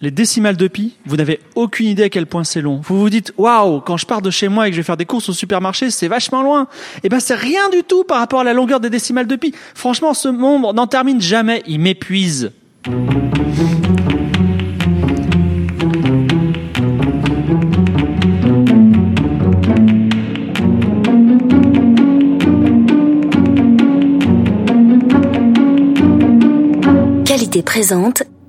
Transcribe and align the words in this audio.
les 0.00 0.10
décimales 0.10 0.56
de 0.56 0.68
pi, 0.68 0.94
vous 1.06 1.16
n'avez 1.16 1.40
aucune 1.56 1.86
idée 1.86 2.04
à 2.04 2.08
quel 2.08 2.26
point 2.26 2.44
c'est 2.44 2.60
long. 2.60 2.80
Vous 2.84 3.00
vous 3.00 3.10
dites, 3.10 3.32
waouh, 3.36 3.80
quand 3.80 3.96
je 3.96 4.06
pars 4.06 4.22
de 4.22 4.30
chez 4.30 4.48
moi 4.48 4.66
et 4.68 4.70
que 4.70 4.76
je 4.76 4.80
vais 4.80 4.84
faire 4.86 4.96
des 4.96 5.06
courses 5.06 5.28
au 5.28 5.32
supermarché, 5.32 5.90
c'est 5.90 6.08
vachement 6.08 6.42
loin. 6.42 6.68
Eh 7.02 7.08
ben, 7.08 7.18
c'est 7.18 7.34
rien 7.34 7.68
du 7.70 7.82
tout 7.82 8.04
par 8.04 8.18
rapport 8.18 8.40
à 8.40 8.44
la 8.44 8.52
longueur 8.52 8.78
des 8.80 8.90
décimales 8.90 9.26
de 9.26 9.36
pi. 9.36 9.52
Franchement, 9.74 10.14
ce 10.14 10.28
nombre 10.28 10.72
n'en 10.72 10.86
termine 10.86 11.20
jamais. 11.20 11.62
Il 11.66 11.80
m'épuise. 11.80 12.52
Qualité 27.24 27.62
présente 27.62 28.22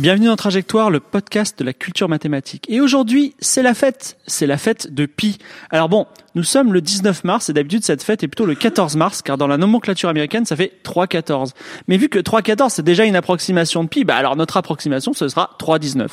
Bienvenue 0.00 0.28
dans 0.28 0.36
Trajectoire, 0.36 0.88
le 0.88 0.98
podcast 0.98 1.58
de 1.58 1.64
la 1.64 1.74
culture 1.74 2.08
mathématique. 2.08 2.64
Et 2.70 2.80
aujourd'hui, 2.80 3.34
c'est 3.38 3.60
la 3.60 3.74
fête. 3.74 4.16
C'est 4.26 4.46
la 4.46 4.56
fête 4.56 4.94
de 4.94 5.04
Pi. 5.04 5.36
Alors 5.68 5.90
bon, 5.90 6.06
nous 6.34 6.42
sommes 6.42 6.72
le 6.72 6.80
19 6.80 7.22
mars 7.24 7.50
et 7.50 7.52
d'habitude 7.52 7.84
cette 7.84 8.02
fête 8.02 8.22
est 8.22 8.28
plutôt 8.28 8.46
le 8.46 8.54
14 8.54 8.96
mars 8.96 9.20
car 9.20 9.36
dans 9.36 9.46
la 9.46 9.58
nomenclature 9.58 10.08
américaine 10.08 10.46
ça 10.46 10.56
fait 10.56 10.72
3,14. 10.84 11.50
Mais 11.86 11.98
vu 11.98 12.08
que 12.08 12.18
3,14 12.18 12.70
c'est 12.70 12.82
déjà 12.82 13.04
une 13.04 13.14
approximation 13.14 13.84
de 13.84 13.90
Pi, 13.90 14.04
bah 14.04 14.16
alors 14.16 14.36
notre 14.36 14.56
approximation 14.56 15.12
ce 15.12 15.28
sera 15.28 15.50
3,19. 15.60 16.08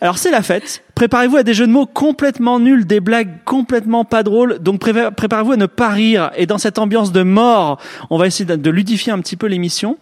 Alors 0.00 0.18
c'est 0.18 0.30
la 0.30 0.42
fête. 0.42 0.84
Préparez-vous 0.94 1.38
à 1.38 1.42
des 1.42 1.54
jeux 1.54 1.66
de 1.66 1.72
mots 1.72 1.86
complètement 1.86 2.60
nuls, 2.60 2.86
des 2.86 3.00
blagues 3.00 3.42
complètement 3.44 4.04
pas 4.04 4.22
drôles. 4.22 4.60
Donc 4.60 4.78
préparez-vous 4.78 5.52
à 5.52 5.56
ne 5.56 5.66
pas 5.66 5.88
rire. 5.88 6.30
Et 6.36 6.46
dans 6.46 6.58
cette 6.58 6.78
ambiance 6.78 7.10
de 7.10 7.22
mort, 7.22 7.80
on 8.10 8.16
va 8.18 8.28
essayer 8.28 8.44
de 8.44 8.70
ludifier 8.70 9.12
un 9.12 9.18
petit 9.18 9.36
peu 9.36 9.48
l'émission. 9.48 9.98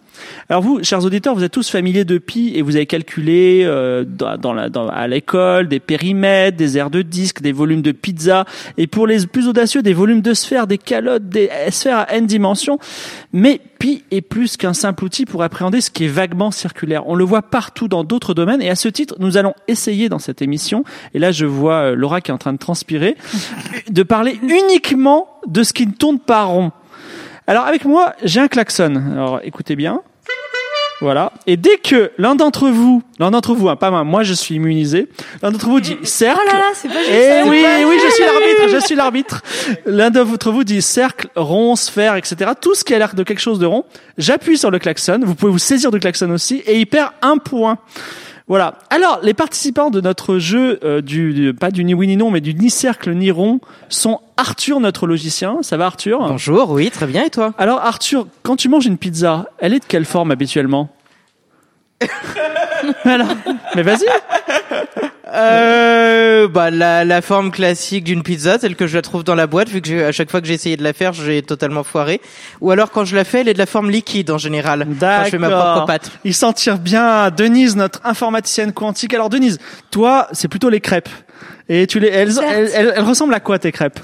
Alors 0.49 0.61
vous, 0.61 0.83
chers 0.83 1.03
auditeurs, 1.03 1.35
vous 1.35 1.43
êtes 1.43 1.51
tous 1.51 1.69
familiers 1.69 2.05
de 2.05 2.17
pi 2.17 2.53
et 2.55 2.61
vous 2.61 2.75
avez 2.75 2.85
calculé 2.85 3.63
euh, 3.65 4.03
dans, 4.05 4.53
la, 4.53 4.69
dans, 4.69 4.87
à 4.87 5.07
l'école 5.07 5.67
des 5.67 5.79
périmètres, 5.79 6.57
des 6.57 6.77
aires 6.77 6.89
de 6.89 7.01
disques, 7.01 7.41
des 7.41 7.51
volumes 7.51 7.81
de 7.81 7.91
pizza 7.91 8.45
et 8.77 8.87
pour 8.87 9.07
les 9.07 9.25
plus 9.27 9.47
audacieux 9.47 9.81
des 9.81 9.93
volumes 9.93 10.21
de 10.21 10.33
sphères, 10.33 10.67
des 10.67 10.77
calottes, 10.77 11.27
des 11.29 11.49
sphères 11.69 11.99
à 11.99 12.13
n 12.13 12.25
dimensions. 12.25 12.79
Mais 13.33 13.59
pi 13.79 14.03
est 14.11 14.21
plus 14.21 14.57
qu'un 14.57 14.73
simple 14.73 15.03
outil 15.03 15.25
pour 15.25 15.43
appréhender 15.43 15.81
ce 15.81 15.89
qui 15.89 16.05
est 16.05 16.09
vaguement 16.09 16.51
circulaire. 16.51 17.07
On 17.07 17.15
le 17.15 17.23
voit 17.23 17.41
partout 17.41 17.87
dans 17.87 18.03
d'autres 18.03 18.33
domaines 18.33 18.61
et 18.61 18.69
à 18.69 18.75
ce 18.75 18.87
titre, 18.87 19.15
nous 19.19 19.37
allons 19.37 19.53
essayer 19.67 20.09
dans 20.09 20.19
cette 20.19 20.41
émission, 20.41 20.83
et 21.13 21.19
là 21.19 21.31
je 21.31 21.45
vois 21.45 21.91
euh, 21.91 21.95
Laura 21.95 22.21
qui 22.21 22.31
est 22.31 22.33
en 22.33 22.37
train 22.37 22.53
de 22.53 22.57
transpirer, 22.57 23.15
de 23.89 24.03
parler 24.03 24.39
uniquement 24.43 25.27
de 25.47 25.63
ce 25.63 25.73
qui 25.73 25.87
ne 25.87 25.91
tourne 25.91 26.19
pas 26.19 26.43
rond. 26.43 26.71
Alors 27.47 27.65
avec 27.65 27.85
moi, 27.85 28.13
j'ai 28.23 28.39
un 28.39 28.47
klaxon. 28.47 29.01
Alors 29.11 29.39
écoutez 29.43 29.75
bien. 29.75 30.01
Voilà. 31.01 31.33
Et 31.45 31.57
dès 31.57 31.77
que 31.77 32.11
l'un 32.17 32.35
d'entre 32.35 32.69
vous, 32.69 33.03
l'un 33.19 33.29
d'entre 33.29 33.53
vous, 33.53 33.67
hein, 33.67 33.75
pas 33.75 33.91
moi, 33.91 34.03
moi 34.05 34.23
je 34.23 34.33
suis 34.33 34.55
immunisé, 34.55 35.09
l'un 35.41 35.51
d'entre 35.51 35.67
vous 35.67 35.81
dit 35.81 35.97
cercle. 36.03 36.39
Oh 36.47 36.53
là 36.53 36.59
là, 36.59 36.65
c'est 36.73 36.87
pas 36.87 36.99
juste. 36.99 37.09
Et 37.11 37.43
oui, 37.49 37.65
oui, 37.85 37.97
je 38.03 38.13
suis 38.13 38.23
l'arbitre, 38.23 38.69
je 38.69 38.85
suis 38.85 38.95
l'arbitre. 38.95 39.41
L'un 39.85 40.09
d'entre 40.09 40.51
vous 40.51 40.63
dit 40.63 40.81
cercle, 40.81 41.27
rond, 41.35 41.75
sphère, 41.75 42.15
etc. 42.15 42.51
Tout 42.59 42.75
ce 42.75 42.83
qui 42.83 42.93
a 42.93 42.99
l'air 42.99 43.13
de 43.13 43.23
quelque 43.23 43.41
chose 43.41 43.59
de 43.59 43.65
rond. 43.65 43.83
J'appuie 44.17 44.57
sur 44.57 44.71
le 44.71 44.79
klaxon. 44.79 45.19
Vous 45.23 45.35
pouvez 45.35 45.51
vous 45.51 45.59
saisir 45.59 45.91
du 45.91 45.99
klaxon 45.99 46.29
aussi 46.31 46.63
et 46.65 46.79
il 46.79 46.85
perd 46.85 47.11
un 47.21 47.37
point. 47.37 47.77
Voilà. 48.47 48.75
Alors, 48.91 49.19
les 49.23 49.33
participants 49.33 49.89
de 49.89 49.99
notre 50.01 50.37
jeu, 50.37 50.79
euh, 50.83 51.01
du, 51.01 51.53
pas 51.59 51.71
du 51.71 51.83
ni 51.83 51.95
oui 51.95 52.05
ni 52.05 52.15
non, 52.15 52.29
mais 52.29 52.41
du 52.41 52.53
ni 52.53 52.69
cercle 52.69 53.11
ni 53.13 53.31
rond, 53.31 53.59
sont 53.89 54.21
Arthur, 54.37 54.79
notre 54.79 55.07
logicien. 55.07 55.57
Ça 55.61 55.77
va, 55.77 55.87
Arthur? 55.87 56.19
Bonjour, 56.19 56.69
oui, 56.69 56.91
très 56.91 57.07
bien, 57.07 57.23
et 57.23 57.31
toi? 57.31 57.53
Alors, 57.57 57.79
Arthur, 57.79 58.27
quand 58.43 58.55
tu 58.55 58.69
manges 58.69 58.85
une 58.85 58.99
pizza, 58.99 59.47
elle 59.57 59.73
est 59.73 59.79
de 59.79 59.85
quelle 59.85 60.05
forme 60.05 60.29
habituellement? 60.29 60.89
Alors, 63.03 63.29
mais 63.75 63.81
vas-y 63.81 64.05
euh, 65.35 66.47
bah 66.47 66.71
la, 66.71 67.05
la 67.05 67.21
forme 67.21 67.51
classique 67.51 68.03
d'une 68.03 68.23
pizza, 68.23 68.57
telle 68.57 68.75
que 68.75 68.87
je 68.87 68.95
la 68.95 69.01
trouve 69.01 69.23
dans 69.23 69.35
la 69.35 69.47
boîte, 69.47 69.69
vu 69.69 69.81
que 69.81 70.03
à 70.05 70.11
chaque 70.11 70.31
fois 70.31 70.41
que 70.41 70.47
j'ai 70.47 70.53
essayé 70.53 70.77
de 70.77 70.83
la 70.83 70.93
faire, 70.93 71.13
j'ai 71.13 71.41
totalement 71.41 71.83
foiré. 71.83 72.21
Ou 72.61 72.71
alors 72.71 72.91
quand 72.91 73.05
je 73.05 73.15
la 73.15 73.23
fais, 73.23 73.41
elle 73.41 73.49
est 73.49 73.53
de 73.53 73.59
la 73.59 73.65
forme 73.65 73.89
liquide 73.89 74.31
en 74.31 74.37
général. 74.37 74.85
D'accord. 74.87 75.25
je 75.25 75.31
fais 75.31 75.37
ma 75.37 75.49
propre 75.49 75.85
pâte. 75.85 76.11
Il 76.23 76.33
s'en 76.33 76.53
tire 76.53 76.77
bien. 76.77 77.29
Denise, 77.31 77.75
notre 77.75 77.99
informaticienne 78.03 78.73
quantique. 78.73 79.13
Alors 79.13 79.29
Denise, 79.29 79.59
toi, 79.91 80.27
c'est 80.31 80.47
plutôt 80.47 80.69
les 80.69 80.81
crêpes. 80.81 81.09
Et 81.67 81.87
tu 81.87 81.99
les, 81.99 82.09
elles, 82.09 82.31
elles, 82.43 82.69
elles, 82.73 82.93
elles 82.95 83.03
ressemblent 83.03 83.33
à 83.33 83.39
quoi 83.39 83.57
tes 83.59 83.71
crêpes? 83.71 83.99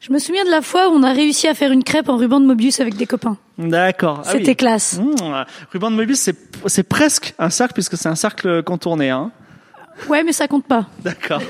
Je 0.00 0.12
me 0.12 0.18
souviens 0.18 0.44
de 0.44 0.50
la 0.50 0.62
fois 0.62 0.88
où 0.88 0.92
on 0.92 1.02
a 1.02 1.12
réussi 1.12 1.48
à 1.48 1.54
faire 1.54 1.72
une 1.72 1.82
crêpe 1.82 2.08
en 2.08 2.16
ruban 2.16 2.38
de 2.38 2.46
Mobius 2.46 2.80
avec 2.80 2.94
des 2.96 3.06
copains. 3.06 3.38
D'accord. 3.58 4.22
Ah 4.24 4.30
oui. 4.32 4.38
C'était 4.38 4.54
classe. 4.54 5.00
Mmh, 5.00 5.44
ruban 5.72 5.90
de 5.90 5.96
Mobius, 5.96 6.20
c'est, 6.20 6.36
c'est 6.66 6.86
presque 6.86 7.34
un 7.38 7.50
cercle 7.50 7.72
puisque 7.74 7.96
c'est 7.96 8.08
un 8.08 8.14
cercle 8.14 8.62
contourné. 8.62 9.10
Hein. 9.10 9.32
Ouais, 10.08 10.22
mais 10.22 10.32
ça 10.32 10.46
compte 10.46 10.66
pas. 10.66 10.86
D'accord. 11.02 11.40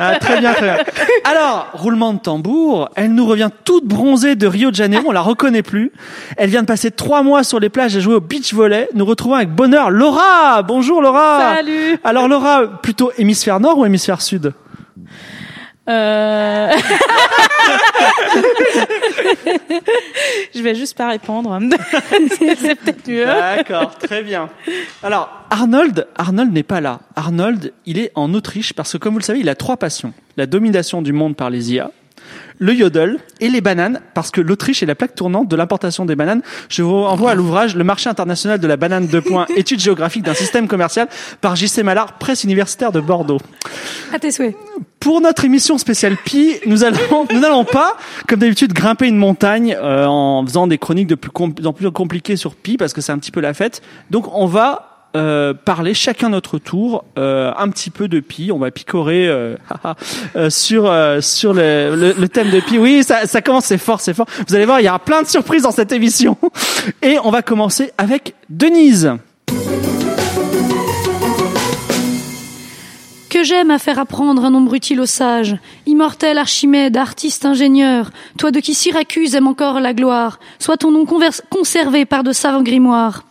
Ah, 0.00 0.16
très 0.18 0.40
bien, 0.40 0.52
très 0.52 0.66
bien. 0.66 0.84
Alors, 1.24 1.68
roulement 1.72 2.12
de 2.12 2.18
tambour, 2.18 2.88
elle 2.96 3.12
nous 3.12 3.26
revient 3.26 3.50
toute 3.64 3.84
bronzée 3.84 4.36
de 4.36 4.46
Rio 4.46 4.70
de 4.70 4.76
Janeiro, 4.76 5.04
on 5.08 5.12
la 5.12 5.20
reconnaît 5.20 5.62
plus. 5.62 5.92
Elle 6.36 6.50
vient 6.50 6.62
de 6.62 6.66
passer 6.66 6.90
trois 6.90 7.22
mois 7.22 7.44
sur 7.44 7.60
les 7.60 7.68
plages 7.68 7.96
et 7.96 8.00
jouer 8.00 8.14
au 8.14 8.20
beach 8.20 8.52
volley. 8.54 8.88
Nous 8.94 9.04
retrouvons 9.04 9.34
avec 9.34 9.50
bonheur 9.50 9.90
Laura. 9.90 10.62
Bonjour 10.62 11.02
Laura. 11.02 11.54
Salut. 11.56 11.98
Alors 12.04 12.28
Laura, 12.28 12.66
plutôt 12.82 13.12
hémisphère 13.18 13.60
nord 13.60 13.78
ou 13.78 13.86
hémisphère 13.86 14.20
sud? 14.20 14.52
Euh... 15.88 16.72
je 20.54 20.62
vais 20.62 20.74
juste 20.74 20.96
pas 20.96 21.08
répondre. 21.08 21.58
c'est 22.38 22.74
peut-être 22.76 23.08
mieux. 23.08 23.24
D'accord, 23.24 23.96
très 23.98 24.22
bien. 24.22 24.48
Alors, 25.02 25.30
Arnold, 25.50 26.06
Arnold 26.16 26.52
n'est 26.52 26.62
pas 26.62 26.80
là. 26.80 27.00
Arnold, 27.16 27.72
il 27.86 27.98
est 27.98 28.12
en 28.14 28.32
Autriche 28.34 28.72
parce 28.72 28.92
que, 28.92 28.98
comme 28.98 29.14
vous 29.14 29.20
le 29.20 29.24
savez, 29.24 29.40
il 29.40 29.48
a 29.48 29.54
trois 29.54 29.76
passions. 29.76 30.12
La 30.36 30.46
domination 30.46 31.02
du 31.02 31.12
monde 31.12 31.36
par 31.36 31.50
les 31.50 31.72
IA, 31.72 31.90
le 32.58 32.74
yodel 32.74 33.18
et 33.40 33.48
les 33.48 33.60
bananes, 33.60 34.00
parce 34.14 34.30
que 34.30 34.40
l'Autriche 34.40 34.82
est 34.82 34.86
la 34.86 34.94
plaque 34.94 35.14
tournante 35.14 35.48
de 35.48 35.56
l'importation 35.56 36.04
des 36.04 36.16
bananes. 36.16 36.42
Je 36.68 36.82
vous 36.82 37.02
renvoie 37.04 37.30
à 37.32 37.34
l'ouvrage 37.34 37.76
Le 37.76 37.84
marché 37.84 38.08
international 38.08 38.58
de 38.58 38.66
la 38.66 38.76
banane 38.76 39.06
de 39.06 39.20
points, 39.20 39.46
études 39.56 39.80
géographiques 39.80 40.24
d'un 40.24 40.34
système 40.34 40.68
commercial 40.68 41.08
par 41.40 41.56
J.C. 41.56 41.82
Mallard, 41.82 42.14
presse 42.14 42.44
universitaire 42.44 42.92
de 42.92 43.00
Bordeaux. 43.00 43.38
À 44.12 44.18
tes 44.18 44.30
souhaits. 44.30 44.56
Pour 45.00 45.20
notre 45.20 45.44
émission 45.44 45.78
spéciale 45.78 46.16
Pi, 46.16 46.56
nous 46.66 46.82
allons, 46.84 47.26
nous 47.32 47.38
n'allons 47.40 47.64
pas, 47.64 47.94
comme 48.26 48.40
d'habitude, 48.40 48.72
grimper 48.72 49.06
une 49.06 49.16
montagne 49.18 49.76
euh, 49.80 50.06
en 50.06 50.44
faisant 50.44 50.66
des 50.66 50.78
chroniques 50.78 51.06
de 51.06 51.14
plus, 51.14 51.30
com- 51.30 51.54
en 51.64 51.72
plus 51.72 51.90
compliquées 51.92 52.36
sur 52.36 52.54
Pi, 52.56 52.76
parce 52.76 52.92
que 52.92 53.00
c'est 53.00 53.12
un 53.12 53.18
petit 53.18 53.30
peu 53.30 53.40
la 53.40 53.54
fête. 53.54 53.80
Donc, 54.10 54.26
on 54.34 54.46
va 54.46 54.87
euh, 55.16 55.54
parler 55.54 55.94
chacun 55.94 56.28
notre 56.28 56.58
tour 56.58 57.04
euh, 57.18 57.52
un 57.56 57.68
petit 57.70 57.90
peu 57.90 58.08
de 58.08 58.20
Pi. 58.20 58.50
On 58.52 58.58
va 58.58 58.70
picorer 58.70 59.26
euh, 59.28 59.56
euh, 60.36 60.50
sur 60.50 60.86
euh, 60.86 61.20
sur 61.20 61.54
le, 61.54 61.94
le, 61.96 62.14
le 62.18 62.28
thème 62.28 62.50
de 62.50 62.60
Pi. 62.60 62.78
Oui, 62.78 63.02
ça, 63.02 63.26
ça 63.26 63.40
commence, 63.40 63.66
c'est 63.66 63.78
fort, 63.78 64.00
c'est 64.00 64.14
fort. 64.14 64.26
Vous 64.46 64.54
allez 64.54 64.66
voir, 64.66 64.80
il 64.80 64.86
y 64.86 64.88
aura 64.88 64.98
plein 64.98 65.22
de 65.22 65.26
surprises 65.26 65.62
dans 65.62 65.72
cette 65.72 65.92
émission. 65.92 66.36
Et 67.02 67.18
on 67.24 67.30
va 67.30 67.42
commencer 67.42 67.92
avec 67.98 68.34
Denise. 68.50 69.12
Que 73.30 73.44
j'aime 73.44 73.70
à 73.70 73.78
faire 73.78 73.98
apprendre 73.98 74.44
un 74.44 74.50
nombre 74.50 74.74
utile 74.74 75.00
aux 75.00 75.06
sages. 75.06 75.56
Immortel 75.86 76.38
Archimède, 76.38 76.96
artiste 76.96 77.44
ingénieur, 77.44 78.10
toi 78.38 78.50
de 78.50 78.58
qui 78.58 78.72
Syracuse 78.72 79.34
aime 79.34 79.46
encore 79.46 79.80
la 79.80 79.92
gloire, 79.92 80.40
soit 80.58 80.78
ton 80.78 80.90
nom 80.90 81.04
conservé 81.50 82.06
par 82.06 82.24
de 82.24 82.32
savants 82.32 82.62
grimoires. 82.62 83.24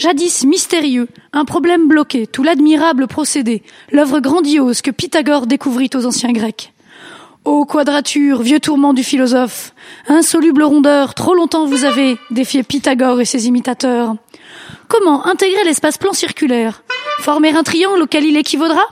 Jadis 0.00 0.46
mystérieux, 0.46 1.08
un 1.34 1.44
problème 1.44 1.86
bloqué, 1.86 2.26
tout 2.26 2.42
l'admirable 2.42 3.06
procédé, 3.06 3.62
l'œuvre 3.92 4.20
grandiose 4.20 4.80
que 4.80 4.90
Pythagore 4.90 5.46
découvrit 5.46 5.90
aux 5.94 6.06
anciens 6.06 6.32
Grecs. 6.32 6.72
Ô 7.44 7.66
quadrature, 7.66 8.40
vieux 8.40 8.60
tourment 8.60 8.94
du 8.94 9.04
philosophe, 9.04 9.74
insoluble 10.08 10.62
rondeur, 10.62 11.12
trop 11.12 11.34
longtemps 11.34 11.66
vous 11.66 11.84
avez 11.84 12.16
défié 12.30 12.62
Pythagore 12.62 13.20
et 13.20 13.26
ses 13.26 13.46
imitateurs. 13.46 14.14
Comment 14.88 15.26
intégrer 15.26 15.64
l'espace 15.64 15.98
plan 15.98 16.14
circulaire 16.14 16.82
Former 17.18 17.54
un 17.54 17.62
triangle 17.62 18.00
auquel 18.00 18.24
il 18.24 18.38
équivaudra? 18.38 18.86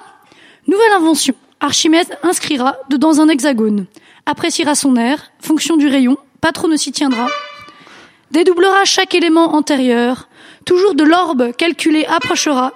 Nouvelle 0.67 0.93
invention. 0.93 1.35
Archimède 1.61 2.19
inscrira 2.23 2.77
dedans 2.91 3.19
un 3.19 3.31
hexagone, 3.31 3.87
appréciera 4.27 4.75
son 4.75 4.95
air, 4.97 5.33
fonction 5.41 5.79
du 5.79 5.89
rayon, 5.89 6.19
pas 6.43 6.53
trop 6.53 6.69
ne 6.69 6.77
s'y 6.77 6.93
tiendra, 6.93 7.29
dédoublera 8.31 8.85
chaque 8.85 9.15
élément 9.15 9.55
antérieur, 9.55 10.28
toujours 10.69 10.95
de 10.95 11.03
l'orbe 11.03 11.53
calculé 11.57 12.05
approchera, 12.05 12.75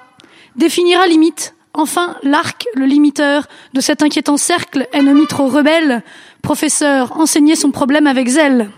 définira 0.56 1.06
limite, 1.06 1.54
Enfin, 1.74 2.16
l'arc, 2.22 2.66
le 2.74 2.84
limiteur 2.84 3.46
de 3.72 3.80
cet 3.80 4.02
inquiétant 4.02 4.36
cercle 4.36 4.86
ennemi 4.92 5.26
trop 5.26 5.48
rebelle. 5.48 6.02
Professeur, 6.42 7.18
enseignez 7.18 7.56
son 7.56 7.70
problème 7.70 8.06
avec 8.06 8.28
zèle. 8.28 8.68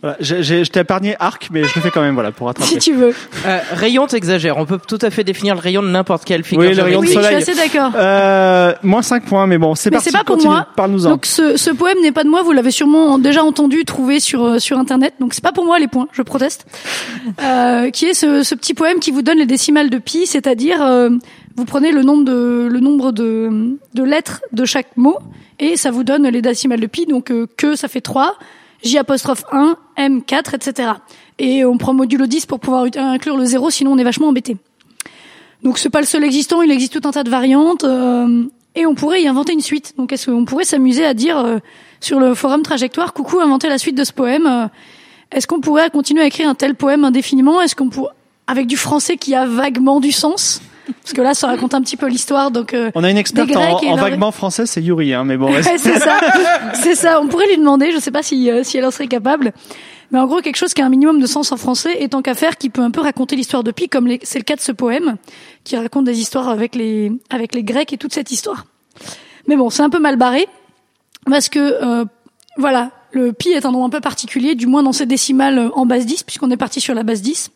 Voilà, 0.00 0.16
j'ai- 0.20 0.42
j'ai- 0.42 0.64
je 0.64 0.70
t'ai 0.70 0.80
épargné 0.80 1.14
arc, 1.20 1.48
mais 1.52 1.64
je 1.64 1.74
le 1.76 1.80
fais 1.82 1.90
quand 1.90 2.00
même, 2.00 2.14
voilà, 2.14 2.32
pour 2.32 2.46
rattraper. 2.46 2.68
Si 2.72 2.78
tu 2.78 2.94
veux. 2.94 3.14
Euh, 3.46 3.58
rayon, 3.72 4.06
t'exagères. 4.06 4.56
On 4.56 4.64
peut 4.64 4.78
tout 4.88 4.98
à 5.02 5.10
fait 5.10 5.22
définir 5.22 5.54
le 5.54 5.60
rayon 5.60 5.82
de 5.82 5.88
n'importe 5.88 6.24
quelle 6.24 6.42
figure. 6.44 6.64
Oui, 6.68 6.74
le 6.74 6.82
rayon 6.82 7.00
de 7.00 7.06
Oui, 7.06 7.12
je 7.12 7.18
suis 7.18 7.22
soleil. 7.22 7.36
assez 7.42 7.54
d'accord. 7.54 7.92
Euh, 7.94 8.72
moins 8.82 9.02
5 9.02 9.24
points, 9.24 9.46
mais 9.46 9.58
bon, 9.58 9.74
c'est 9.74 9.90
parti. 9.90 10.06
c'est 10.06 10.16
pas 10.16 10.24
pour 10.24 10.36
continue. 10.36 10.52
moi. 10.54 10.66
Parle-nous-en. 10.76 11.10
Donc 11.10 11.26
ce, 11.26 11.56
ce 11.56 11.70
poème 11.70 11.98
n'est 12.02 12.10
pas 12.12 12.24
de 12.24 12.28
moi, 12.30 12.42
vous 12.42 12.52
l'avez 12.52 12.70
sûrement 12.70 13.18
déjà 13.18 13.44
entendu, 13.44 13.84
trouvé 13.84 14.18
sur 14.18 14.44
euh, 14.44 14.58
sur 14.58 14.78
internet. 14.78 15.14
Donc 15.20 15.34
c'est 15.34 15.44
pas 15.44 15.52
pour 15.52 15.66
moi 15.66 15.78
les 15.78 15.88
points, 15.88 16.08
je 16.12 16.22
proteste. 16.22 16.66
Euh, 17.42 17.90
qui 17.90 18.06
est 18.06 18.14
ce, 18.14 18.42
ce 18.42 18.54
petit 18.54 18.74
poème 18.74 18.98
qui 18.98 19.10
vous 19.10 19.22
donne 19.22 19.38
les 19.38 19.46
décimales 19.46 19.90
de 19.90 19.98
pi, 19.98 20.26
c'est-à-dire 20.26 20.82
euh, 20.82 21.10
vous 21.56 21.64
prenez 21.64 21.92
le 21.92 22.02
nombre 22.02 22.24
de 22.24 22.66
le 22.70 22.80
nombre 22.80 23.12
de 23.12 23.76
de 23.94 24.02
lettres 24.02 24.40
de 24.52 24.64
chaque 24.64 24.96
mot 24.96 25.18
et 25.60 25.76
ça 25.76 25.90
vous 25.90 26.02
donne 26.02 26.26
les 26.28 26.42
décimales 26.42 26.80
de 26.80 26.86
pi. 26.86 27.06
Donc 27.06 27.30
euh, 27.30 27.46
que 27.56 27.76
ça 27.76 27.88
fait 27.88 28.00
3, 28.00 28.36
J 28.82 28.98
apostrophe 28.98 29.44
1, 29.52 29.76
M 29.96 30.22
4, 30.22 30.54
etc. 30.54 30.92
Et 31.38 31.64
on 31.64 31.78
prend 31.78 31.94
modulo 31.94 32.26
10 32.26 32.46
pour 32.46 32.60
pouvoir 32.60 32.86
inclure 32.96 33.36
le 33.36 33.44
0, 33.44 33.70
sinon 33.70 33.92
on 33.92 33.98
est 33.98 34.04
vachement 34.04 34.28
embêté. 34.28 34.56
Donc 35.62 35.78
c'est 35.78 35.90
pas 35.90 36.00
le 36.00 36.06
seul 36.06 36.24
existant, 36.24 36.62
il 36.62 36.70
existe 36.70 37.00
tout 37.00 37.08
un 37.08 37.12
tas 37.12 37.22
de 37.22 37.30
variantes 37.30 37.84
euh, 37.84 38.44
et 38.74 38.84
on 38.84 38.94
pourrait 38.94 39.22
y 39.22 39.28
inventer 39.28 39.52
une 39.52 39.60
suite. 39.60 39.94
Donc 39.96 40.12
est-ce 40.12 40.30
qu'on 40.30 40.44
pourrait 40.44 40.64
s'amuser 40.64 41.04
à 41.04 41.14
dire 41.14 41.38
euh, 41.38 41.58
sur 42.00 42.18
le 42.18 42.34
forum 42.34 42.62
Trajectoire, 42.62 43.12
coucou, 43.12 43.38
inventer 43.38 43.68
la 43.68 43.78
suite 43.78 43.96
de 43.96 44.04
ce 44.04 44.12
poème 44.12 44.46
euh, 44.46 44.66
Est-ce 45.30 45.46
qu'on 45.46 45.60
pourrait 45.60 45.90
continuer 45.90 46.22
à 46.22 46.26
écrire 46.26 46.48
un 46.48 46.56
tel 46.56 46.74
poème 46.74 47.04
indéfiniment? 47.04 47.60
Est-ce 47.60 47.76
qu'on 47.76 47.90
avec 48.48 48.66
du 48.66 48.76
français 48.76 49.16
qui 49.16 49.36
a 49.36 49.46
vaguement 49.46 50.00
du 50.00 50.10
sens? 50.10 50.60
Parce 51.02 51.12
que 51.12 51.20
là, 51.22 51.34
ça 51.34 51.46
raconte 51.46 51.74
un 51.74 51.80
petit 51.80 51.96
peu 51.96 52.08
l'histoire. 52.08 52.50
Donc 52.50 52.74
euh, 52.74 52.90
On 52.94 53.04
a 53.04 53.10
une 53.10 53.16
experte 53.16 53.54
en, 53.54 53.80
leur- 53.80 53.96
vaguement 53.96 54.32
français, 54.32 54.66
c'est 54.66 54.82
Yuri, 54.82 55.14
hein, 55.14 55.24
mais 55.24 55.36
bon, 55.36 55.50
c'est 55.62 55.78
ça, 55.78 56.18
c'est 56.74 56.94
ça. 56.94 57.20
On 57.20 57.28
pourrait 57.28 57.46
lui 57.48 57.56
demander. 57.58 57.92
Je 57.92 57.98
sais 57.98 58.10
pas 58.10 58.22
si 58.22 58.50
euh, 58.50 58.62
si 58.64 58.78
elle 58.78 58.84
en 58.84 58.90
serait 58.90 59.06
capable. 59.08 59.52
Mais 60.10 60.18
en 60.18 60.26
gros, 60.26 60.40
quelque 60.40 60.56
chose 60.56 60.74
qui 60.74 60.82
a 60.82 60.86
un 60.86 60.90
minimum 60.90 61.20
de 61.20 61.26
sens 61.26 61.52
en 61.52 61.56
français 61.56 61.96
et 62.00 62.08
tant 62.08 62.20
qu'à 62.20 62.34
faire, 62.34 62.58
qui 62.58 62.68
peut 62.68 62.82
un 62.82 62.90
peu 62.90 63.00
raconter 63.00 63.34
l'histoire 63.34 63.62
de 63.64 63.70
Pi, 63.70 63.88
comme 63.88 64.08
c'est 64.22 64.38
le 64.38 64.44
cas 64.44 64.56
de 64.56 64.60
ce 64.60 64.70
poème, 64.72 65.16
qui 65.64 65.74
raconte 65.76 66.04
des 66.04 66.20
histoires 66.20 66.48
avec 66.50 66.74
les 66.74 67.12
avec 67.30 67.54
les 67.54 67.62
Grecs 67.62 67.92
et 67.92 67.96
toute 67.96 68.12
cette 68.12 68.30
histoire. 68.30 68.66
Mais 69.48 69.56
bon, 69.56 69.70
c'est 69.70 69.82
un 69.82 69.88
peu 69.90 69.98
mal 70.00 70.16
barré 70.16 70.46
parce 71.30 71.48
que 71.48 71.58
euh, 71.60 72.04
voilà, 72.58 72.90
le 73.12 73.32
pi 73.32 73.50
est 73.50 73.64
un 73.64 73.70
nombre 73.70 73.86
un 73.86 73.90
peu 73.90 74.00
particulier, 74.00 74.54
du 74.54 74.66
moins 74.66 74.82
dans 74.82 74.92
ses 74.92 75.06
décimales 75.06 75.58
euh, 75.58 75.68
en 75.74 75.86
base 75.86 76.04
10, 76.06 76.24
puisqu'on 76.24 76.50
est 76.50 76.56
parti 76.56 76.80
sur 76.80 76.94
la 76.94 77.02
base 77.04 77.22
10. 77.22 77.50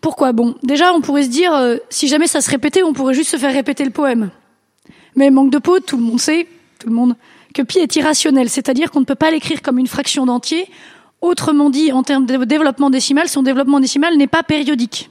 Pourquoi 0.00 0.32
Bon, 0.32 0.54
déjà, 0.62 0.92
on 0.92 1.00
pourrait 1.00 1.24
se 1.24 1.28
dire, 1.28 1.54
euh, 1.54 1.76
si 1.90 2.08
jamais 2.08 2.26
ça 2.26 2.40
se 2.40 2.50
répétait, 2.50 2.82
on 2.82 2.92
pourrait 2.92 3.14
juste 3.14 3.30
se 3.30 3.36
faire 3.36 3.52
répéter 3.52 3.84
le 3.84 3.90
poème. 3.90 4.30
Mais 5.14 5.30
manque 5.30 5.50
de 5.50 5.58
peau, 5.58 5.80
tout 5.80 5.96
le 5.96 6.02
monde 6.02 6.20
sait, 6.20 6.46
tout 6.78 6.88
le 6.88 6.94
monde, 6.94 7.16
que 7.54 7.62
pi 7.62 7.78
est 7.78 7.96
irrationnel, 7.96 8.50
c'est-à-dire 8.50 8.90
qu'on 8.90 9.00
ne 9.00 9.04
peut 9.04 9.14
pas 9.14 9.30
l'écrire 9.30 9.62
comme 9.62 9.78
une 9.78 9.86
fraction 9.86 10.26
d'entier. 10.26 10.66
Autrement 11.22 11.70
dit, 11.70 11.92
en 11.92 12.02
termes 12.02 12.26
de 12.26 12.44
développement 12.44 12.90
décimal, 12.90 13.28
son 13.28 13.42
développement 13.42 13.80
décimal 13.80 14.16
n'est 14.16 14.26
pas 14.26 14.42
périodique. 14.42 15.10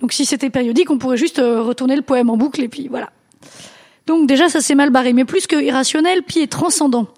Donc 0.00 0.12
si 0.12 0.24
c'était 0.26 0.50
périodique, 0.50 0.90
on 0.90 0.98
pourrait 0.98 1.16
juste 1.16 1.38
euh, 1.38 1.62
retourner 1.62 1.96
le 1.96 2.02
poème 2.02 2.30
en 2.30 2.36
boucle 2.36 2.62
et 2.62 2.68
puis 2.68 2.86
voilà. 2.88 3.10
Donc 4.06 4.28
déjà, 4.28 4.48
ça 4.48 4.60
c'est 4.60 4.74
mal 4.76 4.90
barré. 4.90 5.12
Mais 5.12 5.24
plus 5.24 5.46
que 5.48 5.56
irrationnel, 5.56 6.22
pi 6.22 6.40
est 6.40 6.46
transcendant. 6.52 7.08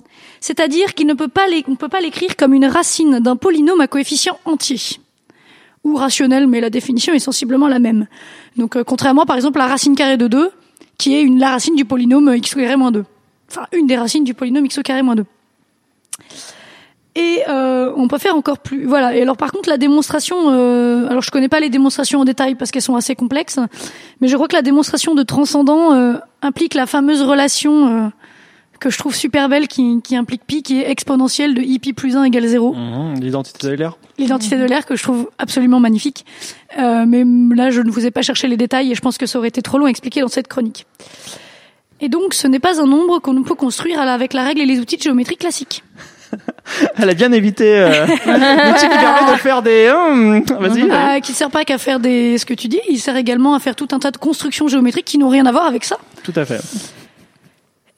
C'est-à-dire 0.40 0.94
qu'il 0.94 1.06
ne 1.06 1.14
peut 1.14 1.28
pas 1.28 1.48
l'é- 1.48 1.64
on 1.66 1.72
ne 1.72 1.76
peut 1.76 1.88
pas 1.88 2.00
l'écrire 2.00 2.36
comme 2.36 2.54
une 2.54 2.64
racine 2.66 3.18
d'un 3.18 3.36
polynôme 3.36 3.80
à 3.82 3.88
coefficient 3.88 4.38
entier. 4.46 4.78
Ou 5.84 5.94
rationnel, 5.94 6.46
mais 6.46 6.60
la 6.60 6.70
définition 6.70 7.12
est 7.12 7.18
sensiblement 7.18 7.68
la 7.68 7.78
même. 7.78 8.06
Donc 8.56 8.76
euh, 8.76 8.84
contrairement 8.84 9.26
par 9.26 9.36
exemple 9.36 9.60
à 9.60 9.64
la 9.64 9.70
racine 9.70 9.94
carrée 9.94 10.16
de 10.16 10.26
2, 10.26 10.50
qui 10.98 11.14
est 11.14 11.22
une, 11.22 11.38
la 11.38 11.50
racine 11.50 11.76
du 11.76 11.84
polynôme 11.84 12.34
x 12.34 12.54
au 12.56 12.58
carré 12.58 12.76
moins 12.76 12.90
2. 12.90 13.04
Enfin, 13.50 13.66
une 13.72 13.86
des 13.86 13.96
racines 13.96 14.24
du 14.24 14.34
polynôme 14.34 14.66
x 14.66 14.80
carré 14.82 15.02
moins 15.02 15.16
2. 15.16 15.24
Et 17.18 17.42
euh, 17.48 17.92
on 17.96 18.06
peut 18.06 18.18
faire 18.18 18.36
encore 18.36 18.58
plus. 18.58 18.84
Voilà. 18.84 19.16
Et 19.16 19.22
alors 19.22 19.36
par 19.36 19.50
contre 19.50 19.68
la 19.68 19.76
démonstration, 19.76 20.36
euh, 20.50 21.08
alors 21.08 21.20
je 21.20 21.32
connais 21.32 21.48
pas 21.48 21.58
les 21.58 21.68
démonstrations 21.68 22.20
en 22.20 22.24
détail 22.24 22.54
parce 22.54 22.70
qu'elles 22.70 22.80
sont 22.82 22.94
assez 22.94 23.16
complexes, 23.16 23.58
mais 24.20 24.28
je 24.28 24.36
crois 24.36 24.46
que 24.46 24.54
la 24.54 24.62
démonstration 24.62 25.16
de 25.16 25.24
transcendant 25.24 25.94
euh, 25.94 26.14
implique 26.42 26.74
la 26.74 26.86
fameuse 26.86 27.22
relation 27.22 27.88
euh, 27.88 28.08
que 28.78 28.90
je 28.90 28.98
trouve 28.98 29.14
super 29.14 29.48
belle 29.48 29.68
qui, 29.68 30.00
qui 30.02 30.16
implique 30.16 30.42
pi, 30.46 30.62
qui 30.62 30.80
est 30.80 30.90
exponentielle 30.90 31.54
de 31.54 31.60
i 31.62 31.78
pi 31.78 31.92
plus 31.92 32.16
1 32.16 32.24
égale 32.24 32.46
0 32.46 32.74
Mhm, 32.74 33.20
L'identité 33.20 33.66
de 33.68 33.72
l'air. 33.74 33.96
l'identité 34.18 34.56
de 34.56 34.64
l'air 34.64 34.86
que 34.86 34.96
je 34.96 35.02
trouve 35.02 35.30
absolument 35.38 35.80
magnifique. 35.80 36.24
Euh, 36.78 37.04
mais 37.06 37.24
là, 37.56 37.70
je 37.70 37.80
ne 37.80 37.90
vous 37.90 38.06
ai 38.06 38.10
pas 38.10 38.22
cherché 38.22 38.46
les 38.48 38.56
détails 38.56 38.92
et 38.92 38.94
je 38.94 39.00
pense 39.00 39.18
que 39.18 39.26
ça 39.26 39.38
aurait 39.38 39.48
été 39.48 39.62
trop 39.62 39.78
long 39.78 39.86
à 39.86 39.90
expliquer 39.90 40.20
dans 40.20 40.28
cette 40.28 40.48
chronique. 40.48 40.86
Et 42.00 42.08
donc, 42.08 42.34
ce 42.34 42.46
n'est 42.46 42.60
pas 42.60 42.80
un 42.80 42.86
nombre 42.86 43.18
qu'on 43.18 43.42
peut 43.42 43.54
construire 43.56 44.00
avec 44.00 44.32
la 44.32 44.44
règle 44.44 44.60
et 44.60 44.66
les 44.66 44.78
outils 44.78 44.96
de 44.96 45.02
géométrie 45.02 45.36
classique. 45.36 45.82
Elle 46.98 47.08
a 47.10 47.14
bien 47.14 47.32
évité 47.32 47.78
euh, 47.78 48.06
l'outil 48.06 48.88
qui 48.88 48.98
permet 48.98 49.32
de 49.32 49.38
faire 49.38 49.62
des. 49.62 49.90
hum, 49.90 50.42
Vas-y. 50.60 50.82
Euh, 50.82 51.20
qui 51.20 51.32
ne 51.32 51.36
sert 51.36 51.50
pas 51.50 51.64
qu'à 51.64 51.78
faire 51.78 51.98
des, 51.98 52.36
ce 52.38 52.44
que 52.46 52.54
tu 52.54 52.68
dis, 52.68 52.80
il 52.88 52.98
sert 52.98 53.16
également 53.16 53.54
à 53.54 53.58
faire 53.60 53.74
tout 53.74 53.88
un 53.92 53.98
tas 53.98 54.10
de 54.10 54.18
constructions 54.18 54.68
géométriques 54.68 55.06
qui 55.06 55.18
n'ont 55.18 55.30
rien 55.30 55.46
à 55.46 55.52
voir 55.52 55.64
avec 55.66 55.84
ça. 55.84 55.96
Tout 56.22 56.34
à 56.36 56.44
fait. 56.44 56.60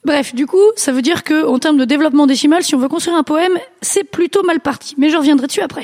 Bref, 0.03 0.33
du 0.33 0.47
coup, 0.47 0.57
ça 0.75 0.91
veut 0.91 1.03
dire 1.03 1.23
que, 1.23 1.45
en 1.45 1.59
termes 1.59 1.77
de 1.77 1.85
développement 1.85 2.25
décimal, 2.25 2.63
si 2.63 2.73
on 2.73 2.79
veut 2.79 2.89
construire 2.89 3.17
un 3.17 3.23
poème, 3.23 3.53
c'est 3.81 4.03
plutôt 4.03 4.43
mal 4.43 4.59
parti. 4.59 4.95
Mais 4.97 5.09
je 5.09 5.17
reviendrai 5.17 5.47
dessus 5.47 5.61
après. 5.61 5.83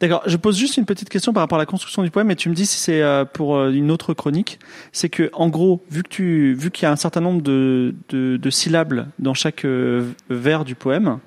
D'accord. 0.00 0.22
Je 0.26 0.36
pose 0.36 0.58
juste 0.58 0.76
une 0.76 0.84
petite 0.84 1.08
question 1.08 1.32
par 1.32 1.42
rapport 1.42 1.56
à 1.56 1.62
la 1.62 1.66
construction 1.66 2.02
du 2.02 2.10
poème 2.10 2.30
et 2.30 2.36
tu 2.36 2.48
me 2.48 2.54
dis 2.54 2.66
si 2.66 2.78
c'est 2.78 3.00
euh, 3.00 3.24
pour 3.24 3.56
euh, 3.56 3.70
une 3.70 3.90
autre 3.92 4.12
chronique. 4.12 4.58
C'est 4.92 5.08
que, 5.08 5.30
en 5.32 5.48
gros, 5.48 5.82
vu 5.90 6.02
que 6.02 6.08
tu, 6.08 6.54
vu 6.54 6.70
qu'il 6.70 6.82
y 6.82 6.86
a 6.86 6.90
un 6.90 6.96
certain 6.96 7.20
nombre 7.20 7.42
de, 7.42 7.94
de, 8.08 8.36
de 8.36 8.50
syllabes 8.50 9.06
dans 9.20 9.34
chaque 9.34 9.64
euh, 9.64 10.10
vers 10.28 10.64
du 10.64 10.74
poème. 10.74 11.20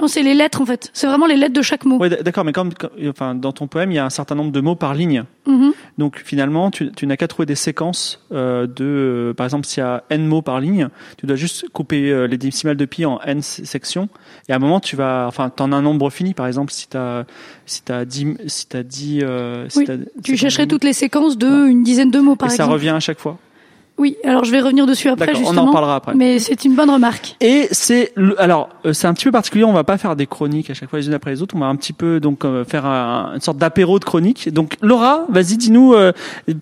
Non, 0.00 0.08
c'est 0.08 0.22
les 0.22 0.34
lettres, 0.34 0.60
en 0.60 0.66
fait. 0.66 0.90
C'est 0.92 1.06
vraiment 1.06 1.26
les 1.26 1.36
lettres 1.36 1.54
de 1.54 1.62
chaque 1.62 1.84
mot. 1.86 1.96
Ouais, 1.98 2.10
d- 2.10 2.18
d'accord. 2.22 2.44
Mais 2.44 2.52
quand, 2.52 2.68
quand- 2.76 2.90
enfin, 3.08 3.34
dans 3.34 3.52
ton 3.52 3.66
poème, 3.66 3.90
il 3.92 3.94
y 3.94 3.98
a 3.98 4.04
un 4.04 4.10
certain 4.10 4.34
nombre 4.34 4.52
de 4.52 4.60
mots 4.60 4.74
par 4.76 4.94
ligne. 4.94 5.24
Mhm. 5.46 5.72
Donc 5.98 6.20
finalement, 6.24 6.70
tu, 6.70 6.92
tu 6.92 7.06
n'as 7.06 7.16
qu'à 7.16 7.28
trouver 7.28 7.46
des 7.46 7.54
séquences 7.54 8.20
euh, 8.32 8.66
de, 8.66 8.84
euh, 8.84 9.34
par 9.34 9.46
exemple, 9.46 9.64
s'il 9.66 9.82
y 9.82 9.86
a 9.86 10.04
n 10.10 10.26
mots 10.26 10.42
par 10.42 10.60
ligne, 10.60 10.88
tu 11.16 11.24
dois 11.26 11.36
juste 11.36 11.68
couper 11.70 12.10
euh, 12.10 12.26
les 12.26 12.36
décimales 12.36 12.76
de 12.76 12.84
pi 12.84 13.06
en 13.06 13.20
n 13.22 13.40
sections. 13.40 14.08
Et 14.48 14.52
à 14.52 14.56
un 14.56 14.58
moment, 14.58 14.80
tu 14.80 14.96
vas, 14.96 15.24
enfin, 15.28 15.48
t'en 15.48 15.72
as 15.72 15.76
un 15.76 15.82
nombre 15.82 16.10
fini. 16.10 16.34
Par 16.34 16.46
exemple, 16.46 16.72
si 16.72 16.88
t'as, 16.88 17.24
si 17.64 17.82
t'as 17.82 18.04
dix, 18.04 18.36
si 18.46 18.66
t'as 18.66 18.82
dix, 18.82 19.20
euh, 19.22 19.66
si 19.70 19.78
Oui, 19.78 19.86
Tu 20.22 20.36
chercherais 20.36 20.66
toutes 20.66 20.84
les 20.84 20.92
séquences 20.92 21.38
de 21.38 21.68
une 21.68 21.82
dizaine 21.84 22.10
de 22.10 22.18
mots, 22.20 22.36
par 22.36 22.48
et 22.48 22.50
ça 22.50 22.64
exemple. 22.64 22.72
revient 22.74 22.90
à 22.90 23.00
chaque 23.00 23.18
fois. 23.20 23.38
Oui, 23.98 24.16
alors 24.24 24.44
je 24.44 24.50
vais 24.50 24.60
revenir 24.60 24.84
dessus 24.86 25.08
après, 25.08 25.26
D'accord, 25.26 25.40
on 25.40 25.44
en 25.44 25.48
justement. 25.48 25.66
reparlera 25.68 25.96
après. 25.96 26.14
Mais 26.14 26.38
c'est 26.38 26.64
une 26.66 26.74
bonne 26.74 26.90
remarque. 26.90 27.36
Et 27.40 27.66
c'est 27.70 28.12
le- 28.14 28.38
alors 28.40 28.68
euh, 28.84 28.92
c'est 28.92 29.06
un 29.06 29.14
petit 29.14 29.24
peu 29.24 29.32
particulier. 29.32 29.64
On 29.64 29.72
va 29.72 29.84
pas 29.84 29.96
faire 29.96 30.16
des 30.16 30.26
chroniques 30.26 30.68
à 30.68 30.74
chaque 30.74 30.90
fois 30.90 30.98
les 30.98 31.06
unes 31.06 31.14
après 31.14 31.30
les 31.30 31.40
autres. 31.40 31.54
On 31.56 31.60
va 31.60 31.66
un 31.66 31.76
petit 31.76 31.94
peu 31.94 32.20
donc 32.20 32.44
euh, 32.44 32.64
faire 32.64 32.84
un- 32.84 33.32
une 33.34 33.40
sorte 33.40 33.56
d'apéro 33.56 33.98
de 33.98 34.04
chronique. 34.04 34.52
Donc 34.52 34.76
Laura, 34.82 35.24
vas-y, 35.30 35.56
dis-nous, 35.56 35.94
euh, 35.94 36.12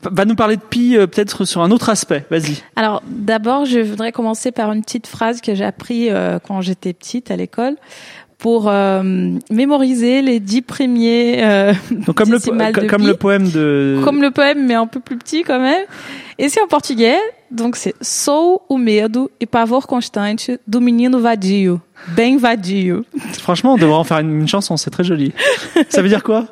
va 0.03 0.25
nous 0.27 0.37
parler 0.37 0.57
de 0.57 0.63
pi 0.63 0.97
euh, 0.97 1.07
peut-être 1.09 1.45
sur 1.45 1.61
un 1.63 1.71
autre 1.73 1.89
aspect. 1.89 2.25
Vas-y. 2.31 2.63
Alors 2.77 3.03
d'abord, 3.09 3.65
je 3.65 3.81
voudrais 3.81 4.13
commencer 4.13 4.53
par 4.53 4.71
une 4.73 4.83
petite 4.83 5.07
phrase 5.09 5.41
que 5.41 5.55
j'ai 5.57 5.65
appris 5.65 6.11
euh, 6.11 6.39
quand 6.39 6.61
j'étais 6.61 6.93
petite 6.93 7.33
à 7.33 7.37
l'école 7.37 7.75
pour 8.39 8.69
euh, 8.69 9.03
mémoriser 9.51 10.23
les 10.23 10.41
dix 10.41 10.63
premiers 10.63 11.43
euh, 11.43 11.73
Donc 11.91 12.17
comme 12.17 12.31
le 12.33 12.39
de 12.39 12.87
comme 12.89 13.03
pi. 13.03 13.07
le 13.07 13.15
poème 13.15 13.49
de 13.51 14.01
comme 14.05 14.21
le 14.21 14.31
poème 14.31 14.67
mais 14.67 14.75
un 14.75 14.87
peu 14.87 15.01
plus 15.01 15.17
petit 15.17 15.43
quand 15.43 15.61
même. 15.61 15.85
Et 16.39 16.49
c'est 16.49 16.61
en 16.61 16.67
portugais, 16.67 17.19
donc 17.51 17.77
c'est 17.77 17.95
Sou 18.01 18.61
o 18.69 18.77
medo 18.77 19.31
e 19.43 19.47
pavor 19.47 19.87
constante 19.87 20.51
do 20.67 20.81
menino 20.81 21.21
vadio, 21.21 21.81
bem 22.17 22.39
vadio. 22.39 23.05
franchement 23.39 23.75
on 23.75 23.79
devrait 23.79 23.97
en 23.97 24.05
faire 24.05 24.19
une, 24.19 24.41
une 24.41 24.49
chanson. 24.49 24.77
C'est 24.77 24.91
très 24.91 25.05
joli. 25.05 25.33
Ça 25.89 26.03
veut 26.03 26.09
dire 26.09 26.23
quoi? 26.23 26.47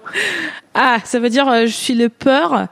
Ah, 0.75 0.99
ça 1.05 1.19
veut 1.19 1.29
dire 1.29 1.49
euh, 1.49 1.67
je 1.67 1.73
suis 1.73 1.95
le 1.95 2.09
peur 2.09 2.69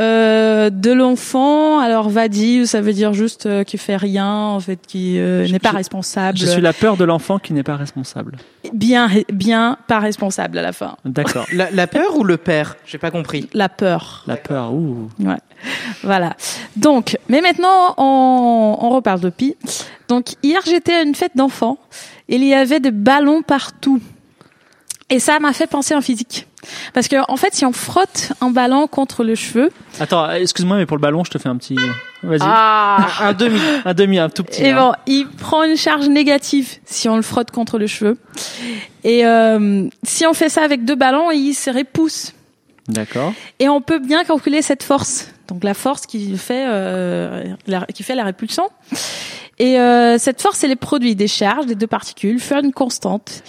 euh, 0.00 0.70
de 0.70 0.90
l'enfant. 0.90 1.78
Alors 1.78 2.08
vadio, 2.08 2.64
ça 2.64 2.80
veut 2.80 2.92
dire 2.92 3.12
juste 3.12 3.46
euh, 3.46 3.62
qui 3.64 3.78
fait 3.78 3.96
rien, 3.96 4.32
en 4.32 4.60
fait, 4.60 4.78
qui 4.86 5.18
euh, 5.18 5.46
n'est 5.46 5.58
pas 5.58 5.70
responsable. 5.70 6.38
Je 6.38 6.46
suis 6.46 6.60
la 6.60 6.72
peur 6.72 6.96
de 6.96 7.04
l'enfant 7.04 7.38
qui 7.38 7.52
n'est 7.52 7.62
pas 7.62 7.76
responsable. 7.76 8.36
bien, 8.72 9.08
bien 9.32 9.76
pas 9.86 9.98
responsable 9.98 10.58
à 10.58 10.62
la 10.62 10.72
fin. 10.72 10.96
D'accord. 11.04 11.46
La, 11.52 11.70
la 11.70 11.86
peur 11.86 12.16
ou 12.16 12.24
le 12.24 12.36
père? 12.36 12.76
J'ai 12.86 12.98
pas 12.98 13.10
compris. 13.10 13.48
La 13.52 13.68
peur. 13.68 14.24
La 14.26 14.36
peur. 14.36 14.72
Ouh. 14.72 15.08
Ouais. 15.20 15.36
Voilà. 16.02 16.36
Donc, 16.76 17.18
mais 17.28 17.40
maintenant, 17.40 17.94
on, 17.98 18.78
on 18.80 18.90
reparle 18.90 19.20
de 19.20 19.30
Pi. 19.30 19.56
Donc, 20.08 20.34
hier, 20.42 20.60
j'étais 20.64 20.94
à 20.94 21.02
une 21.02 21.14
fête 21.14 21.36
d'enfants. 21.36 21.78
Il 22.28 22.44
y 22.44 22.54
avait 22.54 22.80
des 22.80 22.90
ballons 22.90 23.42
partout. 23.42 24.00
Et 25.10 25.18
ça 25.18 25.40
m'a 25.40 25.52
fait 25.52 25.66
penser 25.66 25.94
en 25.94 26.00
physique. 26.00 26.46
Parce 26.92 27.08
que, 27.08 27.16
en 27.30 27.36
fait, 27.36 27.54
si 27.54 27.64
on 27.64 27.72
frotte 27.72 28.32
un 28.40 28.50
ballon 28.50 28.86
contre 28.86 29.24
le 29.24 29.34
cheveu, 29.34 29.70
Attends, 29.98 30.30
excuse-moi, 30.30 30.76
mais 30.76 30.86
pour 30.86 30.96
le 30.96 31.00
ballon, 31.00 31.24
je 31.24 31.30
te 31.30 31.38
fais 31.38 31.48
un 31.48 31.56
petit. 31.56 31.76
Vas-y. 32.22 32.40
ah, 32.42 33.06
Un 33.20 33.32
demi, 33.32 33.60
un 33.84 33.94
demi, 33.94 34.18
un 34.18 34.28
tout 34.28 34.44
petit. 34.44 34.62
et 34.62 34.70
hein. 34.70 34.80
bon, 34.80 34.92
il 35.06 35.26
prend 35.26 35.62
une 35.62 35.76
charge 35.76 36.08
négative 36.08 36.76
si 36.84 37.08
on 37.08 37.16
le 37.16 37.22
frotte 37.22 37.50
contre 37.50 37.78
le 37.78 37.86
cheveu. 37.86 38.18
Et 39.04 39.24
euh, 39.24 39.88
si 40.02 40.26
on 40.26 40.34
fait 40.34 40.48
ça 40.48 40.62
avec 40.62 40.84
deux 40.84 40.96
ballons, 40.96 41.30
il 41.30 41.54
se 41.54 41.70
repousse. 41.70 42.32
D'accord. 42.88 43.32
Et 43.58 43.68
on 43.68 43.80
peut 43.80 43.98
bien 43.98 44.24
calculer 44.24 44.62
cette 44.62 44.82
force. 44.82 45.28
Donc 45.48 45.64
la 45.64 45.74
force 45.74 46.06
qui 46.06 46.36
fait 46.36 46.64
euh, 46.66 47.54
la, 47.66 47.86
qui 47.86 48.02
fait 48.02 48.14
la 48.14 48.24
répulsion. 48.24 48.68
Et 49.58 49.78
euh, 49.78 50.16
cette 50.18 50.40
force, 50.40 50.64
elle 50.64 50.70
est 50.70 50.76
produit 50.76 51.14
des 51.14 51.28
charges 51.28 51.66
des 51.66 51.74
deux 51.74 51.86
particules, 51.86 52.40
faire 52.40 52.60
une 52.60 52.72
constante, 52.72 53.42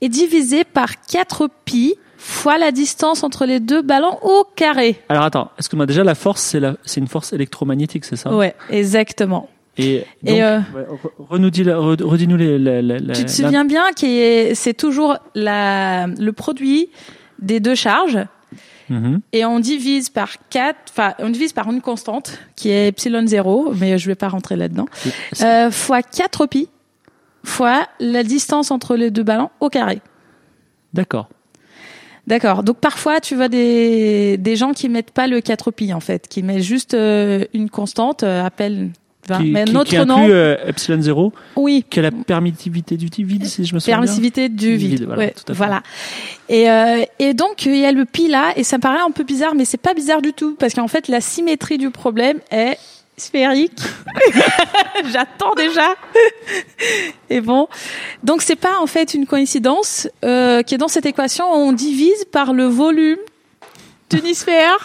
est 0.00 0.08
divisée 0.08 0.64
par 0.64 1.00
4 1.06 1.48
pi 1.64 1.96
fois 2.18 2.58
la 2.58 2.70
distance 2.72 3.22
entre 3.24 3.44
les 3.46 3.60
deux 3.60 3.82
ballons 3.82 4.18
au 4.22 4.44
carré. 4.56 4.96
Alors 5.08 5.24
attends, 5.24 5.50
est-ce 5.58 5.68
que 5.68 5.76
moi 5.76 5.86
déjà 5.86 6.04
la 6.04 6.14
force 6.14 6.42
c'est 6.42 6.60
la 6.60 6.76
c'est 6.84 7.00
une 7.00 7.08
force 7.08 7.32
électromagnétique, 7.32 8.04
c'est 8.04 8.16
ça? 8.16 8.34
Ouais, 8.34 8.54
exactement. 8.70 9.48
Et, 9.78 10.04
donc, 10.22 10.36
Et, 10.36 10.42
euh, 10.42 10.58
ouais, 10.74 10.86
redis-nous 11.28 12.36
les, 12.38 12.58
la- 12.58 12.98
Tu 12.98 13.04
te 13.04 13.20
la- 13.22 13.28
souviens 13.28 13.64
bien 13.66 13.84
que 13.92 14.54
c'est 14.54 14.72
toujours 14.72 15.18
la, 15.34 16.06
le 16.06 16.32
produit 16.32 16.88
des 17.40 17.60
deux 17.60 17.74
charges 17.74 18.18
Mhm. 18.88 19.20
et 19.32 19.44
on 19.44 19.58
divise 19.58 20.08
par 20.10 20.34
4, 20.48 20.76
enfin 20.90 21.14
on 21.18 21.28
divise 21.28 21.52
par 21.52 21.68
une 21.70 21.80
constante 21.80 22.38
qui 22.54 22.70
est 22.70 22.86
epsilon 22.88 23.26
0, 23.26 23.74
mais 23.74 23.98
je 23.98 24.06
vais 24.06 24.14
pas 24.14 24.28
rentrer 24.28 24.54
là-dedans, 24.56 24.86
euh, 25.42 25.70
fois 25.72 26.02
4 26.02 26.46
pi 26.46 26.68
fois 27.42 27.86
la 28.00 28.22
distance 28.22 28.70
entre 28.70 28.94
les 28.96 29.10
deux 29.10 29.24
ballons 29.24 29.50
au 29.60 29.68
carré. 29.68 30.00
D'accord. 30.94 31.28
D'accord. 32.26 32.62
Donc 32.62 32.78
parfois 32.78 33.20
tu 33.20 33.36
vois 33.36 33.48
des, 33.48 34.36
des 34.38 34.56
gens 34.56 34.72
qui 34.72 34.88
mettent 34.88 35.12
pas 35.12 35.26
le 35.26 35.40
4 35.40 35.70
pi 35.70 35.92
en 35.94 36.00
fait, 36.00 36.26
qui 36.28 36.42
mettent 36.42 36.62
juste 36.62 36.94
euh, 36.94 37.44
une 37.54 37.70
constante, 37.70 38.22
euh, 38.24 38.44
appelle 38.44 38.90
enfin, 39.30 39.42
Qui, 39.44 39.50
mais 39.52 39.64
qui- 39.64 39.72
notre 39.72 39.90
qui 39.90 39.96
inclut 39.96 40.08
nom, 40.14 40.28
euh, 40.28 40.56
epsilon 40.66 41.00
0, 41.00 41.32
oui, 41.54 41.84
qui 41.88 42.00
est 42.00 42.02
la 42.02 42.10
permittivité 42.10 42.96
du 42.96 43.06
vide, 43.24 43.44
si 43.46 43.64
je 43.64 43.74
me 43.74 43.78
souviens 43.78 43.96
bien. 43.98 44.02
permissivité 44.06 44.48
du 44.48 44.56
Du 44.56 44.76
vide. 44.76 44.90
vide, 44.90 45.04
voilà, 45.06 45.22
Ouais, 45.22 45.30
tout 45.36 45.42
à 45.44 45.46
fait. 45.46 45.56
voilà. 45.56 45.82
Et, 46.48 46.68
euh, 46.70 47.04
et 47.20 47.32
donc 47.34 47.64
il 47.66 47.76
y 47.76 47.84
a 47.86 47.92
le 47.92 48.04
pi 48.04 48.26
là, 48.28 48.52
et 48.56 48.64
ça 48.64 48.78
me 48.78 48.82
paraît 48.82 49.00
un 49.00 49.10
peu 49.12 49.22
bizarre, 49.24 49.54
mais 49.54 49.64
c'est 49.64 49.76
pas 49.80 49.94
bizarre 49.94 50.20
du 50.22 50.32
tout 50.32 50.56
parce 50.58 50.74
qu'en 50.74 50.88
fait 50.88 51.06
la 51.08 51.20
symétrie 51.20 51.78
du 51.78 51.90
problème 51.90 52.38
est 52.50 52.76
sphérique. 53.16 53.80
J'attends 55.12 55.54
déjà. 55.54 55.94
et 57.30 57.40
bon, 57.40 57.68
donc 58.22 58.42
c'est 58.42 58.56
pas 58.56 58.78
en 58.80 58.86
fait 58.86 59.14
une 59.14 59.26
coïncidence 59.26 60.08
euh, 60.24 60.62
qui 60.62 60.74
est 60.74 60.78
dans 60.78 60.88
cette 60.88 61.06
équation. 61.06 61.46
On 61.52 61.72
divise 61.72 62.24
par 62.30 62.52
le 62.52 62.64
volume 62.64 63.18
d'une 64.10 64.34
sphère 64.34 64.78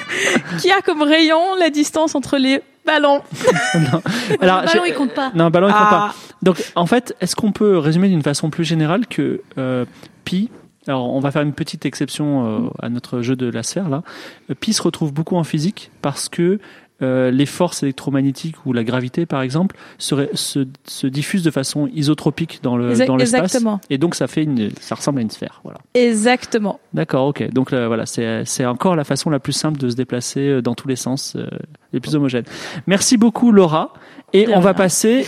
qui 0.60 0.70
a 0.70 0.80
comme 0.82 1.02
rayon 1.02 1.54
la 1.58 1.70
distance 1.70 2.14
entre 2.14 2.36
les 2.36 2.62
ballons. 2.84 3.22
Non. 3.74 4.02
Alors, 4.40 4.62
le 4.62 4.66
ballon, 4.66 4.82
il 4.86 4.94
compte 4.94 5.14
pas. 5.14 5.30
Non, 5.34 5.50
ballon, 5.50 5.68
il 5.68 5.74
compte 5.74 5.90
pas. 5.90 6.14
Donc, 6.42 6.62
en 6.74 6.86
fait, 6.86 7.14
est-ce 7.20 7.36
qu'on 7.36 7.52
peut 7.52 7.78
résumer 7.78 8.08
d'une 8.08 8.22
façon 8.22 8.50
plus 8.50 8.64
générale 8.64 9.06
que 9.06 9.42
euh, 9.58 9.84
pi, 10.24 10.50
alors 10.86 11.12
on 11.14 11.20
va 11.20 11.30
faire 11.30 11.42
une 11.42 11.52
petite 11.52 11.84
exception 11.84 12.66
euh, 12.66 12.70
à 12.80 12.88
notre 12.88 13.20
jeu 13.20 13.36
de 13.36 13.50
la 13.50 13.62
sphère 13.62 13.88
là, 13.88 14.02
Euh, 14.50 14.54
pi 14.58 14.72
se 14.72 14.82
retrouve 14.82 15.12
beaucoup 15.12 15.36
en 15.36 15.44
physique 15.44 15.90
parce 16.00 16.28
que 16.28 16.60
euh, 17.00 17.30
les 17.30 17.46
forces 17.46 17.82
électromagnétiques 17.84 18.56
ou 18.66 18.72
la 18.72 18.82
gravité 18.82 19.24
par 19.24 19.40
exemple 19.42 19.76
seraient- 19.98 20.30
se, 20.34 20.66
se 20.84 21.06
diffusent 21.06 21.44
de 21.44 21.50
façon 21.50 21.88
isotropique 21.94 22.60
dans 22.62 22.76
le 22.76 22.90
Exact- 22.90 23.06
dans 23.06 23.16
l'espace. 23.16 23.40
exactement. 23.40 23.80
et 23.88 23.98
donc 23.98 24.14
ça 24.16 24.26
fait 24.26 24.42
une 24.42 24.70
ça 24.80 24.96
ressemble 24.96 25.20
à 25.20 25.22
une 25.22 25.30
sphère 25.30 25.60
voilà. 25.62 25.78
Exactement. 25.94 26.80
d'accord 26.94 27.26
ok. 27.28 27.50
Donc 27.52 27.70
là, 27.70 27.86
voilà 27.86 28.04
c'est 28.06 28.44
c'est 28.44 28.66
encore 28.66 28.96
la 28.96 29.04
façon 29.04 29.30
la 29.30 29.38
plus 29.38 29.52
simple 29.52 29.78
de 29.78 29.88
se 29.88 29.94
déplacer 29.96 30.40
euh, 30.48 30.60
dans 30.62 30.74
tous 30.74 30.88
les 30.88 30.96
sens 30.96 31.34
euh, 31.36 31.46
les 31.92 32.00
plus 32.00 32.16
homogènes. 32.16 32.44
Merci 32.86 33.16
beaucoup 33.16 33.52
Laura. 33.52 33.92
Et 34.32 34.46
De 34.46 34.52
on 34.52 34.60
va 34.60 34.74
passer 34.74 35.26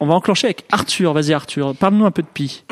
on 0.00 0.06
va 0.06 0.14
enclencher 0.14 0.48
avec 0.48 0.64
Arthur. 0.72 1.12
Vas-y 1.12 1.32
Arthur 1.32 1.74
parle-nous 1.76 2.04
un 2.04 2.10
peu 2.10 2.22
de 2.22 2.26
pi. 2.26 2.64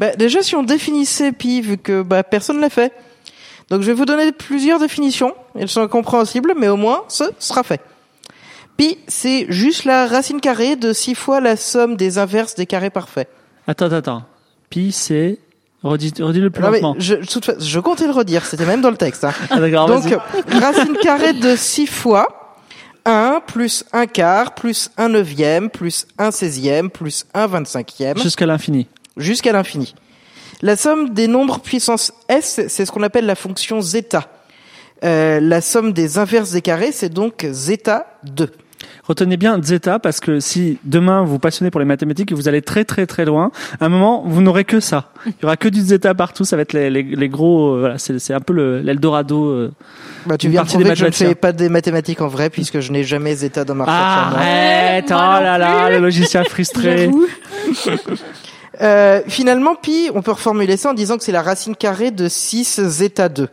Bah, 0.00 0.14
déjà, 0.16 0.42
si 0.42 0.54
on 0.54 0.62
définissait 0.62 1.32
pi, 1.32 1.60
vu 1.60 1.76
que 1.76 2.02
bah, 2.02 2.22
personne 2.22 2.60
l'a 2.60 2.70
fait. 2.70 2.92
Donc, 3.70 3.82
je 3.82 3.86
vais 3.86 3.92
vous 3.92 4.04
donner 4.06 4.32
plusieurs 4.32 4.78
définitions. 4.80 5.34
Elles 5.58 5.68
sont 5.68 5.82
incompréhensibles, 5.82 6.54
mais 6.56 6.68
au 6.68 6.76
moins, 6.76 7.02
ce 7.08 7.24
sera 7.38 7.62
fait. 7.62 7.80
Pi, 8.76 8.98
c'est 9.08 9.46
juste 9.48 9.84
la 9.84 10.06
racine 10.06 10.40
carrée 10.40 10.76
de 10.76 10.92
six 10.92 11.14
fois 11.14 11.40
la 11.40 11.56
somme 11.56 11.96
des 11.96 12.18
inverses 12.18 12.54
des 12.54 12.66
carrés 12.66 12.90
parfaits. 12.90 13.28
Attends, 13.66 13.92
attends. 13.92 14.22
Pi, 14.70 14.92
c'est. 14.92 15.38
Redis, 15.82 16.12
redis-le 16.20 16.50
plus 16.50 16.62
Non, 16.62 16.70
mais 16.70 16.80
lentement. 16.80 16.96
je, 16.98 17.14
je 17.60 17.78
comptais 17.80 18.06
le 18.06 18.12
redire, 18.12 18.44
c'était 18.44 18.66
même 18.66 18.80
dans 18.80 18.90
le 18.90 18.96
texte. 18.96 19.22
hein. 19.24 19.32
Ah, 19.50 19.58
Donc, 19.86 20.04
racine 20.50 20.96
carrée 21.02 21.34
de 21.34 21.54
6 21.54 21.86
fois 21.86 22.56
1 23.04 23.40
plus 23.46 23.84
1 23.92 24.06
quart 24.06 24.54
plus 24.56 24.90
1 24.96 25.08
neuvième 25.10 25.70
plus 25.70 26.06
1 26.18 26.30
seizième 26.32 26.90
plus 26.90 27.26
1 27.32 27.46
vingt-cinquième 27.46 28.18
Jusqu'à 28.18 28.44
l'infini. 28.46 28.88
jusqu'à 29.16 29.52
l'infini. 29.52 29.94
La 30.62 30.76
somme 30.76 31.10
des 31.10 31.28
nombres 31.28 31.60
puissance 31.60 32.12
s, 32.28 32.60
c'est 32.68 32.84
ce 32.84 32.90
qu'on 32.92 33.02
appelle 33.02 33.26
la 33.26 33.34
fonction 33.36 33.80
zeta. 33.80 34.28
Euh, 35.04 35.38
la 35.40 35.60
somme 35.60 35.92
des 35.92 36.18
inverses 36.18 36.50
des 36.50 36.62
carrés, 36.62 36.90
c'est 36.92 37.08
donc 37.10 37.46
zeta 37.50 38.06
2. 38.24 38.50
Retenez 39.04 39.36
bien 39.36 39.60
zeta 39.62 39.98
parce 39.98 40.20
que 40.20 40.38
si 40.40 40.78
demain 40.84 41.22
vous 41.24 41.38
passionnez 41.38 41.70
pour 41.70 41.80
les 41.80 41.86
mathématiques 41.86 42.30
et 42.30 42.34
vous 42.34 42.46
allez 42.48 42.60
très 42.62 42.84
très 42.84 43.06
très 43.06 43.24
loin, 43.24 43.50
à 43.80 43.86
un 43.86 43.88
moment 43.88 44.22
vous 44.26 44.42
n'aurez 44.42 44.64
que 44.64 44.80
ça. 44.80 45.10
Il 45.26 45.32
y 45.42 45.44
aura 45.46 45.56
que 45.56 45.68
du 45.68 45.80
zeta 45.80 46.14
partout. 46.14 46.44
Ça 46.44 46.56
va 46.56 46.62
être 46.62 46.72
les, 46.74 46.90
les, 46.90 47.02
les 47.02 47.28
gros. 47.28 47.74
euh, 47.74 47.80
voilà, 47.80 47.98
c'est 47.98 48.18
c'est 48.18 48.34
un 48.34 48.40
peu 48.40 48.52
le- 48.52 48.80
l'Eldorado. 48.80 49.46
euh. 49.46 49.72
Bah, 50.26 50.36
tu 50.36 50.48
viens 50.48 50.62
de 50.62 50.68
prouver 50.68 50.90
que 50.90 50.94
je 50.96 51.06
ne 51.06 51.10
fais 51.12 51.34
pas 51.34 51.52
des 51.52 51.68
mathématiques 51.70 52.20
en 52.20 52.28
vrai 52.28 52.50
puisque 52.50 52.80
je 52.80 52.92
n'ai 52.92 53.02
jamais 53.04 53.34
zeta 53.36 53.64
dans 53.64 53.74
ma 53.74 53.84
recherche. 53.84 54.00
Ah, 54.04 54.32
arrête 54.36 55.04
Oh 55.08 55.14
moi 55.14 55.36
non 55.38 55.42
là 55.44 55.58
là, 55.58 55.90
le 55.90 55.98
logiciel 55.98 56.44
frustré. 56.48 57.10
Euh, 58.80 59.22
finalement, 59.26 59.74
pi, 59.74 60.10
on 60.14 60.22
peut 60.22 60.32
reformuler 60.32 60.76
ça 60.76 60.90
en 60.90 60.94
disant 60.94 61.18
que 61.18 61.24
c'est 61.24 61.32
la 61.32 61.42
racine 61.42 61.74
carrée 61.74 62.10
de 62.10 62.28
6 62.28 62.80
zeta 62.82 63.28
2. 63.28 63.48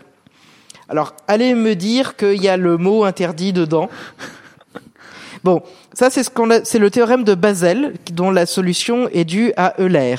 Alors, 0.88 1.13
allez 1.27 1.55
me 1.55 1.75
dire 1.75 2.15
qu'il 2.15 2.41
y 2.41 2.48
a 2.48 2.58
le 2.58 2.77
mot 2.77 3.03
interdit 3.03 3.53
dedans. 3.53 3.89
Bon, 5.44 5.62
ça 5.94 6.10
c'est 6.10 6.24
ce 6.24 6.32
qu'on 6.32 6.50
a, 6.50 6.65
c'est 6.65 6.79
le 6.79 6.89
théorème 6.89 7.24
de 7.24 7.36
Basel 7.36 7.94
dont 8.12 8.32
la 8.32 8.48
solution 8.48 9.08
est 9.10 9.25
due 9.25 9.53
à 9.58 9.79
Euler. 9.79 10.15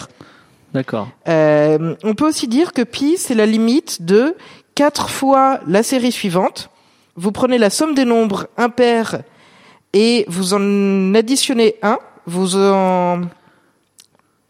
D'accord. 0.72 1.08
Euh, 1.26 1.96
on 2.04 2.14
peut 2.14 2.28
aussi 2.28 2.46
dire 2.46 2.72
que 2.72 2.82
pi 2.82 3.16
c'est 3.18 3.34
la 3.34 3.44
limite 3.44 4.02
de 4.02 4.36
4 4.76 5.10
fois 5.10 5.58
la 5.66 5.82
série 5.82 6.12
suivante. 6.12 6.70
Vous 7.16 7.32
prenez 7.32 7.58
la 7.58 7.70
somme 7.70 7.92
des 7.96 8.04
nombres 8.04 8.46
impairs 8.56 9.22
et 9.92 10.26
vous 10.28 10.54
en 10.54 11.12
additionnez 11.12 11.74
un. 11.82 11.98
Vous 12.26 12.56
en 12.56 13.22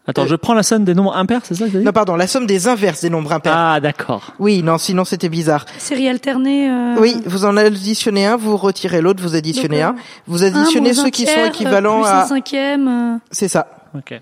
Attends, 0.08 0.22
Euh, 0.22 0.26
je 0.28 0.36
prends 0.36 0.54
la 0.54 0.62
somme 0.62 0.84
des 0.84 0.94
nombres 0.94 1.16
impairs, 1.16 1.40
c'est 1.44 1.54
ça 1.54 1.66
que 1.66 1.70
tu 1.70 1.76
as 1.76 1.80
dit 1.80 1.84
non 1.84 1.92
pardon 1.92 2.14
la 2.16 2.26
somme 2.26 2.46
des 2.46 2.68
inverses 2.68 3.00
des 3.00 3.10
nombres 3.10 3.32
impairs. 3.32 3.54
Ah, 3.56 3.80
d'accord. 3.80 4.34
Oui, 4.38 4.62
non, 4.62 4.78
sinon 4.78 5.04
c'était 5.04 5.28
bizarre. 5.28 5.66
Série 5.78 6.08
alternée. 6.08 6.70
euh, 6.70 6.94
Oui, 7.00 7.20
vous 7.26 7.44
en 7.44 7.56
additionnez 7.56 8.24
un, 8.26 8.36
vous 8.36 8.56
retirez 8.56 9.00
l'autre, 9.00 9.22
vous 9.22 9.34
additionnez 9.34 9.82
Donc, 9.82 9.96
un. 9.96 9.96
Vous 10.28 10.44
additionnez 10.44 10.90
un 10.90 10.94
ceux 10.94 11.10
qui 11.10 11.24
tiers, 11.24 11.34
sont 11.34 11.40
euh, 11.42 11.46
équivalents 11.48 12.00
plus 12.02 12.08
à... 12.10 12.22
un 12.22 12.26
cinquième. 12.26 12.88
euh, 12.88 13.18
C'est 13.32 13.48
ça. 13.48 13.66
Ok. 13.96 14.20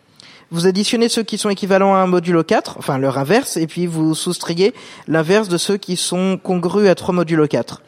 Vous 0.51 0.67
additionnez 0.67 1.09
ceux 1.09 1.23
qui 1.23 1.37
sont 1.37 1.49
équivalents 1.51 1.95
à 1.95 1.99
un 1.99 2.07
modulo 2.07 2.45
4, 2.45 2.77
enfin 2.79 2.97
leur 2.99 3.19
inverse, 3.19 3.57
et 3.57 3.67
puis 3.67 3.87
vous 3.87 4.15
soustrayez 4.15 4.73
l'inverse 5.09 5.49
de 5.49 5.59
ceux 5.59 5.77
qui 5.79 5.97
sont 5.97 6.39
congrus 6.43 6.89
à 6.89 6.95
3 6.95 7.15
modulo 7.15 7.47
4. 7.47 7.83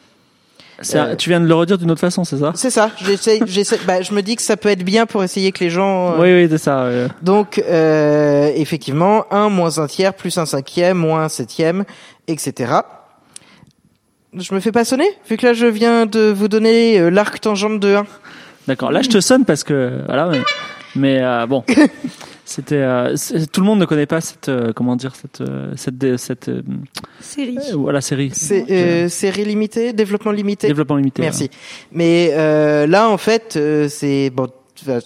Un- 0.79 0.97
Euh, 0.97 1.15
Tu 1.15 1.29
viens 1.29 1.39
de 1.41 1.47
le 1.47 1.55
redire 1.55 1.77
d'une 1.77 1.89
autre 1.91 2.01
façon, 2.01 2.23
c'est 2.23 2.37
ça? 2.37 2.51
C'est 2.55 2.69
ça. 2.69 2.91
J'essaie, 3.03 3.39
j'essaie, 3.45 3.79
bah, 3.87 4.01
je 4.01 4.13
me 4.13 4.21
dis 4.21 4.35
que 4.35 4.41
ça 4.43 4.57
peut 4.57 4.69
être 4.69 4.83
bien 4.83 5.05
pour 5.05 5.23
essayer 5.23 5.51
que 5.51 5.63
les 5.63 5.69
gens. 5.69 6.11
euh, 6.13 6.17
Oui, 6.19 6.33
oui, 6.43 6.47
c'est 6.49 6.57
ça. 6.59 6.87
Donc, 7.21 7.57
euh, 7.67 8.51
effectivement, 8.55 9.25
1 9.31 9.49
moins 9.49 9.79
un 9.79 9.87
tiers 9.87 10.13
plus 10.13 10.37
un 10.37 10.45
cinquième 10.45 10.97
moins 10.97 11.23
un 11.23 11.29
septième, 11.29 11.83
etc. 12.27 12.73
Je 14.33 14.53
me 14.53 14.59
fais 14.59 14.71
pas 14.71 14.85
sonner 14.85 15.07
vu 15.29 15.37
que 15.37 15.47
là 15.47 15.53
je 15.53 15.65
viens 15.65 16.05
de 16.05 16.29
vous 16.29 16.47
donner 16.47 16.99
euh, 16.99 17.09
l'arc 17.09 17.39
tangente 17.41 17.79
de 17.79 17.95
1. 17.95 18.05
D'accord. 18.67 18.91
Là, 18.91 19.01
je 19.01 19.09
te 19.09 19.19
sonne 19.19 19.45
parce 19.45 19.63
que 19.63 20.01
voilà, 20.05 20.27
mais, 20.27 20.41
mais, 20.95 21.19
euh, 21.23 21.47
bon, 21.47 21.63
c'était 22.47 22.75
euh, 22.75 23.13
tout 23.51 23.59
le 23.59 23.67
monde 23.67 23.79
ne 23.79 23.85
connaît 23.85 24.05
pas 24.05 24.21
cette 24.21 24.47
euh, 24.47 24.71
comment 24.73 24.95
dire 24.95 25.13
cette 25.15 25.41
euh, 25.41 25.73
cette 25.75 26.17
cette 26.17 26.47
euh, 26.47 26.61
série. 27.19 27.57
euh, 27.57 27.75
voilà 27.75 27.99
série. 27.99 28.31
C'est 28.33 28.65
euh, 28.71 29.09
série 29.09 29.43
limitée, 29.43 29.91
développement 29.91 30.31
limité. 30.31 30.67
développement 30.67 30.95
limité. 30.95 31.21
Merci. 31.21 31.49
Mais 31.91 32.31
euh, 32.33 32.87
là, 32.87 33.09
en 33.09 33.17
fait, 33.17 33.55
euh, 33.57 33.89
c'est 33.89 34.29
bon. 34.29 34.47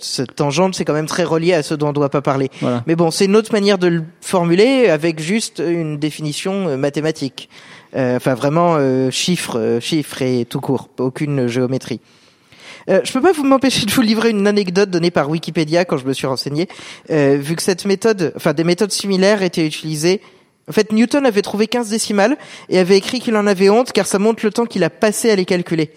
Cette 0.02 0.36
tangente, 0.36 0.76
c'est 0.76 0.84
quand 0.84 0.94
même 0.94 1.06
très 1.08 1.24
relié 1.24 1.54
à 1.54 1.64
ce 1.64 1.74
dont 1.74 1.88
on 1.88 1.90
ne 1.90 1.96
doit 1.96 2.10
pas 2.10 2.22
parler. 2.22 2.50
Voilà. 2.60 2.84
Mais 2.88 2.96
bon, 2.98 3.10
c'est 3.10 3.24
une 3.26 3.38
autre 3.38 3.54
manière 3.54 3.78
de 3.78 3.88
le 3.88 4.04
formuler 4.20 4.90
avec 4.90 5.22
juste 5.22 5.64
une 5.66 5.98
définition 5.98 6.78
mathématique. 6.78 7.50
Euh, 7.96 8.18
enfin, 8.18 8.34
vraiment 8.36 8.76
euh, 8.78 9.10
chiffres, 9.12 9.58
euh, 9.58 9.80
chiffres 9.80 10.22
et 10.22 10.46
tout 10.46 10.60
court, 10.60 10.90
aucune 11.00 11.48
géométrie. 11.48 12.02
Euh, 12.90 13.02
je 13.04 13.12
peux 13.12 13.22
pas 13.22 13.32
vous 13.32 13.44
m'empêcher 13.44 13.86
de 13.86 13.92
vous 13.92 14.02
livrer 14.02 14.30
une 14.30 14.48
anecdote 14.48 14.90
donnée 14.90 15.12
par 15.12 15.30
Wikipédia 15.30 15.86
quand 15.86 15.98
je 15.98 16.06
me 16.06 16.14
suis 16.14 16.28
renseigné, 16.28 16.68
euh, 17.10 17.38
vu 17.40 17.56
que 17.56 17.62
cette 17.62 17.86
méthode, 17.86 18.34
enfin 18.36 18.54
des 18.54 18.64
méthodes 18.64 18.92
similaires 18.92 19.44
étaient 19.44 19.66
utilisées. 19.66 20.22
En 20.70 20.74
fait, 20.74 20.92
Newton 20.92 21.26
avait 21.26 21.42
trouvé 21.42 21.68
15 21.68 21.90
décimales 21.90 22.38
et 22.70 22.80
avait 22.80 22.98
écrit 22.98 23.20
qu'il 23.20 23.36
en 23.36 23.48
avait 23.48 23.70
honte 23.70 23.92
car 23.92 24.06
ça 24.06 24.20
montre 24.20 24.46
le 24.46 24.52
temps 24.52 24.66
qu'il 24.66 24.84
a 24.84 24.90
passé 24.90 25.30
à 25.30 25.36
les 25.36 25.46
calculer 25.46 25.92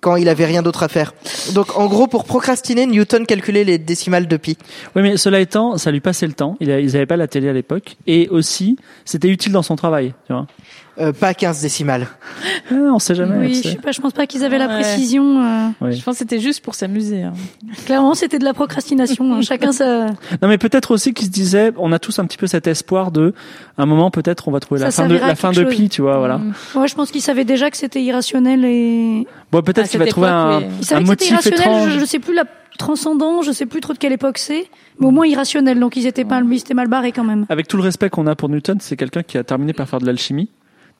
quand 0.00 0.16
il 0.16 0.28
avait 0.28 0.44
rien 0.44 0.62
d'autre 0.62 0.82
à 0.82 0.88
faire. 0.88 1.14
Donc 1.54 1.76
en 1.76 1.86
gros, 1.86 2.06
pour 2.06 2.24
procrastiner, 2.24 2.86
Newton 2.86 3.26
calculait 3.26 3.64
les 3.64 3.78
décimales 3.78 4.28
de 4.28 4.36
pi. 4.36 4.56
Oui, 4.94 5.02
mais 5.02 5.16
cela 5.16 5.40
étant, 5.40 5.78
ça 5.78 5.90
lui 5.90 6.00
passait 6.00 6.26
le 6.26 6.32
temps. 6.32 6.56
Ils 6.60 6.68
n'avaient 6.68 7.06
pas 7.06 7.16
la 7.16 7.26
télé 7.26 7.48
à 7.48 7.52
l'époque. 7.52 7.96
Et 8.06 8.28
aussi, 8.28 8.76
c'était 9.04 9.28
utile 9.28 9.52
dans 9.52 9.62
son 9.62 9.76
travail. 9.76 10.14
Tu 10.26 10.32
vois. 10.32 10.46
Euh, 10.98 11.12
pas 11.12 11.34
15 11.34 11.60
décimales. 11.60 12.06
Ah, 12.70 12.74
on 12.74 12.98
sait 12.98 13.14
jamais. 13.14 13.36
Oui, 13.48 13.54
je 13.62 13.68
sais. 13.70 13.74
pas, 13.76 13.92
je 13.92 14.00
pense 14.00 14.14
pas 14.14 14.26
qu'ils 14.26 14.44
avaient 14.44 14.56
la 14.56 14.66
Ouais. 14.66 14.80
précision. 14.80 15.42
euh. 15.42 15.68
Oui. 15.82 15.92
Je 15.96 16.02
pense 16.02 16.14
que 16.14 16.18
c'était 16.20 16.40
juste 16.40 16.64
pour 16.64 16.74
s'amuser. 16.74 17.22
hein. 17.22 17.34
Clairement, 17.84 18.14
c'était 18.14 18.38
de 18.38 18.44
la 18.44 18.54
procrastination. 18.54 19.34
hein. 19.34 19.42
Chacun 19.42 19.72
sa. 19.72 20.06
Non, 20.06 20.48
mais 20.48 20.56
peut-être 20.56 20.92
aussi 20.92 21.12
qu'ils 21.12 21.26
se 21.26 21.32
disaient, 21.32 21.72
on 21.76 21.92
a 21.92 21.98
tous 21.98 22.18
un 22.18 22.24
petit 22.24 22.38
peu 22.38 22.46
cet 22.46 22.66
espoir 22.66 23.10
de, 23.10 23.34
à 23.76 23.82
un 23.82 23.86
moment, 23.86 24.10
peut-être, 24.10 24.48
on 24.48 24.52
va 24.52 24.60
trouver 24.60 24.80
la 24.80 24.90
Ça 24.90 25.02
fin 25.02 25.08
de 25.08 25.16
la 25.16 25.34
fin 25.34 25.52
de 25.52 25.64
tu 25.88 26.00
vois, 26.00 26.16
voilà. 26.18 26.38
Mm. 26.38 26.54
Ouais, 26.76 26.88
je 26.88 26.94
pense 26.94 27.10
qu'ils 27.10 27.20
savaient 27.20 27.44
déjà 27.44 27.70
que 27.70 27.76
c'était 27.76 28.02
irrationnel 28.02 28.64
et. 28.64 29.26
Bon, 29.52 29.60
peut-être 29.62 29.84
À 29.86 29.88
qu'il 29.88 29.98
va 29.98 30.06
trouver 30.06 30.28
un, 30.28 30.58
oui. 30.58 30.64
Ils 30.64 30.66
un 30.66 30.82
savaient 30.82 30.82
que 30.82 30.82
c'était 30.82 31.04
motif 31.04 31.30
irrationnel. 31.30 31.60
étrange. 31.60 31.90
Je, 31.94 31.98
je 32.00 32.04
sais 32.06 32.18
plus 32.18 32.34
la 32.34 32.44
transcendant, 32.78 33.42
je 33.42 33.52
sais 33.52 33.66
plus 33.66 33.80
trop 33.80 33.92
de 33.94 33.98
quelle 33.98 34.12
époque 34.12 34.38
c'est, 34.38 34.66
mais 35.00 35.06
au 35.06 35.10
moins 35.10 35.26
irrationnel. 35.26 35.78
Donc 35.80 35.96
ils 35.96 36.06
étaient 36.06 36.24
pas, 36.24 36.40
ils 36.40 36.56
étaient 36.58 36.74
mal 36.74 36.88
barrés 36.88 37.12
quand 37.12 37.24
même. 37.24 37.46
Avec 37.48 37.68
tout 37.68 37.76
le 37.76 37.82
respect 37.82 38.10
qu'on 38.10 38.26
a 38.26 38.34
pour 38.34 38.48
Newton, 38.48 38.78
c'est 38.80 38.96
quelqu'un 38.96 39.22
qui 39.22 39.38
a 39.38 39.44
terminé 39.44 39.72
par 39.72 39.88
faire 39.88 39.98
de 39.98 40.06
l'alchimie. 40.06 40.48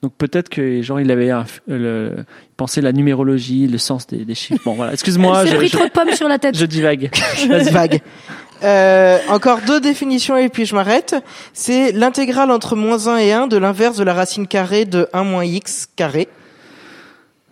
Donc 0.03 0.13
peut-être 0.17 0.49
que 0.49 0.81
genre 0.83 0.99
il 0.99 1.09
avait 1.09 1.31
le, 1.67 2.17
pensé 2.55 2.81
la 2.81 2.91
numérologie, 2.91 3.67
le 3.67 3.77
sens 3.77 4.05
des, 4.05 4.35
chiffres. 4.35 4.61
Bon 4.63 4.73
voilà. 4.73 4.93
Excuse-moi. 4.93 5.45
J'ai 5.47 5.55
pris 5.55 5.69
trop 5.69 5.85
de 5.85 5.89
pommes 5.89 6.11
sur 6.13 6.27
la 6.27 6.37
tête. 6.37 6.55
Je 6.57 6.65
divague. 6.65 7.09
Je. 7.37 7.97
Euh, 8.63 9.19
encore 9.29 9.59
deux 9.67 9.79
définitions 9.79 10.35
et 10.35 10.49
puis 10.49 10.65
je 10.65 10.73
m'arrête. 10.73 11.15
C'est 11.53 11.91
l'intégrale 11.91 12.49
entre 12.49 12.75
moins 12.75 13.07
1 13.07 13.17
et 13.17 13.31
1 13.31 13.47
de 13.47 13.57
l'inverse 13.57 13.97
de 13.97 14.03
la 14.03 14.13
racine 14.13 14.47
carrée 14.47 14.85
de 14.85 15.07
1 15.13 15.23
moins 15.23 15.45
x 15.45 15.87
carré. 15.95 16.27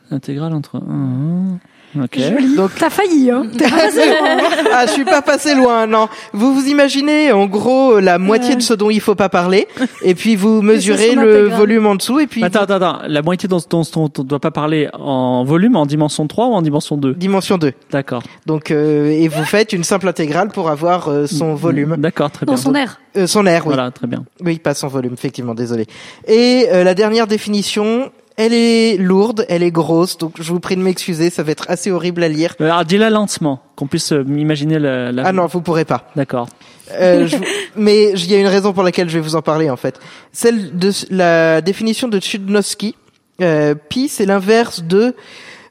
L'intégrale 0.09 0.53
entre 0.53 0.77
1. 0.77 1.59
Okay. 2.03 2.35
Donc 2.55 2.71
t'as 2.77 2.89
failli, 2.89 3.31
hein. 3.31 3.47
T'es 3.57 3.69
pas 3.69 3.89
loin. 3.89 4.49
ah, 4.73 4.85
je 4.85 4.91
suis 4.91 5.05
pas 5.05 5.21
passé 5.21 5.55
loin, 5.55 5.87
non. 5.87 6.07
Vous 6.33 6.53
vous 6.53 6.67
imaginez, 6.67 7.31
en 7.31 7.45
gros, 7.45 7.99
la 7.99 8.17
moitié 8.17 8.55
de 8.55 8.61
ce 8.61 8.73
dont 8.73 8.89
il 8.89 8.99
faut 8.99 9.15
pas 9.15 9.29
parler, 9.29 9.67
et 10.03 10.15
puis 10.15 10.35
vous 10.35 10.61
mesurez 10.63 11.15
le 11.15 11.47
volume 11.47 11.85
en 11.85 11.95
dessous, 11.95 12.19
et 12.19 12.27
puis. 12.27 12.43
Attends, 12.43 12.61
attends, 12.61 12.75
attends. 12.75 12.99
La 13.07 13.21
moitié 13.21 13.47
dont, 13.47 13.61
on 13.71 14.09
doit 14.23 14.39
pas 14.39 14.51
parler 14.51 14.89
en 14.93 15.43
volume, 15.43 15.75
en 15.75 15.85
dimension 15.85 16.27
3 16.27 16.47
ou 16.47 16.53
en 16.53 16.61
dimension 16.61 16.97
2 16.97 17.13
Dimension 17.13 17.57
2. 17.57 17.73
D'accord. 17.91 18.23
Donc, 18.45 18.71
euh, 18.71 19.09
et 19.09 19.27
vous 19.27 19.43
faites 19.43 19.73
une 19.73 19.83
simple 19.83 20.07
intégrale 20.07 20.49
pour 20.49 20.69
avoir 20.69 21.07
euh, 21.09 21.27
son 21.27 21.51
mm, 21.51 21.53
mm. 21.53 21.55
volume. 21.55 21.95
D'accord, 21.97 22.31
très 22.31 22.45
bien. 22.45 22.55
Dans 22.55 22.61
son 22.61 22.75
air. 22.75 22.99
Euh, 23.17 23.27
son 23.27 23.45
air, 23.45 23.65
oui. 23.65 23.73
Voilà, 23.73 23.91
très 23.91 24.07
bien. 24.07 24.25
Oui, 24.43 24.59
pas 24.59 24.73
son 24.73 24.87
volume, 24.87 25.13
effectivement, 25.13 25.53
désolé. 25.53 25.85
Et 26.27 26.67
euh, 26.71 26.83
la 26.83 26.93
dernière 26.93 27.27
définition, 27.27 28.11
elle 28.38 28.54
est 28.54 28.98
lourde, 28.98 29.46
elle 29.48 29.63
est 29.63 29.72
grosse, 29.72 30.18
donc 30.18 30.34
je 30.42 30.51
vous 30.51 30.60
prie 30.60 30.75
de 30.75 30.82
m'excuser, 30.82 31.30
ça 31.30 31.44
va 31.44 31.51
être 31.51 31.65
assez 31.70 31.92
horrible 31.92 32.24
à 32.24 32.27
lire. 32.27 32.56
Euh, 32.60 32.65
Alors 32.65 32.84
dis-la 32.84 33.10
lentement, 33.10 33.62
qu'on 33.75 33.88
puisse 33.88 34.12
euh, 34.12 34.25
imaginer 34.27 34.80
la. 34.80 35.12
la... 35.12 35.27
Ah 35.27 35.32
non, 35.32 35.46
vous 35.46 35.62
pourrez 35.62 35.86
pas. 35.86 36.10
D'accord. 36.15 36.50
Euh, 36.92 37.27
je 37.27 37.38
mais 37.75 38.12
il 38.12 38.32
y 38.32 38.36
a 38.36 38.39
une 38.39 38.48
raison 38.48 38.74
pour 38.74 38.84
laquelle 38.84 39.10
je 39.10 39.18
vais 39.18 39.24
vous 39.24 39.36
en 39.36 39.42
parler 39.42 39.70
en 39.70 39.77
fait. 39.77 40.00
Celle 40.32 40.77
de 40.77 40.92
la 41.10 41.62
définition 41.62 42.08
de 42.08 42.20
Chudnovsky. 42.20 42.96
Euh, 43.42 43.75
pi, 43.75 44.08
c'est 44.08 44.25
l'inverse 44.25 44.84
de 44.84 45.13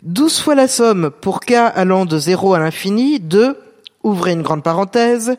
12 0.03 0.39
fois 0.41 0.55
la 0.55 0.69
somme 0.69 1.11
pour 1.23 1.41
k 1.41 1.53
allant 1.53 2.05
de 2.05 2.19
0 2.19 2.53
à 2.53 2.59
l'infini 2.59 3.21
de, 3.21 3.57
ouvrez 4.03 4.33
une 4.33 4.43
grande 4.43 4.63
parenthèse, 4.63 5.37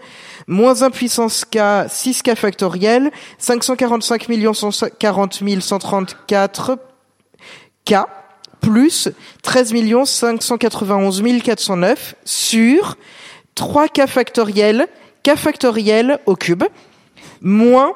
moins 0.47 0.81
1 0.81 0.89
puissance 0.89 1.45
k, 1.45 1.57
6k 1.87 2.35
factoriel, 2.35 3.11
545 3.37 4.23
140 4.53 5.43
134 5.61 6.77
k, 7.85 7.95
plus 8.61 9.09
13 9.43 9.73
591 10.05 11.21
409 11.43 12.15
sur 12.25 12.97
3k 13.55 14.07
factoriel, 14.07 14.87
k 15.23 15.35
factoriel 15.35 16.19
au 16.25 16.35
cube, 16.35 16.63
moins, 17.41 17.93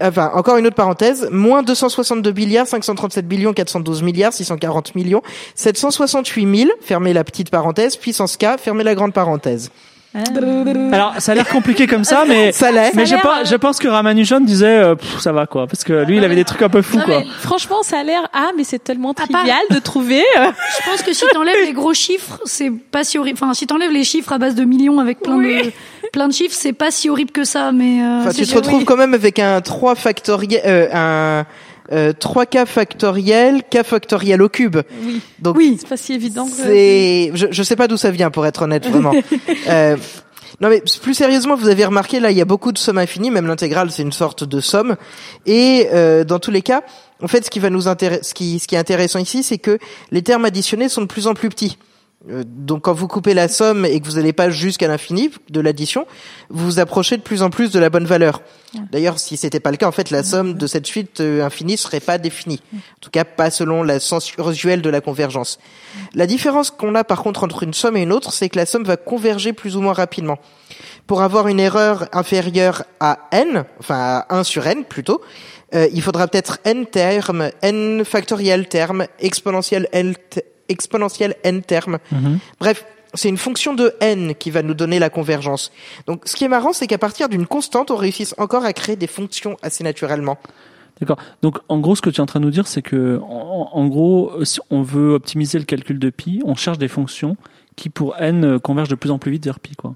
enfin, 0.00 0.30
encore 0.34 0.56
une 0.56 0.66
autre 0.66 0.76
parenthèse, 0.76 1.28
moins 1.30 1.62
262 1.62 2.32
milliards, 2.32 2.66
537 2.66 3.26
billions, 3.26 3.52
412 3.52 4.02
milliards, 4.02 4.32
640 4.32 4.94
millions, 4.94 5.22
768 5.54 6.56
000, 6.56 6.70
fermez 6.80 7.12
la 7.12 7.24
petite 7.24 7.50
parenthèse, 7.50 7.96
puissance 7.96 8.36
k, 8.36 8.58
fermez 8.58 8.84
la 8.84 8.94
grande 8.94 9.12
parenthèse. 9.12 9.70
Alors 10.14 11.14
ça 11.18 11.32
a 11.32 11.34
l'air 11.34 11.48
compliqué 11.48 11.86
comme 11.86 12.04
ça, 12.04 12.24
mais. 12.26 12.52
Ça 12.52 12.70
l'est. 12.70 12.92
Mais 12.94 13.06
Ça 13.06 13.16
je, 13.16 13.26
euh, 13.26 13.44
je 13.44 13.56
pense 13.56 13.78
que 13.78 13.88
Ramanujan 13.88 14.40
disait 14.40 14.66
euh, 14.66 14.94
Pff, 14.94 15.20
ça 15.20 15.32
va 15.32 15.46
quoi 15.46 15.66
parce 15.66 15.84
que 15.84 16.04
lui 16.04 16.18
il 16.18 16.24
avait 16.24 16.34
des 16.34 16.44
trucs 16.44 16.62
un 16.62 16.68
peu 16.68 16.82
fous 16.82 16.98
Non, 16.98 17.04
quoi. 17.04 17.22
franchement, 17.40 17.82
ça 17.82 17.98
a 17.98 18.02
l'air 18.02 18.28
ah, 18.32 18.50
mais 18.56 18.64
c'est 18.64 18.82
tellement 18.82 19.14
part- 19.14 19.26
trivial 19.28 19.58
de 19.70 19.78
trouver. 19.78 20.22
euh, 20.38 20.46
Je 20.78 20.90
pense 20.90 21.02
que 21.02 21.12
si 21.12 21.24
t'enlèves 21.32 21.64
les 21.64 21.72
gros 21.72 21.94
chiffres, 21.94 22.40
c'est 22.44 22.70
pas 22.70 23.04
si 23.04 23.18
horrible. 23.18 23.38
Enfin, 23.42 23.54
si 23.54 23.66
t'enlèves 23.66 23.90
les 23.92 24.04
chiffres 24.04 24.32
à 24.32 24.38
base 24.38 24.54
de 24.54 24.64
millions 24.64 24.98
avec 25.00 25.20
plein 25.20 25.38
de 25.38 25.70
plein 26.12 26.28
de 26.28 26.32
chiffres, 26.34 26.54
c'est 26.58 26.74
pas 26.74 26.90
si 26.90 27.08
horrible 27.08 27.30
que 27.30 27.44
ça. 27.44 27.72
Mais 27.72 28.02
euh, 28.02 28.20
Enfin, 28.20 28.32
tu 28.32 28.46
te 28.46 28.54
retrouves 28.54 28.80
oui. 28.80 28.84
quand 28.84 28.96
même 28.96 29.14
avec 29.14 29.38
un 29.38 29.60
3 29.62 29.94
factoriel, 29.94 30.60
euh, 30.66 30.88
un 30.92 31.46
euh, 31.92 32.12
3k 32.12 32.66
factoriel, 32.66 33.62
k 33.62 33.82
factoriel 33.84 34.42
au 34.42 34.48
cube. 34.48 34.78
Oui. 35.04 35.20
Donc 35.40 35.56
Oui. 35.56 35.76
C'est 35.78 35.88
pas 35.88 35.96
si 35.96 36.14
évident. 36.14 36.46
c'est, 36.46 37.30
je, 37.34 37.46
je 37.50 37.62
sais 37.62 37.76
pas 37.76 37.88
d'où 37.88 37.96
ça 37.96 38.10
vient 38.10 38.30
pour 38.30 38.46
être 38.46 38.62
honnête 38.62 38.86
vraiment. 38.88 39.12
Euh, 39.68 39.96
non 40.60 40.68
mais 40.68 40.82
plus 41.02 41.14
sérieusement, 41.14 41.56
vous 41.56 41.68
avez 41.68 41.84
remarqué 41.84 42.20
là, 42.20 42.30
il 42.30 42.36
y 42.36 42.40
a 42.40 42.44
beaucoup 42.44 42.72
de 42.72 42.78
sommes 42.78 42.98
infinies, 42.98 43.30
même 43.30 43.46
l'intégrale 43.46 43.90
c'est 43.90 44.02
une 44.02 44.12
sorte 44.12 44.44
de 44.44 44.60
somme. 44.60 44.96
Et 45.46 45.88
euh, 45.92 46.24
dans 46.24 46.38
tous 46.38 46.50
les 46.50 46.62
cas, 46.62 46.82
en 47.22 47.28
fait, 47.28 47.44
ce 47.44 47.50
qui 47.50 47.58
va 47.58 47.70
nous 47.70 47.88
intéresser, 47.88 48.22
ce 48.22 48.34
qui, 48.34 48.58
ce 48.58 48.66
qui 48.66 48.74
est 48.74 48.78
intéressant 48.78 49.18
ici, 49.18 49.42
c'est 49.42 49.58
que 49.58 49.78
les 50.10 50.22
termes 50.22 50.44
additionnés 50.44 50.88
sont 50.88 51.02
de 51.02 51.06
plus 51.06 51.26
en 51.26 51.34
plus 51.34 51.48
petits. 51.48 51.78
Euh, 52.30 52.44
Donc 52.46 52.82
quand 52.82 52.92
vous 52.92 53.08
coupez 53.08 53.34
la 53.34 53.48
somme 53.48 53.84
et 53.84 54.00
que 54.00 54.06
vous 54.06 54.16
n'allez 54.16 54.32
pas 54.32 54.50
jusqu'à 54.50 54.88
l'infini 54.88 55.30
de 55.50 55.60
l'addition, 55.60 56.06
vous 56.50 56.64
vous 56.64 56.78
approchez 56.78 57.16
de 57.16 57.22
plus 57.22 57.42
en 57.42 57.50
plus 57.50 57.70
de 57.70 57.78
la 57.78 57.90
bonne 57.90 58.06
valeur. 58.06 58.42
D'ailleurs, 58.90 59.18
si 59.18 59.36
c'était 59.36 59.60
pas 59.60 59.70
le 59.70 59.76
cas, 59.76 59.86
en 59.86 59.92
fait, 59.92 60.10
la 60.10 60.22
somme 60.22 60.54
de 60.54 60.66
cette 60.66 60.86
suite 60.86 61.20
euh, 61.20 61.44
infinie 61.44 61.76
serait 61.76 62.00
pas 62.00 62.16
définie. 62.16 62.60
En 62.74 63.00
tout 63.00 63.10
cas, 63.10 63.24
pas 63.24 63.50
selon 63.50 63.82
la 63.82 64.00
sens 64.00 64.32
usuelle 64.34 64.80
de 64.80 64.88
la 64.88 65.00
convergence. 65.00 65.58
La 66.14 66.26
différence 66.26 66.70
qu'on 66.70 66.94
a 66.94 67.04
par 67.04 67.22
contre 67.22 67.44
entre 67.44 67.64
une 67.64 67.74
somme 67.74 67.96
et 67.96 68.02
une 68.02 68.12
autre, 68.12 68.32
c'est 68.32 68.48
que 68.48 68.56
la 68.56 68.66
somme 68.66 68.84
va 68.84 68.96
converger 68.96 69.52
plus 69.52 69.76
ou 69.76 69.82
moins 69.82 69.92
rapidement. 69.92 70.38
Pour 71.06 71.22
avoir 71.22 71.48
une 71.48 71.60
erreur 71.60 72.08
inférieure 72.12 72.84
à 73.00 73.28
n, 73.32 73.64
enfin 73.78 74.24
à 74.28 74.34
1 74.34 74.44
sur 74.44 74.66
n 74.66 74.84
plutôt, 74.84 75.20
euh, 75.74 75.88
il 75.92 76.00
faudra 76.00 76.28
peut-être 76.28 76.58
n 76.64 76.86
termes, 76.86 77.50
n 77.60 78.04
factoriel 78.04 78.68
termes, 78.68 79.06
exponentiel 79.18 79.88
n, 79.92 80.14
t- 80.72 80.82
exponentiel 80.82 81.36
n 81.44 81.62
termes. 81.62 81.98
Bref, 82.60 82.84
c'est 83.14 83.28
une 83.28 83.36
fonction 83.38 83.74
de 83.74 83.94
n 84.00 84.34
qui 84.34 84.50
va 84.50 84.62
nous 84.62 84.74
donner 84.74 84.98
la 84.98 85.10
convergence. 85.10 85.70
Donc, 86.06 86.22
ce 86.24 86.34
qui 86.34 86.44
est 86.44 86.48
marrant, 86.48 86.72
c'est 86.72 86.86
qu'à 86.86 86.98
partir 86.98 87.28
d'une 87.28 87.46
constante, 87.46 87.90
on 87.90 87.96
réussit 87.96 88.34
encore 88.38 88.64
à 88.64 88.72
créer 88.72 88.96
des 88.96 89.06
fonctions 89.06 89.56
assez 89.62 89.84
naturellement. 89.84 90.38
D'accord. 91.00 91.18
Donc 91.42 91.58
en 91.68 91.78
gros 91.80 91.96
ce 91.96 92.02
que 92.02 92.10
tu 92.10 92.18
es 92.18 92.20
en 92.20 92.26
train 92.26 92.38
de 92.38 92.44
nous 92.44 92.50
dire 92.52 92.68
c'est 92.68 92.82
que 92.82 93.18
en, 93.22 93.70
en 93.72 93.86
gros 93.88 94.44
si 94.44 94.60
on 94.70 94.82
veut 94.82 95.14
optimiser 95.14 95.58
le 95.58 95.64
calcul 95.64 95.98
de 95.98 96.10
pi, 96.10 96.40
on 96.44 96.54
cherche 96.54 96.78
des 96.78 96.86
fonctions 96.86 97.36
qui 97.74 97.88
pour 97.88 98.16
n 98.18 98.60
convergent 98.60 98.90
de 98.90 98.94
plus 98.94 99.10
en 99.10 99.18
plus 99.18 99.32
vite 99.32 99.44
vers 99.44 99.58
pi 99.58 99.74
quoi. 99.74 99.94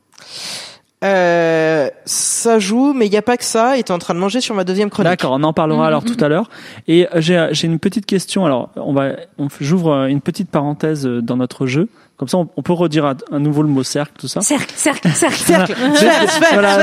Euh, 1.05 1.91
ça 2.07 2.59
joue, 2.59 2.93
mais 2.95 3.07
il 3.07 3.11
n'y 3.11 3.17
a 3.19 3.23
pas 3.23 3.37
que 3.37 3.45
ça. 3.45 3.77
Et 3.77 3.83
t'es 3.83 3.93
en 3.93 3.99
train 3.99 4.15
de 4.15 4.19
manger 4.19 4.41
sur 4.41 4.55
ma 4.55 4.65
deuxième 4.65 4.89
chronique. 4.91 5.11
D'accord, 5.11 5.33
on 5.33 5.43
en 5.43 5.53
parlera 5.53 5.87
alors 5.87 6.05
tout 6.05 6.17
à 6.21 6.29
l'heure. 6.29 6.49
Et 6.89 7.07
euh, 7.09 7.21
j'ai 7.21 7.49
j'ai 7.53 7.67
une 7.67 7.79
petite 7.79 8.07
question. 8.07 8.47
Alors, 8.47 8.71
on 8.77 8.93
va, 8.95 9.11
on, 9.39 9.49
j'ouvre 9.61 9.93
euh, 9.93 10.07
une 10.07 10.21
petite 10.23 10.51
parenthèse 10.51 11.07
euh, 11.07 11.21
dans 11.21 11.37
notre 11.37 11.67
jeu. 11.67 11.89
Comme 12.17 12.29
ça, 12.29 12.39
on, 12.39 12.49
on 12.57 12.63
peut 12.63 12.73
redire 12.73 13.05
à, 13.05 13.15
à 13.31 13.39
nouveau 13.39 13.61
le 13.63 13.69
mot 13.69 13.83
cercle, 13.83 14.15
tout 14.19 14.27
ça. 14.29 14.41
Cercle, 14.41 14.73
cercle, 14.75 15.09
cercle, 15.15 15.45
Voilà. 15.47 15.97
cercle. 15.97 16.45
Voilà. 16.55 16.79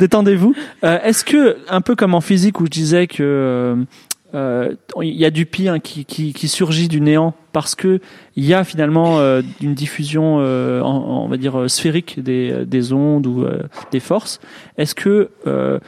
Détendez-vous. 0.00 0.54
Euh, 0.82 0.98
Est-ce 1.04 1.24
que, 1.24 1.56
un 1.68 1.80
peu 1.80 1.94
comme 1.94 2.14
en 2.14 2.20
physique 2.20 2.60
où 2.60 2.64
je 2.66 2.70
disais 2.70 3.06
que 3.06 3.22
euh, 3.22 3.76
euh, 3.76 3.84
il 4.32 5.14
y 5.14 5.24
a 5.24 5.30
du 5.30 5.46
pi 5.46 5.68
hein, 5.68 5.78
qui, 5.78 6.04
qui, 6.04 6.32
qui 6.32 6.48
surgit 6.48 6.88
du 6.88 7.00
néant 7.00 7.34
parce 7.52 7.74
que 7.74 8.00
il 8.34 8.44
y 8.44 8.54
a 8.54 8.64
finalement 8.64 9.18
euh, 9.18 9.42
une 9.62 9.74
diffusion, 9.74 10.38
euh, 10.40 10.82
on 10.82 11.28
va 11.28 11.36
dire 11.36 11.58
euh, 11.58 11.68
sphérique 11.68 12.22
des, 12.22 12.66
des 12.66 12.92
ondes 12.92 13.26
ou 13.26 13.44
euh, 13.44 13.62
des 13.90 14.00
forces. 14.00 14.40
Est-ce 14.76 14.94
que 14.94 15.30
euh, 15.46 15.78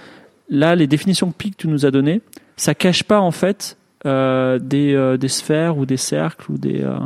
là, 0.49 0.75
les 0.75 0.87
définitions 0.87 1.31
que 1.31 1.49
tu 1.57 1.69
nous 1.69 1.85
as 1.85 1.91
données, 1.91 2.21
ça 2.57 2.75
cache 2.75 3.03
pas 3.03 3.21
en 3.21 3.31
fait 3.31 3.77
euh, 4.07 4.59
des, 4.59 4.95
euh, 4.95 5.17
des 5.17 5.29
sphères 5.29 5.77
ou 5.77 5.87
des 5.87 5.97
cercles 5.97 6.53
ou 6.53 6.59
des 6.59 6.83
euh, 6.83 6.99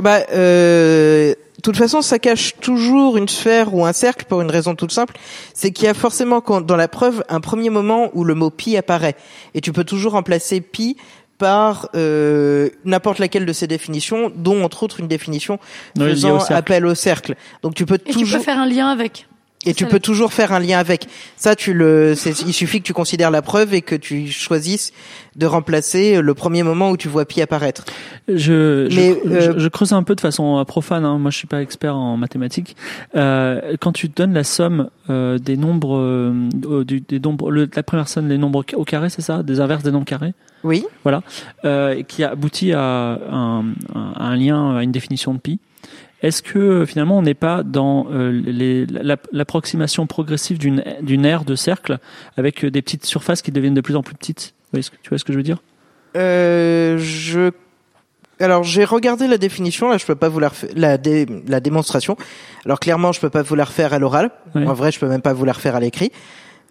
Bah, 0.00 0.20
euh, 0.32 1.30
de 1.56 1.62
toute 1.62 1.76
façon, 1.76 2.00
ça 2.02 2.18
cache 2.18 2.54
toujours 2.60 3.16
une 3.18 3.28
sphère 3.28 3.74
ou 3.74 3.84
un 3.84 3.92
cercle 3.92 4.24
pour 4.26 4.40
une 4.40 4.50
raison 4.50 4.74
toute 4.74 4.92
simple, 4.92 5.14
c'est 5.54 5.70
qu'il 5.72 5.84
y 5.84 5.88
a 5.88 5.94
forcément 5.94 6.40
quand- 6.40 6.60
dans 6.62 6.76
la 6.76 6.88
preuve 6.88 7.22
un 7.28 7.40
premier 7.40 7.68
moment 7.70 8.10
où 8.14 8.24
le 8.24 8.34
mot 8.34 8.50
pi 8.50 8.76
apparaît, 8.76 9.14
et 9.54 9.60
tu 9.60 9.72
peux 9.72 9.84
toujours 9.84 10.12
remplacer 10.12 10.60
pi 10.60 10.96
par 11.38 11.88
euh, 11.94 12.68
n'importe 12.84 13.18
laquelle 13.18 13.46
de 13.46 13.52
ces 13.54 13.66
définitions, 13.66 14.30
dont 14.34 14.62
entre 14.62 14.82
autres 14.82 15.00
une 15.00 15.08
définition 15.08 15.58
faisant 15.98 16.36
au 16.36 16.38
cercle. 16.40 16.52
appel 16.54 16.86
au 16.86 16.94
cercle. 16.94 17.34
Donc 17.62 17.74
tu 17.74 17.86
peux 17.86 17.98
Et 18.06 18.10
tu 18.12 18.26
peux 18.26 18.38
faire 18.40 18.58
un 18.58 18.66
lien 18.66 18.88
avec. 18.88 19.26
Et 19.66 19.74
tu 19.74 19.84
peux 19.84 19.96
le- 19.96 20.00
toujours 20.00 20.32
faire 20.32 20.52
un 20.54 20.58
lien 20.58 20.78
avec. 20.78 21.06
Ça, 21.36 21.54
tu 21.54 21.74
le, 21.74 22.14
c'est- 22.14 22.40
il 22.46 22.54
suffit 22.54 22.80
que 22.80 22.86
tu 22.86 22.94
considères 22.94 23.30
la 23.30 23.42
preuve 23.42 23.74
et 23.74 23.82
que 23.82 23.94
tu 23.94 24.28
choisisses 24.28 24.92
de 25.36 25.44
remplacer 25.44 26.22
le 26.22 26.32
premier 26.32 26.62
moment 26.62 26.90
où 26.90 26.96
tu 26.96 27.08
vois 27.08 27.26
pi 27.26 27.42
apparaître. 27.42 27.84
Je, 28.26 28.88
je, 28.90 28.96
Mais, 28.96 29.20
je- 29.24 29.50
euh, 29.50 29.58
je 29.58 29.68
creuse 29.68 29.92
un 29.92 30.02
peu 30.02 30.14
de 30.14 30.20
façon 30.22 30.58
euh, 30.58 30.64
profane. 30.64 31.04
Hein. 31.04 31.18
Moi, 31.18 31.30
je 31.30 31.36
suis 31.36 31.46
pas 31.46 31.60
expert 31.60 31.94
en 31.94 32.16
mathématiques. 32.16 32.74
Euh, 33.16 33.76
quand 33.80 33.92
tu 33.92 34.08
donnes 34.08 34.32
la 34.32 34.44
somme 34.44 34.88
euh, 35.10 35.36
des 35.38 35.58
nombres, 35.58 35.94
euh, 35.98 36.84
du, 36.84 37.00
des 37.02 37.20
nombres, 37.20 37.50
le, 37.50 37.68
la 37.76 37.82
première 37.82 38.08
somme 38.08 38.28
des 38.28 38.38
nombres 38.38 38.64
au 38.74 38.84
carré, 38.84 39.10
c'est 39.10 39.20
ça, 39.22 39.42
des 39.42 39.60
inverses 39.60 39.82
des 39.82 39.90
nombres 39.90 40.06
carrés, 40.06 40.32
Oui. 40.64 40.86
euh, 41.66 41.94
et 41.96 42.04
qui 42.04 42.24
aboutit 42.24 42.72
à 42.72 42.80
un, 43.30 43.60
un- 43.94 44.12
un 44.16 44.36
lien, 44.36 44.76
à 44.78 44.82
une 44.82 44.92
définition 44.92 45.34
de 45.34 45.38
pi. 45.38 45.58
Est-ce 46.22 46.42
que 46.42 46.58
euh, 46.58 46.86
finalement 46.86 47.18
on 47.18 47.22
n'est 47.22 47.34
pas 47.34 47.62
dans 47.62 48.06
euh, 48.10 48.86
l'approximation 49.32 50.06
progressive 50.06 50.58
d'une 50.58 50.84
d'une 51.00 51.24
aire 51.24 51.44
de 51.44 51.54
cercle 51.54 51.98
avec 52.36 52.64
euh, 52.64 52.70
des 52.70 52.82
petites 52.82 53.06
surfaces 53.06 53.40
qui 53.42 53.52
deviennent 53.52 53.74
de 53.74 53.80
plus 53.80 53.96
en 53.96 54.02
plus 54.02 54.14
petites? 54.14 54.54
Tu 54.72 55.08
vois 55.08 55.18
ce 55.18 55.24
que 55.24 55.32
je 55.32 55.38
veux 55.38 55.42
dire? 55.42 55.58
Euh, 56.16 56.98
je. 56.98 57.50
Alors 58.38 58.64
j'ai 58.64 58.84
regardé 58.84 59.26
la 59.28 59.38
définition. 59.38 59.88
Là, 59.88 59.98
je 59.98 60.06
peux 60.06 60.14
pas 60.14 60.28
vous 60.28 60.40
la 60.40 60.48
refaire, 60.48 60.70
la, 60.74 60.98
dé- 60.98 61.26
la 61.46 61.60
démonstration. 61.60 62.16
Alors 62.64 62.80
clairement, 62.80 63.12
je 63.12 63.20
peux 63.20 63.30
pas 63.30 63.42
vous 63.42 63.54
la 63.54 63.64
refaire 63.64 63.92
à 63.92 63.98
l'oral. 63.98 64.30
En 64.54 64.72
vrai, 64.74 64.92
je 64.92 64.98
peux 64.98 65.08
même 65.08 65.22
pas 65.22 65.32
vous 65.32 65.44
la 65.44 65.52
refaire 65.52 65.76
à 65.76 65.80
l'écrit. 65.80 66.10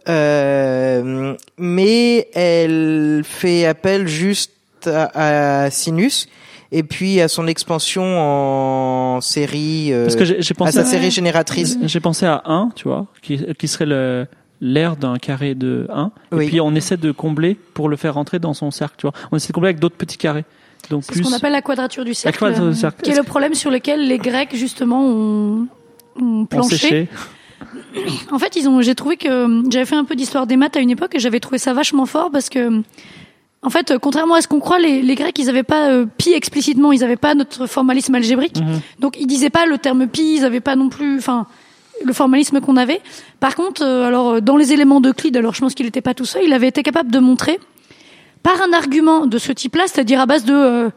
Euh, 0.08 1.36
mais 1.58 2.30
elle 2.34 3.22
fait 3.24 3.66
appel 3.66 4.08
juste 4.08 4.54
à, 4.88 5.64
à 5.66 5.70
Sinus 5.72 6.28
et 6.72 6.84
puis 6.84 7.20
à 7.22 7.28
son 7.28 7.48
expansion 7.48 8.04
en 8.04 9.22
série, 9.22 9.92
euh, 9.94 10.04
Parce 10.06 10.16
que 10.16 10.26
j'ai 10.26 10.42
j'ai 10.42 10.54
à 10.54 10.56
pensé 10.56 10.72
sa 10.74 10.82
à- 10.82 10.86
série 10.86 11.12
génératrice. 11.12 11.78
J'ai 11.84 12.00
pensé 12.00 12.26
à 12.26 12.42
1, 12.46 12.70
tu 12.76 12.88
vois, 12.88 13.08
qui, 13.22 13.40
qui 13.58 13.68
serait 13.68 13.86
le 13.86 14.28
l'aire 14.62 14.98
d'un 14.98 15.18
carré 15.18 15.56
de 15.56 15.88
1 15.90 16.12
Oui. 16.34 16.46
et 16.46 16.48
puis 16.50 16.60
on 16.62 16.76
essaie 16.76 16.98
de 16.98 17.12
combler 17.14 17.56
pour 17.74 17.88
le 17.88 17.96
faire 17.96 18.16
rentrer 18.16 18.40
dans 18.40 18.54
son 18.54 18.72
cercle, 18.72 18.96
tu 18.98 19.04
vois. 19.08 19.14
On 19.32 19.38
essaie 19.38 19.48
de 19.48 19.54
combler 19.54 19.70
avec 19.70 19.80
d'autres 19.80 19.96
petits 19.96 20.18
carrés. 20.18 20.44
Donc 20.90 21.04
C'est 21.06 21.14
plus 21.14 21.24
ce 21.24 21.30
qu'on 21.30 21.36
appelle 21.36 21.54
la 21.54 21.62
quadrature 21.62 22.04
du 22.04 22.14
cercle, 22.14 22.38
quadrature 22.40 22.68
du 22.70 22.76
cercle. 22.76 23.02
qui 23.02 23.12
est 23.12 23.16
le 23.16 23.24
problème 23.24 23.54
sur 23.54 23.72
lequel 23.72 24.08
les 24.08 24.18
Grecs 24.18 24.54
justement 24.56 25.02
ont, 25.06 25.68
ont 26.20 26.42
on 26.42 26.46
planché. 26.46 27.08
En 28.32 28.40
fait, 28.40 28.56
ils 28.56 28.68
ont. 28.70 28.82
J'ai 28.82 28.96
trouvé 28.96 29.18
que 29.18 29.64
j'avais 29.70 29.86
fait 29.86 29.96
un 29.96 30.06
peu 30.06 30.16
d'histoire 30.16 30.46
des 30.48 30.56
maths 30.58 30.76
à 30.78 30.80
une 30.80 30.90
époque 30.90 31.16
et 31.16 31.20
j'avais 31.20 31.40
trouvé 31.40 31.58
ça 31.58 31.74
vachement 31.74 32.06
fort 32.06 32.30
parce 32.32 32.50
que, 32.50 32.82
en 33.62 33.70
fait, 33.70 33.98
contrairement 33.98 34.36
à 34.36 34.42
ce 34.42 34.48
qu'on 34.48 34.60
croit, 34.60 34.80
les, 34.80 35.02
les 35.02 35.16
Grecs, 35.16 35.38
ils 35.38 35.50
avaient 35.50 35.64
pas 35.64 35.90
euh, 35.90 36.06
pi 36.18 36.32
explicitement, 36.32 36.92
ils 36.92 37.04
avaient 37.04 37.18
pas 37.18 37.36
notre 37.36 37.68
formalisme 37.68 38.16
algébrique. 38.16 38.60
Mhm. 38.60 38.80
Donc, 39.00 39.18
ils 39.20 39.28
disaient 39.28 39.50
pas 39.50 39.66
le 39.66 39.78
terme 39.78 40.08
pi, 40.08 40.36
ils 40.38 40.46
avaient 40.46 40.62
pas 40.62 40.76
non 40.78 40.88
plus, 40.90 41.18
enfin, 41.18 41.46
le 42.04 42.14
formalisme 42.14 42.62
qu'on 42.62 42.78
avait. 42.78 43.02
Par 43.40 43.56
contre, 43.56 43.84
euh, 43.84 44.06
alors 44.06 44.30
euh, 44.30 44.42
dans 44.42 44.58
les 44.58 44.74
éléments 44.74 45.02
d'Euclide, 45.02 45.38
alors 45.38 45.54
je 45.54 45.62
pense 45.62 45.74
qu'il 45.74 45.86
n'était 45.86 46.02
pas 46.02 46.14
tout 46.14 46.26
seul, 46.26 46.44
il 46.46 46.54
avait 46.54 46.68
été 46.68 46.84
capable 46.84 47.12
de 47.12 47.20
montrer 47.20 47.60
par 48.44 48.62
un 48.62 48.74
argument 48.74 49.26
de 49.26 49.38
ce 49.38 49.52
type-là, 49.52 49.84
c'est-à-dire 49.88 50.22
à 50.22 50.26
base 50.26 50.46
de 50.46 50.54
euh, 50.54 50.90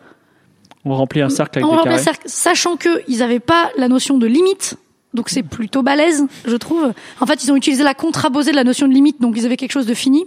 On 0.84 0.94
remplit 0.94 1.22
un 1.22 1.28
cercle 1.28 1.58
avec 1.58 1.66
on 1.66 1.72
des 1.72 1.76
remplit 1.76 1.90
un 1.90 1.92
carrés. 1.94 2.04
cercle, 2.04 2.22
sachant 2.26 2.76
que 2.76 3.02
ils 3.08 3.18
n'avaient 3.18 3.40
pas 3.40 3.70
la 3.76 3.88
notion 3.88 4.18
de 4.18 4.26
limite. 4.26 4.76
Donc 5.14 5.28
c'est 5.28 5.42
plutôt 5.42 5.82
balèze, 5.82 6.24
je 6.46 6.56
trouve. 6.56 6.92
En 7.20 7.26
fait, 7.26 7.44
ils 7.44 7.52
ont 7.52 7.56
utilisé 7.56 7.82
la 7.82 7.92
contraposée 7.92 8.50
de 8.50 8.56
la 8.56 8.64
notion 8.64 8.88
de 8.88 8.94
limite, 8.94 9.20
donc 9.20 9.34
ils 9.36 9.44
avaient 9.44 9.58
quelque 9.58 9.72
chose 9.72 9.84
de 9.84 9.92
fini, 9.92 10.24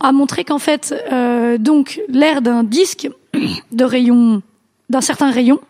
à 0.00 0.12
montrer 0.12 0.44
qu'en 0.44 0.58
fait, 0.58 0.94
euh, 1.12 1.58
donc 1.58 2.00
l'aire 2.08 2.42
d'un 2.42 2.64
disque 2.64 3.08
de 3.72 3.84
rayon, 3.84 4.42
d'un 4.90 5.00
certain 5.00 5.30
rayon, 5.30 5.60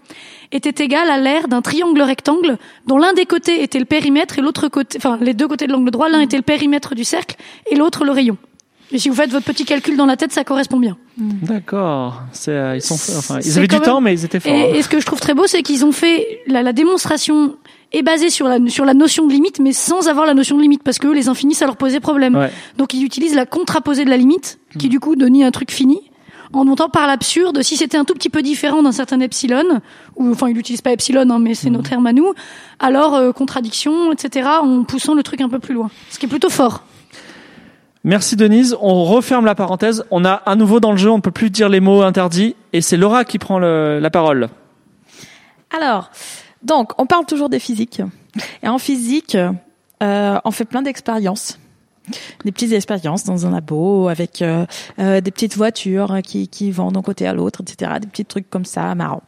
était 0.52 0.84
égal 0.84 1.10
à 1.10 1.18
l'aire 1.18 1.48
d'un 1.48 1.62
triangle 1.62 2.02
rectangle 2.02 2.58
dont 2.86 2.98
l'un 2.98 3.12
des 3.12 3.26
côtés 3.26 3.62
était 3.62 3.78
le 3.78 3.84
périmètre 3.84 4.38
et 4.38 4.42
l'autre 4.42 4.68
côté, 4.68 4.98
enfin 4.98 5.18
les 5.20 5.34
deux 5.34 5.48
côtés 5.48 5.66
de 5.66 5.72
l'angle 5.72 5.90
droit, 5.90 6.08
l'un 6.08 6.20
était 6.20 6.36
le 6.36 6.42
périmètre 6.42 6.94
du 6.94 7.04
cercle 7.04 7.36
et 7.70 7.74
l'autre 7.74 8.04
le 8.04 8.12
rayon. 8.12 8.36
Et 8.92 8.98
si 8.98 9.08
vous 9.08 9.14
faites 9.16 9.30
votre 9.30 9.44
petit 9.44 9.64
calcul 9.64 9.96
dans 9.96 10.06
la 10.06 10.16
tête, 10.16 10.32
ça 10.32 10.44
correspond 10.44 10.78
bien. 10.78 10.96
D'accord. 11.18 12.22
C'est 12.32 12.52
euh, 12.52 12.76
ils 12.76 12.82
sont 12.82 12.94
enfin 12.94 13.40
ils 13.44 13.58
avaient 13.58 13.66
du 13.66 13.80
temps 13.80 14.00
mais 14.00 14.14
ils 14.14 14.24
étaient 14.24 14.38
forts. 14.38 14.52
Et, 14.52 14.62
hein. 14.62 14.74
et 14.74 14.82
ce 14.82 14.88
que 14.88 15.00
je 15.00 15.06
trouve 15.06 15.20
très 15.20 15.34
beau, 15.34 15.46
c'est 15.46 15.62
qu'ils 15.62 15.84
ont 15.84 15.92
fait 15.92 16.40
la, 16.46 16.62
la 16.62 16.72
démonstration 16.72 17.56
est 17.92 18.02
basée 18.02 18.30
sur 18.30 18.48
la 18.48 18.58
sur 18.68 18.84
la 18.84 18.94
notion 18.94 19.26
de 19.26 19.32
limite, 19.32 19.58
mais 19.58 19.72
sans 19.72 20.08
avoir 20.08 20.26
la 20.26 20.34
notion 20.34 20.56
de 20.56 20.62
limite, 20.62 20.82
parce 20.82 20.98
que 20.98 21.08
eux, 21.08 21.14
les 21.14 21.28
infinis, 21.28 21.54
ça 21.54 21.66
leur 21.66 21.76
posait 21.76 22.00
problème. 22.00 22.36
Ouais. 22.36 22.50
Donc 22.78 22.94
ils 22.94 23.04
utilisent 23.04 23.34
la 23.34 23.46
contraposée 23.46 24.04
de 24.04 24.10
la 24.10 24.16
limite, 24.16 24.58
qui 24.78 24.88
du 24.88 25.00
coup 25.00 25.16
donne 25.16 25.42
un 25.42 25.50
truc 25.50 25.70
fini, 25.70 26.00
en 26.52 26.64
montant 26.64 26.88
par 26.88 27.06
l'absurde. 27.06 27.62
Si 27.62 27.76
c'était 27.76 27.96
un 27.96 28.04
tout 28.04 28.14
petit 28.14 28.30
peu 28.30 28.42
différent 28.42 28.82
d'un 28.82 28.92
certain 28.92 29.20
epsilon, 29.20 29.80
ou 30.16 30.30
enfin 30.30 30.48
ils 30.48 30.54
n'utilisent 30.54 30.82
pas 30.82 30.92
epsilon, 30.92 31.28
hein, 31.28 31.38
mais 31.38 31.54
c'est 31.54 31.70
nos 31.70 31.82
termes 31.82 32.06
à 32.06 32.12
nous, 32.12 32.34
alors 32.78 33.14
euh, 33.14 33.32
contradiction, 33.32 34.12
etc., 34.12 34.48
en 34.62 34.84
poussant 34.84 35.14
le 35.14 35.22
truc 35.22 35.40
un 35.40 35.48
peu 35.48 35.58
plus 35.58 35.74
loin. 35.74 35.90
Ce 36.10 36.18
qui 36.18 36.26
est 36.26 36.28
plutôt 36.28 36.50
fort. 36.50 36.84
Merci 38.06 38.36
Denise. 38.36 38.76
On 38.80 39.02
referme 39.02 39.44
la 39.46 39.56
parenthèse. 39.56 40.04
On 40.12 40.24
a 40.24 40.30
à 40.30 40.54
nouveau 40.54 40.78
dans 40.78 40.92
le 40.92 40.96
jeu, 40.96 41.10
on 41.10 41.16
ne 41.16 41.22
peut 41.22 41.32
plus 41.32 41.50
dire 41.50 41.68
les 41.68 41.80
mots 41.80 42.02
interdits 42.02 42.54
et 42.72 42.80
c'est 42.80 42.96
Laura 42.96 43.24
qui 43.24 43.40
prend 43.40 43.58
la 43.58 44.10
parole. 44.10 44.48
Alors, 45.76 46.12
donc, 46.62 46.92
on 46.98 47.06
parle 47.06 47.26
toujours 47.26 47.48
des 47.48 47.58
physiques. 47.58 48.00
Et 48.62 48.68
en 48.68 48.78
physique, 48.78 49.36
euh, 50.04 50.38
on 50.44 50.50
fait 50.52 50.64
plein 50.64 50.82
d'expériences. 50.82 51.58
Des 52.44 52.52
petites 52.52 52.72
expériences 52.72 53.24
dans 53.24 53.44
un 53.44 53.50
labo 53.50 54.06
avec 54.06 54.40
euh, 54.40 54.66
euh, 55.00 55.20
des 55.20 55.32
petites 55.32 55.56
voitures 55.56 56.18
qui, 56.22 56.46
qui 56.46 56.70
vont 56.70 56.92
d'un 56.92 57.02
côté 57.02 57.26
à 57.26 57.32
l'autre, 57.32 57.62
etc. 57.62 57.90
Des 58.00 58.06
petits 58.06 58.24
trucs 58.24 58.48
comme 58.48 58.64
ça, 58.64 58.94
marrants. 58.94 59.24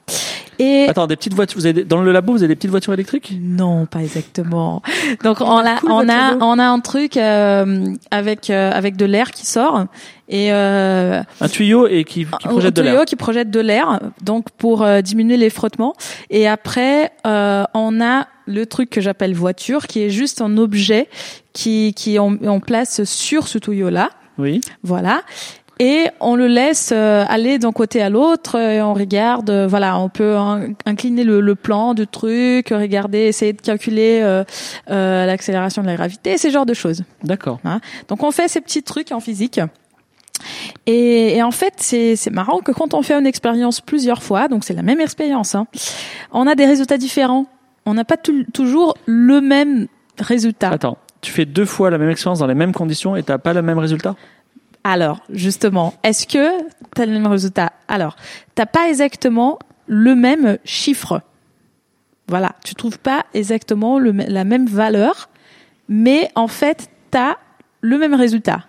Et 0.58 0.86
Attends, 0.88 1.06
des 1.06 1.16
petites 1.16 1.34
voitures. 1.34 1.58
Vous 1.60 1.66
avez 1.66 1.72
des- 1.72 1.84
dans 1.84 2.02
le 2.02 2.10
labo, 2.12 2.32
vous 2.32 2.38
avez 2.42 2.48
des 2.48 2.56
petites 2.56 2.70
voitures 2.70 2.92
électriques? 2.94 3.32
Non, 3.40 3.86
pas 3.86 4.00
exactement. 4.00 4.82
Donc 5.24 5.40
on 5.40 5.56
a 5.58 5.76
Cool, 5.78 5.90
on 5.92 6.08
a 6.08 6.36
on 6.40 6.58
a 6.58 6.64
un 6.66 6.80
truc 6.80 7.16
euh, 7.16 7.86
avec 8.10 8.50
euh, 8.50 8.70
avec 8.72 8.96
de 8.96 9.04
l'air 9.04 9.30
qui 9.30 9.46
sort 9.46 9.84
et 10.28 10.52
euh, 10.52 11.22
Un 11.40 11.48
tuyau 11.48 11.86
et 11.86 12.04
qui, 12.04 12.24
qui 12.24 12.28
un 12.44 12.50
projette 12.50 12.74
de 12.76 12.82
tuyau 12.82 12.94
l'air. 12.96 13.04
qui 13.04 13.16
projette 13.16 13.50
de 13.50 13.60
l'air, 13.60 14.00
donc 14.22 14.50
pour 14.50 14.82
euh, 14.82 15.00
diminuer 15.00 15.36
les 15.36 15.48
frottements. 15.50 15.94
Et 16.30 16.46
après, 16.48 17.12
euh, 17.26 17.64
on 17.74 18.00
a 18.00 18.26
le 18.46 18.66
truc 18.66 18.90
que 18.90 19.00
j'appelle 19.00 19.34
voiture, 19.34 19.86
qui 19.86 20.02
est 20.02 20.10
juste 20.10 20.40
un 20.42 20.56
objet 20.58 21.08
qui 21.52 21.94
qui 21.94 22.18
on, 22.18 22.36
on 22.42 22.60
place 22.60 23.04
sur 23.04 23.46
ce 23.48 23.58
tuyau-là, 23.58 24.10
Oui. 24.38 24.60
voilà. 24.82 25.22
Et 25.80 26.08
on 26.20 26.34
le 26.34 26.48
laisse 26.48 26.90
euh, 26.92 27.24
aller 27.28 27.58
d'un 27.58 27.70
côté 27.70 28.02
à 28.02 28.10
l'autre 28.10 28.56
et 28.58 28.82
on 28.82 28.94
regarde, 28.94 29.48
euh, 29.50 29.66
voilà, 29.68 29.98
on 29.98 30.08
peut 30.08 30.36
in- 30.36 30.72
incliner 30.86 31.22
le, 31.22 31.40
le 31.40 31.54
plan 31.54 31.94
du 31.94 32.06
truc, 32.06 32.70
regarder, 32.70 33.18
essayer 33.20 33.52
de 33.52 33.60
calculer 33.60 34.20
euh, 34.22 34.42
euh, 34.90 35.24
l'accélération 35.24 35.82
de 35.82 35.86
la 35.86 35.94
gravité, 35.94 36.36
ces 36.36 36.50
genres 36.50 36.66
de 36.66 36.74
choses. 36.74 37.04
D'accord. 37.22 37.60
Donc 38.08 38.24
on 38.24 38.32
fait 38.32 38.48
ces 38.48 38.60
petits 38.60 38.82
trucs 38.82 39.12
en 39.12 39.20
physique. 39.20 39.60
Et, 40.86 41.36
et 41.36 41.42
en 41.42 41.50
fait, 41.50 41.74
c'est 41.76 42.16
c'est 42.16 42.30
marrant 42.30 42.58
que 42.60 42.72
quand 42.72 42.94
on 42.94 43.02
fait 43.02 43.14
une 43.14 43.26
expérience 43.26 43.80
plusieurs 43.80 44.22
fois, 44.22 44.48
donc 44.48 44.64
c'est 44.64 44.74
la 44.74 44.82
même 44.82 45.00
expérience, 45.00 45.54
hein, 45.54 45.66
on 46.32 46.46
a 46.46 46.54
des 46.54 46.66
résultats 46.66 46.96
différents. 46.98 47.46
On 47.86 47.94
n'a 47.94 48.04
pas 48.04 48.16
tou- 48.16 48.44
toujours 48.52 48.96
le 49.06 49.40
même 49.40 49.88
résultat. 50.18 50.70
Attends, 50.70 50.98
tu 51.20 51.32
fais 51.32 51.44
deux 51.44 51.64
fois 51.64 51.90
la 51.90 51.98
même 51.98 52.10
expérience 52.10 52.38
dans 52.38 52.46
les 52.46 52.54
mêmes 52.54 52.72
conditions 52.72 53.16
et 53.16 53.22
t'as 53.22 53.38
pas 53.38 53.52
le 53.52 53.62
même 53.62 53.78
résultat? 53.78 54.14
Alors, 54.84 55.20
justement, 55.30 55.94
est-ce 56.02 56.26
que 56.26 56.62
tu 56.94 57.02
as 57.02 57.06
le 57.06 57.12
même 57.12 57.26
résultat? 57.26 57.72
Alors, 57.88 58.16
t'as 58.54 58.66
pas 58.66 58.88
exactement 58.88 59.58
le 59.86 60.14
même 60.14 60.58
chiffre. 60.64 61.20
Voilà, 62.28 62.52
tu 62.64 62.74
trouves 62.74 62.98
pas 62.98 63.24
exactement 63.34 63.98
le, 63.98 64.12
la 64.12 64.44
même 64.44 64.66
valeur, 64.66 65.28
mais 65.88 66.30
en 66.34 66.48
fait, 66.48 66.88
tu 67.10 67.18
as 67.18 67.36
le 67.80 67.98
même 67.98 68.14
résultat. 68.14 68.64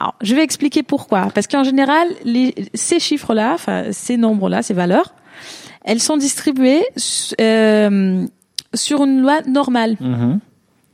Alors, 0.00 0.14
je 0.22 0.34
vais 0.34 0.42
expliquer 0.44 0.82
pourquoi. 0.84 1.28
Parce 1.34 1.46
qu'en 1.48 1.64
général, 1.64 2.06
les, 2.24 2.54
ces 2.74 3.00
chiffres-là, 3.00 3.52
enfin, 3.54 3.86
ces 3.90 4.16
nombres-là, 4.16 4.62
ces 4.62 4.74
valeurs, 4.74 5.12
elles 5.84 6.00
sont 6.00 6.16
distribuées 6.16 6.84
euh, 7.40 8.26
sur 8.74 9.04
une 9.04 9.20
loi 9.22 9.40
normale 9.48 9.96
Mhm. 10.00 10.38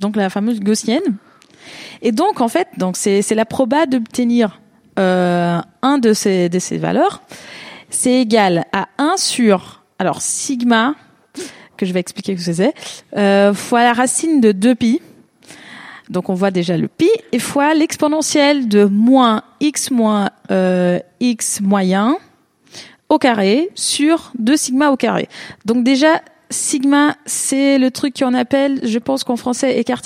donc 0.01 0.17
la 0.17 0.31
fameuse 0.31 0.61
gaussienne. 0.61 1.03
Et 2.03 2.13
donc 2.13 2.41
en 2.41 2.49
fait, 2.49 2.69
donc 2.77 2.97
c'est 2.97 3.23
c'est 3.23 3.35
la 3.35 3.45
proba 3.45 3.87
d'obtenir 3.87 4.61
euh, 4.99 5.61
un 5.83 5.99
de 5.99 6.13
ces 6.13 6.49
de 6.49 6.59
ces 6.59 6.79
valeurs, 6.79 7.23
c'est 7.91 8.21
égal 8.21 8.65
à 8.73 8.89
1 8.99 9.17
sur 9.17 9.83
alors 9.99 10.21
sigma 10.21 10.95
que 11.77 11.87
je 11.87 11.93
vais 11.93 12.01
expliquer 12.01 12.35
que 12.35 12.41
c'est 12.41 12.75
euh, 13.17 13.55
fois 13.55 13.83
la 13.83 13.93
racine 13.93 14.41
de 14.41 14.53
2 14.53 14.75
pi. 14.75 15.01
Donc 16.11 16.29
on 16.29 16.35
voit 16.35 16.51
déjà 16.51 16.77
le 16.77 16.89
pi 16.89 17.09
et 17.33 17.39
fois 17.39 17.75
l'exponentielle 17.75 18.69
de 18.69 18.85
moins 18.85 19.43
x 19.61 19.91
moins 19.91 20.31
euh, 20.51 20.99
x 21.21 21.61
moyen 21.61 22.19
au 23.09 23.19
carré 23.19 23.71
sur 23.75 24.33
2 24.39 24.57
sigma 24.57 24.91
au 24.91 24.97
carré. 24.97 25.29
Donc 25.65 25.83
déjà 25.83 26.21
sigma 26.51 27.17
c'est 27.25 27.79
le 27.79 27.91
truc 27.91 28.19
qu'on 28.19 28.35
appelle, 28.35 28.81
je 28.85 28.99
pense 28.99 29.25
qu'en 29.25 29.37
français 29.37 29.79
écart 29.79 30.03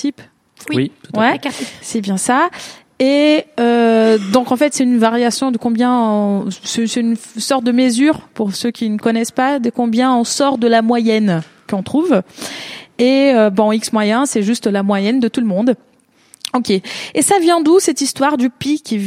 Oui. 0.77 0.93
tout 1.03 1.19
à 1.21 1.33
Ouais. 1.33 1.41
C'est 1.81 2.01
bien 2.01 2.17
ça. 2.17 2.49
Et 3.01 3.45
euh, 3.61 4.19
donc 4.33 4.51
en 4.51 4.57
fait 4.57 4.75
c'est 4.75 4.83
une 4.83 4.99
variation 4.99 5.53
de 5.53 5.57
combien 5.59 5.93
on- 5.97 6.49
c'est 6.65 6.87
c'est 6.89 7.01
une 7.01 7.15
sorte 7.37 7.63
de 7.63 7.71
mesure 7.71 8.21
pour 8.35 8.55
ceux 8.57 8.73
qui 8.73 8.91
ne 8.91 8.99
connaissent 8.99 9.31
pas 9.31 9.61
de 9.61 9.71
combien 9.71 10.13
on 10.15 10.25
sort 10.25 10.59
de 10.59 10.67
la 10.67 10.83
moyenne 10.83 11.43
qu'on 11.71 11.83
trouve. 11.85 12.23
Et 12.99 13.31
euh, 13.35 13.51
bon, 13.51 13.71
x 13.71 13.93
moyen, 13.93 14.27
c'est 14.27 14.43
juste 14.43 14.67
la 14.67 14.83
moyenne 14.83 15.21
de 15.21 15.29
tout 15.29 15.41
le 15.41 15.47
monde. 15.47 15.77
Ok. 16.55 16.71
Et 16.71 16.83
ça 17.23 17.39
vient 17.41 17.61
d'où 17.61 17.79
cette 17.79 18.01
histoire 18.01 18.37
du 18.37 18.51
pi 18.51 18.81
qui 18.83 18.99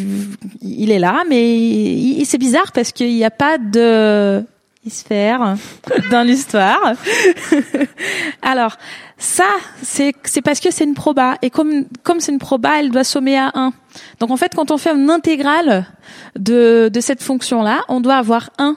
il 0.62 0.90
est 0.92 1.00
là, 1.00 1.24
mais 1.28 1.58
il- 1.60 2.24
c'est 2.26 2.38
bizarre 2.38 2.72
parce 2.72 2.94
qu'il 2.94 3.14
n'y 3.14 3.26
a 3.26 3.32
pas 3.32 3.58
de 3.58 4.42
sphère 4.90 5.56
dans 6.12 6.26
l'histoire. 6.26 6.94
Alors 8.42 8.78
ça, 9.24 9.46
c'est 9.84 10.14
parce 10.44 10.60
que 10.60 10.72
c'est 10.72 10.84
une 10.84 10.96
proba 10.96 11.36
et 11.44 11.52
comme 11.52 11.86
comme 12.02 12.20
c'est 12.20 12.32
une 12.32 12.40
proba, 12.40 12.80
elle 12.80 12.90
doit 12.90 13.04
sommer 13.04 13.38
à 13.38 13.52
1. 13.54 13.72
Donc 14.20 14.32
en 14.32 14.36
fait, 14.38 14.56
quand 14.56 14.72
on 14.72 14.78
fait 14.80 14.92
une 14.92 15.12
intégrale 15.12 15.86
de 16.38 16.90
de 16.92 17.00
cette 17.02 17.22
fonction 17.22 17.62
là, 17.62 17.82
on 17.88 18.02
doit 18.02 18.16
avoir 18.16 18.50
1, 18.58 18.76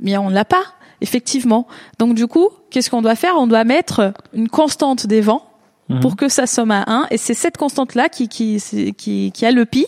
mais 0.00 0.18
on 0.18 0.28
l'a 0.28 0.44
pas 0.44 0.64
effectivement. 1.00 1.66
Donc 1.98 2.14
du 2.14 2.26
coup, 2.26 2.50
qu'est-ce 2.70 2.90
qu'on 2.90 3.00
doit 3.00 3.14
faire? 3.14 3.36
On 3.38 3.46
doit 3.46 3.64
mettre 3.64 4.12
une 4.34 4.48
constante 4.50 5.06
des 5.06 5.22
vents 5.22 5.42
Mhm. 5.88 6.00
pour 6.00 6.16
que 6.16 6.28
ça 6.28 6.48
somme 6.48 6.72
à 6.72 6.82
1 6.88 7.06
et 7.12 7.16
c'est 7.16 7.32
cette 7.32 7.56
constante 7.56 7.94
là 7.94 8.08
qui 8.08 8.28
qui 8.28 8.60
qui 8.98 9.30
qui 9.32 9.46
a 9.46 9.52
le 9.52 9.64
pi. 9.64 9.86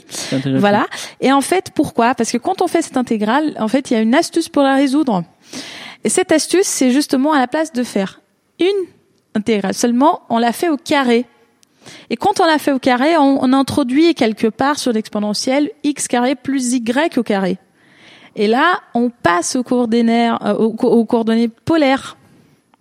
Voilà. 0.61 0.87
Et 1.21 1.33
en 1.33 1.40
fait, 1.40 1.73
pourquoi? 1.75 2.14
Parce 2.14 2.31
que 2.31 2.38
quand 2.38 2.62
on 2.62 2.68
fait 2.68 2.83
cette 2.83 2.97
intégrale, 2.97 3.57
en 3.59 3.66
fait, 3.68 3.90
il 3.90 3.94
y 3.94 3.97
a 3.97 4.01
une 4.01 4.14
astuce 4.14 4.49
pour 4.49 4.62
la 4.62 4.75
résoudre. 4.77 5.25
Et 6.05 6.09
cette 6.09 6.31
astuce, 6.31 6.66
c'est 6.66 6.92
justement 6.92 7.33
à 7.33 7.38
la 7.40 7.49
place 7.49 7.73
de 7.73 7.83
faire 7.83 8.21
une 8.61 8.87
intégrale 9.38 9.74
seulement, 9.74 10.22
on 10.29 10.38
la 10.38 10.53
fait 10.53 10.68
au 10.68 10.77
carré. 10.77 11.24
Et 12.11 12.16
quand 12.16 12.40
on 12.40 12.46
la 12.46 12.59
fait 12.59 12.72
au 12.72 12.79
carré, 12.79 13.16
on, 13.16 13.38
on 13.42 13.53
introduit 13.53 14.14
quelque 14.14 14.48
part 14.48 14.79
sur 14.79 14.92
l'exponentielle 14.92 15.70
x 15.85 16.07
carré 16.09 16.35
plus 16.35 16.74
y 16.74 16.83
au 17.16 17.22
carré. 17.22 17.59
Et 18.37 18.46
là, 18.46 18.81
on 18.94 19.11
passe 19.11 19.57
aux 19.57 19.62
coordonnées, 19.62 20.31
euh, 20.44 20.55
aux, 20.55 20.72
co- 20.74 20.90
aux 20.90 21.05
coordonnées 21.07 21.48
polaires. 21.48 22.16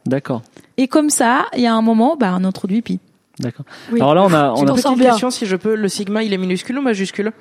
D'accord. 0.05 0.41
Et 0.77 0.87
comme 0.87 1.09
ça, 1.09 1.45
il 1.55 1.61
y 1.61 1.67
a 1.67 1.73
un 1.73 1.81
moment, 1.81 2.15
bah, 2.17 2.35
on 2.39 2.43
introduit 2.43 2.81
pi. 2.81 2.99
D'accord. 3.39 3.65
Oui. 3.91 3.99
Alors 4.01 4.13
là, 4.15 4.23
on 4.23 4.33
a, 4.33 4.51
on 4.51 4.55
Tu 4.55 4.61
a 4.63 4.65
question, 5.11 5.29
si 5.31 5.45
je 5.45 5.55
peux, 5.55 5.75
le 5.75 5.87
sigma, 5.89 6.23
il 6.23 6.33
est 6.33 6.37
minuscule 6.37 6.77
ou 6.77 6.81
majuscule? 6.81 7.31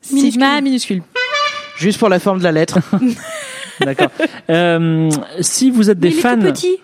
Sigma 0.00 0.60
minuscule. 0.60 1.02
Juste 1.78 1.98
pour 1.98 2.08
la 2.08 2.18
forme 2.18 2.38
de 2.38 2.44
la 2.44 2.52
lettre. 2.52 2.78
d'accord. 3.80 4.08
Euh, 4.50 5.08
si 5.40 5.70
vous 5.70 5.88
êtes 5.90 5.98
Mais 6.00 6.08
des 6.10 6.14
il 6.14 6.18
est 6.18 6.22
fans, 6.22 6.34
tout 6.36 6.42
petit. 6.42 6.78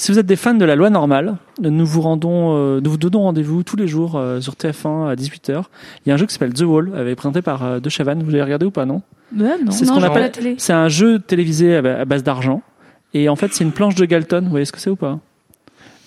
Si 0.00 0.10
vous 0.10 0.18
êtes 0.18 0.24
des 0.24 0.36
fans 0.36 0.54
de 0.54 0.64
la 0.64 0.76
loi 0.76 0.88
normale, 0.88 1.36
nous 1.60 1.84
vous 1.84 2.00
rendons, 2.00 2.56
euh, 2.56 2.80
nous 2.80 2.90
vous 2.90 2.96
donnons 2.96 3.20
rendez-vous 3.20 3.62
tous 3.64 3.76
les 3.76 3.86
jours 3.86 4.16
euh, 4.16 4.40
sur 4.40 4.54
TF1 4.54 5.10
à 5.10 5.14
18h. 5.14 5.64
Il 6.04 6.08
y 6.08 6.10
a 6.10 6.14
un 6.14 6.16
jeu 6.16 6.24
qui 6.24 6.32
s'appelle 6.32 6.54
The 6.54 6.62
Wall, 6.62 6.92
avait 6.96 7.14
présenté 7.14 7.42
par 7.42 7.62
euh, 7.62 7.80
De 7.80 7.90
Chavannes. 7.90 8.22
Vous 8.22 8.30
l'avez 8.30 8.44
regardé 8.44 8.64
ou 8.64 8.70
pas, 8.70 8.86
non? 8.86 9.02
Ouais, 9.36 9.62
non. 9.62 9.70
C'est 9.70 9.84
ce 9.84 9.92
qu'on 9.92 10.02
appelle-. 10.02 10.32
C'est 10.56 10.72
un 10.72 10.88
jeu 10.88 11.18
télévisé 11.18 11.76
à 11.76 12.04
base 12.06 12.22
d'argent. 12.22 12.62
Et 13.12 13.28
en 13.28 13.36
fait, 13.36 13.52
c'est 13.52 13.62
une 13.62 13.72
planche 13.72 13.94
de 13.94 14.06
Galton. 14.06 14.40
Vous 14.40 14.48
voyez 14.48 14.64
ce 14.64 14.72
que 14.72 14.80
c'est 14.80 14.88
ou 14.88 14.96
pas? 14.96 15.18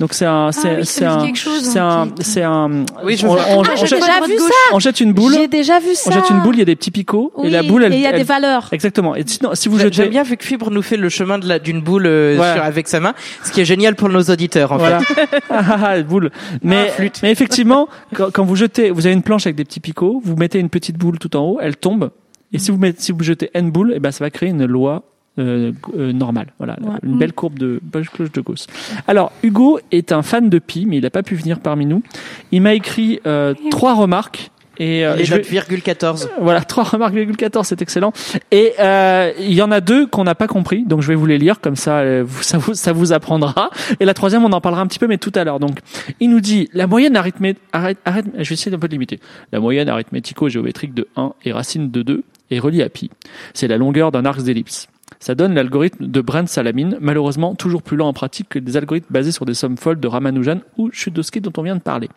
Donc 0.03 0.13
c'est 0.13 0.25
un, 0.25 0.51
c'est, 0.51 0.67
Ah 0.69 0.75
oui, 0.79 0.85
c'est 0.85 0.99
dit 0.99 1.05
un, 1.05 1.33
c'est 1.61 1.79
un, 1.79 2.07
c'est 2.19 2.43
un. 2.43 2.83
Oui, 3.05 3.15
je 3.15 3.25
on, 3.25 3.31
on- 3.31 3.37
Ah, 3.37 3.45
on 3.57 3.63
j'ai 3.63 3.87
jette, 3.87 4.03
vu 4.27 4.37
ça. 4.37 4.51
on 4.73 4.79
jette 4.79 4.99
une 4.99 5.13
boule. 5.13 5.31
J'ai 5.33 5.47
déjà 5.47 5.79
vu 5.79 5.95
ça. 5.95 6.09
On 6.09 6.13
jette 6.13 6.29
une 6.29 6.41
boule, 6.41 6.55
il 6.55 6.59
y 6.59 6.61
a 6.61 6.65
des 6.65 6.75
petits 6.75 6.91
picots 6.91 7.31
et 7.37 7.41
Oui, 7.43 7.49
la 7.51 7.63
boule, 7.63 7.85
elle, 7.85 7.93
et 7.93 7.95
il 7.95 8.01
y 8.01 8.05
a 8.05 8.09
elle- 8.09 8.17
des 8.17 8.23
valeurs. 8.23 8.67
exactement. 8.73 9.15
Et 9.15 9.23
sinon, 9.25 9.51
si 9.55 9.69
vous 9.69 9.77
J'ai- 9.77 9.85
jetez, 9.85 9.95
J'aime 9.95 10.09
bien 10.09 10.23
vu 10.23 10.35
que 10.35 10.43
Fibre 10.43 10.71
nous 10.71 10.81
fait 10.81 10.97
le 10.97 11.07
chemin 11.07 11.39
de 11.39 11.47
la 11.47 11.57
d'une 11.57 11.79
boule 11.79 12.05
euh, 12.05 12.35
sur- 12.35 12.61
avec 12.63 12.89
sa 12.89 12.99
main, 12.99 13.13
ce 13.45 13.53
qui 13.53 13.61
est 13.61 13.65
génial 13.65 13.95
pour 13.95 14.09
nos 14.09 14.23
auditeurs 14.23 14.73
en 14.73 14.77
Voilà. 14.77 14.99
fait. 14.99 15.13
Ah, 15.49 15.61
ah, 15.69 15.79
ah, 15.85 16.01
boule. 16.01 16.31
Mais, 16.63 16.91
mais 17.23 17.31
effectivement, 17.31 17.87
quand, 18.13 18.29
quand 18.29 18.43
vous 18.43 18.57
jetez, 18.57 18.91
vous 18.91 19.05
avez 19.05 19.13
une 19.15 19.23
planche 19.23 19.45
avec 19.47 19.55
des 19.55 19.63
petits 19.63 19.79
picots, 19.79 20.21
vous 20.21 20.35
mettez 20.35 20.59
une 20.59 20.67
petite 20.69 20.97
boule 20.97 21.17
tout 21.17 21.33
en 21.37 21.43
haut, 21.45 21.59
elle 21.61 21.77
tombe. 21.77 22.11
Et 22.51 22.59
si 22.59 22.71
vous 22.71 22.77
mettez, 22.77 23.01
si 23.01 23.13
vous 23.13 23.23
jetez 23.23 23.49
n 23.53 23.71
boules, 23.71 23.93
et 23.95 24.01
ben 24.01 24.11
ça 24.11 24.25
va 24.25 24.29
créer 24.31 24.49
une 24.49 24.65
loi 24.65 25.03
euh, 25.39 25.71
euh, 25.97 26.11
normale. 26.13 26.47
Voilà, 26.57 26.77
Ouais. 26.81 26.97
une 27.03 27.17
belle 27.17 27.33
courbe 27.33 27.57
de 27.59 27.79
belle 27.81 28.07
cloche 28.09 28.31
de 28.31 28.41
Gauss. 28.41 28.67
Alors 29.07 29.31
Hugo 29.43 29.79
est 29.91 30.11
un 30.11 30.21
fan 30.21 30.49
de 30.49 30.59
pi, 30.59 30.85
mais 30.87 30.97
il 30.97 31.03
n'a 31.03 31.09
pas 31.09 31.23
pu 31.23 31.35
venir 31.35 31.59
parmi 31.59 31.85
nous. 31.85 32.03
Il 32.51 32.61
m'a 32.61 32.73
écrit 32.73 33.19
euh, 33.25 33.53
trois 33.71 33.93
remarques. 33.95 34.49
Et 34.79 35.05
euh, 35.05 35.15
Les 35.15 35.23
je 35.25 35.29
vais- 35.31 35.37
notes 35.37 35.45
virgule 35.47 35.83
14. 35.83 36.29
voilà, 36.41 36.61
3 36.65 36.83
remarques, 36.83 37.13
virgule 37.13 37.37
14, 37.37 37.67
c'est 37.67 37.79
excellent. 37.83 38.11
Et 38.49 38.73
euh, 38.79 39.31
il 39.39 39.53
y 39.53 39.61
en 39.61 39.69
a 39.69 39.81
deux 39.81 40.07
qu'on 40.07 40.23
n'a 40.23 40.33
pas 40.33 40.47
compris, 40.47 40.83
donc 40.83 41.01
je 41.03 41.07
vais 41.09 41.13
vous 41.13 41.27
les 41.27 41.37
lire, 41.37 41.61
comme 41.61 41.75
ça, 41.75 41.99
euh, 41.99 42.25
ça, 42.41 42.57
vous, 42.57 42.73
ça 42.73 42.91
vous 42.91 43.13
apprendra. 43.13 43.69
Et 43.99 44.05
la 44.05 44.15
troisième, 44.15 44.43
on 44.45 44.51
en 44.51 44.61
parlera 44.61 44.81
un 44.81 44.87
petit 44.87 44.97
peu, 44.97 45.05
mais 45.05 45.19
tout 45.19 45.31
à 45.35 45.43
l'heure. 45.43 45.59
Donc, 45.59 45.77
il 46.19 46.31
nous 46.31 46.39
dit, 46.39 46.69
la 46.73 46.87
moyenne 46.87 47.15
arithmétique, 47.15 47.61
arrête, 47.71 47.99
arrête, 48.03 48.25
je 48.39 48.49
vais 48.49 48.53
essayer 48.53 48.71
d'un 48.71 48.79
peu 48.79 48.87
de 48.87 48.93
limiter. 48.93 49.19
La 49.51 49.59
moyenne 49.59 49.89
arithmético-géométrique 49.89 50.95
de 50.95 51.07
1 51.17 51.33
et 51.45 51.51
racine 51.51 51.91
de 51.91 52.01
2 52.01 52.23
est 52.49 52.57
reliée 52.59 52.81
à 52.81 52.89
pi. 52.89 53.11
C'est 53.53 53.67
la 53.67 53.77
longueur 53.77 54.11
d'un 54.11 54.25
arc 54.25 54.41
d'ellipse. 54.41 54.87
Ça 55.23 55.35
donne 55.35 55.53
l'algorithme 55.53 56.07
de 56.07 56.19
Brent-Salamine, 56.19 56.97
malheureusement 56.99 57.55
toujours 57.55 57.81
plus 57.81 57.95
lent 57.95 58.09
en 58.09 58.13
pratique 58.13 58.49
que 58.49 58.59
des 58.59 58.75
algorithmes 58.75 59.07
basés 59.09 59.31
sur 59.31 59.45
des 59.45 59.53
sommes 59.53 59.77
folles 59.77 60.01
de 60.01 60.07
Ramanujan 60.09 60.59
ou 60.77 60.91
Chudowski 60.91 61.39
dont 61.39 61.53
on 61.55 61.61
vient 61.61 61.77
de 61.77 61.81
parler. 61.81 62.09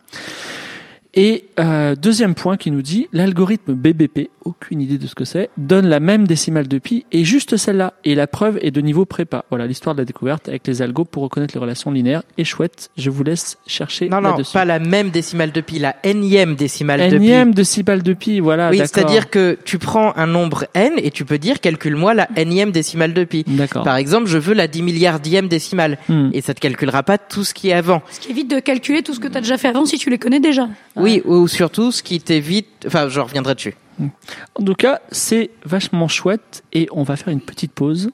Et 1.19 1.45
euh, 1.59 1.95
deuxième 1.95 2.35
point 2.35 2.57
qui 2.57 2.69
nous 2.69 2.83
dit 2.83 3.07
l'algorithme 3.11 3.73
BBP, 3.73 4.29
aucune 4.45 4.81
idée 4.81 4.99
de 4.99 5.07
ce 5.07 5.15
que 5.15 5.25
c'est, 5.25 5.49
donne 5.57 5.87
la 5.87 5.99
même 5.99 6.27
décimale 6.27 6.67
de 6.67 6.77
pi 6.77 7.05
et 7.11 7.25
juste 7.25 7.57
celle-là. 7.57 7.93
Et 8.05 8.13
la 8.13 8.27
preuve 8.27 8.59
est 8.61 8.69
de 8.69 8.79
niveau 8.81 9.05
prépa. 9.05 9.43
Voilà 9.49 9.65
l'histoire 9.65 9.95
de 9.95 10.01
la 10.01 10.05
découverte 10.05 10.47
avec 10.47 10.67
les 10.67 10.83
algos 10.83 11.05
pour 11.05 11.23
reconnaître 11.23 11.55
les 11.55 11.59
relations 11.59 11.89
linéaires. 11.89 12.21
Et 12.37 12.43
chouette, 12.43 12.91
je 12.97 13.09
vous 13.09 13.23
laisse 13.23 13.57
chercher 13.65 14.09
Non, 14.09 14.21
non, 14.21 14.35
pas 14.53 14.63
la 14.63 14.77
même 14.77 15.09
décimale 15.09 15.51
de 15.51 15.59
pi, 15.59 15.79
la 15.79 15.95
énième 16.03 16.55
décimale 16.55 17.09
de 17.09 17.17
pi. 17.17 17.23
Énième 17.25 17.53
décimale 17.53 18.03
de 18.03 18.13
pi, 18.13 18.39
voilà. 18.39 18.69
Oui, 18.69 18.77
c'est-à-dire 18.77 19.31
que 19.31 19.57
tu 19.65 19.79
prends 19.79 20.15
un 20.17 20.27
nombre 20.27 20.65
n 20.75 20.93
et 20.97 21.09
tu 21.09 21.25
peux 21.25 21.39
dire 21.39 21.59
calcule-moi 21.59 22.13
la 22.13 22.27
énième 22.37 22.69
décimale 22.71 23.13
de 23.13 23.23
pi. 23.23 23.43
D'accord. 23.47 23.83
Par 23.83 23.95
exemple, 23.95 24.27
je 24.27 24.37
veux 24.37 24.53
la 24.53 24.67
10 24.67 24.83
milliardième 24.83 25.47
décimale 25.47 25.97
Hmm. 26.07 26.29
et 26.33 26.41
ça 26.41 26.53
te 26.53 26.59
calculera 26.59 27.03
pas 27.03 27.17
tout 27.17 27.43
ce 27.43 27.53
qui 27.53 27.69
est 27.69 27.73
avant. 27.73 28.01
Ce 28.11 28.19
qui 28.19 28.29
évite 28.31 28.49
de 28.49 28.59
calculer 28.59 29.01
tout 29.01 29.13
ce 29.13 29.19
que 29.19 29.27
tu 29.27 29.37
as 29.37 29.41
déjà 29.41 29.57
fait 29.57 29.67
avant 29.67 29.85
si 29.85 29.97
tu 29.97 30.09
les 30.09 30.17
connais 30.17 30.39
déjà. 30.39 30.69
Oui, 30.95 31.06
ou 31.25 31.47
surtout 31.47 31.91
ce 31.91 32.03
qui 32.03 32.19
t'évite, 32.19 32.85
enfin, 32.85 33.09
je 33.09 33.19
reviendrai 33.19 33.55
dessus. 33.55 33.75
En 33.99 34.63
tout 34.63 34.75
cas, 34.75 35.01
c'est 35.11 35.49
vachement 35.65 36.07
chouette 36.07 36.63
et 36.73 36.87
on 36.91 37.03
va 37.03 37.15
faire 37.15 37.29
une 37.29 37.41
petite 37.41 37.71
pause 37.71 38.11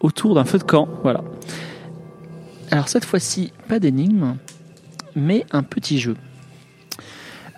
autour 0.00 0.34
d'un 0.34 0.44
feu 0.44 0.58
de 0.58 0.64
camp. 0.64 0.88
Voilà. 1.02 1.22
Alors 2.70 2.88
cette 2.88 3.04
fois-ci, 3.04 3.52
pas 3.68 3.78
d'énigme, 3.78 4.36
mais 5.14 5.44
un 5.52 5.62
petit 5.62 6.00
jeu. 6.00 6.16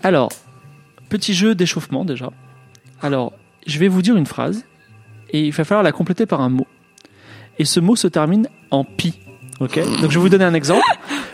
Alors, 0.03 0.31
petit 1.09 1.35
jeu 1.35 1.55
d'échauffement 1.55 2.05
déjà. 2.05 2.31
Alors, 3.01 3.33
je 3.67 3.79
vais 3.79 3.89
vous 3.89 4.03
dire 4.03 4.17
une 4.17 4.27
phrase 4.27 4.65
et 5.31 5.47
il 5.47 5.53
va 5.53 5.65
falloir 5.65 5.83
la 5.83 5.93
compléter 5.93 6.27
par 6.27 6.41
un 6.41 6.49
mot. 6.49 6.67
Et 7.59 7.65
ce 7.65 7.81
mot 7.81 7.97
se 7.97 8.09
termine 8.09 8.49
en 8.71 8.85
pi. 8.85 9.19
Ok? 9.61 9.79
Donc 10.01 10.11
je 10.11 10.19
vais 10.19 10.23
vous 10.23 10.29
donner 10.29 10.45
un 10.45 10.55
exemple. 10.55 10.83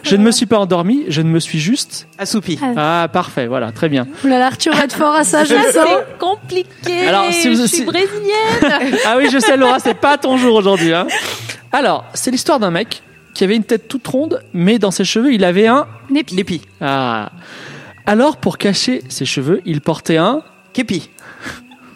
Je 0.05 0.17
ne 0.17 0.23
me 0.23 0.31
suis 0.31 0.47
pas 0.47 0.59
endormi, 0.59 1.05
je 1.09 1.23
ne 1.23 1.29
me 1.31 1.40
suis 1.40 1.59
juste. 1.59 2.07
Assoupi. 2.19 2.59
Ah 2.77 3.09
parfait, 3.12 3.47
voilà, 3.47 3.73
très 3.73 3.88
bien. 3.88 4.07
Là, 4.23 4.47
Arthur 4.47 4.75
va 4.75 4.85
être 4.85 4.95
fort 4.97 5.14
à 5.14 5.25
ça, 5.25 5.45
je 5.45 5.55
sens. 5.55 5.62
C'est 5.73 6.19
compliqué. 6.19 7.07
Alors, 7.09 7.25
si 7.33 7.49
vous- 7.49 7.61
je 7.62 7.67
si- 7.67 7.77
suis 7.77 7.85
brésilienne. 7.85 8.95
Ah 9.07 9.17
oui, 9.19 9.29
je 9.31 9.38
sais, 9.38 9.57
Laura, 9.57 9.79
c'est 9.81 9.95
pas 9.95 10.19
ton 10.19 10.37
jour 10.37 10.55
aujourd'hui. 10.55 10.93
Hein. 10.93 11.07
Alors, 11.73 12.05
c'est 12.14 12.31
l'histoire 12.31 12.61
d'un 12.61 12.71
mec 12.71 13.03
qui 13.35 13.43
avait 13.45 13.57
une 13.57 13.64
tête 13.64 13.88
toute 13.88 14.07
ronde, 14.07 14.43
mais 14.53 14.79
dans 14.79 14.90
ses 14.93 15.05
cheveux, 15.05 15.33
il 15.35 15.43
avait 15.45 15.67
un. 15.67 15.87
Népi. 16.11 16.35
Népi. 16.37 16.61
Ah. 16.81 17.33
Alors, 18.07 18.37
pour 18.37 18.59
cacher 18.59 19.03
ses 19.09 19.25
cheveux, 19.25 19.61
il 19.64 19.81
portait 19.81 20.19
un 20.19 20.43
Képi. 20.75 21.09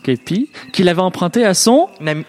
képi 0.03 0.49
qu'il 0.73 0.89
avait 0.89 1.03
emprunté 1.03 1.45
à 1.45 1.53
son. 1.55 1.89
Nam- 2.01 2.25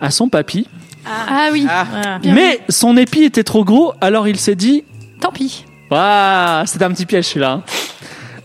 à 0.00 0.10
son 0.10 0.28
papy. 0.28 0.66
Ah 1.06 1.48
oui, 1.52 1.66
Ah, 1.68 1.86
Voilà. 1.90 2.18
Bien 2.18 2.34
mais 2.34 2.60
son 2.68 2.96
épi 2.96 3.22
était 3.24 3.42
trop 3.44 3.64
gros, 3.64 3.92
alors 4.00 4.28
il 4.28 4.38
s'est 4.38 4.54
dit. 4.54 4.84
tant 5.20 5.32
pis. 5.32 5.64
Ah, 5.90 6.62
c'était 6.66 6.84
un 6.84 6.90
petit 6.92 7.06
piège 7.06 7.26
celui-là. 7.26 7.62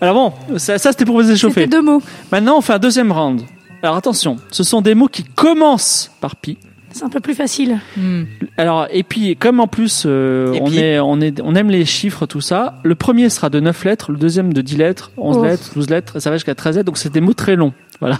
Alors 0.02 0.14
bon, 0.50 0.58
ça, 0.58 0.78
ça, 0.78 0.92
c'était 0.92 1.06
pour 1.06 1.16
vous 1.22 1.32
échauffer. 1.32 1.62
C'était 1.62 1.78
deux 1.78 1.82
mots. 1.82 2.02
Maintenant, 2.32 2.58
on 2.58 2.62
fait 2.62 2.74
un 2.74 2.80
deuxième 2.80 3.12
round. 3.12 3.42
Alors 3.84 3.96
attention, 3.96 4.38
ce 4.52 4.64
sont 4.64 4.82
des 4.82 4.96
mots 4.96 5.08
qui 5.08 5.24
commencent 5.24 6.12
par 6.20 6.36
pi. 6.36 6.58
C'est 6.92 7.04
un 7.04 7.10
peu 7.10 7.20
plus 7.20 7.36
facile. 7.36 7.80
Hmm. 7.96 8.24
Alors 8.58 8.88
et 8.90 9.04
puis 9.04 9.36
comme 9.36 9.60
en 9.60 9.68
plus 9.68 10.04
euh, 10.08 10.58
on 10.62 10.72
est 10.74 11.00
on 11.00 11.22
est 11.22 11.40
on 11.44 11.54
aime 11.54 11.70
les 11.70 11.86
chiffres 11.86 12.26
tout 12.26 12.42
ça, 12.42 12.80
le 12.84 12.96
premier 12.96 13.30
sera 13.30 13.50
de 13.52 13.60
9 13.60 13.84
lettres, 13.86 14.12
le 14.12 14.18
deuxième 14.18 14.52
de 14.52 14.62
10 14.62 14.78
lettres, 14.78 15.12
11 15.18 15.38
Oh. 15.38 15.44
lettres, 15.44 15.72
12 15.76 15.90
lettres, 15.92 16.16
et 16.18 16.20
ça 16.22 16.32
va 16.32 16.38
jusqu'à 16.38 16.56
13 16.56 16.78
lettres 16.78 16.86
donc 16.88 16.98
c'est 16.98 17.12
des 17.12 17.22
mots 17.22 17.34
très 17.34 17.56
longs. 17.56 17.74
Voilà. 18.00 18.18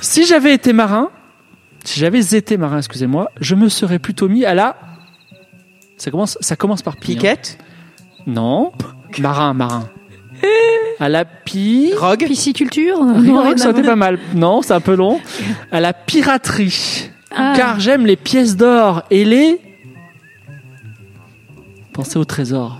Si 0.00 0.24
j'avais 0.26 0.54
été 0.54 0.72
marin, 0.72 1.10
si 1.84 1.98
j'avais 2.00 2.20
été 2.34 2.56
marin, 2.56 2.78
excusez-moi, 2.78 3.30
je 3.40 3.54
me 3.54 3.68
serais 3.68 3.98
plutôt 3.98 4.28
mis 4.28 4.44
à 4.44 4.54
la 4.54 4.76
ça 5.96 6.10
commence 6.10 6.38
ça 6.40 6.56
commence 6.56 6.82
par 6.82 6.96
pi. 6.96 7.12
hein. 7.12 7.14
Piquette. 7.16 7.58
Non, 8.26 8.72
marin, 9.18 9.54
marin. 9.54 9.88
À 11.00 11.08
la 11.08 11.24
pi 11.24 11.92
Rogue. 11.96 12.24
Pisciculture 12.26 13.02
Non, 13.04 13.14
ça 13.14 13.20
à 13.20 13.42
aurait 13.42 13.52
été 13.52 13.62
voir. 13.82 13.84
pas 13.84 13.96
mal. 13.96 14.18
Non, 14.34 14.62
c'est 14.62 14.74
un 14.74 14.80
peu 14.80 14.94
long. 14.94 15.20
À 15.72 15.80
la 15.80 15.92
piraterie. 15.92 17.10
Ah. 17.34 17.54
Car 17.56 17.80
j'aime 17.80 18.06
les 18.06 18.16
pièces 18.16 18.56
d'or 18.56 19.02
et 19.10 19.24
les. 19.24 19.60
Pensez 21.92 22.18
au 22.18 22.24
trésor. 22.24 22.78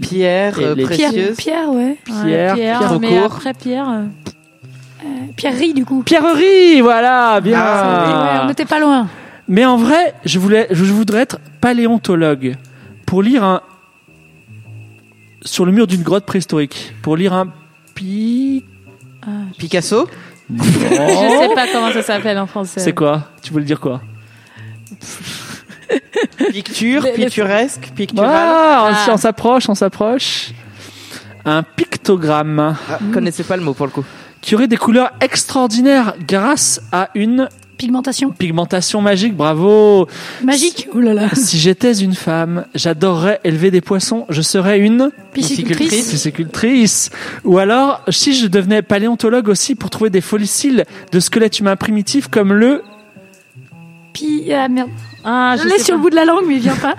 Pierre 0.00 0.58
euh, 0.58 0.74
les- 0.74 0.86
Pierre, 0.86 1.10
précieuse. 1.10 1.36
Pierre, 1.36 1.70
ouais. 1.70 1.96
Pierre, 2.04 2.24
Ouais, 2.24 2.30
Pierre 2.30 2.54
Pierre, 2.54 2.80
trop 2.84 2.98
mais 2.98 3.18
après 3.18 3.54
Pierre. 3.54 3.88
euh, 3.88 4.04
Pierrerie, 5.36 5.72
du 5.74 5.84
coup. 5.84 6.02
Pierrerie, 6.02 6.80
voilà, 6.80 7.40
bien. 7.40 7.58
Ah, 7.60 8.22
Ouais, 8.34 8.40
on 8.44 8.46
n'était 8.48 8.64
pas 8.64 8.78
loin. 8.80 9.08
Mais 9.48 9.64
en 9.64 9.76
vrai, 9.76 10.14
je 10.24 10.38
voulais, 10.38 10.66
je 10.70 10.84
voudrais 10.92 11.20
être 11.22 11.38
paléontologue 11.60 12.56
pour 13.06 13.22
lire 13.22 13.42
un 13.44 13.60
sur 15.42 15.64
le 15.64 15.72
mur 15.72 15.86
d'une 15.86 16.02
grotte 16.02 16.26
préhistorique 16.26 16.94
pour 17.02 17.16
lire 17.16 17.32
un 17.32 17.48
pi. 17.94 18.64
Picasso 19.58 20.08
Je 20.54 20.62
sais 20.62 21.54
pas 21.54 21.66
comment 21.72 21.92
ça 21.92 22.02
s'appelle 22.02 22.38
en 22.38 22.46
français. 22.46 22.80
C'est 22.80 22.92
quoi? 22.94 23.28
Tu 23.42 23.52
voulais 23.52 23.64
dire 23.64 23.80
quoi? 23.80 24.00
Picture, 26.52 27.04
pittoresque, 27.14 27.90
pictural. 27.94 28.30
Ah, 28.32 28.90
Ah. 28.92 29.10
on 29.12 29.16
s'approche, 29.16 29.68
on 29.68 29.74
s'approche. 29.74 30.50
Un 31.44 31.62
pictogramme 31.62 32.76
Ah, 32.90 32.98
connaissais 33.12 33.44
pas 33.44 33.56
le 33.56 33.62
mot 33.62 33.72
pour 33.74 33.86
le 33.86 33.92
coup. 33.92 34.04
Qui 34.40 34.54
aurait 34.54 34.68
des 34.68 34.76
couleurs 34.76 35.12
extraordinaires 35.20 36.14
grâce 36.26 36.80
à 36.92 37.10
une 37.14 37.48
Pigmentation. 37.76 38.30
pigmentation 38.30 39.00
magique. 39.00 39.34
Bravo. 39.34 40.06
Magique. 40.44 40.86
Oh 40.94 41.00
là 41.00 41.14
là. 41.14 41.28
Si 41.34 41.58
j'étais 41.58 41.92
une 41.96 42.14
femme, 42.14 42.66
j'adorerais 42.74 43.40
élever 43.42 43.70
des 43.70 43.80
poissons. 43.80 44.26
Je 44.28 44.42
serais 44.42 44.78
une 44.78 45.10
Piscicultrice. 45.32 46.10
piscicultrice. 46.10 47.08
Ou 47.44 47.56
alors, 47.58 48.02
si 48.10 48.34
je 48.34 48.48
devenais 48.48 48.82
paléontologue 48.82 49.48
aussi 49.48 49.74
pour 49.76 49.88
trouver 49.88 50.10
des 50.10 50.20
fossiles 50.20 50.84
de 51.10 51.20
squelettes 51.20 51.58
humains 51.60 51.76
primitifs 51.76 52.28
comme 52.28 52.52
le 52.52 52.82
Pi... 54.12 54.52
Ah 54.52 54.68
merde. 54.68 54.90
Ah, 55.24 55.54
Je 55.56 55.62
je 55.62 55.68
l'ai 55.68 55.78
sur 55.78 55.94
le 55.94 56.02
bout 56.02 56.10
de 56.10 56.16
la 56.16 56.24
langue, 56.26 56.44
mais 56.46 56.56
il 56.56 56.60
vient 56.60 56.74
pas. 56.76 56.96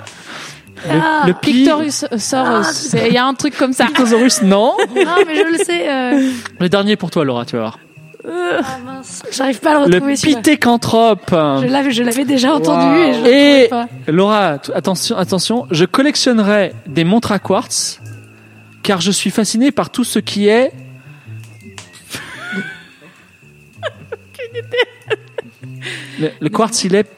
Ah, 0.90 1.24
le 1.28 1.34
pi-. 1.34 1.70
Ah, 1.70 2.64
C'est- 2.64 3.08
Il 3.08 3.14
y 3.14 3.18
a 3.18 3.26
un 3.26 3.34
truc 3.34 3.56
comme 3.58 3.74
ça. 3.74 3.86
Pictosaurus. 3.86 4.42
Non. 4.42 4.76
Non, 4.96 5.16
mais 5.28 5.36
je 5.36 5.52
le 5.52 5.58
sais. 5.64 5.90
euh, 5.90 6.32
Le 6.60 6.70
dernier 6.70 6.96
pour 6.96 7.12
toi, 7.12 7.24
Laura, 7.26 7.46
tu 7.46 7.56
vas 7.56 7.62
voir. 7.62 7.80
Ah 8.24 8.78
mince. 8.86 9.24
J'arrive 9.32 9.60
pas 9.62 9.72
à 9.72 9.74
le 9.74 9.80
Le 9.88 9.96
retrouver 9.96 10.16
celui-là. 10.16 10.38
pithécanthrope. 10.42 11.30
Je 11.32 11.66
l'avais, 11.68 11.92
je 11.92 12.04
l'avais 12.04 12.24
déjà 12.26 12.54
entendu 12.54 13.00
et 13.00 13.14
je 13.14 13.20
le 13.22 13.28
Et 13.28 13.68
pas. 13.68 13.88
Laura, 14.08 14.58
attention, 14.76 15.18
attention, 15.18 15.66
je 15.72 15.86
collectionnerai 15.86 16.74
des 16.86 17.04
montres 17.04 17.32
à 17.32 17.40
quartz 17.40 18.00
car 18.84 19.02
je 19.02 19.10
suis 19.12 19.32
fasciné 19.32 19.72
par 19.72 19.90
tout 19.90 20.04
ce 20.04 20.20
qui 20.20 20.48
est. 20.48 20.72
le, 26.20 26.30
le 26.40 26.50
quartz, 26.50 26.84
il 26.84 26.96
est, 26.96 27.10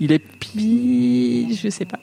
il 0.00 0.12
est. 0.12 0.18
pi- 0.18 1.56
Je 1.62 1.68
sais 1.68 1.84
pas. 1.84 1.98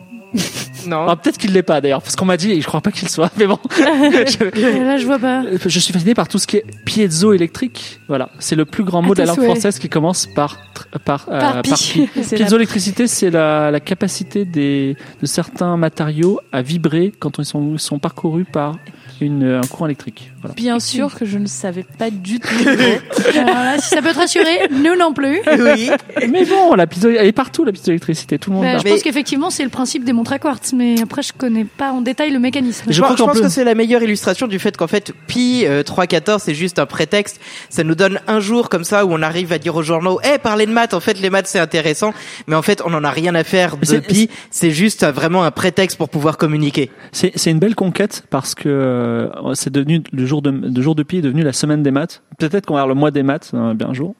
Non. 0.87 1.15
Peut-être 1.15 1.37
qu'il 1.37 1.53
l'est 1.53 1.61
pas 1.63 1.81
d'ailleurs, 1.81 2.01
parce 2.01 2.15
qu'on 2.15 2.25
m'a 2.25 2.37
dit, 2.37 2.51
et 2.51 2.61
je 2.61 2.67
crois 2.67 2.81
pas 2.81 2.91
qu'il 2.91 3.07
soit, 3.09 3.31
mais 3.37 3.45
bon. 3.45 3.59
je, 3.77 4.81
Là, 4.83 4.97
je 4.97 5.05
vois 5.05 5.19
pas. 5.19 5.43
je 5.63 5.79
suis 5.79 5.93
fasciné 5.93 6.13
par 6.13 6.27
tout 6.27 6.39
ce 6.39 6.47
qui 6.47 6.57
est 6.57 6.65
piezoélectrique. 6.85 7.99
Voilà, 8.07 8.29
c'est 8.39 8.55
le 8.55 8.65
plus 8.65 8.83
grand 8.83 9.01
mot 9.01 9.11
À 9.11 9.15
de 9.15 9.19
la 9.19 9.25
langue 9.25 9.43
française 9.43 9.79
qui 9.79 9.89
commence 9.89 10.27
par 10.27 10.57
par 11.05 11.27
euh, 11.29 11.39
Par 11.39 11.61
c'est 13.07 13.29
la, 13.29 13.71
la 13.71 13.79
capacité 13.79 14.45
des, 14.45 14.95
de 15.21 15.25
certains 15.25 15.77
matériaux 15.77 16.39
à 16.51 16.61
vibrer 16.61 17.13
quand 17.19 17.37
ils 17.37 17.45
sont, 17.45 17.77
sont 17.77 17.99
parcourus 17.99 18.45
par 18.45 18.77
une, 19.19 19.43
un 19.43 19.67
courant 19.67 19.85
électrique. 19.85 20.30
Voilà. 20.41 20.55
Bien 20.55 20.79
sûr 20.79 21.13
que 21.15 21.25
je 21.25 21.37
ne 21.37 21.45
savais 21.45 21.85
pas 21.97 22.09
du 22.09 22.39
tout. 22.39 22.47
Alors 23.35 23.45
là, 23.45 23.77
si 23.79 23.89
ça 23.89 24.01
peut 24.01 24.11
te 24.11 24.17
rassurer, 24.17 24.67
nous 24.71 24.95
non 24.97 25.13
plus. 25.13 25.39
Oui. 25.59 25.89
Mais 26.29 26.45
bon, 26.45 26.73
la 26.75 26.87
piézo, 26.87 27.09
elle 27.09 27.27
est 27.27 27.31
partout, 27.31 27.63
la 27.63 27.71
piézoélectricité, 27.71 28.39
tout 28.39 28.49
le 28.49 28.55
monde 28.57 28.65
Bah, 28.65 28.77
je 28.79 28.83
Mais- 28.83 28.91
pense 28.91 29.03
qu'effectivement, 29.03 29.49
c'est 29.49 29.63
le 29.63 29.69
principe 29.69 30.03
des 30.03 30.13
montres 30.13 30.33
à 30.33 30.39
quartz, 30.39 30.73
mais 30.73 31.01
après, 31.01 31.21
je 31.21 31.33
connais 31.33 31.65
pas 31.65 31.91
en 31.91 32.01
détail 32.01 32.31
le 32.31 32.39
mécanisme. 32.39 32.85
Je 32.87 32.93
Je, 32.93 33.01
crois 33.01 33.15
pense- 33.15 33.37
je 33.37 33.41
que 33.43 33.49
c'est 33.49 33.63
la 33.63 33.75
meilleure 33.75 34.01
illustration 34.03 34.47
du 34.47 34.59
fait 34.59 34.75
qu'en 34.77 34.87
fait 34.87 35.13
pi 35.27 35.63
euh, 35.65 35.83
314 35.83 36.41
c'est 36.43 36.53
juste 36.55 36.79
un 36.79 36.85
prétexte. 36.85 37.39
Ça 37.69 37.83
nous 37.83 37.95
donne 37.95 38.19
un 38.27 38.39
jour 38.39 38.69
comme 38.69 38.83
ça 38.83 39.05
où 39.05 39.11
on 39.13 39.21
arrive 39.21 39.51
à 39.53 39.57
dire 39.57 39.75
aux 39.75 39.83
journaux, 39.83 40.19
eh 40.23 40.37
parlez 40.37 40.65
de 40.65 40.71
maths. 40.71 40.93
En 40.93 40.99
fait 40.99 41.19
les 41.19 41.29
maths 41.29 41.47
c'est 41.47 41.59
intéressant, 41.59 42.13
mais 42.47 42.55
en 42.55 42.61
fait 42.61 42.81
on 42.85 42.93
en 42.93 43.03
a 43.03 43.09
rien 43.11 43.35
à 43.35 43.43
faire 43.43 43.77
de 43.77 43.85
C'est- 43.85 44.01
pi. 44.01 44.29
C'est 44.49 44.71
juste 44.71 45.05
vraiment 45.05 45.43
un 45.43 45.51
prétexte 45.51 45.97
pour 45.97 46.09
pouvoir 46.09 46.37
communiquer. 46.37 46.89
C'est, 47.11 47.31
c'est 47.35 47.51
une 47.51 47.59
belle 47.59 47.75
conquête 47.75 48.23
parce 48.29 48.55
que 48.55 48.69
euh, 48.69 49.53
c'est 49.53 49.71
devenu 49.71 50.01
le 50.11 50.25
jour 50.31 50.41
de, 50.41 50.81
jour 50.81 50.95
de 50.95 51.03
pi 51.03 51.17
est 51.17 51.21
devenu 51.21 51.43
la 51.43 51.51
semaine 51.51 51.83
des 51.83 51.91
maths. 51.91 52.23
Peut-être 52.39 52.65
qu'on 52.65 52.75
va 52.75 52.81
avoir 52.81 52.95
le 52.95 52.99
mois 52.99 53.11
des 53.11 53.21
maths, 53.21 53.51
euh, 53.53 53.73
bien 53.73 53.89
un 53.89 53.93
jour. 53.93 54.15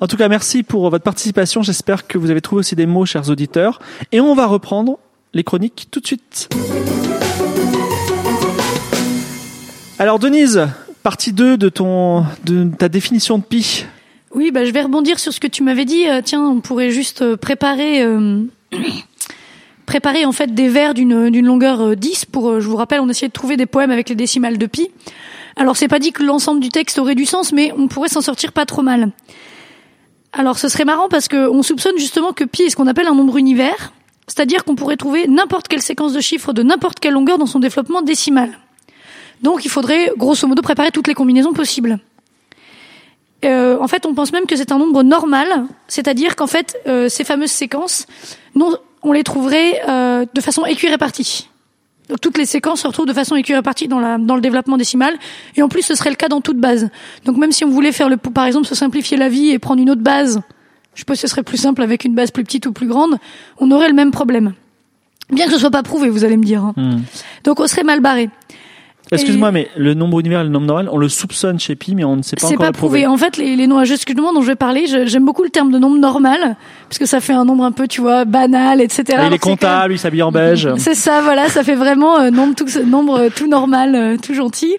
En 0.00 0.06
tout 0.06 0.16
cas, 0.16 0.28
merci 0.28 0.62
pour 0.62 0.88
votre 0.88 1.04
participation. 1.04 1.60
J'espère 1.62 2.06
que 2.06 2.16
vous 2.16 2.30
avez 2.30 2.40
trouvé 2.40 2.60
aussi 2.60 2.76
des 2.76 2.86
mots, 2.86 3.04
chers 3.04 3.28
auditeurs. 3.28 3.78
Et 4.10 4.20
on 4.20 4.34
va 4.34 4.46
reprendre 4.46 4.98
les 5.34 5.44
chroniques 5.44 5.88
tout 5.90 6.00
de 6.00 6.06
suite. 6.06 6.48
Alors, 9.98 10.18
Denise, 10.18 10.66
partie 11.02 11.34
2 11.34 11.58
de 11.58 11.68
ton, 11.68 12.24
de 12.44 12.64
ta 12.78 12.88
définition 12.88 13.36
de 13.36 13.44
pi. 13.44 13.84
Oui, 14.34 14.50
bah, 14.50 14.64
je 14.64 14.70
vais 14.70 14.80
rebondir 14.80 15.18
sur 15.18 15.34
ce 15.34 15.40
que 15.40 15.46
tu 15.46 15.62
m'avais 15.62 15.84
dit. 15.84 16.08
Euh, 16.08 16.22
tiens, 16.24 16.42
on 16.42 16.60
pourrait 16.60 16.90
juste 16.90 17.20
euh, 17.20 17.36
préparer, 17.36 18.02
préparer 19.86 20.24
en 20.24 20.32
fait 20.32 20.54
des 20.54 20.70
vers 20.70 20.94
d'une 20.94 21.44
longueur 21.44 21.80
euh, 21.82 21.96
10 21.96 22.24
pour. 22.24 22.62
je 22.62 22.66
vous 22.66 22.76
rappelle, 22.76 23.00
on 23.00 23.10
essayait 23.10 23.28
de 23.28 23.34
trouver 23.34 23.58
des 23.58 23.66
poèmes 23.66 23.90
avec 23.90 24.08
les 24.08 24.14
décimales 24.14 24.56
de 24.56 24.66
pi. 24.66 24.88
Alors, 25.60 25.76
c'est 25.76 25.88
pas 25.88 25.98
dit 25.98 26.10
que 26.10 26.22
l'ensemble 26.22 26.60
du 26.60 26.70
texte 26.70 26.98
aurait 26.98 27.14
du 27.14 27.26
sens, 27.26 27.52
mais 27.52 27.70
on 27.76 27.86
pourrait 27.86 28.08
s'en 28.08 28.22
sortir 28.22 28.52
pas 28.52 28.64
trop 28.64 28.80
mal. 28.80 29.10
Alors, 30.32 30.58
ce 30.58 30.68
serait 30.70 30.86
marrant 30.86 31.10
parce 31.10 31.28
que 31.28 31.50
on 31.50 31.62
soupçonne 31.62 31.98
justement 31.98 32.32
que 32.32 32.44
pi 32.44 32.62
est 32.62 32.70
ce 32.70 32.76
qu'on 32.76 32.86
appelle 32.86 33.06
un 33.06 33.14
nombre 33.14 33.36
univers, 33.36 33.92
c'est-à-dire 34.26 34.64
qu'on 34.64 34.74
pourrait 34.74 34.96
trouver 34.96 35.28
n'importe 35.28 35.68
quelle 35.68 35.82
séquence 35.82 36.14
de 36.14 36.20
chiffres 36.20 36.54
de 36.54 36.62
n'importe 36.62 36.98
quelle 36.98 37.12
longueur 37.12 37.36
dans 37.36 37.44
son 37.44 37.58
développement 37.58 38.00
décimal. 38.00 38.58
Donc, 39.42 39.66
il 39.66 39.70
faudrait 39.70 40.10
grosso 40.16 40.46
modo 40.46 40.62
préparer 40.62 40.92
toutes 40.92 41.08
les 41.08 41.14
combinaisons 41.14 41.52
possibles. 41.52 41.98
Euh, 43.44 43.76
en 43.78 43.86
fait, 43.86 44.06
on 44.06 44.14
pense 44.14 44.32
même 44.32 44.46
que 44.46 44.56
c'est 44.56 44.72
un 44.72 44.78
nombre 44.78 45.02
normal, 45.02 45.66
c'est-à-dire 45.88 46.36
qu'en 46.36 46.46
fait, 46.46 46.78
euh, 46.86 47.10
ces 47.10 47.22
fameuses 47.22 47.50
séquences, 47.50 48.06
on 49.02 49.12
les 49.12 49.24
trouverait 49.24 49.82
euh, 49.90 50.24
de 50.32 50.40
façon 50.40 50.64
équirépartie. 50.64 51.49
Donc 52.10 52.20
toutes 52.20 52.36
les 52.36 52.44
séquences 52.44 52.80
se 52.82 52.86
retrouvent 52.86 53.06
de 53.06 53.12
façon 53.14 53.36
équirépartie 53.36 53.88
dans, 53.88 54.00
la, 54.00 54.18
dans 54.18 54.34
le 54.34 54.42
développement 54.42 54.76
décimal, 54.76 55.14
et 55.56 55.62
en 55.62 55.68
plus, 55.68 55.82
ce 55.82 55.94
serait 55.94 56.10
le 56.10 56.16
cas 56.16 56.28
dans 56.28 56.40
toute 56.40 56.58
base. 56.58 56.90
Donc 57.24 57.36
même 57.38 57.52
si 57.52 57.64
on 57.64 57.70
voulait 57.70 57.92
faire 57.92 58.08
le, 58.08 58.16
par 58.18 58.44
exemple, 58.44 58.66
se 58.66 58.74
simplifier 58.74 59.16
la 59.16 59.28
vie 59.28 59.50
et 59.50 59.58
prendre 59.58 59.80
une 59.80 59.90
autre 59.90 60.02
base, 60.02 60.42
je 60.94 61.00
suppose 61.00 61.16
que 61.16 61.20
ce 61.22 61.28
serait 61.28 61.44
plus 61.44 61.56
simple 61.56 61.82
avec 61.82 62.04
une 62.04 62.14
base 62.14 62.32
plus 62.32 62.42
petite 62.44 62.66
ou 62.66 62.72
plus 62.72 62.88
grande, 62.88 63.16
on 63.58 63.70
aurait 63.70 63.88
le 63.88 63.94
même 63.94 64.10
problème. 64.10 64.54
Bien 65.30 65.46
que 65.46 65.52
ce 65.52 65.58
soit 65.58 65.70
pas 65.70 65.84
prouvé, 65.84 66.08
vous 66.08 66.24
allez 66.24 66.36
me 66.36 66.42
dire. 66.44 66.64
hein. 66.64 66.74
Hmm. 66.76 67.00
Donc 67.44 67.60
on 67.60 67.66
serait 67.68 67.84
mal 67.84 68.00
barré. 68.00 68.28
Excuse-moi, 69.12 69.50
mais 69.50 69.68
le 69.76 69.94
nombre 69.94 70.20
univers 70.20 70.40
et 70.40 70.44
le 70.44 70.50
nombre 70.50 70.66
normal, 70.66 70.88
on 70.92 70.96
le 70.96 71.08
soupçonne 71.08 71.58
chez 71.58 71.74
pi, 71.74 71.96
mais 71.96 72.04
on 72.04 72.14
ne 72.16 72.22
sait 72.22 72.36
pas 72.36 72.46
encore 72.46 72.58
pas 72.58 72.66
le 72.66 72.72
prouver. 72.72 73.02
prouvé. 73.02 73.06
En 73.12 73.16
fait, 73.16 73.36
les, 73.38 73.56
les 73.56 73.66
nombres 73.66 73.84
justement 73.84 74.32
dont 74.32 74.40
je 74.42 74.46
vais 74.46 74.54
parler, 74.56 74.84
j'aime 74.86 75.24
beaucoup 75.24 75.42
le 75.42 75.50
terme 75.50 75.72
de 75.72 75.78
nombre 75.78 75.98
normal, 75.98 76.56
parce 76.88 76.98
que 76.98 77.06
ça 77.06 77.20
fait 77.20 77.32
un 77.32 77.44
nombre 77.44 77.64
un 77.64 77.72
peu, 77.72 77.88
tu 77.88 78.00
vois, 78.00 78.24
banal, 78.24 78.80
etc. 78.80 79.04
Ah, 79.18 79.26
il 79.26 79.32
est 79.34 79.38
comptable, 79.38 79.94
il 79.94 79.98
s'habille 79.98 80.22
en 80.22 80.30
beige. 80.30 80.68
C'est 80.78 80.94
ça, 80.94 81.22
voilà, 81.22 81.48
ça 81.48 81.64
fait 81.64 81.74
vraiment 81.74 82.20
euh, 82.20 82.30
nombre 82.30 82.54
tout, 82.54 82.66
nombre 82.86 83.18
euh, 83.18 83.28
tout 83.34 83.48
normal, 83.48 83.94
euh, 83.96 84.16
tout 84.16 84.34
gentil. 84.34 84.76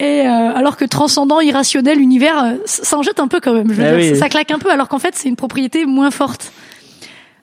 Et 0.00 0.26
euh, 0.26 0.52
alors 0.56 0.76
que 0.76 0.84
transcendant, 0.84 1.40
irrationnel, 1.40 2.00
univers, 2.00 2.54
ça 2.64 2.82
ça 2.82 2.98
en 2.98 3.02
jette 3.02 3.20
un 3.20 3.28
peu 3.28 3.38
quand 3.40 3.54
même. 3.54 3.68
Je 3.68 3.74
veux 3.74 3.84
Eh 3.86 3.90
dire, 3.90 3.96
oui. 3.96 4.08
ça, 4.18 4.24
ça 4.24 4.28
claque 4.28 4.50
un 4.50 4.58
peu, 4.58 4.70
alors 4.72 4.88
qu'en 4.88 4.98
fait, 4.98 5.14
c'est 5.14 5.28
une 5.28 5.36
propriété 5.36 5.86
moins 5.86 6.10
forte. 6.10 6.50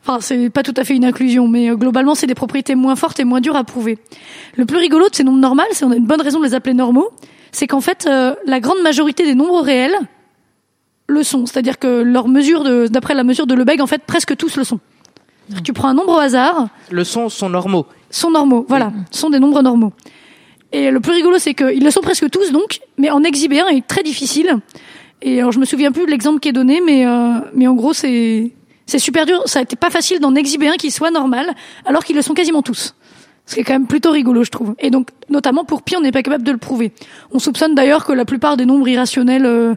Enfin, 0.01 0.19
c'est 0.21 0.49
pas 0.49 0.63
tout 0.63 0.73
à 0.77 0.83
fait 0.83 0.95
une 0.95 1.05
inclusion, 1.05 1.47
mais 1.47 1.69
euh, 1.69 1.75
globalement, 1.75 2.15
c'est 2.15 2.27
des 2.27 2.35
propriétés 2.35 2.75
moins 2.75 2.95
fortes 2.95 3.19
et 3.19 3.25
moins 3.25 3.41
dures 3.41 3.55
à 3.55 3.63
prouver. 3.63 3.97
Le 4.55 4.65
plus 4.65 4.77
rigolo 4.77 5.09
de 5.09 5.15
ces 5.15 5.23
nombres 5.23 5.39
normaux, 5.39 5.63
c'est 5.71 5.85
on 5.85 5.91
a 5.91 5.95
une 5.95 6.05
bonne 6.05 6.21
raison 6.21 6.39
de 6.39 6.45
les 6.45 6.53
appeler 6.53 6.73
normaux, 6.73 7.09
c'est 7.51 7.67
qu'en 7.67 7.81
fait, 7.81 8.07
euh, 8.07 8.33
la 8.45 8.59
grande 8.59 8.81
majorité 8.81 9.25
des 9.25 9.35
nombres 9.35 9.61
réels 9.61 9.95
le 11.07 11.23
sont. 11.23 11.45
C'est-à-dire 11.45 11.79
que 11.79 12.01
leur 12.01 12.27
mesure 12.27 12.63
de, 12.63 12.87
d'après 12.87 13.13
la 13.13 13.23
mesure 13.23 13.47
de 13.47 13.53
Lebesgue, 13.55 13.81
en 13.81 13.87
fait, 13.87 14.03
presque 14.03 14.35
tous 14.37 14.55
le 14.55 14.63
sont. 14.63 14.79
Tu 15.63 15.73
prends 15.73 15.87
un 15.87 15.95
nombre 15.95 16.15
au 16.15 16.19
hasard, 16.19 16.67
Le 16.91 17.03
son 17.03 17.27
sont 17.27 17.49
normaux. 17.49 17.87
sont 18.11 18.29
normaux, 18.29 18.65
voilà, 18.69 18.93
sont 19.09 19.31
des 19.31 19.39
nombres 19.39 19.63
normaux. 19.63 19.93
Et 20.71 20.91
le 20.91 20.99
plus 20.99 21.13
rigolo, 21.13 21.39
c'est 21.39 21.55
qu'ils 21.55 21.83
le 21.83 21.89
sont 21.89 22.01
presque 22.01 22.29
tous, 22.29 22.51
donc, 22.51 22.81
mais 22.97 23.09
en 23.09 23.23
exhiber 23.23 23.59
un 23.59 23.67
est 23.67 23.85
très 23.85 24.03
difficile. 24.03 24.57
Et 25.23 25.39
alors, 25.39 25.51
je 25.51 25.59
me 25.59 25.65
souviens 25.65 25.91
plus 25.91 26.05
de 26.05 26.11
l'exemple 26.11 26.39
qui 26.39 26.49
est 26.49 26.53
donné, 26.53 26.81
mais, 26.85 27.05
euh, 27.07 27.39
mais 27.55 27.67
en 27.67 27.73
gros, 27.73 27.93
c'est, 27.93 28.51
c'est 28.89 28.99
super 28.99 29.25
dur. 29.25 29.41
Ça 29.45 29.61
été 29.61 29.75
pas 29.75 29.89
facile 29.89 30.19
d'en 30.19 30.35
exhiber 30.35 30.67
un 30.67 30.75
qui 30.75 30.91
soit 30.91 31.11
normal, 31.11 31.53
alors 31.85 32.03
qu'ils 32.03 32.15
le 32.15 32.21
sont 32.21 32.33
quasiment 32.33 32.61
tous. 32.61 32.95
Ce 33.45 33.55
qui 33.55 33.61
est 33.61 33.63
quand 33.63 33.73
même 33.73 33.87
plutôt 33.87 34.11
rigolo, 34.11 34.43
je 34.43 34.51
trouve. 34.51 34.75
Et 34.79 34.91
donc, 34.91 35.09
notamment 35.29 35.63
pour 35.63 35.81
pi, 35.81 35.95
on 35.97 36.01
n'est 36.01 36.11
pas 36.11 36.21
capable 36.21 36.43
de 36.43 36.51
le 36.51 36.57
prouver. 36.57 36.91
On 37.31 37.39
soupçonne 37.39 37.73
d'ailleurs 37.73 38.05
que 38.05 38.13
la 38.13 38.25
plupart 38.25 38.57
des 38.57 38.65
nombres 38.65 38.87
irrationnels, 38.87 39.45
euh, 39.45 39.75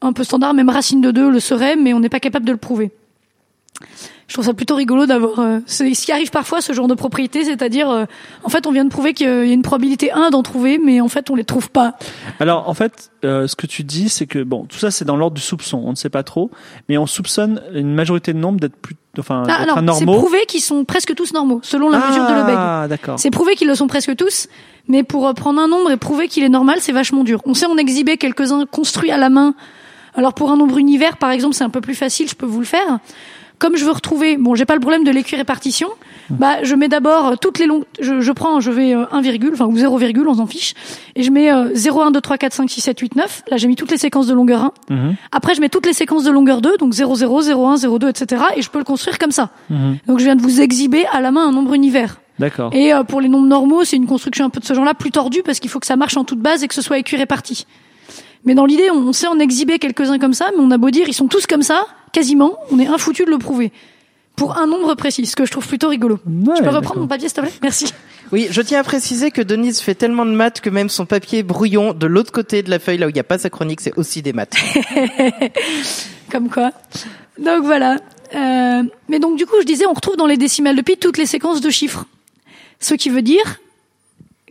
un 0.00 0.12
peu 0.12 0.24
standards, 0.24 0.54
même 0.54 0.70
racine 0.70 1.00
de 1.00 1.10
2 1.10 1.30
le 1.30 1.40
seraient, 1.40 1.76
mais 1.76 1.92
on 1.92 2.00
n'est 2.00 2.08
pas 2.08 2.20
capable 2.20 2.46
de 2.46 2.52
le 2.52 2.58
prouver. 2.58 2.90
Je 4.32 4.36
trouve 4.38 4.46
ça 4.46 4.54
plutôt 4.54 4.76
rigolo 4.76 5.04
d'avoir 5.04 5.40
euh, 5.40 5.58
ce 5.66 5.84
qui 5.84 6.10
arrive 6.10 6.30
parfois 6.30 6.62
ce 6.62 6.72
genre 6.72 6.88
de 6.88 6.94
propriété, 6.94 7.44
c'est-à-dire 7.44 7.90
euh, 7.90 8.06
en 8.44 8.48
fait 8.48 8.66
on 8.66 8.72
vient 8.72 8.86
de 8.86 8.88
prouver 8.88 9.12
qu'il 9.12 9.26
y 9.26 9.30
a 9.30 9.42
une 9.44 9.60
probabilité 9.60 10.10
1 10.10 10.30
d'en 10.30 10.42
trouver, 10.42 10.80
mais 10.82 11.02
en 11.02 11.08
fait 11.08 11.28
on 11.28 11.34
les 11.34 11.44
trouve 11.44 11.68
pas. 11.68 11.98
Alors, 12.40 12.66
en 12.66 12.72
fait, 12.72 13.10
euh, 13.26 13.46
ce 13.46 13.56
que 13.56 13.66
tu 13.66 13.84
dis, 13.84 14.08
c'est 14.08 14.24
que 14.26 14.42
bon, 14.42 14.64
tout 14.64 14.78
ça, 14.78 14.90
c'est 14.90 15.04
dans 15.04 15.16
l'ordre 15.16 15.34
du 15.34 15.42
soupçon. 15.42 15.82
On 15.84 15.90
ne 15.90 15.96
sait 15.96 16.08
pas 16.08 16.22
trop, 16.22 16.50
mais 16.88 16.96
on 16.96 17.04
soupçonne 17.04 17.60
une 17.74 17.92
majorité 17.92 18.32
de 18.32 18.38
nombres 18.38 18.58
d'être 18.58 18.74
plus, 18.74 18.96
enfin, 19.18 19.42
Ah, 19.50 19.66
d'être 19.66 19.82
non, 19.82 19.92
c'est 19.92 20.06
prouvé 20.06 20.46
qu'ils 20.48 20.62
sont 20.62 20.86
presque 20.86 21.14
tous 21.14 21.34
normaux, 21.34 21.60
selon 21.62 21.90
la 21.90 21.98
mesure 21.98 22.24
de 22.24 22.32
Lebesgue. 22.32 22.56
Ah, 22.56 22.86
d'accord. 22.88 23.18
C'est 23.18 23.30
prouvé 23.30 23.54
qu'ils 23.54 23.68
le 23.68 23.74
sont 23.74 23.86
presque 23.86 24.16
tous, 24.16 24.48
mais 24.88 25.02
pour 25.02 25.28
euh, 25.28 25.34
prendre 25.34 25.60
un 25.60 25.68
nombre 25.68 25.90
et 25.90 25.98
prouver 25.98 26.28
qu'il 26.28 26.42
est 26.42 26.48
normal, 26.48 26.78
c'est 26.80 26.92
vachement 26.92 27.22
dur. 27.22 27.42
On 27.44 27.52
sait 27.52 27.66
en 27.66 27.76
exhiber 27.76 28.16
quelques-uns 28.16 28.64
construits 28.64 29.10
à 29.10 29.18
la 29.18 29.28
main 29.28 29.54
Alors 30.14 30.32
pour 30.32 30.50
un 30.50 30.56
nombre 30.56 30.78
univers, 30.78 31.18
par 31.18 31.32
exemple, 31.32 31.54
c'est 31.54 31.64
un 31.64 31.70
peu 31.70 31.82
plus 31.82 31.94
facile, 31.94 32.30
je 32.30 32.34
peux 32.34 32.46
vous 32.46 32.60
le 32.60 32.64
faire. 32.64 32.98
Comme 33.62 33.76
je 33.76 33.84
veux 33.84 33.92
retrouver, 33.92 34.38
bon, 34.38 34.56
j'ai 34.56 34.64
pas 34.64 34.74
le 34.74 34.80
problème 34.80 35.04
de 35.04 35.12
l'équirépartition, 35.12 35.86
bah 36.30 36.64
je 36.64 36.74
mets 36.74 36.88
d'abord 36.88 37.38
toutes 37.38 37.60
les 37.60 37.66
longues, 37.66 37.84
je, 38.00 38.20
je 38.20 38.32
prends, 38.32 38.58
je 38.58 38.72
vais 38.72 38.92
euh, 38.92 39.04
1, 39.12 39.20
virgule, 39.20 39.52
enfin 39.52 39.66
ou 39.66 39.76
0, 39.76 39.98
virgule, 39.98 40.26
on 40.26 40.34
s'en 40.34 40.48
fiche, 40.48 40.74
et 41.14 41.22
je 41.22 41.30
mets 41.30 41.52
euh, 41.52 41.68
0, 41.72 42.00
1, 42.00 42.10
2, 42.10 42.20
3, 42.20 42.38
4, 42.38 42.52
5, 42.54 42.68
6, 42.68 42.80
7, 42.80 42.98
8, 42.98 43.14
9. 43.14 43.42
Là 43.48 43.56
j'ai 43.58 43.68
mis 43.68 43.76
toutes 43.76 43.92
les 43.92 43.98
séquences 43.98 44.26
de 44.26 44.34
longueur 44.34 44.72
1. 44.90 44.94
Mhm. 44.94 45.14
Après 45.30 45.54
je 45.54 45.60
mets 45.60 45.68
toutes 45.68 45.86
les 45.86 45.92
séquences 45.92 46.24
de 46.24 46.32
longueur 46.32 46.60
2, 46.60 46.76
donc 46.76 46.92
0, 46.92 47.14
0, 47.14 47.42
0, 47.42 47.66
1, 47.68 47.76
0, 47.76 47.98
2, 48.00 48.08
etc. 48.08 48.42
Et 48.56 48.62
je 48.62 48.68
peux 48.68 48.78
le 48.78 48.84
construire 48.84 49.20
comme 49.20 49.30
ça. 49.30 49.50
Mhm. 49.70 49.98
Donc 50.08 50.18
je 50.18 50.24
viens 50.24 50.34
de 50.34 50.42
vous 50.42 50.60
exhiber 50.60 51.06
à 51.12 51.20
la 51.20 51.30
main 51.30 51.46
un 51.46 51.52
nombre 51.52 51.74
univers. 51.74 52.16
D'accord. 52.40 52.74
Et 52.74 52.92
euh, 52.92 53.04
pour 53.04 53.20
les 53.20 53.28
nombres 53.28 53.46
normaux, 53.46 53.84
c'est 53.84 53.94
une 53.94 54.08
construction 54.08 54.44
un 54.44 54.50
peu 54.50 54.58
de 54.58 54.64
ce 54.64 54.74
genre-là, 54.74 54.94
plus 54.94 55.12
tordue, 55.12 55.44
parce 55.44 55.60
qu'il 55.60 55.70
faut 55.70 55.78
que 55.78 55.86
ça 55.86 55.94
marche 55.94 56.16
en 56.16 56.24
toute 56.24 56.40
base 56.40 56.64
et 56.64 56.66
que 56.66 56.74
ce 56.74 56.82
soit 56.82 56.98
équiréparti. 56.98 57.64
Mais 58.44 58.54
dans 58.54 58.66
l'idée, 58.66 58.90
on 58.90 59.12
sait 59.12 59.28
en 59.28 59.38
exhiber 59.38 59.78
quelques-uns 59.78 60.18
comme 60.18 60.34
ça, 60.34 60.50
mais 60.56 60.62
on 60.62 60.70
a 60.70 60.78
beau 60.78 60.90
dire, 60.90 61.06
ils 61.08 61.14
sont 61.14 61.28
tous 61.28 61.46
comme 61.46 61.62
ça, 61.62 61.86
quasiment, 62.12 62.56
on 62.70 62.78
est 62.78 62.86
infoutu 62.86 63.24
de 63.24 63.30
le 63.30 63.38
prouver. 63.38 63.72
Pour 64.36 64.58
un 64.58 64.66
nombre 64.66 64.94
précis, 64.94 65.26
ce 65.26 65.36
que 65.36 65.44
je 65.44 65.52
trouve 65.52 65.66
plutôt 65.66 65.88
rigolo. 65.88 66.18
Ouais, 66.26 66.56
je 66.56 66.62
peux 66.62 66.70
reprendre 66.70 67.00
mon 67.00 67.06
papier, 67.06 67.28
s'il 67.28 67.36
te 67.36 67.40
plaît 67.42 67.52
Merci. 67.62 67.92
Oui, 68.32 68.48
je 68.50 68.62
tiens 68.62 68.80
à 68.80 68.82
préciser 68.82 69.30
que 69.30 69.42
Denise 69.42 69.80
fait 69.80 69.94
tellement 69.94 70.24
de 70.24 70.30
maths 70.30 70.60
que 70.62 70.70
même 70.70 70.88
son 70.88 71.04
papier 71.04 71.42
brouillon 71.42 71.92
de 71.92 72.06
l'autre 72.06 72.32
côté 72.32 72.62
de 72.62 72.70
la 72.70 72.78
feuille, 72.78 72.96
là 72.96 73.06
où 73.06 73.10
il 73.10 73.14
n'y 73.14 73.20
a 73.20 73.24
pas 73.24 73.38
sa 73.38 73.50
chronique, 73.50 73.82
c'est 73.82 73.96
aussi 73.98 74.22
des 74.22 74.32
maths. 74.32 74.54
Comme 76.30 76.48
quoi. 76.48 76.72
Donc 77.38 77.64
voilà. 77.64 77.98
Euh, 78.34 78.82
mais 79.08 79.18
donc 79.18 79.36
du 79.36 79.44
coup, 79.44 79.56
je 79.60 79.66
disais, 79.66 79.84
on 79.86 79.92
retrouve 79.92 80.16
dans 80.16 80.26
les 80.26 80.38
décimales 80.38 80.76
de 80.76 80.82
pi 80.82 80.96
toutes 80.96 81.18
les 81.18 81.26
séquences 81.26 81.60
de 81.60 81.68
chiffres. 81.68 82.06
Ce 82.80 82.94
qui 82.94 83.10
veut 83.10 83.22
dire 83.22 83.60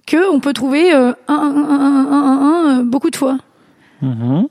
que 0.05 0.31
on 0.31 0.39
peut 0.39 0.53
trouver 0.53 0.93
euh, 0.93 1.13
1, 1.27 1.33
1, 1.33 1.37
1, 1.37 1.39
1, 1.39 2.11
1, 2.11 2.75
1, 2.75 2.79
1 2.79 2.83
beaucoup 2.83 3.09
de 3.09 3.15
fois. 3.15 3.39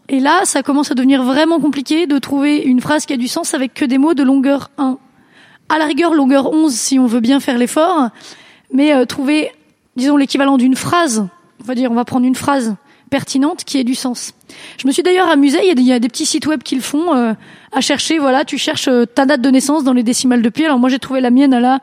Et 0.08 0.20
là, 0.20 0.42
ça 0.44 0.62
commence 0.62 0.90
à 0.90 0.94
devenir 0.94 1.22
vraiment 1.22 1.60
compliqué 1.60 2.06
de 2.06 2.18
trouver 2.18 2.58
une 2.58 2.80
phrase 2.80 3.06
qui 3.06 3.12
a 3.12 3.16
du 3.16 3.28
sens 3.28 3.54
avec 3.54 3.74
que 3.74 3.84
des 3.84 3.98
mots 3.98 4.14
de 4.14 4.22
longueur 4.22 4.70
1. 4.78 4.98
À 5.68 5.78
la 5.78 5.86
rigueur, 5.86 6.14
longueur 6.14 6.52
11 6.52 6.72
si 6.72 6.98
on 6.98 7.06
veut 7.06 7.20
bien 7.20 7.40
faire 7.40 7.58
l'effort, 7.58 8.08
mais 8.72 8.94
euh, 8.94 9.04
trouver, 9.04 9.50
disons, 9.96 10.16
l'équivalent 10.16 10.56
d'une 10.56 10.76
phrase, 10.76 11.26
on 11.60 11.64
va 11.64 11.74
dire, 11.74 11.90
on 11.90 11.94
va 11.94 12.04
prendre 12.04 12.26
une 12.26 12.34
phrase 12.34 12.74
pertinente 13.10 13.64
qui 13.64 13.78
ait 13.78 13.84
du 13.84 13.94
sens. 13.94 14.32
Je 14.78 14.86
me 14.86 14.92
suis 14.92 15.02
d'ailleurs 15.02 15.28
amusée, 15.28 15.58
il 15.62 15.68
y, 15.68 15.70
a 15.70 15.74
des, 15.74 15.82
il 15.82 15.88
y 15.88 15.92
a 15.92 15.98
des 15.98 16.08
petits 16.08 16.26
sites 16.26 16.46
web 16.46 16.62
qui 16.62 16.76
le 16.76 16.80
font, 16.80 17.14
euh, 17.14 17.34
à 17.72 17.80
chercher, 17.80 18.18
voilà, 18.18 18.44
tu 18.44 18.56
cherches 18.56 18.88
euh, 18.88 19.04
ta 19.04 19.26
date 19.26 19.40
de 19.40 19.50
naissance 19.50 19.84
dans 19.84 19.92
les 19.92 20.04
décimales 20.04 20.42
de 20.42 20.48
pi. 20.48 20.64
Alors 20.64 20.78
moi 20.78 20.88
j'ai 20.88 21.00
trouvé 21.00 21.20
la 21.20 21.30
mienne 21.30 21.52
à 21.52 21.60
la 21.60 21.80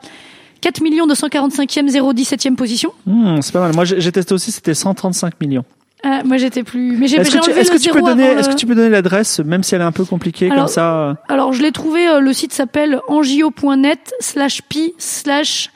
4 0.60 0.80
245e 0.80 1.90
017e 1.90 2.56
position. 2.56 2.92
Hmm, 3.06 3.40
c'est 3.40 3.52
pas 3.52 3.60
mal. 3.60 3.74
Moi, 3.74 3.84
j'ai 3.84 4.12
testé 4.12 4.34
aussi, 4.34 4.50
c'était 4.50 4.74
135 4.74 5.40
millions. 5.40 5.64
Euh, 6.06 6.08
moi 6.24 6.36
j'étais 6.36 6.62
plus... 6.62 6.96
Mais 6.96 7.08
j'ai 7.08 7.16
Est-ce 7.18 7.30
que, 7.36 7.44
tu, 7.44 7.50
est-ce 7.50 7.70
que 7.72 7.76
tu 7.76 7.90
peux 7.90 8.00
donner, 8.02 8.24
est-ce 8.24 8.48
que 8.48 8.54
tu 8.54 8.66
peux 8.66 8.74
donner 8.76 8.88
l'adresse, 8.90 9.40
même 9.40 9.62
si 9.64 9.74
elle 9.74 9.80
est 9.80 9.84
un 9.84 9.92
peu 9.92 10.04
compliquée 10.04 10.46
Alors, 10.50 10.66
comme 10.66 10.72
ça 10.72 10.94
euh, 10.96 11.14
Alors, 11.28 11.52
je 11.52 11.60
l'ai 11.62 11.72
trouvé, 11.72 12.06
euh, 12.08 12.20
le 12.20 12.32
site 12.32 12.52
s'appelle 12.52 13.00
angio.net 13.08 14.14
slash 14.20 14.62
pi 14.62 14.94
slash 14.98 15.70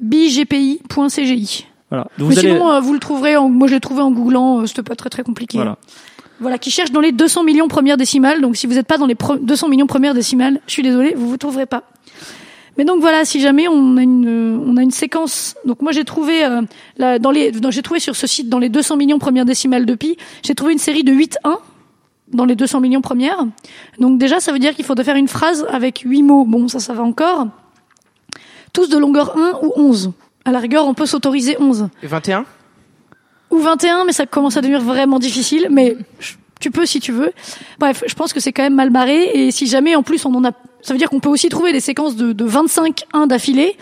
bgpi.cgi. 0.00 1.66
Voilà. 1.90 2.06
Mais 2.18 2.24
Vous 2.24 2.32
sinon, 2.32 2.70
euh, 2.70 2.80
vous 2.80 2.92
le 2.92 2.98
trouverez, 2.98 3.36
en, 3.36 3.48
moi 3.48 3.66
je 3.68 3.74
l'ai 3.74 3.80
trouvé 3.80 4.02
en 4.02 4.10
googlant, 4.10 4.66
c'était 4.66 4.82
pas 4.82 4.94
très 4.96 5.10
très 5.10 5.22
compliqué. 5.22 5.58
voilà. 5.58 5.76
Voilà, 6.40 6.56
qui 6.58 6.70
cherche 6.70 6.92
dans 6.92 7.00
les 7.00 7.10
200 7.10 7.42
millions 7.42 7.66
premières 7.66 7.96
décimales, 7.96 8.40
donc 8.40 8.56
si 8.56 8.68
vous 8.68 8.74
n'êtes 8.74 8.86
pas 8.86 8.96
dans 8.96 9.06
les 9.06 9.16
pre- 9.16 9.44
200 9.44 9.68
millions 9.68 9.88
premières 9.88 10.14
décimales, 10.14 10.60
je 10.68 10.72
suis 10.72 10.84
désolée, 10.84 11.14
vous 11.16 11.28
vous 11.28 11.36
trouverez 11.36 11.66
pas. 11.66 11.82
Mais 12.78 12.84
donc 12.84 13.00
voilà, 13.00 13.24
si 13.24 13.40
jamais 13.40 13.66
on 13.68 13.96
a 13.96 14.02
une, 14.02 14.62
on 14.64 14.76
a 14.76 14.82
une 14.82 14.90
séquence, 14.92 15.56
donc 15.64 15.82
moi 15.82 15.90
j'ai 15.92 16.04
trouvé, 16.04 16.44
euh, 16.44 16.62
là, 16.96 17.18
dans 17.18 17.30
les, 17.32 17.50
dans- 17.50 17.70
j'ai 17.72 17.82
trouvé 17.82 17.98
sur 18.00 18.14
ce 18.16 18.26
site 18.28 18.48
dans 18.48 18.60
les 18.60 18.68
200 18.68 18.96
millions 18.96 19.18
premières 19.18 19.44
décimales 19.44 19.84
de 19.84 19.94
pi, 19.96 20.16
j'ai 20.44 20.54
trouvé 20.54 20.72
une 20.72 20.78
série 20.78 21.02
de 21.02 21.12
8 21.12 21.38
1 21.44 21.58
dans 22.32 22.44
les 22.44 22.54
200 22.54 22.80
millions 22.80 23.00
premières. 23.00 23.44
Donc 23.98 24.18
déjà, 24.18 24.38
ça 24.40 24.52
veut 24.52 24.58
dire 24.60 24.74
qu'il 24.76 24.84
faudrait 24.84 25.04
faire 25.04 25.16
une 25.16 25.28
phrase 25.28 25.66
avec 25.70 26.02
8 26.06 26.22
mots. 26.22 26.44
Bon, 26.44 26.68
ça, 26.68 26.78
ça 26.78 26.92
va 26.92 27.02
encore. 27.02 27.48
Tous 28.72 28.88
de 28.88 28.96
longueur 28.98 29.36
1 29.36 29.58
ou 29.62 29.72
11. 29.76 30.12
À 30.44 30.52
la 30.52 30.58
rigueur, 30.60 30.86
on 30.86 30.94
peut 30.94 31.06
s'autoriser 31.06 31.56
11 31.58 31.88
Et 32.02 32.06
21 32.06 32.44
ou 33.50 33.58
21, 33.58 34.04
mais 34.04 34.12
ça 34.12 34.26
commence 34.26 34.58
à 34.58 34.60
devenir 34.60 34.82
vraiment 34.82 35.18
difficile. 35.18 35.68
Mais 35.70 35.96
tu 36.60 36.70
peux 36.70 36.84
si 36.84 37.00
tu 37.00 37.12
veux. 37.12 37.32
Bref, 37.78 38.04
je 38.06 38.14
pense 38.14 38.34
que 38.34 38.40
c'est 38.40 38.52
quand 38.52 38.62
même 38.62 38.74
mal 38.74 38.90
barré. 38.90 39.24
Et 39.32 39.50
si 39.50 39.66
jamais, 39.66 39.96
en 39.96 40.02
plus, 40.02 40.26
on 40.26 40.34
en 40.34 40.44
a, 40.44 40.52
ça 40.82 40.94
veut 40.94 40.98
dire 40.98 41.10
qu'on 41.10 41.20
peut 41.20 41.28
aussi 41.28 41.48
trouver 41.48 41.72
des 41.72 41.80
séquences 41.80 42.16
de, 42.16 42.32
de 42.32 42.44
25 42.44 43.04
1 43.12 43.26
d'affilée. 43.26 43.76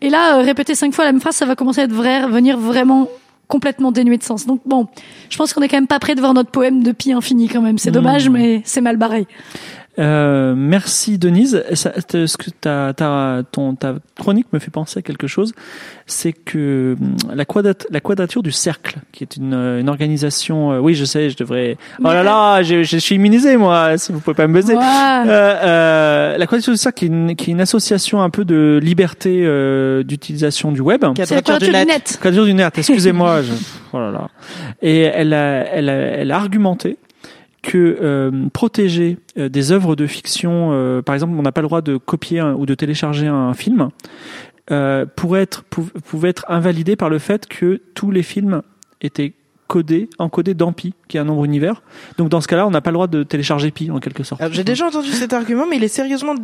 Et 0.00 0.10
là, 0.10 0.38
euh, 0.38 0.42
répéter 0.42 0.74
cinq 0.74 0.92
fois 0.94 1.04
la 1.04 1.12
même 1.12 1.20
phrase, 1.20 1.36
ça 1.36 1.46
va 1.46 1.54
commencer 1.54 1.80
à 1.80 1.84
être 1.84 1.92
vrai, 1.92 2.26
venir 2.26 2.58
vraiment 2.58 3.08
complètement 3.48 3.92
dénué 3.92 4.16
de 4.16 4.22
sens. 4.22 4.46
Donc 4.46 4.60
bon, 4.64 4.86
je 5.28 5.36
pense 5.36 5.52
qu'on 5.52 5.60
est 5.60 5.68
quand 5.68 5.76
même 5.76 5.86
pas 5.86 5.98
prêt 5.98 6.14
de 6.14 6.20
voir 6.20 6.32
notre 6.32 6.50
poème 6.50 6.82
de 6.82 6.92
pi 6.92 7.12
infini 7.12 7.48
quand 7.48 7.60
même. 7.60 7.78
C'est 7.78 7.90
dommage, 7.90 8.28
mais 8.30 8.62
c'est 8.64 8.80
mal 8.80 8.96
barré. 8.96 9.26
Euh, 9.98 10.54
merci 10.56 11.18
Denise. 11.18 11.62
Ça, 11.74 11.92
ce 11.96 12.36
que 12.36 12.50
ta, 12.50 12.94
ta, 12.94 13.42
ton, 13.52 13.74
ta 13.74 13.96
chronique 14.18 14.46
me 14.52 14.58
fait 14.58 14.70
penser 14.70 14.98
à 15.00 15.02
quelque 15.02 15.26
chose, 15.26 15.52
c'est 16.06 16.32
que 16.32 16.96
hum, 16.98 17.16
la, 17.34 17.44
quadrat, 17.44 17.74
la 17.90 18.00
quadrature 18.00 18.42
du 18.42 18.52
cercle, 18.52 18.96
qui 19.12 19.22
est 19.22 19.36
une, 19.36 19.52
euh, 19.52 19.80
une 19.80 19.90
organisation. 19.90 20.72
euh, 20.72 20.78
oui, 20.78 20.94
je 20.94 21.04
sais, 21.04 21.28
je 21.28 21.36
devrais. 21.36 21.76
Oh 22.00 22.04
là 22.04 22.22
là, 22.22 22.62
je, 22.62 22.82
je 22.82 22.96
suis 22.96 23.16
immunisé 23.16 23.56
moi. 23.56 23.98
Si 23.98 24.12
vous 24.12 24.20
pouvez 24.20 24.34
pas 24.34 24.46
me 24.46 24.54
baiser. 24.54 24.74
Euh, 24.74 24.78
euh, 25.28 26.38
la 26.38 26.46
quadrature 26.46 26.72
du 26.72 26.78
cercle, 26.78 26.98
qui 26.98 27.04
est 27.04 27.08
une, 27.08 27.36
qui 27.36 27.50
est 27.50 27.52
une 27.52 27.60
association 27.60 28.22
un 28.22 28.30
peu 28.30 28.44
de 28.44 28.80
liberté 28.82 29.42
euh, 29.44 30.02
d'utilisation 30.02 30.72
du 30.72 30.80
web. 30.80 31.04
C'est 31.16 31.34
la 31.34 31.42
quadrature 31.42 31.68
du 31.68 31.86
net. 31.86 32.18
Quadrature 32.20 32.46
du 32.46 32.54
net, 32.54 32.72
excusez-moi. 32.78 33.42
je... 33.42 33.52
Oh 33.92 33.98
là 33.98 34.10
là. 34.10 34.28
Et 34.80 35.00
elle 35.00 35.34
a, 35.34 35.66
elle 35.66 35.88
a, 35.90 35.92
elle 35.92 36.30
a 36.30 36.36
argumenté 36.36 36.96
que 37.62 37.98
euh, 38.00 38.48
protéger 38.52 39.18
euh, 39.38 39.48
des 39.48 39.70
œuvres 39.72 39.94
de 39.96 40.06
fiction, 40.06 40.70
euh, 40.72 41.00
par 41.02 41.14
exemple, 41.14 41.34
on 41.38 41.42
n'a 41.42 41.52
pas 41.52 41.60
le 41.62 41.68
droit 41.68 41.80
de 41.82 41.96
copier 41.96 42.42
ou 42.42 42.66
de 42.66 42.74
télécharger 42.74 43.28
un 43.28 43.54
film, 43.54 43.88
euh, 44.70 45.06
être, 45.42 45.64
pou- 45.64 45.88
pouvait 46.04 46.28
être 46.30 46.44
invalidé 46.48 46.96
par 46.96 47.08
le 47.08 47.18
fait 47.18 47.46
que 47.46 47.80
tous 47.94 48.10
les 48.10 48.22
films 48.22 48.62
étaient 49.00 49.34
codés, 49.72 50.10
encodés 50.18 50.52
dans 50.52 50.72
pi, 50.72 50.92
qui 51.08 51.16
est 51.16 51.20
un 51.20 51.24
nombre 51.24 51.44
univers. 51.46 51.80
Donc 52.18 52.28
dans 52.28 52.42
ce 52.42 52.48
cas-là, 52.48 52.66
on 52.66 52.70
n'a 52.70 52.82
pas 52.82 52.90
le 52.90 52.94
droit 52.96 53.06
de 53.06 53.22
télécharger 53.22 53.70
pi 53.70 53.90
en 53.90 54.00
quelque 54.00 54.22
sorte. 54.22 54.42
J'ai 54.52 54.64
déjà 54.64 54.86
entendu 54.86 55.08
cet 55.12 55.32
argument, 55.32 55.64
mais 55.68 55.76
il 55.76 55.84
est 55.84 55.88
sérieusement 55.88 56.34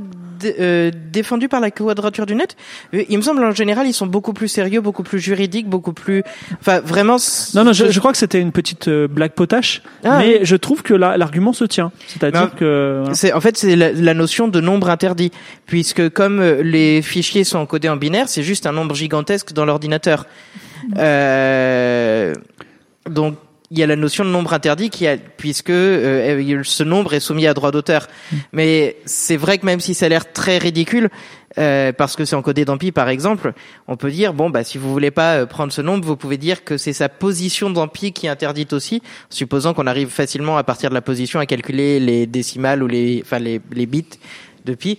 euh, 0.44 0.90
défendu 1.12 1.46
par 1.48 1.60
la 1.60 1.70
quadrature 1.70 2.24
du 2.24 2.34
net. 2.34 2.56
Euh, 2.94 3.04
Il 3.10 3.18
me 3.18 3.22
semble 3.22 3.44
en 3.44 3.50
général, 3.52 3.86
ils 3.86 3.92
sont 3.92 4.06
beaucoup 4.06 4.32
plus 4.32 4.48
sérieux, 4.48 4.80
beaucoup 4.80 5.02
plus 5.02 5.18
juridiques, 5.18 5.68
beaucoup 5.68 5.92
plus. 5.92 6.22
Enfin, 6.60 6.80
vraiment. 6.80 7.16
Non, 7.54 7.64
non, 7.64 7.72
je, 7.74 7.90
je 7.90 7.98
crois 7.98 8.12
que 8.12 8.18
c'était 8.18 8.40
une 8.40 8.52
petite 8.52 8.88
euh, 8.88 9.08
blague 9.08 9.32
potache, 9.32 9.82
Ah, 10.04 10.18
mais 10.20 10.44
je 10.44 10.56
trouve 10.56 10.82
que 10.82 10.94
la- 10.94 11.18
l'argument 11.18 11.52
se 11.52 11.64
tient. 11.66 11.92
C'est-à-dire 12.06 12.54
que 12.54 13.00
voilà. 13.00 13.14
C'est 13.14 13.32
en 13.34 13.40
fait 13.42 13.58
c'est 13.58 13.76
la, 13.76 13.92
la 13.92 14.14
notion 14.14 14.48
de 14.48 14.60
nombre 14.62 14.88
interdit, 14.88 15.32
puisque 15.66 16.08
comme 16.08 16.40
euh, 16.40 16.62
les 16.62 17.02
fichiers 17.02 17.44
sont 17.44 17.58
encodés 17.58 17.90
en 17.90 17.96
binaire, 17.96 18.28
c'est 18.30 18.42
juste 18.42 18.64
un 18.66 18.72
nombre 18.72 18.94
gigantesque 18.94 19.52
dans 19.52 19.66
l'ordinateur. 19.66 20.24
Euh, 20.96 22.32
donc 23.08 23.36
il 23.70 23.78
y 23.78 23.82
a 23.82 23.86
la 23.86 23.96
notion 23.96 24.24
de 24.24 24.30
nombre 24.30 24.54
interdit 24.54 24.88
qui 24.88 25.06
a, 25.06 25.18
puisque 25.18 25.68
euh, 25.68 26.62
ce 26.64 26.82
nombre 26.84 27.12
est 27.12 27.20
soumis 27.20 27.46
à 27.46 27.52
droit 27.52 27.70
d'auteur. 27.70 28.06
Mais 28.52 28.96
c'est 29.04 29.36
vrai 29.36 29.58
que 29.58 29.66
même 29.66 29.80
si 29.80 29.92
ça 29.92 30.06
a 30.06 30.08
l'air 30.08 30.32
très 30.32 30.56
ridicule, 30.56 31.10
euh, 31.58 31.92
parce 31.92 32.16
que 32.16 32.24
c'est 32.24 32.34
encodé 32.34 32.64
dans 32.64 32.78
pi 32.78 32.92
par 32.92 33.10
exemple, 33.10 33.52
on 33.86 33.96
peut 33.96 34.10
dire 34.10 34.32
bon 34.32 34.48
bah 34.48 34.64
si 34.64 34.78
vous 34.78 34.90
voulez 34.90 35.10
pas 35.10 35.34
euh, 35.34 35.46
prendre 35.46 35.70
ce 35.70 35.82
nombre, 35.82 36.06
vous 36.06 36.16
pouvez 36.16 36.38
dire 36.38 36.64
que 36.64 36.78
c'est 36.78 36.94
sa 36.94 37.10
position 37.10 37.68
dans 37.68 37.88
pi 37.88 38.12
qui 38.12 38.24
est 38.26 38.30
interdite 38.30 38.72
aussi, 38.72 39.02
supposant 39.28 39.74
qu'on 39.74 39.86
arrive 39.86 40.08
facilement 40.08 40.56
à 40.56 40.64
partir 40.64 40.88
de 40.88 40.94
la 40.94 41.02
position 41.02 41.38
à 41.38 41.44
calculer 41.44 42.00
les 42.00 42.26
décimales 42.26 42.82
ou 42.82 42.86
les 42.86 43.20
enfin 43.22 43.38
les, 43.38 43.60
les 43.72 43.84
bits 43.86 44.06
de 44.64 44.74
pi. 44.74 44.98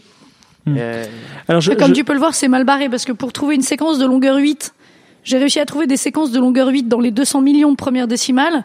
Hmm. 0.67 0.75
Euh, 0.77 1.05
alors 1.47 1.61
je, 1.61 1.71
Comme 1.71 1.89
je- 1.89 1.93
tu 1.93 2.03
peux 2.03 2.13
le 2.13 2.19
voir, 2.19 2.35
c'est 2.35 2.47
mal 2.49 2.65
barré 2.65 2.87
parce 2.89 3.05
que 3.05 3.13
pour 3.13 3.33
trouver 3.33 3.55
une 3.55 3.61
séquence 3.63 3.97
de 3.97 4.05
longueur 4.05 4.35
8, 4.37 4.73
j'ai 5.23 5.37
réussi 5.37 5.59
à 5.59 5.65
trouver 5.65 5.87
des 5.87 5.97
séquences 5.97 6.31
de 6.31 6.39
longueur 6.39 6.67
8 6.67 6.87
dans 6.87 6.99
les 6.99 7.11
200 7.11 7.41
millions 7.41 7.71
de 7.71 7.75
premières 7.75 8.07
décimales. 8.07 8.63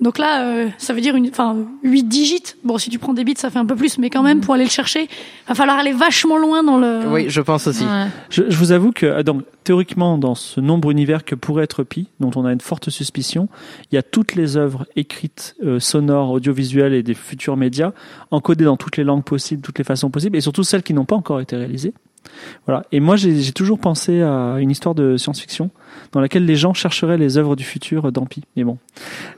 Donc 0.00 0.18
là, 0.18 0.42
euh, 0.42 0.68
ça 0.78 0.92
veut 0.92 1.00
dire 1.00 1.16
une, 1.16 1.28
enfin, 1.28 1.56
8 1.82 2.04
digits. 2.04 2.54
Bon, 2.64 2.78
si 2.78 2.90
tu 2.90 2.98
prends 2.98 3.14
des 3.14 3.24
bits, 3.24 3.34
ça 3.36 3.50
fait 3.50 3.58
un 3.58 3.64
peu 3.64 3.76
plus, 3.76 3.98
mais 3.98 4.10
quand 4.10 4.22
même, 4.22 4.40
pour 4.40 4.54
aller 4.54 4.64
le 4.64 4.70
chercher, 4.70 5.08
va 5.48 5.54
falloir 5.54 5.78
aller 5.78 5.92
vachement 5.92 6.38
loin 6.38 6.62
dans 6.62 6.78
le. 6.78 7.00
Oui, 7.08 7.26
je 7.28 7.40
pense 7.40 7.66
aussi. 7.66 7.84
Ouais. 7.84 8.06
Je, 8.28 8.42
je 8.48 8.56
vous 8.56 8.72
avoue 8.72 8.92
que 8.92 9.22
donc, 9.22 9.42
théoriquement, 9.64 10.18
dans 10.18 10.34
ce 10.34 10.60
nombre 10.60 10.90
univers 10.90 11.24
que 11.24 11.34
pourrait 11.34 11.64
être 11.64 11.82
pi, 11.82 12.08
dont 12.20 12.30
on 12.36 12.44
a 12.44 12.52
une 12.52 12.60
forte 12.60 12.90
suspicion, 12.90 13.48
il 13.90 13.94
y 13.94 13.98
a 13.98 14.02
toutes 14.02 14.34
les 14.34 14.56
œuvres 14.56 14.86
écrites, 14.96 15.56
euh, 15.64 15.80
sonores, 15.80 16.30
audiovisuelles 16.30 16.92
et 16.92 17.02
des 17.02 17.14
futurs 17.14 17.56
médias, 17.56 17.92
encodées 18.30 18.64
dans 18.64 18.76
toutes 18.76 18.98
les 18.98 19.04
langues 19.04 19.24
possibles, 19.24 19.62
toutes 19.62 19.78
les 19.78 19.84
façons 19.84 20.10
possibles, 20.10 20.36
et 20.36 20.42
surtout 20.42 20.62
celles 20.62 20.82
qui 20.82 20.92
n'ont 20.92 21.06
pas 21.06 21.16
encore 21.16 21.40
été 21.40 21.56
réalisées. 21.56 21.94
Voilà. 22.66 22.84
Et 22.92 23.00
moi, 23.00 23.16
j'ai 23.16 23.52
toujours 23.52 23.78
pensé 23.78 24.22
à 24.22 24.56
une 24.58 24.70
histoire 24.70 24.94
de 24.94 25.16
science-fiction 25.16 25.70
dans 26.12 26.20
laquelle 26.20 26.44
les 26.44 26.56
gens 26.56 26.74
chercheraient 26.74 27.18
les 27.18 27.38
œuvres 27.38 27.56
du 27.56 27.64
futur 27.64 28.12
dans 28.12 28.26
Pi. 28.26 28.42
Mais 28.56 28.64
bon, 28.64 28.78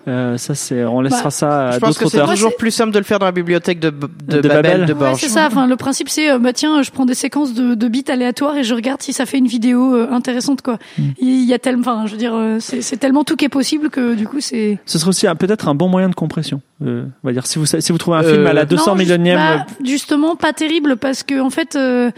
euh, 0.06 0.36
ça 0.36 0.54
c'est, 0.54 0.84
on 0.84 1.00
laissera 1.00 1.24
Bah, 1.24 1.30
ça 1.30 1.68
à 1.68 1.72
Je 1.72 1.78
pense 1.78 1.90
d'autres 1.90 2.00
que 2.00 2.08
c'est 2.10 2.16
auteurs. 2.18 2.30
toujours 2.30 2.56
plus 2.56 2.70
simple 2.70 2.92
de 2.92 2.98
le 2.98 3.04
faire 3.04 3.18
dans 3.18 3.26
la 3.26 3.32
bibliothèque 3.32 3.80
de, 3.80 3.90
de, 3.90 4.40
De 4.40 4.48
Babel, 4.48 4.62
Babel. 4.62 4.86
de 4.86 4.92
Ouais, 4.92 4.98
Borges. 4.98 5.20
c'est 5.20 5.28
ça. 5.28 5.46
Enfin, 5.46 5.66
le 5.66 5.76
principe, 5.76 6.08
c'est, 6.08 6.30
euh, 6.30 6.38
bah 6.38 6.52
tiens, 6.52 6.82
je 6.82 6.90
prends 6.90 7.06
des 7.06 7.14
séquences 7.14 7.54
de, 7.54 7.74
de 7.74 7.88
bits 7.88 8.04
aléatoires 8.08 8.56
et 8.56 8.64
je 8.64 8.74
regarde 8.74 9.02
si 9.02 9.12
ça 9.12 9.24
fait 9.26 9.38
une 9.38 9.46
vidéo 9.46 9.94
euh, 9.94 10.08
intéressante, 10.10 10.62
quoi. 10.62 10.78
Mm. 10.98 11.02
Il 11.20 11.44
y 11.44 11.54
a 11.54 11.58
tellement, 11.58 11.80
enfin, 11.80 12.06
je 12.06 12.12
veux 12.12 12.18
dire, 12.18 12.34
c'est 12.60 12.96
tellement 12.98 13.24
tout 13.24 13.36
qui 13.36 13.44
est 13.44 13.48
possible 13.50 13.88
que 13.90 14.14
du 14.14 14.26
coup, 14.26 14.40
c'est. 14.40 14.78
Ce 14.86 14.98
serait 14.98 15.08
aussi 15.10 15.26
peut-être 15.38 15.68
un 15.68 15.74
bon 15.74 15.88
moyen 15.88 16.08
de 16.08 16.14
compression. 16.14 16.60
Euh, 16.84 17.04
on 17.24 17.26
va 17.28 17.32
dire 17.32 17.46
si 17.46 17.58
vous 17.58 17.66
si 17.66 17.92
vous 17.92 17.98
trouvez 17.98 18.18
un 18.18 18.22
Euh, 18.24 18.32
film 18.34 18.46
à 18.46 18.52
la 18.52 18.64
200 18.64 18.92
Non, 18.92 18.96
juste- 18.96 19.08
millionième. 19.08 19.36
bah, 19.38 19.66
justement, 19.84 20.36
pas 20.36 20.52
terrible 20.52 20.96
parce 20.96 21.22
que 21.22 21.40
en 21.40 21.50
fait, 21.50 21.74
euh, 21.76 22.10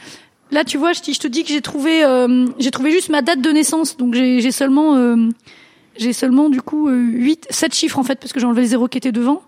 là, 0.50 0.64
tu 0.64 0.78
vois, 0.78 0.92
je, 0.92 1.00
te- 1.00 1.26
dis 1.28 1.42
que 1.44 1.48
j'ai 1.50 1.60
trouvé, 1.60 2.04
euh, 2.04 2.46
j'ai 2.58 2.70
trouvé 2.70 2.90
juste 2.90 3.08
ma 3.08 3.22
date 3.22 3.40
de 3.40 3.50
naissance, 3.50 3.96
donc 3.96 4.14
j'ai 4.14 4.50
seulement, 4.52 4.96
euh, 4.96 5.16
j'ai 5.96 6.12
seulement 6.12 6.48
du 6.48 6.60
coup 6.62 6.88
euh, 6.88 6.94
8, 6.96 7.46
7 7.50 7.74
chiffres 7.74 7.98
en 7.98 8.02
fait 8.04 8.16
parce 8.18 8.32
que 8.32 8.40
j'ai 8.40 8.46
enlevé 8.46 8.62
le 8.62 8.68
zéro 8.68 8.88
qui 8.88 8.98
était 8.98 9.12
devant. 9.12 9.42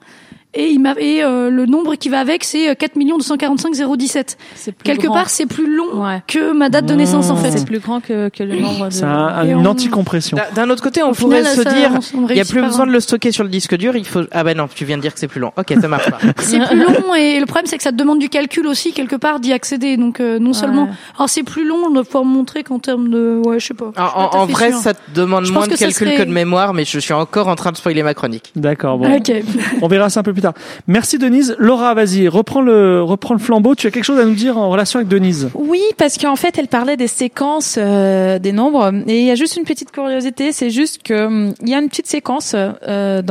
Et 0.54 0.68
il 0.68 0.80
m'a 0.80 0.94
et 0.98 1.22
euh, 1.24 1.48
le 1.48 1.64
nombre 1.64 1.94
qui 1.94 2.10
va 2.10 2.20
avec 2.20 2.44
c'est 2.44 2.68
euh, 2.70 2.74
4 2.74 2.92
245 2.98 3.72
017. 3.96 4.36
C'est 4.54 4.72
plus 4.72 4.84
Quelque 4.84 5.06
grand. 5.06 5.14
part, 5.14 5.30
c'est 5.30 5.46
plus 5.46 5.74
long 5.74 6.02
Ouais. 6.04 6.22
que 6.26 6.52
ma 6.52 6.68
date 6.68 6.84
de 6.86 6.94
naissance 6.94 7.30
en 7.30 7.34
Mmh. 7.34 7.38
fait. 7.38 7.50
c'est 7.58 7.64
plus 7.64 7.78
grand 7.78 8.00
que, 8.00 8.28
que 8.28 8.42
le 8.42 8.56
nombre 8.60 8.86
de. 8.86 8.90
c'est 8.90 9.04
un- 9.04 9.44
une 9.46 9.66
on- 9.66 9.70
anti-compression. 9.70 10.36
D'un- 10.54 10.68
autre 10.68 10.82
côté, 10.82 11.02
on 11.02 11.10
Au 11.10 11.14
pourrait 11.14 11.38
final, 11.38 11.56
se 11.56 11.62
ça, 11.62 11.72
dire, 11.72 11.90
il 12.28 12.34
n'y 12.34 12.40
a 12.40 12.44
plus 12.44 12.60
besoin 12.60 12.62
de 12.64 12.68
vraiment. 12.68 12.92
le 12.92 13.00
stocker 13.00 13.32
sur 13.32 13.44
le 13.44 13.50
disque 13.50 13.76
dur. 13.76 13.96
Il 13.96 14.06
faut. 14.06 14.20
Ah 14.30 14.44
ben 14.44 14.56
non, 14.56 14.68
tu 14.72 14.84
viens 14.84 14.96
de 14.98 15.02
dire 15.02 15.14
que 15.14 15.20
c'est 15.20 15.28
plus 15.28 15.40
long. 15.40 15.52
Ok, 15.56 15.72
ça 15.80 15.88
marche 15.88 16.10
pas. 16.10 16.18
C'est 16.38 16.60
plus 16.60 16.78
long 16.84 17.14
et 17.14 17.40
le 17.40 17.46
problème 17.46 17.66
c'est 17.66 17.76
que 17.78 17.82
ça 17.82 17.90
te 17.92 17.96
demande 17.96 18.18
du 18.18 18.28
calcul 18.28 18.66
aussi 18.66 18.92
quelque 18.92 19.16
part 19.16 19.40
d'y 19.40 19.52
accéder. 19.54 19.96
Donc 19.96 20.20
euh, 20.20 20.38
non 20.38 20.52
seulement, 20.52 20.88
alors 21.16 21.28
c'est 21.30 21.42
plus 21.44 21.66
long 21.66 21.90
de 21.90 22.02
pouvoir 22.02 22.24
montrer 22.24 22.62
qu'en 22.62 22.78
termes 22.78 23.08
de, 23.08 23.40
ouais, 23.44 23.58
je 23.58 23.68
sais 23.68 23.74
pas. 23.74 23.90
En, 23.96 24.44
vrai, 24.46 24.72
ça 24.72 24.92
te 24.94 25.00
demande 25.14 25.46
Je 25.46 25.52
moins 25.52 25.66
de 25.66 25.72
que 25.72 25.78
calcul 25.78 26.08
serait- 26.08 26.16
que 26.18 26.22
de 26.24 26.32
mémoire, 26.32 26.74
mais 26.74 26.84
je 26.84 26.98
suis 26.98 27.12
encore 27.14 27.48
en 27.48 27.54
train 27.54 27.72
de 27.72 27.76
spoiler 27.78 28.02
ma 28.02 28.12
chronique. 28.14 28.50
D'accord. 28.54 28.98
Bon, 28.98 29.10
Ok. 29.16 29.32
on 29.80 29.88
verra 29.88 30.10
ça 30.10 30.20
un 30.20 30.22
peu 30.22 30.32
plus 30.32 30.41
tard. 30.42 30.54
Merci 30.86 31.18
Denise. 31.18 31.56
Laura, 31.58 31.94
vas-y, 31.94 32.28
reprends 32.28 32.60
le 32.60 33.02
reprends 33.02 33.34
le 33.34 33.40
flambeau. 33.40 33.74
Tu 33.74 33.86
as 33.86 33.90
quelque 33.90 34.04
chose 34.04 34.18
à 34.18 34.24
nous 34.24 34.34
dire 34.34 34.58
en 34.58 34.68
relation 34.70 34.98
avec 34.98 35.08
Denise? 35.08 35.48
Oui, 35.54 35.80
parce 35.96 36.18
qu'en 36.18 36.36
fait, 36.36 36.58
elle 36.58 36.68
parlait 36.68 36.96
des 36.96 37.06
séquences 37.08 37.76
euh, 37.78 38.38
des 38.38 38.52
nombres. 38.52 38.92
Et 39.06 39.20
il 39.20 39.26
y 39.26 39.30
a 39.30 39.34
juste 39.34 39.56
une 39.56 39.64
petite 39.64 39.90
curiosité, 39.90 40.52
c'est 40.52 40.70
juste 40.70 41.02
que 41.02 41.26
hum, 41.26 41.54
il 41.62 41.68
y 41.68 41.74
a 41.74 41.78
une 41.78 41.88
petite 41.88 42.06
séquence 42.08 42.54
euh, 42.54 42.72
euh, 42.88 43.22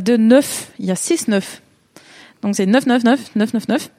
de 0.00 0.16
9. 0.16 0.70
Il 0.78 0.86
y 0.86 0.90
a 0.90 0.96
6 0.96 1.28
9. 1.28 1.62
Donc 2.42 2.56
c'est 2.56 2.66
999 2.66 3.30
999. 3.36 3.90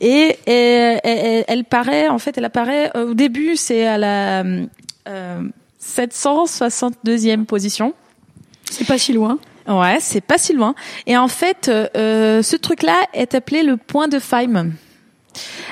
Et, 0.00 0.36
et, 0.46 0.96
et- 1.04 1.38
et- 1.38 1.44
elle 1.48 1.64
paraît, 1.64 2.08
en 2.08 2.18
fait, 2.18 2.38
elle 2.38 2.44
apparaît 2.44 2.90
euh, 2.96 3.10
au 3.10 3.14
début, 3.14 3.56
c'est 3.56 3.86
à 3.86 3.98
la 3.98 4.44
euh, 5.08 5.40
762e 5.82 7.44
position. 7.44 7.92
C'est 8.70 8.86
pas 8.86 8.98
si 8.98 9.12
loin. 9.12 9.38
Ouais, 9.68 9.98
c'est 10.00 10.20
pas 10.20 10.38
si 10.38 10.52
loin. 10.52 10.74
Et 11.06 11.16
en 11.16 11.28
fait, 11.28 11.68
euh, 11.68 11.86
euh, 11.96 12.42
ce 12.42 12.56
truc-là 12.56 12.96
est 13.12 13.34
appelé 13.34 13.62
le 13.62 13.76
point 13.76 14.08
de 14.08 14.18
Feynman. 14.18 14.72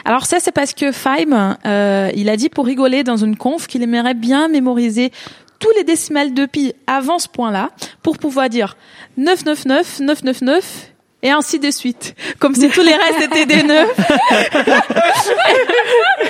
Alors 0.04 0.26
ça, 0.26 0.38
c'est 0.40 0.52
parce 0.52 0.72
que 0.72 0.92
Feynman, 0.92 1.58
euh, 1.66 2.10
il 2.14 2.28
a 2.28 2.36
dit 2.36 2.48
pour 2.48 2.66
rigoler 2.66 3.02
dans 3.02 3.16
une 3.16 3.36
conf 3.36 3.66
qu'il 3.66 3.82
aimerait 3.82 4.14
bien 4.14 4.48
mémoriser 4.48 5.10
tous 5.58 5.70
les 5.76 5.84
décimales 5.84 6.34
de 6.34 6.46
pi 6.46 6.72
avant 6.86 7.18
ce 7.18 7.28
point-là 7.28 7.70
pour 8.02 8.18
pouvoir 8.18 8.48
dire 8.48 8.76
999, 9.16 10.00
999 10.00 10.92
et 11.22 11.30
ainsi 11.30 11.58
de 11.58 11.70
suite. 11.70 12.14
Comme 12.38 12.54
si 12.54 12.68
tous 12.68 12.82
les 12.82 12.94
restes 12.94 13.22
étaient 13.22 13.46
des 13.46 13.62
nœuds. 13.62 13.86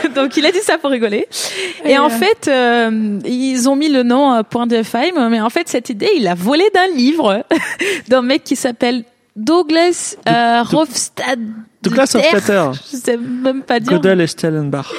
Donc 0.15 0.37
il 0.37 0.47
a 0.47 0.53
dit 0.53 0.61
ça 0.61 0.79
pour 0.79 0.91
rigoler. 0.91 1.27
Et, 1.85 1.91
Et, 1.91 1.99
en 1.99 2.07
euh, 2.07 2.09
fait, 2.09 2.49
euh, 2.49 3.19
ils 3.25 3.69
ont 3.69 3.77
mis 3.77 3.89
le 3.89 4.03
nom 4.03 4.35
euh, 4.35 4.43
point 4.43 4.67
de 4.67 4.83
Feynman, 4.83 5.29
mais 5.31 5.41
en 5.41 5.51
fait 5.51 5.69
cette 5.69 5.91
idée, 5.91 6.11
il 6.17 6.27
a 6.27 6.35
volé 6.35 6.65
d'un 6.75 6.89
livre 6.97 7.45
d'un 8.09 8.23
mec 8.23 8.45
qui 8.45 8.57
s'appelle 8.57 9.05
Douglas 9.37 10.17
euh. 10.29 10.65
Douglas 11.81 12.17
Hofstadter, 12.17 12.71
Je 12.91 12.97
sais 12.97 13.17
même 13.17 13.63
pas 13.63 13.79
dire. 13.79 13.93
Gödel 13.93 14.21
et 14.21 14.27
Stellenbach. 14.27 14.93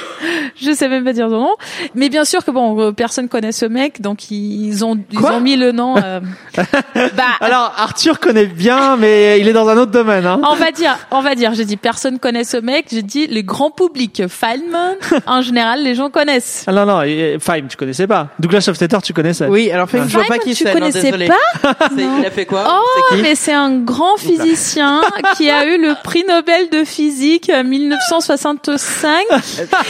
Je 0.60 0.72
sais 0.72 0.88
même 0.88 1.04
pas 1.04 1.12
dire 1.12 1.28
son 1.28 1.40
nom. 1.40 1.56
Mais 1.94 2.08
bien 2.08 2.24
sûr 2.24 2.44
que 2.44 2.50
bon, 2.50 2.78
euh, 2.80 2.92
personne 2.92 3.28
connaît 3.28 3.52
ce 3.52 3.66
mec, 3.66 4.00
donc 4.00 4.30
ils 4.30 4.84
ont 4.84 4.98
ils 5.10 5.18
Quoi 5.18 5.34
ont 5.34 5.40
mis 5.40 5.56
le 5.56 5.72
nom. 5.72 5.96
euh, 5.96 6.20
bah, 6.94 7.24
Alors 7.40 7.72
Arthur 7.76 8.18
connaît 8.20 8.46
bien, 8.46 8.96
mais 8.96 9.40
il 9.40 9.48
est 9.48 9.52
dans 9.52 9.68
un 9.68 9.76
autre 9.76 9.90
domaine. 9.92 10.26
Hein. 10.26 10.40
on 10.44 10.54
va 10.54 10.70
dire, 10.72 10.96
on 11.10 11.20
va 11.20 11.34
dire. 11.34 11.54
J'ai 11.54 11.64
dit 11.64 11.76
personne 11.76 12.18
connaît 12.18 12.44
ce 12.44 12.56
mec. 12.56 12.86
J'ai 12.90 13.02
dit 13.02 13.26
le 13.26 13.42
grand 13.42 13.70
public. 13.70 14.22
Feynman, 14.28 14.96
en 15.26 15.42
général, 15.42 15.82
les 15.82 15.94
gens 15.94 16.10
connaissent. 16.10 16.64
Ah 16.66 16.72
non 16.72 16.86
non, 16.86 17.00
Feynman, 17.40 17.68
tu 17.68 17.76
connaissais 17.76 18.06
pas. 18.06 18.28
Douglas 18.38 18.66
Hofstadter, 18.68 18.98
tu 19.02 19.12
connaissais. 19.12 19.46
Oui, 19.46 19.70
alors 19.70 19.88
fait, 19.88 19.98
je 19.98 20.12
vois 20.12 20.22
pas 20.24 20.34
Feynman, 20.34 20.40
qui 20.44 20.54
tu 20.54 20.64
c'est. 20.64 20.72
non, 20.74 20.80
connaissais 20.80 21.02
désolé. 21.02 21.26
pas 21.28 21.74
C'est- 21.96 22.04
Il 22.20 22.26
a 22.26 22.30
fait 22.30 22.46
quoi 22.46 22.64
Oh, 22.68 23.14
mais 23.22 23.34
c'est 23.34 23.52
un 23.52 23.78
grand 23.78 24.16
physicien 24.16 25.00
qui 25.36 25.50
a 25.50 25.64
eu 25.66 25.80
le 25.80 25.94
prix 26.02 26.24
Nobel 26.28 26.68
de 26.70 26.84
physique 26.84 27.50
en 27.54 27.64
1965. 27.64 29.26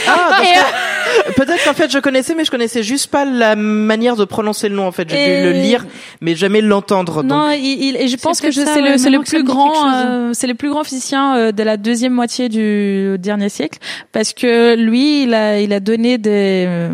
Ah, 0.07 0.41
que- 0.53 1.33
Peut-être 1.33 1.63
qu'en 1.63 1.73
fait 1.73 1.91
je 1.91 1.99
connaissais, 1.99 2.35
mais 2.35 2.45
je 2.45 2.51
connaissais 2.51 2.83
juste 2.83 3.07
pas 3.07 3.25
la 3.25 3.55
manière 3.55 4.15
de 4.15 4.25
prononcer 4.25 4.69
le 4.69 4.75
nom. 4.75 4.87
En 4.87 4.91
fait, 4.91 5.09
j'ai 5.09 5.15
Et- 5.15 5.37
dû 5.41 5.43
le 5.43 5.51
lire, 5.51 5.85
mais 6.21 6.35
jamais 6.35 6.61
l'entendre. 6.61 7.21
donc- 7.23 7.31
Non, 7.31 7.49
il, 7.51 7.83
il- 7.83 7.97
et 7.97 8.07
je 8.07 8.17
pense 8.17 8.41
que 8.41 8.51
c'est 8.51 8.63
ouais, 8.65 8.81
le, 8.81 9.23
plus 9.23 9.43
grand, 9.43 9.71
euh, 9.93 10.29
c'est 10.33 10.47
le 10.47 10.55
plus 10.55 10.69
grand 10.69 10.83
physicien 10.83 11.35
euh, 11.35 11.51
de 11.51 11.63
la 11.63 11.77
deuxième 11.77 12.13
moitié 12.13 12.49
du 12.49 13.17
dernier 13.19 13.49
siècle, 13.49 13.79
parce 14.11 14.33
que 14.33 14.75
lui, 14.75 15.23
il 15.23 15.33
a, 15.33 15.59
il 15.59 15.73
a 15.73 15.79
donné 15.79 16.17
des 16.17 16.65
euh, 16.67 16.93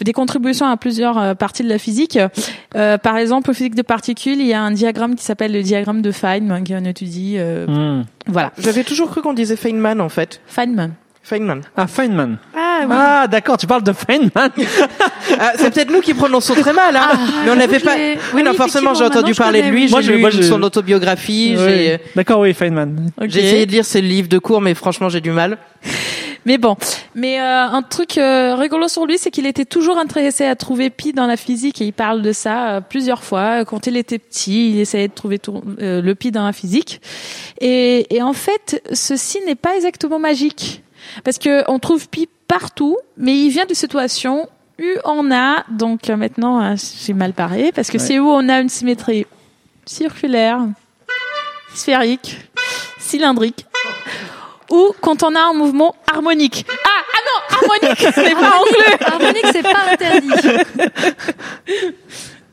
des 0.00 0.12
contributions 0.12 0.66
à 0.66 0.76
plusieurs 0.76 1.18
euh, 1.18 1.34
parties 1.34 1.62
de 1.62 1.68
la 1.68 1.78
physique. 1.78 2.18
Euh, 2.76 2.98
par 2.98 3.16
exemple, 3.16 3.50
au 3.50 3.54
physique 3.54 3.76
de 3.76 3.82
particules, 3.82 4.40
il 4.40 4.46
y 4.46 4.52
a 4.52 4.60
un 4.60 4.72
diagramme 4.72 5.14
qui 5.14 5.22
s'appelle 5.24 5.52
le 5.52 5.62
diagramme 5.62 6.02
de 6.02 6.10
Feynman, 6.10 6.64
qui 6.64 6.74
en 6.74 6.84
étudie. 6.84 7.36
euh, 7.38 7.66
Hmm. 7.66 8.04
Voilà, 8.26 8.52
J'avais 8.58 8.82
toujours 8.84 9.10
cru 9.10 9.22
qu'on 9.22 9.32
disait 9.34 9.56
Feynman 9.56 10.00
en 10.00 10.08
fait. 10.08 10.40
Feynman. 10.46 10.94
Feynman. 11.22 11.60
Ah 11.76 11.86
Feynman. 11.86 12.36
Ah 12.54 12.63
oui. 12.82 12.86
Ah 12.96 13.26
d'accord, 13.28 13.56
tu 13.56 13.66
parles 13.66 13.82
de 13.82 13.92
Feynman. 13.92 14.30
Ah, 15.38 15.52
c'est 15.58 15.72
peut-être 15.72 15.90
nous 15.90 16.00
qui 16.00 16.14
prononçons 16.14 16.54
très 16.54 16.72
mal, 16.72 16.94
hein. 16.96 17.08
mais 17.44 17.50
on 17.50 17.56
n'avait 17.56 17.80
pas. 17.80 17.94
Oui, 18.34 18.42
non, 18.42 18.54
forcément, 18.54 18.94
j'ai 18.94 19.04
entendu 19.04 19.34
parler 19.34 19.62
de 19.62 19.68
lui. 19.68 19.88
Moi, 19.88 20.00
J'ai 20.00 20.08
je- 20.08 20.12
lu 20.12 20.20
moi, 20.20 20.30
son 20.30 20.62
autobiographie. 20.62 21.54
Oui. 21.56 21.64
J'ai 21.66 22.00
D'accord, 22.14 22.40
oui 22.40 22.54
Feynman. 22.54 23.10
J'ai 23.22 23.44
essayé 23.44 23.66
de 23.66 23.72
lire 23.72 23.84
ses 23.84 24.00
livres 24.00 24.28
de 24.28 24.38
cours, 24.38 24.60
mais 24.60 24.74
franchement, 24.74 25.08
j'ai 25.08 25.20
du 25.20 25.30
mal. 25.30 25.58
Mais 26.46 26.58
bon, 26.58 26.76
mais 27.14 27.40
euh, 27.40 27.64
un 27.64 27.80
truc 27.80 28.18
euh, 28.18 28.54
rigolo 28.54 28.86
sur 28.86 29.06
lui, 29.06 29.16
c'est 29.16 29.30
qu'il 29.30 29.46
était 29.46 29.64
toujours 29.64 29.96
intéressé 29.96 30.44
à 30.44 30.54
trouver 30.54 30.90
pi 30.90 31.14
dans 31.14 31.26
la 31.26 31.38
physique 31.38 31.80
et 31.80 31.86
il 31.86 31.92
parle 31.94 32.20
de 32.20 32.32
ça 32.32 32.68
euh, 32.68 32.80
plusieurs 32.82 33.24
fois. 33.24 33.64
Quand 33.64 33.86
il 33.86 33.96
était 33.96 34.18
petit, 34.18 34.72
il 34.72 34.80
essayait 34.80 35.08
de 35.08 35.14
trouver 35.14 35.40
euh, 35.80 36.02
le 36.02 36.14
pi 36.14 36.32
dans 36.32 36.44
la 36.44 36.52
physique. 36.52 37.00
Et, 37.62 38.14
et 38.14 38.20
en 38.20 38.34
fait, 38.34 38.82
ceci 38.92 39.38
n'est 39.46 39.54
pas 39.54 39.74
exactement 39.74 40.18
magique 40.18 40.82
parce 41.24 41.38
que 41.38 41.62
on 41.70 41.78
trouve 41.78 42.10
pi 42.10 42.28
partout, 42.48 42.96
mais 43.16 43.36
il 43.36 43.50
vient 43.50 43.66
de 43.66 43.74
situations 43.74 44.48
où 44.80 44.84
on 45.04 45.30
a 45.32 45.64
donc 45.70 46.10
euh, 46.10 46.16
maintenant 46.16 46.60
euh, 46.62 46.74
j'ai 47.04 47.12
mal 47.12 47.32
parlé 47.32 47.70
parce 47.72 47.88
que 47.88 47.98
Ouais. 47.98 48.04
c'est 48.04 48.18
où 48.18 48.28
on 48.28 48.48
a 48.48 48.60
une 48.60 48.68
symétrie 48.68 49.26
circulaire, 49.86 50.60
sphérique, 51.74 52.38
cylindrique 52.98 53.66
ou 54.70 54.92
quand 55.00 55.22
on 55.22 55.34
a 55.34 55.40
un 55.40 55.52
mouvement 55.52 55.94
harmonique. 56.12 56.66
Ah, 56.68 56.88
ah 57.14 57.18
non, 57.26 57.56
harmonique, 57.56 58.00
ce 58.14 58.20
n'est 58.20 58.34
pas 58.34 58.56
anglais. 58.58 59.06
Harmonique, 59.06 59.46
c'est 59.52 59.62
pas 59.62 59.92
interdit. 59.92 60.30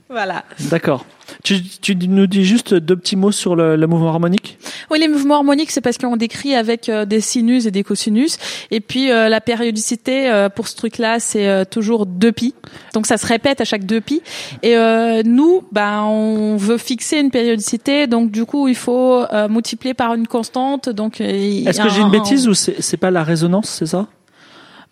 Voilà. 0.10 0.44
D'accord. 0.60 1.06
Tu, 1.44 1.62
tu 1.64 1.96
nous 1.96 2.28
dis 2.28 2.46
juste 2.46 2.74
deux 2.74 2.96
petits 2.96 3.16
mots 3.16 3.32
sur 3.32 3.56
le, 3.56 3.76
le 3.76 3.88
mouvement 3.88 4.10
harmonique? 4.10 4.58
Oui, 4.90 5.00
les 5.00 5.08
mouvements 5.08 5.38
harmoniques, 5.38 5.72
c'est 5.72 5.82
parce 5.82 5.98
qu'on 5.98 6.18
décrit 6.18 6.56
avec 6.56 6.90
euh, 6.90 7.06
des 7.06 7.22
sinus 7.22 7.66
et 7.66 7.72
des 7.72 7.84
cosinus. 7.84 8.38
Et 8.70 8.80
puis 8.80 9.12
euh, 9.12 9.30
la 9.30 9.42
périodicité 9.42 10.30
euh, 10.30 10.50
pour 10.50 10.68
ce 10.68 10.76
truc-là, 10.76 11.20
c'est 11.20 11.48
euh, 11.48 11.64
toujours 11.66 12.06
2 12.06 12.32
pi. 12.32 12.54
Donc 12.94 13.08
ça 13.08 13.18
se 13.18 13.26
répète 13.26 13.62
à 13.62 13.66
chaque 13.66 13.86
2 13.86 14.02
pi. 14.02 14.22
Et 14.62 14.76
euh, 14.78 15.24
nous, 15.26 15.64
ben, 15.72 16.04
on 16.04 16.58
veut 16.58 16.78
fixer 16.78 17.18
une 17.18 17.32
périodicité. 17.32 18.08
Donc 18.08 18.32
du 18.32 18.46
coup, 18.46 18.68
il 18.68 18.76
faut 18.76 19.24
euh, 19.34 19.48
multiplier 19.48 19.94
par 19.94 20.14
une 20.14 20.28
constante. 20.28 20.90
Donc 20.90 21.22
Est-ce 21.22 21.82
que 21.82 21.90
j'ai 21.90 22.02
une 22.02 22.12
bêtise 22.12 22.48
ou 22.48 22.54
c'est 22.54 22.82
c'est 22.82 22.98
pas 22.98 23.12
la 23.12 23.24
résonance, 23.24 23.70
c'est 23.70 23.86
ça? 23.88 24.08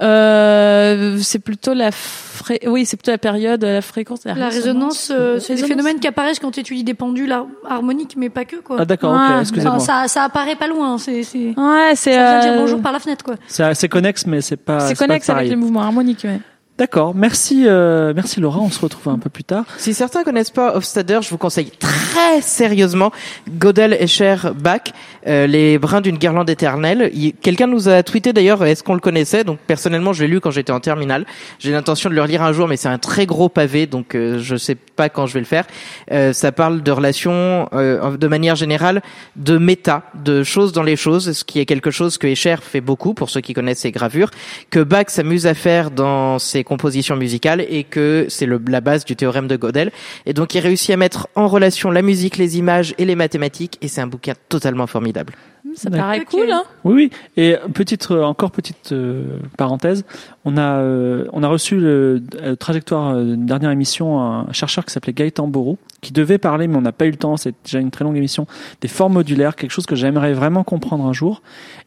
Euh, 0.02 1.18
C'est 1.22 1.40
plutôt 1.40 1.74
la 1.74 1.92
fré... 1.92 2.60
oui, 2.68 2.86
c'est 2.86 2.98
plutôt 2.98 3.12
la 3.12 3.18
période, 3.18 3.64
la 3.64 3.82
fréquence. 3.82 4.22
La 4.26 4.50
résonance, 4.50 5.12
euh, 5.14 5.40
c'est 5.40 5.56
des 5.56 5.62
Résonance. 5.62 5.70
phénomènes 5.70 6.00
qui 6.00 6.08
apparaissent 6.08 6.40
quand 6.40 6.52
tu 6.52 6.60
étudies 6.62 6.84
des 6.84 6.94
pendules 6.94 7.32
har- 7.32 7.48
harmoniques, 7.68 8.16
mais 8.18 8.30
pas 8.30 8.46
que 8.46 8.58
quoi. 8.58 8.78
Ah 8.80 8.86
d'accord, 8.86 9.14
Ouais. 9.14 9.36
ok, 9.36 9.42
excusez-moi. 9.42 9.76
Enfin, 9.76 10.04
ça, 10.04 10.08
ça 10.08 10.24
apparaît 10.24 10.56
pas 10.56 10.68
loin. 10.68 10.98
C'est, 10.98 11.24
c'est. 11.24 11.54
Ouais, 11.58 11.92
c'est 11.96 12.14
Ça 12.14 12.32
vient 12.32 12.40
dire 12.40 12.54
euh, 12.54 12.58
bonjour 12.62 12.82
par 12.82 12.92
la 12.92 13.00
fenêtre 13.00 13.24
quoi. 13.26 13.36
C'est 13.48 13.74
c'est 13.76 13.90
connexe, 13.90 14.26
mais 14.26 14.42
c'est 14.42 14.58
pas. 14.58 14.80
c'est 14.82 14.96
pas 14.96 15.06
connexe 15.06 15.30
avec 15.30 15.50
les 15.50 15.56
mouvements 15.56 15.82
harmoniques. 15.82 16.22
Ouais. 16.24 16.40
D'accord. 16.80 17.14
Merci, 17.14 17.66
euh, 17.68 18.14
merci 18.16 18.40
Laura. 18.40 18.62
On 18.62 18.70
se 18.70 18.80
retrouve 18.80 19.12
un 19.12 19.20
peu 19.20 19.30
plus 19.30 19.44
tard. 19.44 19.66
Si 19.78 19.94
certains 19.94 20.24
connaissent 20.24 20.50
pas 20.50 20.78
Hofstadter, 20.78 21.20
je 21.22 21.30
vous 21.30 21.38
conseille 21.38 21.72
très 21.72 22.42
sérieusement 22.42 23.12
Godel, 23.50 23.92
Escher, 24.00 24.38
Bach, 24.56 24.94
euh, 25.28 25.46
les 25.46 25.78
brins 25.78 26.00
d'une 26.00 26.18
guirlande 26.18 26.50
éternelle. 26.50 27.12
Quelqu'un 27.42 27.68
nous 27.68 27.90
a 27.90 28.02
tweeté 28.02 28.32
d'ailleurs, 28.32 28.64
est-ce 28.64 28.82
qu'on 28.82 28.94
le 28.94 29.02
connaissait? 29.02 29.44
Donc 29.44 29.60
personnellement, 29.60 30.14
je 30.14 30.24
l'ai 30.24 30.30
lu 30.30 30.40
quand 30.40 30.52
j'étais 30.52 30.72
en 30.72 30.80
terminale. 30.80 31.26
J'ai 31.60 31.74
l'intention 31.74 32.10
de 32.10 32.16
le 32.16 32.22
relire 32.22 32.44
un 32.44 32.54
jour, 32.54 32.70
mais 32.70 32.78
c'est 32.78 32.88
un 32.88 32.98
très 32.98 33.26
gros 33.26 33.50
pavé, 33.50 33.86
donc 33.86 34.16
euh, 34.16 34.40
je 34.40 34.56
sais 34.56 34.76
pas 34.76 35.10
quand 35.10 35.26
je 35.26 35.34
vais 35.34 35.42
le 35.42 35.46
faire. 35.46 35.66
Euh, 36.14 36.32
ça 36.32 36.54
parle 36.54 36.82
de 36.82 36.92
relations, 36.92 37.68
euh, 37.74 38.16
de 38.16 38.28
manière 38.28 38.56
générale, 38.56 39.02
de 39.36 39.58
méta, 39.58 40.04
de 40.14 40.44
choses 40.44 40.72
dans 40.72 40.84
les 40.84 40.96
choses, 40.96 41.34
ce 41.34 41.44
qui 41.44 41.60
est 41.60 41.66
quelque 41.66 41.92
chose 41.92 42.18
que 42.18 42.28
Escher 42.28 42.56
fait 42.62 42.80
beaucoup 42.80 43.14
pour 43.14 43.30
ceux 43.30 43.42
qui 43.42 43.54
connaissent 43.54 43.80
ses 43.80 43.92
gravures, 43.92 44.32
que 44.70 44.80
Bach 44.80 45.08
s'amuse 45.10 45.46
à 45.46 45.54
faire 45.54 45.92
dans 45.92 46.40
ses 46.40 46.64
compositions 46.70 47.18
musicales 47.18 47.66
et 47.68 47.84
que 47.84 48.28
c'est 48.30 48.46
la 48.46 48.82
base 48.82 49.04
du 49.04 49.16
théorème 49.16 49.48
de 49.48 49.58
Gödel. 49.58 49.92
Et 50.26 50.34
donc 50.34 50.56
il 50.56 50.60
réussit 50.60 50.92
à 50.92 50.98
mettre 50.98 51.28
en 51.36 51.48
relation 51.48 51.92
la 51.92 52.02
musique, 52.02 52.38
les 52.38 52.58
images 52.58 52.94
et 52.98 53.06
les 53.06 53.16
mathématiques 53.16 53.78
et 53.82 53.90
c'est 53.90 54.02
un 54.02 54.08
bouquin 54.08 54.34
totalement 54.48 54.88
formidable. 54.88 55.34
Ça 55.76 55.90
D'accord. 55.90 56.06
paraît 56.08 56.26
cool, 56.26 56.52
hein 56.52 56.64
Oui, 56.84 56.94
oui. 56.94 57.12
Et 57.38 57.56
petite, 57.74 58.10
euh, 58.12 58.24
encore 58.24 58.52
petite 58.52 58.92
euh, 58.92 59.40
parenthèse, 59.58 60.06
on 60.46 60.58
a, 60.58 60.78
euh, 60.80 61.26
on 61.34 61.44
a 61.44 61.48
reçu 61.48 61.78
le 61.80 62.24
trajectoire 62.60 63.16
d'une 63.18 63.46
dernière 63.46 63.72
émission 63.72 64.22
un 64.22 64.52
chercheur 64.54 64.86
qui 64.86 64.94
s'appelait 64.94 65.14
Gaëtan 65.14 65.48
Borou, 65.48 65.78
qui 66.02 66.14
devait 66.14 66.38
parler, 66.38 66.68
mais 66.68 66.78
on 66.78 66.82
n'a 66.82 66.92
pas 66.92 67.06
eu 67.06 67.12
le 67.12 67.18
temps. 67.18 67.38
C'est 67.38 67.54
déjà 67.66 67.80
une 67.80 67.92
très 67.92 68.04
longue 68.06 68.18
émission 68.18 68.48
des 68.82 68.88
formes 68.88 69.14
modulaires, 69.14 69.56
quelque 69.56 69.72
chose 69.72 69.86
que 69.86 69.96
j'aimerais 69.96 70.34
vraiment 70.34 70.64
comprendre 70.64 71.06
un 71.06 71.14
jour. 71.14 71.42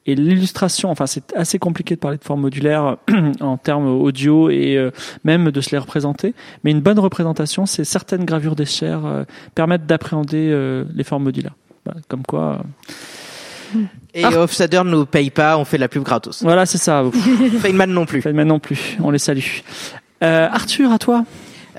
Et 0.06 0.14
l'illustration, 0.14 0.90
enfin, 0.90 1.06
c'est 1.06 1.34
assez 1.34 1.58
compliqué 1.58 1.94
de 1.94 2.00
parler 2.00 2.18
de 2.18 2.24
formes 2.24 2.40
modulaires 2.42 2.96
en 3.40 3.56
termes 3.56 3.86
audio 3.88 4.50
et 4.50 4.76
euh, 4.76 4.90
même 5.24 5.50
de 5.50 5.60
se 5.60 5.70
les 5.70 5.78
représenter. 5.78 6.34
Mais 6.64 6.72
une 6.72 6.80
bonne 6.80 6.98
représentation, 6.98 7.66
c'est 7.66 7.84
certaines 7.84 8.24
gravures 8.24 8.56
des 8.56 8.66
chairs 8.66 9.06
euh, 9.06 9.24
permettent 9.54 9.86
d'appréhender 9.86 10.50
euh, 10.50 10.84
les 10.94 11.04
formes 11.04 11.24
modulaires. 11.24 11.54
Voilà, 11.84 12.00
comme 12.08 12.22
quoi. 12.24 12.58
euh, 12.60 12.92
Et 14.14 14.24
Ah. 14.24 14.30
Ne 14.30 14.82
nous 14.90 15.06
paye 15.06 15.30
pas, 15.30 15.56
on 15.58 15.64
fait 15.64 15.76
de 15.78 15.82
la 15.82 15.88
pub 15.88 16.02
gratos. 16.02 16.42
Voilà, 16.42 16.66
c'est 16.66 16.78
ça. 16.78 17.02
Feynman 17.60 17.90
non 17.90 18.04
plus. 18.06 18.22
Feynman 18.22 18.46
non 18.46 18.58
plus. 18.60 18.96
On 19.02 19.10
les 19.10 19.18
salue. 19.18 19.40
Euh, 20.22 20.48
Arthur, 20.50 20.92
à 20.92 20.98
toi. 20.98 21.24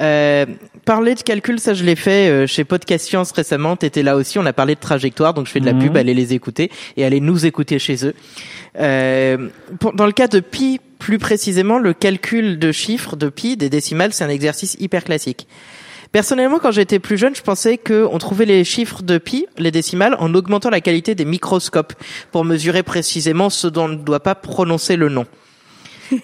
Euh, 0.02 0.46
parler 0.86 1.14
de 1.14 1.22
calcul, 1.22 1.60
ça 1.60 1.76
je 1.76 1.84
l'ai 1.84 1.96
fait 1.96 2.28
euh, 2.30 2.48
chez 2.48 2.64
Podcast 2.64 3.06
Science 3.08 3.32
récemment. 3.32 3.76
T'étais 3.76 4.02
là 4.04 4.16
aussi. 4.16 4.40
On 4.40 4.46
a 4.46 4.54
parlé 4.54 4.74
de 4.76 4.80
trajectoire, 4.80 5.34
donc 5.36 5.46
je 5.46 5.52
fais 5.52 5.60
de 5.60 5.66
la 5.66 5.74
Mhm. 5.74 5.82
pub. 5.84 5.98
Allez 5.98 6.14
les 6.16 6.34
écouter 6.34 6.72
et 6.98 7.06
allez 7.06 7.20
nous 7.20 7.46
écouter 7.46 7.78
chez 7.78 8.06
eux. 8.06 8.16
Euh, 8.80 9.50
pour- 9.80 9.94
dans 9.94 10.08
le 10.08 10.12
cas 10.12 10.28
de 10.28 10.40
pi, 10.40 10.80
plus 10.98 11.20
précisément, 11.20 11.78
le 11.78 11.94
calcul 11.94 12.58
de 12.58 12.72
chiffres 12.72 13.16
de 13.16 13.30
pi, 13.30 13.56
des 13.58 13.70
décimales, 13.70 14.14
c'est 14.14 14.24
un 14.24 14.30
exercice 14.30 14.76
hyper 14.80 15.04
classique. 15.04 15.48
Personnellement, 16.14 16.60
quand 16.60 16.70
j'étais 16.70 17.00
plus 17.00 17.18
jeune, 17.18 17.36
je 17.36 17.42
pensais 17.42 17.80
qu'on 17.80 18.20
trouvait 18.20 18.46
les 18.46 18.64
chiffres 18.64 19.02
de 19.02 19.18
pi, 19.18 19.48
les 19.58 19.72
décimales, 19.72 20.16
en 20.20 20.36
augmentant 20.36 20.70
la 20.70 20.80
qualité 20.80 21.16
des 21.16 21.26
microscopes 21.26 21.94
pour 22.32 22.46
mesurer 22.46 22.84
précisément 22.84 23.50
ce 23.50 23.66
dont 23.66 23.86
on 23.86 23.88
ne 23.88 23.96
doit 23.96 24.20
pas 24.20 24.36
prononcer 24.36 24.96
le 24.96 25.10
nom. 25.10 25.26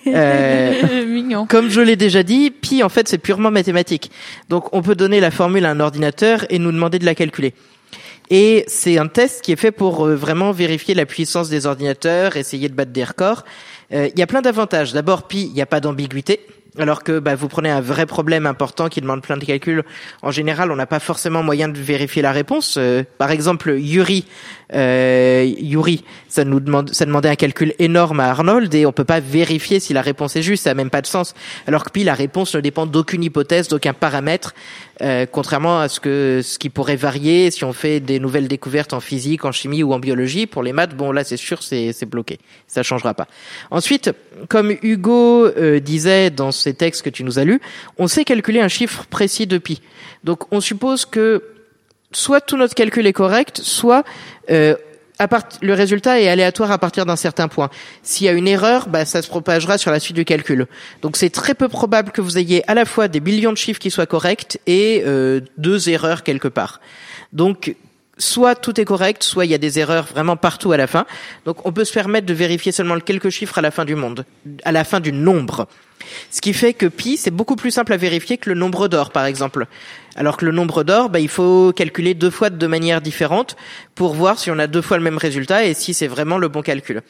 Euh, 0.06 1.06
Mignon. 1.08 1.48
comme 1.48 1.70
je 1.70 1.82
l'ai 1.82 1.96
déjà 1.96 2.22
dit, 2.22 2.52
pi 2.52 2.84
en 2.84 2.90
fait 2.90 3.08
c'est 3.08 3.18
purement 3.18 3.50
mathématique. 3.50 4.12
Donc 4.48 4.72
on 4.72 4.84
peut 4.84 4.94
donner 4.94 5.20
la 5.20 5.32
formule 5.32 5.66
à 5.66 5.72
un 5.72 5.80
ordinateur 5.80 6.46
et 6.52 6.60
nous 6.60 6.72
demander 6.72 7.00
de 7.00 7.06
la 7.06 7.16
calculer. 7.16 7.56
Et 8.30 8.66
c'est 8.68 9.00
un 9.00 9.08
test 9.08 9.42
qui 9.42 9.52
est 9.52 9.56
fait 9.56 9.72
pour 9.72 10.06
euh, 10.06 10.16
vraiment 10.16 10.52
vérifier 10.52 10.94
la 10.94 11.08
puissance 11.08 11.50
des 11.50 11.66
ordinateurs, 11.66 12.36
essayer 12.36 12.70
de 12.70 12.76
battre 12.76 12.92
des 12.92 13.04
records. 13.04 13.46
Euh, 13.92 14.10
Il 14.14 14.20
y 14.20 14.22
a 14.22 14.28
plein 14.28 14.42
d'avantages. 14.42 14.94
D'abord, 14.94 15.28
pi, 15.28 15.46
il 15.46 15.54
n'y 15.54 15.62
a 15.62 15.66
pas 15.66 15.80
d'ambiguïté. 15.80 16.42
Alors 16.78 17.04
que 17.04 17.20
bah, 17.20 17.36
vous 17.36 17.48
prenez 17.48 17.70
un 17.70 17.82
vrai 17.82 18.06
problème 18.06 18.46
important 18.46 18.90
qui 18.90 19.02
demande 19.02 19.22
plein 19.22 19.38
de 19.38 19.44
calculs. 19.44 19.84
En 20.22 20.32
général, 20.32 20.72
on 20.72 20.76
n'a 20.76 20.86
pas 20.86 21.00
forcément 21.00 21.42
moyen 21.42 21.68
de 21.68 21.80
vérifier 21.80 22.22
la 22.22 22.32
réponse. 22.32 22.76
Euh, 22.78 23.04
par 23.18 23.32
exemple, 23.32 23.72
Yuri, 23.72 24.26
euh, 24.74 25.52
Yuri, 25.60 26.04
ça 26.28 26.46
nous 26.46 26.60
demande, 26.60 26.94
ça 26.94 27.06
demandait 27.06 27.30
un 27.30 27.36
calcul 27.36 27.74
énorme 27.80 28.20
à 28.20 28.30
Arnold 28.30 28.74
et 28.76 28.86
on 28.86 28.92
peut 28.92 29.04
pas 29.04 29.20
vérifier 29.20 29.80
si 29.80 29.94
la 29.94 30.02
réponse 30.02 30.36
est 30.36 30.44
juste. 30.44 30.64
Ça 30.64 30.70
n'a 30.72 30.76
même 30.76 30.92
pas 30.92 31.02
de 31.02 31.08
sens. 31.08 31.34
Alors 31.66 31.84
que 31.84 31.90
pi, 31.90 32.04
la 32.04 32.14
réponse 32.14 32.54
ne 32.54 32.62
dépend 32.62 32.86
d'aucune 32.86 33.24
hypothèse, 33.24 33.68
d'aucun 33.68 33.94
paramètre. 33.94 34.54
Euh, 35.02 35.26
contrairement 35.26 35.80
à 35.80 35.88
ce 35.88 36.02
que 36.02 36.42
ce 36.44 36.60
qui 36.60 36.70
pourrait 36.70 36.98
varier 36.98 37.52
si 37.52 37.64
on 37.64 37.72
fait 37.72 38.02
des 38.02 38.20
nouvelles 38.20 38.50
découvertes 38.50 38.92
en 38.92 39.00
physique, 39.00 39.46
en 39.46 39.54
chimie 39.54 39.82
ou 39.82 39.94
en 39.94 40.00
biologie. 40.00 40.46
Pour 40.46 40.62
les 40.62 40.74
maths, 40.74 40.94
bon 40.94 41.14
là 41.14 41.24
c'est 41.24 41.38
sûr 41.38 41.64
c'est 41.64 41.94
c'est 41.94 42.06
bloqué, 42.06 42.38
ça 42.68 42.84
changera 42.84 43.14
pas. 43.14 43.28
Ensuite, 43.72 44.12
comme 44.50 44.76
Hugo 44.82 45.46
euh, 45.46 45.80
disait 45.80 46.32
dans 46.32 46.52
ces 46.60 46.74
textes 46.74 47.02
que 47.02 47.10
tu 47.10 47.24
nous 47.24 47.40
as 47.40 47.44
lus, 47.44 47.62
on 47.98 48.08
sait 48.08 48.24
calculer 48.26 48.62
un 48.62 48.68
chiffre 48.68 49.06
précis 49.10 49.48
de 49.48 49.58
pi. 49.58 49.82
Donc 50.24 50.52
on 50.52 50.62
suppose 50.62 51.06
que 51.06 51.44
soit 52.12 52.42
tout 52.42 52.58
notre 52.58 52.76
calcul 52.76 53.06
est 53.08 53.14
correct, 53.14 53.60
soit 53.64 54.04
euh, 54.50 54.76
le 55.62 55.74
résultat 55.74 56.22
est 56.22 56.30
aléatoire 56.30 56.72
à 56.72 56.78
partir 56.78 57.06
d'un 57.06 57.16
certain 57.16 57.48
point. 57.48 57.70
S'il 58.04 58.26
y 58.26 58.30
a 58.30 58.32
une 58.32 58.48
erreur, 58.48 58.88
bah, 58.88 59.06
ça 59.06 59.22
se 59.22 59.28
propagera 59.28 59.78
sur 59.78 59.92
la 59.92 60.00
suite 60.00 60.16
du 60.16 60.26
calcul. 60.26 60.68
Donc 61.02 61.18
c'est 61.18 61.30
très 61.30 61.54
peu 61.54 61.68
probable 61.68 62.12
que 62.12 62.22
vous 62.22 62.38
ayez 62.38 62.64
à 62.70 62.74
la 62.74 62.86
fois 62.86 63.08
des 63.08 63.20
millions 63.20 63.52
de 63.52 63.58
chiffres 63.58 63.80
qui 63.80 63.92
soient 63.92 64.06
corrects 64.06 64.60
et 64.66 65.04
euh, 65.06 65.42
deux 65.58 65.90
erreurs 65.90 66.24
quelque 66.24 66.48
part. 66.48 66.80
Donc 67.34 67.76
soit 68.20 68.56
tout 68.56 68.80
est 68.80 68.86
correct, 68.86 69.24
soit 69.24 69.46
il 69.46 69.52
y 69.52 69.56
a 69.56 69.58
des 69.58 69.80
erreurs 69.80 70.06
vraiment 70.06 70.38
partout 70.38 70.72
à 70.72 70.78
la 70.78 70.86
fin. 70.86 71.06
Donc 71.46 71.66
on 71.66 71.72
peut 71.72 71.86
se 71.86 71.94
permettre 71.94 72.28
de 72.28 72.34
vérifier 72.34 72.72
seulement 72.72 73.00
quelques 73.00 73.30
chiffres 73.30 73.58
à 73.58 73.62
la 73.62 73.72
fin 73.72 73.86
du 73.86 73.96
monde, 73.96 74.26
à 74.64 74.72
la 74.72 74.84
fin 74.84 75.00
du 75.00 75.12
nombre. 75.12 75.68
Ce 76.32 76.42
qui 76.42 76.54
fait 76.54 76.74
que 76.74 76.86
pi, 76.86 77.18
c'est 77.18 77.32
beaucoup 77.32 77.56
plus 77.56 77.72
simple 77.72 77.94
à 77.94 77.98
vérifier 77.98 78.38
que 78.38 78.50
le 78.50 78.56
nombre 78.56 78.88
d'or, 78.88 79.12
par 79.12 79.26
exemple. 79.26 79.68
Alors 80.16 80.38
que 80.38 80.46
le 80.46 80.52
nombre 80.52 80.84
d'or, 80.84 81.10
bah, 81.10 81.20
il 81.20 81.28
faut 81.28 81.74
calculer 81.74 82.14
deux 82.14 82.30
fois 82.30 82.50
de 82.50 82.68
manière 82.68 83.02
différente 83.02 83.56
pour 83.96 84.14
voir 84.14 84.40
si 84.40 84.52
on 84.52 84.60
a 84.60 84.68
deux 84.68 84.82
fois 84.82 84.98
le 84.98 85.04
même 85.04 85.18
résultat 85.18 85.66
et 85.66 85.74
si 85.74 85.94
c'est 85.94 86.08
vraiment 86.08 86.38
le 86.38 86.48
bon 86.48 86.62
calcul. 86.62 87.02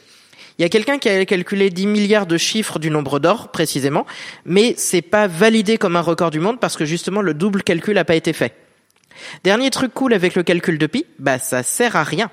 Il 0.57 0.64
y 0.64 0.66
a 0.66 0.70
quelqu'un 0.70 0.97
qui 0.97 1.07
a 1.07 1.26
calculé 1.26 1.70
10 1.70 1.88
milliards 1.88 2.26
de 2.26 2.38
chiffres 2.38 2.80
du 2.80 2.91
nombre 2.91 3.20
d'or, 3.20 3.49
précisément, 3.49 4.05
mais 4.45 4.74
c'est 4.78 5.01
pas 5.01 5.26
validé 5.26 5.78
comme 5.78 5.95
un 5.95 6.01
record 6.01 6.32
du 6.32 6.41
monde 6.41 6.60
parce 6.60 6.76
que 6.76 6.84
justement 6.84 7.22
le 7.22 7.34
double 7.34 7.64
calcul 7.64 7.95
n'a 7.95 8.03
pas 8.03 8.16
été 8.16 8.34
fait. 8.34 8.53
Dernier 9.43 9.70
truc 9.70 9.93
cool 9.93 10.13
avec 10.13 10.36
le 10.36 10.43
calcul 10.43 10.78
de 10.78 10.86
pi, 10.88 11.05
bah 11.20 11.39
ça 11.39 11.63
sert 11.63 11.95
à 11.95 12.03
rien. 12.03 12.30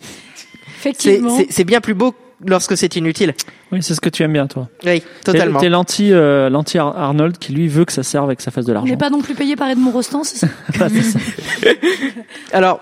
C'est 0.00 0.90
Effectivement. 0.90 1.36
c'est- 1.50 1.64
bien 1.64 1.80
plus 1.80 1.94
beau 1.94 2.14
lorsque 2.46 2.76
c'est 2.76 2.94
inutile. 2.96 3.34
Oui, 3.72 3.82
c'est 3.82 3.94
ce 3.94 4.00
que 4.00 4.08
tu 4.08 4.22
aimes 4.22 4.32
bien, 4.32 4.46
toi. 4.46 4.68
Oui, 4.84 5.02
totalement. 5.24 5.58
T'es 5.58 5.68
l'anti, 5.68 6.12
euh, 6.12 6.48
l'anti 6.48 6.78
Ar- 6.78 6.96
Arnold 6.96 7.36
qui 7.38 7.52
lui 7.52 7.66
veut 7.68 7.84
que 7.84 7.92
ça 7.92 8.02
serve 8.04 8.30
et 8.30 8.36
que 8.36 8.42
ça 8.42 8.50
fasse 8.52 8.64
de 8.64 8.72
l'argent. 8.72 8.88
n'est 8.88 8.96
pas 8.96 9.10
non 9.10 9.20
plus 9.20 9.34
payé 9.34 9.56
par 9.56 9.68
Edmond 9.68 9.90
Rostand, 9.90 10.22
c'est 10.24 10.36
ça 10.38 10.48
c'est 10.88 11.02
ça. 11.02 11.18
Alors, 12.52 12.80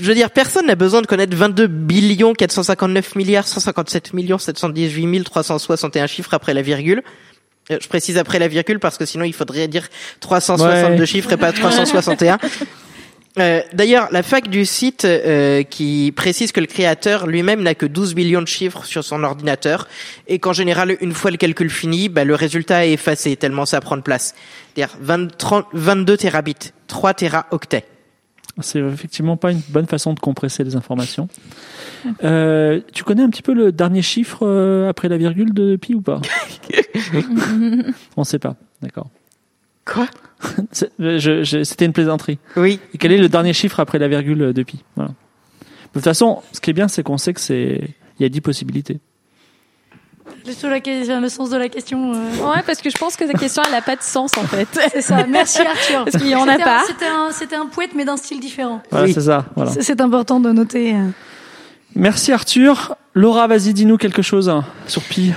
je 0.00 0.06
veux 0.06 0.14
dire, 0.14 0.30
personne 0.30 0.66
n'a 0.66 0.76
besoin 0.76 1.02
de 1.02 1.06
connaître 1.08 1.36
22 1.36 1.66
billions 1.66 2.32
459 2.34 3.16
milliards 3.16 3.48
157 3.48 4.12
millions 4.14 4.38
718 4.38 5.24
361 5.24 6.06
chiffres 6.06 6.32
après 6.34 6.54
la 6.54 6.62
virgule. 6.62 7.02
Euh, 7.70 7.78
Je 7.80 7.88
précise 7.88 8.18
après 8.18 8.38
la 8.38 8.48
virgule 8.48 8.78
parce 8.78 8.98
que 8.98 9.04
sinon 9.06 9.24
il 9.24 9.32
faudrait 9.32 9.68
dire 9.68 9.88
362 10.20 11.00
Ouais. 11.00 11.06
chiffres 11.06 11.32
et 11.32 11.36
pas 11.36 11.52
361. 11.52 12.38
Euh, 13.36 13.62
D'ailleurs, 13.72 14.06
la 14.12 14.22
fac 14.22 14.46
du 14.46 14.64
site 14.64 15.04
euh, 15.04 15.64
qui 15.64 16.12
précise 16.14 16.52
que 16.52 16.60
le 16.60 16.66
créateur 16.68 17.26
lui-même 17.26 17.62
n'a 17.64 17.74
que 17.74 17.84
12 17.84 18.14
millions 18.14 18.40
de 18.40 18.46
chiffres 18.46 18.84
sur 18.84 19.02
son 19.02 19.24
ordinateur 19.24 19.88
et 20.28 20.38
qu'en 20.38 20.52
général, 20.52 20.96
une 21.00 21.12
fois 21.12 21.32
le 21.32 21.36
calcul 21.36 21.68
fini, 21.68 22.08
bah, 22.08 22.22
le 22.22 22.36
résultat 22.36 22.86
est 22.86 22.92
effacé 22.92 23.34
tellement 23.34 23.66
ça 23.66 23.80
prend 23.80 23.96
de 23.96 24.02
place. 24.02 24.36
C'est-à-dire 24.76 24.94
20 25.00 25.36
30 25.36 25.66
22 25.72 26.16
terabits, 26.16 26.54
3 26.86 27.14
téraoctets. 27.14 27.84
C'est 28.60 28.78
effectivement 28.80 29.36
pas 29.36 29.50
une 29.50 29.60
bonne 29.70 29.86
façon 29.86 30.12
de 30.14 30.20
compresser 30.20 30.62
les 30.64 30.76
informations. 30.76 31.28
Euh, 32.22 32.80
tu 32.92 33.02
connais 33.02 33.22
un 33.22 33.30
petit 33.30 33.42
peu 33.42 33.52
le 33.54 33.72
dernier 33.72 34.02
chiffre 34.02 34.46
euh, 34.46 34.88
après 34.88 35.08
la 35.08 35.16
virgule 35.16 35.52
de 35.52 35.74
pi 35.76 35.94
ou 35.94 36.00
pas? 36.00 36.20
On 38.16 38.24
sait 38.24 38.38
pas. 38.38 38.56
D'accord. 38.82 39.08
Quoi? 39.84 40.06
Je- 40.98 41.62
C'était 41.64 41.84
une 41.86 41.92
plaisanterie. 41.92 42.38
Oui. 42.56 42.80
Et 42.94 42.98
quel 42.98 43.12
est 43.12 43.18
le 43.18 43.28
dernier 43.28 43.52
chiffre 43.52 43.80
après 43.80 43.98
la 43.98 44.08
virgule 44.08 44.52
de 44.52 44.62
pi? 44.62 44.82
Voilà. 44.96 45.10
De 45.10 45.14
toute 45.94 46.04
façon, 46.04 46.42
ce 46.52 46.60
qui 46.60 46.70
est 46.70 46.74
bien, 46.74 46.88
c'est 46.88 47.02
qu'on 47.02 47.18
sait 47.18 47.32
que 47.34 47.40
c'est 47.40 47.80
il 48.18 48.22
y 48.22 48.26
a 48.26 48.28
10 48.28 48.40
possibilités. 48.40 49.00
Juste 50.46 50.64
la 50.64 50.80
que- 50.80 51.20
le 51.20 51.28
sens 51.28 51.50
de 51.50 51.56
la 51.56 51.68
question. 51.68 52.12
euh, 52.12 52.16
Ouais, 52.50 52.62
parce 52.66 52.80
que 52.80 52.90
je 52.90 52.96
pense 52.96 53.16
que 53.16 53.24
ta 53.24 53.38
question, 53.38 53.62
elle 53.68 53.74
a 53.74 53.82
pas 53.82 53.96
de 53.96 54.02
sens, 54.02 54.36
en 54.36 54.42
fait. 54.44 54.68
C'est 54.92 55.00
ça. 55.02 55.24
Merci 55.28 55.60
Arthur. 55.62 56.04
Parce 56.04 56.16
qu'il 56.22 56.28
y 56.28 56.34
en 56.34 56.48
a 56.48 56.58
pas. 56.58 56.82
C'était 56.86 57.54
un, 57.56 57.62
un 57.62 57.66
poète, 57.66 57.90
mais 57.94 58.04
d'un 58.04 58.16
style 58.16 58.40
différent. 58.40 58.82
Voilà, 58.90 59.06
Oui. 59.06 59.12
c'est 59.12 59.22
ça. 59.22 59.46
Voilà. 59.56 59.70
C'est- 59.72 59.82
C'est 59.82 60.00
important 60.00 60.40
de 60.40 60.50
noter. 60.52 60.94
euh. 60.94 61.08
Merci 61.94 62.32
Arthur. 62.32 62.96
Laura, 63.14 63.46
vas-y, 63.46 63.72
dis-nous 63.72 63.96
quelque 63.98 64.22
chose 64.22 64.48
hein, 64.48 64.64
sur 64.86 65.02
pi. 65.02 65.32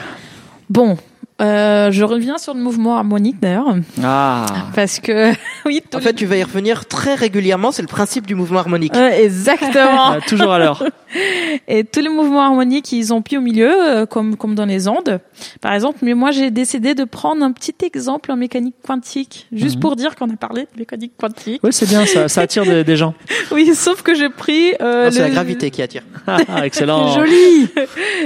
Bon, 0.70 0.98
Euh, 1.40 1.92
je 1.92 2.04
reviens 2.04 2.38
sur 2.40 2.54
le 2.56 2.60
mouvement 2.62 2.98
harmonique 2.98 3.40
d'ailleurs, 3.40 3.76
Ah. 4.04 4.46
parce 4.76 5.00
que 5.00 5.32
oui, 5.66 5.84
En 5.94 6.00
fait, 6.00 6.14
tu 6.14 6.26
vas 6.26 6.36
y 6.38 6.44
revenir 6.44 6.86
très 6.88 7.14
régulièrement. 7.14 7.72
C'est 7.72 7.84
le 7.84 7.88
principe 7.88 8.26
du 8.26 8.34
mouvement 8.36 8.60
harmonique. 8.60 8.96
exactement. 8.96 9.78
Ah, 10.18 10.20
toujours 10.28 10.52
à 10.54 10.60
l'heure. 10.60 10.84
Et 11.68 11.84
tous 11.84 12.00
les 12.02 12.10
mouvements 12.10 12.42
harmoniques, 12.42 12.92
ils 12.92 13.14
ont 13.14 13.22
pi 13.22 13.38
au 13.38 13.42
milieu, 13.42 13.72
euh, 13.72 14.06
comme 14.06 14.36
comme 14.36 14.56
dans 14.56 14.66
les 14.66 14.88
ondes, 14.88 15.20
par 15.62 15.74
exemple. 15.74 16.00
Mais 16.02 16.14
moi, 16.14 16.32
j'ai 16.32 16.50
décidé 16.52 16.96
de 16.96 17.04
prendre 17.04 17.44
un 17.44 17.52
petit 17.52 17.76
exemple 17.84 18.32
en 18.32 18.36
mécanique 18.36 18.76
quantique, 18.86 19.48
juste 19.52 19.76
Mhm. 19.76 19.82
pour 19.82 19.96
dire 19.96 20.16
qu'on 20.16 20.30
a 20.30 20.36
parlé 20.36 20.64
de 20.74 20.80
mécanique 20.80 21.14
quantique. 21.20 21.62
Oui, 21.64 21.72
c'est 21.72 21.88
bien, 21.88 22.06
ça, 22.06 22.28
ça 22.28 22.42
attire 22.42 22.64
des, 22.66 22.84
des 22.84 22.96
gens. 22.96 23.14
Oui, 23.52 23.74
sauf 23.76 24.02
que 24.02 24.16
j'ai 24.16 24.30
pris 24.30 24.74
euh, 24.82 25.06
Non, 25.06 25.12
c'est 25.12 25.22
la 25.22 25.30
gravité 25.30 25.72
qui 25.72 25.82
attire. 25.82 26.04
Ah, 26.26 26.66
excellent. 26.66 27.10
Joli. 27.16 27.68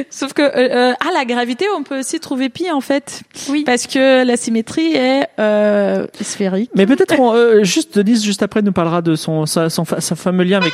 Sauf 0.09 0.33
que 0.33 0.41
euh, 0.41 0.91
euh, 0.91 0.93
à 0.93 1.11
la 1.13 1.25
gravité, 1.25 1.65
on 1.77 1.83
peut 1.83 1.99
aussi 1.99 2.19
trouver 2.19 2.49
pi 2.49 2.69
en 2.71 2.81
fait, 2.81 3.00
Oui. 3.49 3.63
parce 3.65 3.87
que 3.87 4.23
la 4.25 4.37
symétrie 4.37 4.93
est 4.93 5.27
euh, 5.39 6.05
sphérique. 6.21 6.71
Mais 6.75 6.85
peut-être 6.85 7.19
on, 7.19 7.33
euh, 7.33 7.63
juste 7.63 7.97
Denise 7.97 8.23
juste 8.23 8.43
après 8.43 8.61
nous 8.61 8.71
parlera 8.71 9.01
de 9.01 9.15
son 9.15 9.45
sa- 9.45 9.69
son, 9.69 9.85
fa- 9.85 10.01
son 10.01 10.15
fameux 10.15 10.43
lien 10.43 10.57
avec 10.59 10.73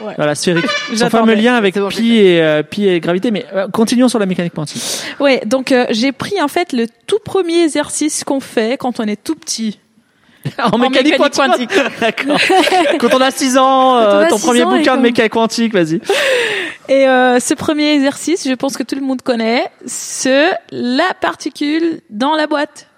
Ouais. 0.00 0.14
voilà 0.16 0.34
sphérique. 0.34 0.66
Son 0.96 1.08
fameux 1.08 1.34
lien 1.34 1.54
avec 1.54 1.78
bon, 1.78 1.88
pi 1.88 2.16
et 2.16 2.42
euh, 2.42 2.62
pi 2.64 2.88
et 2.88 2.98
gravité. 2.98 3.30
Mais 3.30 3.46
euh, 3.54 3.68
continuons 3.68 4.08
sur 4.08 4.18
la 4.18 4.26
mécanique 4.26 4.52
quantique. 4.54 4.82
Ouais, 5.20 5.40
donc 5.46 5.70
euh, 5.70 5.86
j'ai 5.90 6.10
pris 6.10 6.40
en 6.42 6.48
fait 6.48 6.72
le 6.72 6.86
tout 7.06 7.20
premier 7.24 7.62
exercice 7.62 8.24
qu'on 8.24 8.40
fait 8.40 8.76
quand 8.76 8.98
on 8.98 9.04
est 9.04 9.22
tout 9.22 9.36
petit. 9.36 9.78
en, 10.72 10.78
mécanique 10.78 11.16
quantique. 11.16 11.70
D'accord. 12.00 12.38
Quand 12.98 13.14
on 13.14 13.20
a 13.20 13.30
6 13.30 13.58
ans, 13.58 13.96
euh, 13.96 14.22
a 14.22 14.26
ton 14.26 14.38
premier 14.38 14.64
bouquin 14.64 14.96
de 14.96 15.02
mécanique 15.02 15.32
quantique, 15.32 15.72
vas-y. 15.72 16.00
Et 16.88 17.08
euh, 17.08 17.40
ce 17.40 17.54
premier 17.54 17.94
exercice, 17.94 18.46
je 18.46 18.54
pense 18.54 18.76
que 18.76 18.82
tout 18.82 18.94
le 18.94 19.00
monde 19.00 19.22
connaît, 19.22 19.66
c'est 19.86 20.50
la 20.70 21.14
particule 21.18 22.00
dans 22.10 22.34
la 22.34 22.46
boîte. 22.46 22.88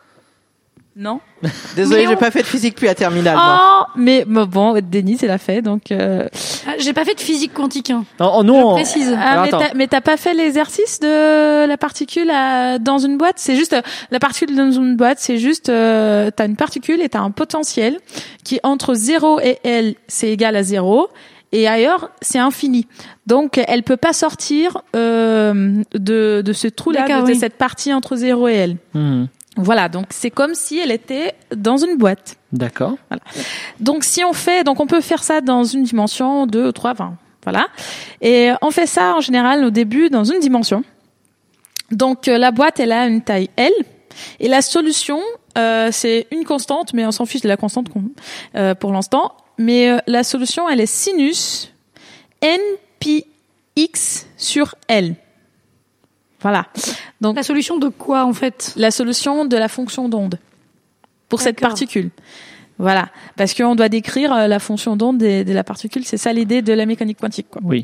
Non 0.98 1.20
Désolé, 1.76 2.04
Mais 2.04 2.08
j'ai 2.10 2.16
pas 2.16 2.30
fait 2.30 2.40
de 2.40 2.46
physique 2.46 2.74
puis 2.76 2.88
à 2.88 2.94
terminale. 2.94 3.36
Oh, 3.38 3.82
mais 3.96 4.24
bon, 4.24 4.74
Denis, 4.80 5.18
elle 5.22 5.30
a 5.30 5.36
fait, 5.36 5.60
donc. 5.60 5.90
Euh... 5.92 6.26
Ah, 6.66 6.70
J'ai 6.78 6.94
pas 6.94 7.04
fait 7.04 7.14
de 7.14 7.20
physique 7.20 7.52
quantique. 7.52 7.90
Hein. 7.90 8.04
Non, 8.18 8.42
nous, 8.42 8.54
Je 8.54 8.58
on- 8.60 8.72
précise. 8.72 9.14
Ah, 9.14 9.42
Alors, 9.42 9.62
mais 9.74 9.88
t'as- 9.88 10.00
pas 10.00 10.16
fait 10.16 10.32
l'exercice 10.32 10.98
de 11.00 11.66
la 11.66 11.76
particule 11.76 12.30
à- 12.30 12.78
dans 12.78 12.96
une 12.98 13.18
boîte? 13.18 13.34
C'est 13.36 13.56
juste 13.56 13.74
euh, 13.74 13.82
la 14.10 14.18
particule 14.18 14.56
dans 14.56 14.70
une 14.72 14.96
boîte, 14.96 15.18
c'est 15.20 15.36
juste 15.36 15.68
euh, 15.68 16.30
t'as 16.34 16.46
une 16.46 16.56
particule 16.56 17.02
et 17.02 17.10
t'as 17.10 17.20
un 17.20 17.30
potentiel 17.30 17.98
qui 18.42 18.58
entre 18.62 18.94
0 18.94 19.38
et 19.40 19.58
L, 19.64 19.96
c'est 20.08 20.30
égal 20.30 20.56
à 20.56 20.62
0 20.62 21.08
et 21.52 21.68
ailleurs 21.68 22.10
c'est 22.22 22.38
infini. 22.38 22.86
Donc 23.26 23.60
elle 23.68 23.82
peut 23.82 23.96
pas 23.96 24.12
sortir 24.12 24.78
euh, 24.94 25.82
de 25.94 26.42
de 26.44 26.52
ce 26.52 26.68
trou 26.68 26.90
là, 26.90 27.06
de 27.06 27.26
oui. 27.26 27.36
cette 27.36 27.56
partie 27.58 27.92
entre 27.92 28.16
0 28.16 28.48
et 28.48 28.54
L. 28.54 28.76
Hmm, 28.94 29.24
Voilà, 29.56 29.88
donc 29.88 30.06
c'est 30.10 30.30
comme 30.30 30.54
si 30.54 30.78
elle 30.78 30.90
était 30.90 31.34
dans 31.54 31.78
une 31.78 31.96
boîte. 31.96 32.36
D'accord. 32.52 32.96
Donc 33.80 34.04
si 34.04 34.22
on 34.22 34.34
fait, 34.34 34.64
donc 34.64 34.80
on 34.80 34.86
peut 34.86 35.00
faire 35.00 35.22
ça 35.22 35.40
dans 35.40 35.64
une 35.64 35.82
dimension, 35.82 36.46
deux, 36.46 36.72
trois, 36.72 36.92
vingt, 36.92 37.16
voilà. 37.42 37.68
Et 38.20 38.50
on 38.60 38.70
fait 38.70 38.86
ça 38.86 39.14
en 39.14 39.20
général 39.20 39.64
au 39.64 39.70
début 39.70 40.10
dans 40.10 40.24
une 40.24 40.40
dimension. 40.40 40.84
Donc 41.90 42.28
euh, 42.28 42.36
la 42.36 42.50
boîte 42.50 42.80
elle 42.80 42.92
a 42.92 43.06
une 43.06 43.22
taille 43.22 43.48
L 43.56 43.72
et 44.40 44.48
la 44.48 44.60
solution 44.60 45.20
euh, 45.56 45.88
c'est 45.90 46.26
une 46.30 46.44
constante, 46.44 46.92
mais 46.92 47.06
on 47.06 47.12
s'en 47.12 47.24
fiche 47.24 47.42
de 47.42 47.48
la 47.48 47.56
constante 47.56 47.86
euh, 48.56 48.74
pour 48.74 48.92
l'instant. 48.92 49.32
Mais 49.56 49.88
euh, 49.88 49.98
la 50.06 50.22
solution 50.22 50.68
elle 50.68 50.80
est 50.80 50.86
sinus 50.86 51.72
n 52.42 52.60
pi 53.00 53.24
x 53.76 54.26
sur 54.36 54.74
L. 54.88 55.14
Voilà. 56.42 56.66
Donc 57.20 57.36
La 57.36 57.42
solution 57.42 57.78
de 57.78 57.88
quoi 57.88 58.24
en 58.24 58.32
fait? 58.32 58.72
la 58.76 58.90
solution 58.90 59.44
de 59.44 59.56
la 59.56 59.68
fonction 59.68 60.08
d'onde 60.08 60.38
pour 61.28 61.40
cette 61.40 61.60
particule. 61.60 62.10
Voilà, 62.78 63.08
parce 63.36 63.54
qu'on 63.54 63.74
doit 63.74 63.88
décrire 63.88 64.34
euh, 64.34 64.46
la 64.48 64.58
fonction 64.58 64.96
d'onde 64.96 65.16
de, 65.16 65.44
de 65.44 65.52
la 65.54 65.64
particule, 65.64 66.04
c'est 66.04 66.18
ça 66.18 66.32
l'idée 66.34 66.60
de 66.60 66.74
la 66.74 66.84
mécanique 66.84 67.18
quantique. 67.18 67.46
Quoi. 67.50 67.62
Oui. 67.64 67.82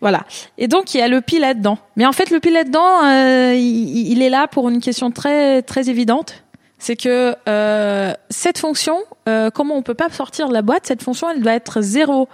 Voilà. 0.00 0.24
Et 0.56 0.66
donc 0.66 0.94
il 0.94 0.98
y 0.98 1.02
a 1.02 1.08
le 1.08 1.20
pi 1.20 1.38
là-dedans. 1.38 1.76
Mais 1.96 2.06
en 2.06 2.12
fait, 2.12 2.30
le 2.30 2.40
pi 2.40 2.50
là-dedans, 2.50 3.04
euh, 3.04 3.54
il, 3.54 4.10
il 4.12 4.22
est 4.22 4.30
là 4.30 4.48
pour 4.48 4.68
une 4.70 4.80
question 4.80 5.10
très 5.10 5.60
très 5.60 5.90
évidente. 5.90 6.42
C'est 6.78 6.96
que 6.96 7.34
euh, 7.48 8.14
cette 8.30 8.58
fonction, 8.58 8.96
euh, 9.28 9.50
comment 9.50 9.76
on 9.76 9.82
peut 9.82 9.94
pas 9.94 10.08
sortir 10.10 10.48
de 10.48 10.54
la 10.54 10.62
boîte? 10.62 10.86
Cette 10.86 11.02
fonction, 11.02 11.28
elle 11.28 11.42
doit 11.42 11.52
être 11.54 11.82
0 11.82 12.28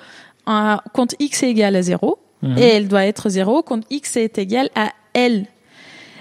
euh, 0.47 0.77
quand 0.93 1.15
x 1.19 1.43
est 1.43 1.49
égal 1.49 1.75
à 1.75 1.83
0. 1.83 2.19
Mhm. 2.43 2.59
Et 2.59 2.63
elle 2.69 2.87
doit 2.87 3.07
être 3.07 3.31
0 3.31 3.63
quand 3.63 3.81
x 3.91 4.17
est 4.17 4.39
égal 4.39 4.69
à 4.77 4.91
L. 5.15 5.47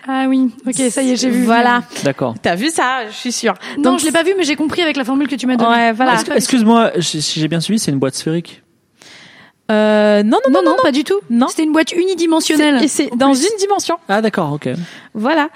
Ah 0.08 0.26
oui. 0.28 0.50
Ok, 0.68 0.76
ça 0.90 1.02
y 1.02 1.12
est, 1.12 1.16
j'ai 1.16 1.30
vu. 1.30 1.44
Voilà. 1.46 1.84
D'accord. 2.04 2.36
T'as 2.42 2.56
vu 2.56 2.70
ça 2.70 3.08
Je 3.10 3.14
suis 3.16 3.32
sûre. 3.32 3.54
Non, 3.78 3.92
Donc, 3.92 4.00
je 4.00 4.06
l'ai 4.06 4.12
pas 4.12 4.24
vu, 4.24 4.34
mais 4.38 4.44
j'ai 4.44 4.56
compris 4.58 4.82
avec 4.82 4.98
la 4.98 5.06
formule 5.06 5.28
que 5.30 5.36
tu 5.36 5.48
m'as 5.48 5.56
donnée. 5.56 5.70
Ouais, 5.72 5.92
voilà. 5.94 6.16
Excuse-moi, 6.36 6.92
si 7.00 7.22
j'ai 7.40 7.48
bien 7.48 7.62
suivi, 7.62 7.80
c'est 7.80 7.92
une 7.92 8.00
boîte 8.00 8.16
sphérique. 8.16 8.62
Euh, 9.72 10.24
non, 10.24 10.40
non, 10.50 10.62
Non, 10.62 10.72
non, 10.72 10.76
pas 10.84 10.92
du 10.92 11.04
tout. 11.06 11.20
Non. 11.30 11.48
C'était 11.48 11.64
une 11.64 11.72
boîte 11.72 11.94
unidimensionnelle. 11.94 12.80
C'est- 12.80 12.86
Et 12.86 12.88
c'est 13.10 13.16
dans 13.16 13.32
plus. 13.32 13.48
une 13.50 13.58
dimension. 13.58 13.96
Ah 14.10 14.22
d'accord, 14.22 14.52
ok. 14.52 14.68
Voilà. 15.14 15.48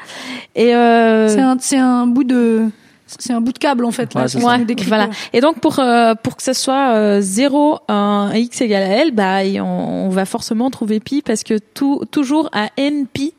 Et 0.56 0.74
euh, 0.74 1.28
C'est 1.28 1.42
un, 1.42 1.58
c'est 1.60 1.78
un 1.78 2.08
bout 2.08 2.24
de, 2.24 2.70
c'est 3.08 3.34
un 3.34 3.42
bout 3.42 3.54
de 3.54 3.58
câble 3.58 3.86
en 3.86 3.92
fait. 3.92 4.14
Là, 4.14 4.22
Ouais, 4.22 4.28
ça. 4.28 4.40
voilà. 4.88 5.10
Et 5.34 5.42
donc 5.42 5.60
pour 5.60 5.80
euh, 5.80 6.14
pour 6.22 6.36
que 6.36 6.44
ce 6.44 6.54
soit 6.54 6.92
euh, 6.94 7.22
0 7.22 7.80
un 7.88 8.32
x 8.36 8.62
égale 8.62 8.84
à 8.84 8.98
l, 9.04 9.12
bah 9.12 9.40
on, 9.64 10.06
on 10.06 10.10
va 10.10 10.26
forcément 10.26 10.70
trouver 10.70 11.00
pi 11.00 11.22
parce 11.22 11.44
que 11.44 11.58
tout 11.58 12.04
toujours 12.12 12.50
à 12.52 12.70
n 12.78 13.08
pi 13.08 13.34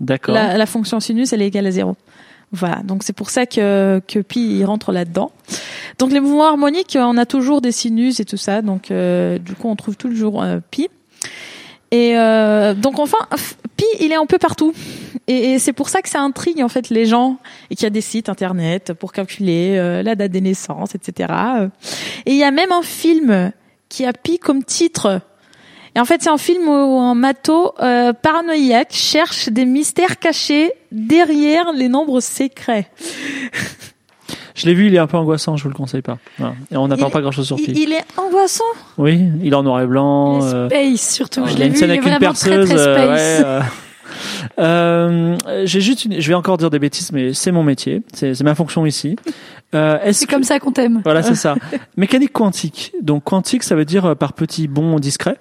D'accord. 0.00 0.34
la, 0.34 0.56
la 0.58 0.66
fonction 0.66 1.00
sinus 1.00 1.32
elle 1.32 1.42
est 1.42 1.46
égale 1.46 1.66
à 1.66 1.70
0. 1.70 1.96
Voilà, 2.52 2.76
donc 2.84 3.02
c'est 3.02 3.12
pour 3.12 3.30
ça 3.30 3.44
que, 3.44 4.00
que 4.06 4.20
pi 4.20 4.58
il 4.58 4.64
rentre 4.64 4.92
là-dedans. 4.92 5.32
Donc 5.98 6.12
les 6.12 6.20
mouvements 6.20 6.46
harmoniques, 6.46 6.96
on 7.00 7.16
a 7.18 7.26
toujours 7.26 7.60
des 7.60 7.72
sinus 7.72 8.20
et 8.20 8.24
tout 8.24 8.36
ça, 8.36 8.62
donc 8.62 8.90
euh, 8.90 9.38
du 9.38 9.54
coup 9.54 9.68
on 9.68 9.74
trouve 9.74 9.96
toujours 9.96 10.42
euh, 10.42 10.58
pi. 10.70 10.88
Et 11.90 12.16
euh, 12.16 12.74
donc 12.74 12.98
enfin, 12.98 13.18
pi 13.76 13.84
il 14.00 14.12
est 14.12 14.16
un 14.16 14.26
peu 14.26 14.38
partout. 14.38 14.72
Et, 15.28 15.52
et 15.52 15.58
c'est 15.58 15.72
pour 15.72 15.88
ça 15.88 16.02
que 16.02 16.08
ça 16.08 16.20
intrigue 16.20 16.62
en 16.62 16.68
fait 16.68 16.90
les 16.90 17.06
gens 17.06 17.38
et 17.70 17.76
qu'il 17.76 17.84
y 17.84 17.86
a 17.86 17.90
des 17.90 18.00
sites 18.00 18.28
internet 18.28 18.92
pour 18.92 19.12
calculer 19.12 19.76
euh, 19.76 20.02
la 20.02 20.14
date 20.14 20.32
des 20.32 20.40
naissances, 20.40 20.94
etc. 20.94 21.32
Et 22.26 22.32
il 22.32 22.36
y 22.36 22.44
a 22.44 22.50
même 22.50 22.72
un 22.72 22.82
film 22.82 23.52
qui 23.88 24.04
a 24.04 24.12
pi 24.12 24.38
comme 24.38 24.64
titre. 24.64 25.20
Et 25.94 26.00
en 26.00 26.04
fait, 26.04 26.22
c'est 26.22 26.28
un 26.28 26.36
film 26.36 26.68
où 26.68 27.00
un 27.00 27.14
mato 27.14 27.72
euh, 27.80 28.12
paranoïaque 28.12 28.92
cherche 28.92 29.48
des 29.48 29.64
mystères 29.64 30.18
cachés 30.18 30.72
derrière 30.92 31.72
les 31.72 31.88
nombres 31.88 32.20
secrets. 32.20 32.90
Je 34.54 34.66
l'ai 34.66 34.74
vu, 34.74 34.86
il 34.86 34.94
est 34.94 34.98
un 34.98 35.06
peu 35.06 35.16
angoissant, 35.16 35.56
je 35.56 35.62
vous 35.64 35.68
le 35.70 35.74
conseille 35.74 36.02
pas. 36.02 36.18
Voilà. 36.38 36.54
Et 36.70 36.76
on 36.76 36.88
n'apprend 36.88 37.08
Il- 37.08 37.12
pas 37.12 37.20
grand-chose 37.20 37.46
sur 37.46 37.58
Il, 37.58 37.76
il 37.78 37.92
est 37.92 38.04
angoissant. 38.16 38.64
Oui, 38.98 39.20
il 39.42 39.52
est 39.52 39.56
en 39.56 39.62
noir 39.62 39.80
et 39.82 39.86
blanc. 39.86 40.40
euh, 40.42 40.68
Space 40.68 41.12
surtout. 41.14 41.46
je 41.46 41.56
l'ai 41.56 41.68
vu. 41.68 41.78
il 41.78 41.84
est 41.84 41.98
vraiment 41.98 42.02
très, 42.02 42.18
perceuse. 42.18 42.68
très 42.68 42.78
euh, 42.78 42.94
space. 42.94 43.40
ouais, 43.40 43.46
euh. 43.46 43.60
Euh, 44.58 45.36
j'ai 45.64 45.80
juste, 45.80 46.04
une- 46.04 46.20
je 46.20 46.28
vais 46.28 46.34
encore 46.34 46.56
dire 46.56 46.70
des 46.70 46.78
bêtises, 46.78 47.12
mais 47.12 47.34
c'est 47.34 47.50
mon 47.52 47.62
métier, 47.62 48.02
c'est 48.14 48.40
ma 48.42 48.54
fonction 48.54 48.86
ici. 48.86 49.16
Euh, 49.74 49.98
Est-ce 50.02 50.20
C'est 50.20 50.26
que- 50.26 50.32
comme 50.32 50.44
ça 50.44 50.58
qu'on 50.58 50.72
t'aime. 50.72 51.00
Voilà, 51.04 51.22
c'est 51.22 51.34
ça. 51.34 51.56
Mécanique 51.96 52.32
quantique. 52.32 52.92
Donc 53.02 53.24
quantique, 53.24 53.62
ça 53.62 53.74
veut 53.74 53.84
dire 53.84 54.16
par 54.16 54.32
petits 54.32 54.68
bonds 54.68 54.98
discrets, 54.98 55.36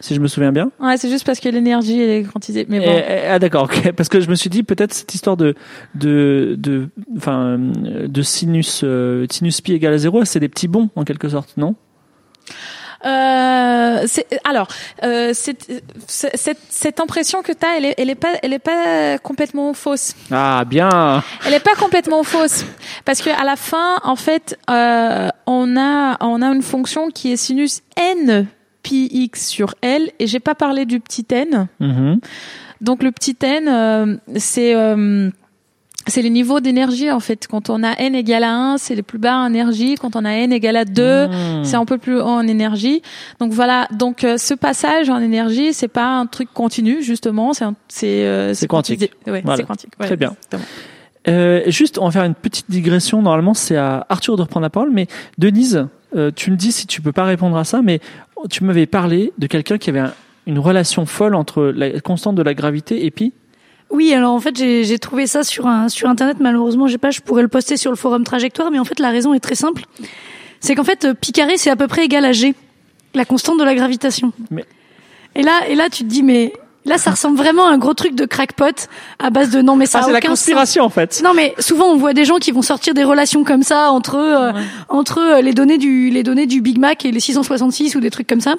si 0.00 0.14
je 0.14 0.20
me 0.20 0.26
souviens 0.28 0.52
bien. 0.52 0.70
Ouais, 0.80 0.96
c'est 0.96 1.08
juste 1.08 1.24
parce 1.26 1.38
que 1.40 1.48
l'énergie 1.48 2.00
elle 2.00 2.10
est 2.10 2.22
quantisée. 2.24 2.66
Mais 2.68 2.80
bon. 2.80 2.86
Et- 2.86 2.98
et- 2.98 3.26
ah 3.28 3.38
d'accord, 3.38 3.64
ok. 3.64 3.92
parce 3.92 4.08
que 4.08 4.20
je 4.20 4.28
me 4.28 4.34
suis 4.34 4.50
dit 4.50 4.62
peut-être 4.62 4.92
cette 4.92 5.14
histoire 5.14 5.36
de 5.36 5.54
de 5.94 6.56
de 6.58 6.88
enfin 7.16 7.58
de 7.58 8.22
sinus 8.22 8.80
euh, 8.84 9.26
sinus 9.30 9.60
pi 9.60 9.72
égale 9.74 9.94
à 9.94 9.98
zéro, 9.98 10.24
c'est 10.24 10.40
des 10.40 10.48
petits 10.48 10.68
bonds 10.68 10.88
en 10.96 11.04
quelque 11.04 11.28
sorte, 11.28 11.56
non? 11.56 11.74
Euh, 13.06 14.06
alors, 14.44 14.68
euh, 15.04 15.30
cette, 15.32 15.66
cette 16.06 17.00
impression 17.00 17.40
que 17.40 17.52
tu 17.52 17.64
as, 17.64 17.78
elle 17.78 17.86
est, 17.86 17.94
elle 17.96 18.10
est 18.10 18.14
pas, 18.14 18.34
elle 18.42 18.52
est 18.52 18.58
pas 18.58 19.18
complètement 19.18 19.72
fausse. 19.72 20.14
Ah 20.30 20.64
bien. 20.66 21.22
Elle 21.46 21.54
est 21.54 21.64
pas 21.64 21.74
complètement 21.78 22.22
fausse 22.24 22.64
parce 23.06 23.22
que 23.22 23.30
à 23.30 23.44
la 23.44 23.56
fin, 23.56 23.96
en 24.04 24.16
fait, 24.16 24.58
euh, 24.68 25.28
on 25.46 25.76
a, 25.78 26.18
on 26.20 26.42
a 26.42 26.46
une 26.48 26.60
fonction 26.62 27.08
qui 27.10 27.32
est 27.32 27.36
sinus 27.36 27.80
n 27.96 28.46
pi 28.82 29.08
x 29.12 29.48
sur 29.48 29.74
l 29.82 30.10
et 30.18 30.26
j'ai 30.26 30.40
pas 30.40 30.54
parlé 30.54 30.84
du 30.86 31.00
petit 31.00 31.26
n. 31.30 31.68
Mhm. 31.80 32.20
Donc 32.80 33.02
le 33.02 33.10
petit 33.12 33.36
n, 33.42 33.68
euh, 33.68 34.16
c'est 34.36 34.74
euh, 34.74 35.30
c'est 36.06 36.22
les 36.22 36.30
niveaux 36.30 36.60
d'énergie 36.60 37.10
en 37.10 37.20
fait. 37.20 37.46
Quand 37.46 37.68
on 37.68 37.82
a 37.84 37.92
n 37.98 38.14
égale 38.14 38.42
à 38.44 38.54
1, 38.54 38.78
c'est 38.78 38.94
les 38.94 39.02
plus 39.02 39.18
bas 39.18 39.36
en 39.36 39.48
énergie. 39.48 39.96
Quand 39.96 40.16
on 40.16 40.24
a 40.24 40.30
n 40.32 40.50
égale 40.52 40.76
à 40.76 40.84
2, 40.86 41.26
Mmh. 41.26 41.64
c'est 41.64 41.76
un 41.76 41.84
peu 41.84 41.98
plus 41.98 42.16
haut 42.18 42.24
en 42.24 42.46
énergie. 42.48 43.02
Donc 43.38 43.52
voilà. 43.52 43.86
Donc 43.92 44.24
euh, 44.24 44.38
ce 44.38 44.54
passage 44.54 45.10
en 45.10 45.18
énergie, 45.20 45.74
c'est 45.74 45.88
pas 45.88 46.06
un 46.06 46.24
truc 46.26 46.48
continu 46.54 47.02
justement. 47.02 47.52
C'est 47.52 47.64
un- 47.64 47.74
c'est 47.88 48.24
euh, 48.24 48.54
C'est 48.54 48.66
quantique. 48.66 48.98
quantisé. 49.00 49.30
Ouais, 49.30 49.42
Voilà. 49.44 49.58
c'est 49.58 49.66
quantique. 49.66 49.92
Ouais, 50.00 50.06
Très 50.06 50.16
bien. 50.16 50.30
exactement. 50.30 50.62
Euh, 51.28 51.62
juste, 51.66 51.98
on 51.98 52.06
va 52.06 52.10
faire 52.12 52.24
une 52.24 52.34
petite 52.34 52.70
digression. 52.70 53.20
Normalement, 53.20 53.52
c'est 53.52 53.76
à 53.76 54.06
Arthur 54.08 54.36
de 54.38 54.42
reprendre 54.42 54.64
la 54.64 54.70
parole, 54.70 54.90
mais 54.90 55.06
Denise, 55.36 55.86
euh, 56.16 56.30
tu 56.34 56.50
me 56.50 56.56
dis 56.56 56.72
si 56.72 56.86
tu 56.86 57.00
peux 57.02 57.12
pas 57.12 57.24
répondre 57.24 57.56
à 57.56 57.64
ça, 57.64 57.82
mais 57.82 58.00
tu 58.50 58.64
m'avais 58.64 58.86
parlé 58.86 59.32
de 59.38 59.46
quelqu'un 59.46 59.78
qui 59.78 59.90
avait 59.90 60.00
un- 60.00 60.14
une 60.46 60.58
relation 60.58 61.06
folle 61.06 61.34
entre 61.34 61.64
la 61.64 62.00
constante 62.00 62.34
de 62.36 62.42
la 62.42 62.54
gravité 62.54 63.04
et 63.04 63.10
pi. 63.10 63.32
Oui, 63.90 64.12
alors 64.14 64.32
en 64.34 64.40
fait, 64.40 64.56
j'ai 64.56 64.98
trouvé 64.98 65.26
ça 65.26 65.42
sur 65.42 65.66
un 65.66 65.88
sur 65.88 66.08
internet. 66.08 66.36
Malheureusement, 66.40 66.86
j'ai 66.86 66.98
pas. 66.98 67.10
Je 67.10 67.20
pourrais 67.20 67.42
le 67.42 67.48
poster 67.48 67.76
sur 67.76 67.90
le 67.90 67.96
forum 67.96 68.22
Trajectoire, 68.24 68.70
mais 68.70 68.78
en 68.78 68.84
fait, 68.84 69.00
la 69.00 69.10
raison 69.10 69.34
est 69.34 69.40
très 69.40 69.56
simple. 69.56 69.82
C'est 70.60 70.74
qu'en 70.74 70.84
fait, 70.84 71.08
pi 71.20 71.32
carré, 71.32 71.56
c'est 71.56 71.70
à 71.70 71.76
peu 71.76 71.88
près 71.88 72.04
égal 72.04 72.24
à 72.24 72.32
g, 72.32 72.54
la 73.14 73.24
constante 73.24 73.58
de 73.58 73.64
la 73.64 73.74
gravitation. 73.74 74.32
Mais- 74.50 74.64
Et 75.34 75.42
là, 75.42 75.68
et 75.68 75.74
là, 75.74 75.88
tu 75.90 76.04
te 76.04 76.08
dis, 76.08 76.22
mais 76.22 76.52
là, 76.84 76.98
ça 76.98 77.10
ressemble 77.10 77.36
vraiment 77.36 77.66
à 77.66 77.70
un 77.70 77.78
gros 77.78 77.94
truc 77.94 78.14
de 78.14 78.24
crackpot 78.24 78.64
à 79.18 79.30
base 79.30 79.50
de 79.50 79.62
non, 79.62 79.76
mais 79.76 79.86
ça 79.86 80.00
Ah, 80.02 80.06
a 80.08 80.12
la 80.12 80.20
sens. 80.20 80.28
conspiration 80.30 80.84
en 80.84 80.88
fait. 80.88 81.20
Non, 81.24 81.32
mais 81.34 81.54
souvent 81.58 81.86
on 81.86 81.96
voit 81.96 82.12
des 82.14 82.24
gens 82.24 82.36
qui 82.36 82.50
vont 82.52 82.62
sortir 82.62 82.94
des 82.94 83.04
relations 83.04 83.44
comme 83.44 83.62
ça 83.62 83.90
entre 83.90 84.16
euh, 84.16 84.52
entre 84.88 85.18
euh, 85.20 85.40
les 85.42 85.52
données 85.52 85.78
du 85.78 86.10
les 86.10 86.22
données 86.22 86.46
du 86.46 86.60
Big 86.60 86.78
Mac 86.78 87.04
et 87.04 87.12
les 87.12 87.20
666 87.20 87.94
ou 87.96 88.00
des 88.00 88.10
trucs 88.10 88.26
comme 88.26 88.40
ça. 88.40 88.54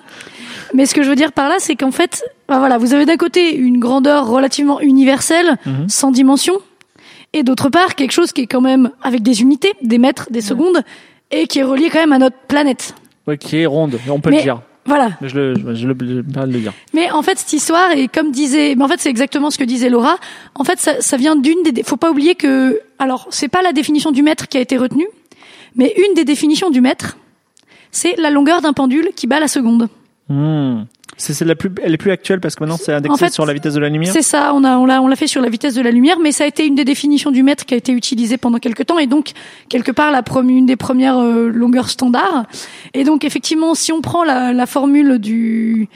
Mais 0.74 0.86
ce 0.86 0.94
que 0.94 1.04
je 1.04 1.10
veux 1.10 1.16
dire 1.16 1.32
par 1.34 1.50
là, 1.50 1.56
c'est 1.60 1.76
qu'en 1.76 1.92
fait, 1.92 2.24
bah 2.48 2.60
voilà, 2.60 2.78
vous 2.78 2.94
avez 2.94 3.06
d'un 3.06 3.18
côté 3.18 3.54
une 3.56 3.80
grandeur 3.80 4.28
relativement 4.28 4.80
universelle, 4.80 5.58
Mhm. 5.66 5.90
sans 5.90 6.12
dimension, 6.12 6.54
et 7.34 7.44
d'autre 7.44 7.70
part 7.70 7.96
quelque 7.96 8.12
chose 8.14 8.32
qui 8.32 8.42
est 8.42 8.48
quand 8.48 8.62
même 8.62 8.92
avec 9.02 9.22
des 9.24 9.42
unités, 9.42 9.74
des 9.82 9.98
mètres, 9.98 10.28
des 10.32 10.42
secondes, 10.42 10.82
et 11.32 11.48
qui 11.48 11.60
est 11.60 11.64
relié 11.64 11.90
quand 11.90 12.00
même 12.00 12.14
à 12.14 12.20
notre 12.20 12.38
planète. 12.48 12.94
Ouais, 13.28 13.38
qui 13.38 13.58
est 13.58 13.66
ronde, 13.66 14.00
on 14.10 14.20
peut 14.20 14.30
Mais- 14.30 14.38
le 14.38 14.42
dire. 14.44 14.62
Voilà. 14.86 15.12
Mais 15.22 15.30
je 15.30 15.36
le, 15.38 15.56
je, 15.56 15.76
je 15.76 15.88
le, 15.88 15.96
je 16.00 16.40
le 16.40 16.60
dire. 16.60 16.74
Mais 16.94 17.12
en 17.12 17.22
fait, 17.22 17.38
cette 17.38 17.54
histoire, 17.54 17.92
et 17.92 18.08
comme 18.08 18.32
disait, 18.32 18.76
mais 18.76 18.84
en 18.84 18.88
fait, 18.88 19.00
c'est 19.00 19.10
exactement 19.10 19.52
ce 19.52 19.58
que 19.58 19.64
disait 19.64 19.90
Laura. 19.90 20.18
En 20.56 20.64
fait, 20.64 20.80
ça, 20.80 21.02
ça 21.02 21.18
vient 21.18 21.36
d'une 21.36 21.62
des. 21.64 21.84
Faut 21.84 21.98
pas 21.98 22.10
oublier 22.10 22.36
que, 22.36 22.80
alors, 22.98 23.28
c'est 23.30 23.48
pas 23.48 23.62
la 23.62 23.74
définition 23.74 24.12
du 24.12 24.24
mètre 24.24 24.48
qui 24.48 24.58
a 24.58 24.62
été 24.62 24.78
retenue, 24.78 25.08
mais 25.76 25.94
une 25.98 26.16
des 26.16 26.26
définitions 26.26 26.72
du 26.72 26.82
mètre, 26.82 27.18
c'est 27.92 28.16
la 28.18 28.30
longueur 28.30 28.62
d'un 28.62 28.74
pendule 28.74 29.10
qui 29.16 29.28
bat 29.28 29.40
la 29.40 29.48
seconde. 29.48 29.88
Hmm. 30.30 30.84
C'est 31.18 31.46
la 31.46 31.56
plus, 31.56 31.70
elle 31.84 31.94
est 31.94 31.98
plus 31.98 32.12
actuelle 32.12 32.40
parce 32.40 32.56
que 32.56 32.64
maintenant 32.64 32.78
c'est 32.82 32.94
indexé 32.94 33.14
En 33.14 33.18
fait, 33.18 33.32
sur 33.32 33.46
la 33.46 33.54
vitesse 33.54 33.76
de 33.76 33.80
la 33.80 33.90
lumière. 33.90 34.12
C'est 34.12 34.22
ça. 34.24 34.54
On 34.56 34.64
a, 34.64 34.78
on 34.78 34.86
l'a, 34.88 35.02
on 35.02 35.08
l'a 35.08 35.16
fait 35.16 35.28
sur 35.28 35.42
la 35.42 35.50
vitesse 35.50 35.76
de 35.76 35.82
la 35.82 35.92
lumière, 35.92 36.18
mais 36.20 36.32
ça 36.32 36.46
a 36.46 36.48
été 36.48 36.66
une 36.66 36.74
des 36.76 36.86
définitions 36.86 37.30
du 37.32 37.44
mètre 37.44 37.66
qui 37.66 37.74
a 37.76 37.78
été 37.78 37.92
utilisée 37.92 38.38
pendant 38.38 38.58
quelque 38.58 38.82
temps, 38.82 38.98
et 38.98 39.06
donc 39.08 39.32
quelque 39.70 39.92
part 39.92 40.12
la 40.12 40.24
prom- 40.24 40.50
une 40.50 40.66
des 40.66 40.76
premières 40.78 41.20
euh, 41.20 41.50
longueurs 41.50 41.90
standards. 41.90 42.46
Et 42.96 43.04
donc 43.04 43.24
effectivement, 43.24 43.76
si 43.76 43.92
on 43.92 44.02
prend 44.02 44.24
la, 44.24 44.52
la 44.54 44.66
formule 44.66 45.20
du 45.20 45.88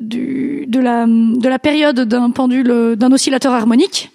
du, 0.00 0.64
de, 0.68 0.78
la, 0.80 1.06
de 1.06 1.48
la 1.48 1.58
période 1.58 2.00
d'un 2.00 2.30
pendule, 2.30 2.70
euh, 2.70 2.94
d'un 2.94 3.10
oscillateur 3.10 3.52
harmonique, 3.52 4.12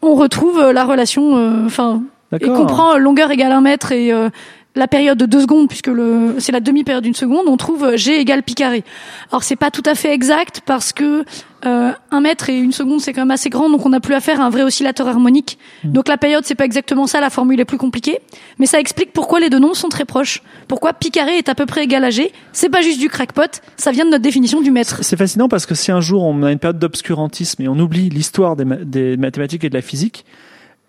on 0.00 0.14
retrouve 0.14 0.58
euh, 0.58 0.72
la 0.72 0.84
relation, 0.84 1.36
euh, 1.36 1.66
enfin, 1.66 2.02
et 2.32 2.38
D'accord. 2.38 2.56
qu'on 2.56 2.66
prend 2.66 2.94
euh, 2.94 2.98
longueur 2.98 3.30
égale 3.30 3.52
1 3.52 3.60
mètre 3.60 3.92
et 3.92 4.12
euh, 4.12 4.30
la 4.74 4.88
période 4.88 5.18
de 5.18 5.26
2 5.26 5.42
secondes, 5.42 5.68
puisque 5.68 5.88
le, 5.88 6.36
c'est 6.38 6.52
la 6.52 6.60
demi-période 6.60 7.04
d'une 7.04 7.14
seconde, 7.14 7.46
on 7.46 7.56
trouve 7.58 7.84
euh, 7.84 7.96
G 7.96 8.18
égale 8.18 8.42
pi 8.42 8.54
carré. 8.54 8.84
Alors 9.30 9.42
c'est 9.42 9.56
pas 9.56 9.70
tout 9.70 9.82
à 9.84 9.94
fait 9.94 10.12
exact 10.14 10.62
parce 10.64 10.92
que 10.94 11.24
euh, 11.66 11.92
1 12.10 12.20
mètre 12.22 12.48
et 12.48 12.56
une 12.58 12.72
seconde 12.72 13.00
c'est 13.00 13.12
quand 13.12 13.20
même 13.20 13.30
assez 13.30 13.50
grand, 13.50 13.68
donc 13.68 13.84
on 13.84 13.90
n'a 13.90 14.00
plus 14.00 14.14
affaire 14.14 14.40
à 14.40 14.44
un 14.44 14.50
vrai 14.50 14.62
oscillateur 14.62 15.06
harmonique. 15.08 15.58
Donc 15.84 16.08
la 16.08 16.16
période 16.16 16.44
c'est 16.46 16.54
pas 16.54 16.64
exactement 16.64 17.06
ça, 17.06 17.20
la 17.20 17.28
formule 17.28 17.60
est 17.60 17.64
plus 17.66 17.76
compliquée, 17.76 18.18
mais 18.58 18.64
ça 18.66 18.80
explique 18.80 19.12
pourquoi 19.12 19.40
les 19.40 19.50
deux 19.50 19.58
nombres 19.58 19.76
sont 19.76 19.90
très 19.90 20.06
proches. 20.06 20.42
Pourquoi 20.68 20.94
pi 20.94 21.10
carré 21.10 21.36
est 21.36 21.48
à 21.50 21.54
peu 21.54 21.66
près 21.66 21.84
égal 21.84 22.02
à 22.04 22.10
G. 22.10 22.32
C'est 22.52 22.70
pas 22.70 22.80
juste 22.80 22.98
du 22.98 23.08
crackpot, 23.10 23.42
ça 23.76 23.90
vient 23.92 24.06
de 24.06 24.10
notre 24.10 24.22
définition 24.22 24.62
du 24.62 24.70
mètre. 24.70 25.04
C'est 25.04 25.16
fascinant 25.18 25.48
parce 25.48 25.66
que 25.66 25.74
si 25.74 25.92
un 25.92 26.00
jour 26.00 26.22
on 26.24 26.42
a 26.44 26.50
une 26.50 26.58
période 26.58 26.78
d'obscurantisme 26.78 27.62
et 27.62 27.68
on 27.68 27.78
oublie 27.78 28.08
l'histoire 28.08 28.56
des, 28.56 28.64
ma- 28.64 28.76
des 28.76 29.16
mathématiques 29.18 29.64
et 29.64 29.68
de 29.68 29.74
la 29.74 29.82
physique, 29.82 30.24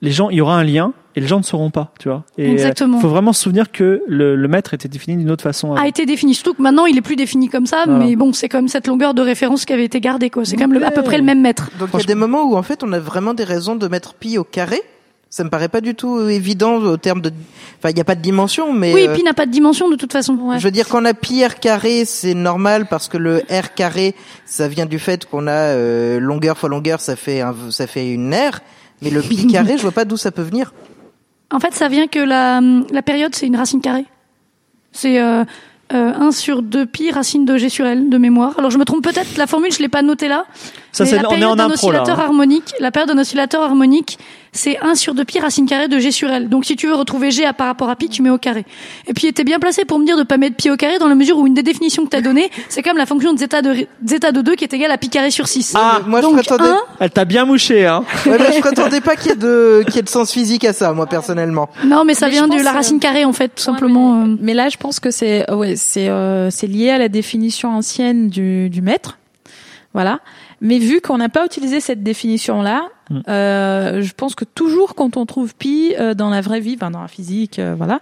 les 0.04 0.12
gens, 0.12 0.30
il 0.30 0.36
y 0.38 0.42
aura 0.42 0.56
un 0.58 0.64
lien 0.64 0.94
et 1.16 1.22
les 1.22 1.28
gens 1.28 1.38
ne 1.38 1.44
sauront 1.44 1.70
pas, 1.72 1.92
tu 2.00 2.10
vois. 2.10 2.24
Et 2.38 2.52
Exactement. 2.52 2.98
Il 2.98 3.02
faut 3.02 3.08
vraiment 3.10 3.34
se 3.34 3.42
souvenir 3.44 3.72
que 3.72 4.02
le, 4.08 4.36
le 4.36 4.48
mètre 4.48 4.74
était 4.74 4.90
défini 4.90 5.16
d'une 5.18 5.32
autre 5.32 5.44
façon. 5.44 5.74
a 5.76 5.88
été 5.88 6.06
défini. 6.06 6.34
Surtout 6.36 6.54
que 6.56 6.62
maintenant, 6.62 6.86
il 6.86 6.98
est 6.98 7.02
plus 7.02 7.16
défini 7.16 7.48
comme 7.50 7.66
ça, 7.68 7.84
Voilà. 7.86 8.04
mais 8.06 8.16
bon, 8.16 8.34
c'est 8.34 8.50
quand 8.50 8.58
même 8.60 8.68
cette 8.68 8.88
longueur 8.88 9.14
de 9.14 9.22
référence 9.22 9.64
qui 9.66 9.74
avait 9.74 9.86
été 9.86 10.00
gardée, 10.02 10.30
quoi. 10.30 10.44
C'est 10.46 10.56
quand 10.58 10.68
même 10.68 10.78
le- 10.78 10.86
à 10.86 10.92
peu 10.92 11.04
près 11.04 11.18
le 11.18 11.24
même 11.24 11.42
mètre. 11.42 11.70
Donc 11.80 11.90
il 11.94 12.00
y 12.00 12.04
a 12.04 12.06
des 12.06 12.16
moments 12.16 12.44
où 12.44 12.56
en 12.58 12.64
fait 12.64 12.84
on 12.84 12.92
a 12.94 13.00
vraiment 13.00 13.34
des 13.34 13.44
raisons 13.46 13.76
de 13.76 13.88
mettre 13.88 14.14
pi 14.14 14.38
au 14.38 14.44
carré. 14.44 14.82
Ça 15.30 15.44
me 15.44 15.50
paraît 15.50 15.68
pas 15.70 15.82
du 15.82 15.96
tout 15.96 16.20
évident 16.30 16.76
au 16.76 16.98
terme 16.98 17.20
de. 17.22 17.32
Enfin, 17.80 17.90
il 17.90 17.96
n'y 17.96 18.02
a 18.02 18.04
pas 18.04 18.14
de 18.14 18.22
dimension, 18.22 18.72
mais. 18.72 18.94
Oui, 18.94 19.08
euh, 19.08 19.16
pi 19.16 19.24
n'a 19.24 19.34
pas 19.34 19.48
de 19.48 19.52
dimension 19.52 19.90
de 19.90 19.96
toute 19.96 20.12
façon. 20.14 20.38
Je 20.58 20.64
veux 20.64 20.70
dire 20.70 20.88
qu'on 20.88 21.06
a 21.06 21.16
pi 21.16 21.44
r 21.44 21.60
carré, 21.60 22.06
c'est 22.06 22.36
normal 22.36 22.86
parce 22.88 23.08
que 23.08 23.18
le 23.18 23.38
r 23.50 23.74
carré, 23.74 24.14
ça 24.46 24.68
vient 24.68 24.86
du 24.86 25.00
fait 25.00 25.26
qu'on 25.26 25.48
a 25.48 25.52
euh, 25.52 26.20
longueur 26.20 26.56
fois 26.58 26.70
longueur, 26.70 27.00
ça 27.02 27.16
fait 27.16 27.42
un, 27.42 27.56
ça 27.72 27.88
fait 27.88 28.12
une 28.12 28.34
r. 28.36 28.60
Mais 29.02 29.10
le 29.10 29.22
pi 29.22 29.48
carré, 29.48 29.78
je 29.78 29.82
vois 29.82 29.92
pas 29.92 30.06
d'où 30.06 30.18
ça 30.18 30.32
peut 30.32 30.42
venir. 30.42 30.74
En 31.52 31.60
fait, 31.60 31.74
ça 31.74 31.88
vient 31.88 32.08
que 32.08 32.20
la, 32.20 32.62
la 32.92 33.02
période, 33.02 33.36
c'est 33.36 33.46
une 33.48 33.56
racine 33.58 33.82
carrée. 33.82 34.06
C'est 34.92 35.20
euh, 35.20 35.44
euh, 35.94 36.14
1 36.14 36.32
sur 36.32 36.62
2 36.62 36.86
pi 36.86 37.12
racine 37.12 37.46
de 37.46 37.58
G 37.58 37.70
sur 37.70 37.86
L 37.86 38.10
de 38.10 38.18
mémoire. 38.18 38.58
Alors 38.58 38.72
je 38.72 38.78
me 38.78 38.86
trompe 38.86 39.04
peut-être, 39.04 39.38
la 39.38 39.48
formule, 39.48 39.72
je 39.72 39.80
l'ai 39.80 39.90
pas 39.90 40.02
notée 40.02 40.28
là. 40.28 40.46
Ça, 40.92 41.04
mais 41.04 41.10
c'est, 41.10 41.16
la 41.18 41.24
on 41.24 41.26
est 41.26 41.30
période 41.30 41.50
en 41.52 41.56
d'un 41.56 41.66
impro 41.72 41.92
là. 41.92 42.04
hein. 42.08 42.20
harmonique, 42.20 42.74
la 42.80 42.92
période 42.92 43.10
d'un 43.10 43.20
oscillateur 43.22 43.62
harmonique, 43.64 44.18
c'est 44.54 44.80
1 44.80 44.96
sur 44.96 45.14
2 45.16 45.26
pi 45.26 45.40
racine 45.40 45.66
carrée 45.66 45.88
de 45.88 45.98
G 46.00 46.12
sur 46.12 46.30
L. 46.30 46.48
Donc 46.48 46.64
si 46.66 46.76
tu 46.76 46.88
veux 46.88 46.94
retrouver 46.94 47.32
G 47.32 47.44
à 47.46 47.54
par 47.54 47.68
rapport 47.68 47.90
à 47.90 47.96
pi, 47.96 48.08
tu 48.08 48.22
mets 48.22 48.30
au 48.30 48.38
carré. 48.38 48.66
Et 49.08 49.14
puis 49.14 49.34
t'es 49.34 49.44
bien 49.44 49.60
placé 49.60 49.84
pour 49.84 50.00
me 50.00 50.06
dire 50.06 50.16
de 50.18 50.24
pas 50.24 50.38
mettre 50.38 50.56
pi 50.56 50.70
au 50.70 50.78
carré 50.78 51.00
dans 51.00 51.08
la 51.10 51.16
mesure 51.16 51.38
où 51.38 51.48
une 51.48 51.54
des 51.54 51.64
définitions 51.64 52.04
que 52.06 52.10
t'as 52.10 52.22
données, 52.22 52.50
c'est 52.70 52.82
comme 52.84 52.98
la 52.98 53.06
fonction 53.06 53.34
de 53.34 53.40
zeta 53.40 53.62
de, 53.62 53.88
zeta 54.08 54.32
de 54.32 54.42
2 54.42 54.56
qui 54.56 54.64
est 54.64 54.74
égale 54.74 54.92
à 54.92 54.98
pi 54.98 55.10
carré 55.10 55.32
sur 55.32 55.48
6. 55.48 55.74
Ah, 55.76 56.02
moi 56.06 56.22
je 56.22 56.26
Donc 56.28 56.36
prétendais. 56.36 56.64
1, 56.70 56.78
Elle 57.02 57.12
t'a 57.12 57.26
bien 57.26 57.46
mouché, 57.46 57.86
hein. 57.86 58.04
Ouais, 58.26 58.38
mais 58.40 58.54
je 58.54 58.60
prétendais 58.60 59.02
pas 59.02 59.16
qu'il 59.16 59.30
y 59.32 59.34
ait 59.34 59.36
de, 59.36 59.84
qu'il 59.88 59.96
y 59.96 60.00
ait 60.00 60.04
de 60.04 60.10
sens 60.10 60.32
physique 60.32 60.64
à 60.66 60.74
ça, 60.74 60.94
moi 60.94 61.08
personnellement. 61.08 61.70
non 61.86 62.06
mais 62.06 62.14
ça 62.14 62.28
Mais 62.28 62.34
vient 62.34 62.48
je 62.52 62.58
de 62.58 62.64
la 62.64 62.72
euh, 62.72 62.74
racine 62.74 63.00
carrée 63.00 63.26
en 63.26 63.34
fait, 63.34 63.50
tout 63.50 63.54
Ouais, 63.60 63.66
simplement. 63.66 64.14
mais, 64.24 64.32
euh. 64.34 64.38
mais 64.40 64.54
là, 64.54 64.70
je 64.70 64.78
pense 64.78 65.00
que 65.00 65.10
c'est 65.12 65.50
ouais, 65.52 65.76
c'est 65.76 66.10
euh, 66.10 66.50
c'est 66.52 66.68
lié 66.68 66.92
à 66.92 66.98
la 66.98 67.10
définition 67.10 67.70
ancienne 67.76 68.30
du, 68.30 68.70
du 68.70 68.82
mètre. 68.82 69.18
Voilà. 69.94 70.20
Mais 70.64 70.80
vu 70.80 71.02
qu'on 71.02 71.18
n'a 71.18 71.30
pas 71.30 71.46
utilisé 71.46 71.80
cette 71.82 72.02
définition-là, 72.02 72.88
Mm. 73.10 73.20
euh, 73.28 74.02
je 74.02 74.14
pense 74.14 74.34
que 74.34 74.46
toujours 74.46 74.96
quand 74.96 75.18
on 75.18 75.26
trouve 75.26 75.54
pi 75.56 75.94
euh, 76.00 76.14
dans 76.14 76.30
la 76.30 76.40
vraie 76.40 76.62
vie, 76.62 76.76
enfin 76.78 76.90
dans 76.90 77.02
la 77.02 77.10
physique, 77.10 77.60
euh, 77.60 77.76
voilà, 77.78 78.00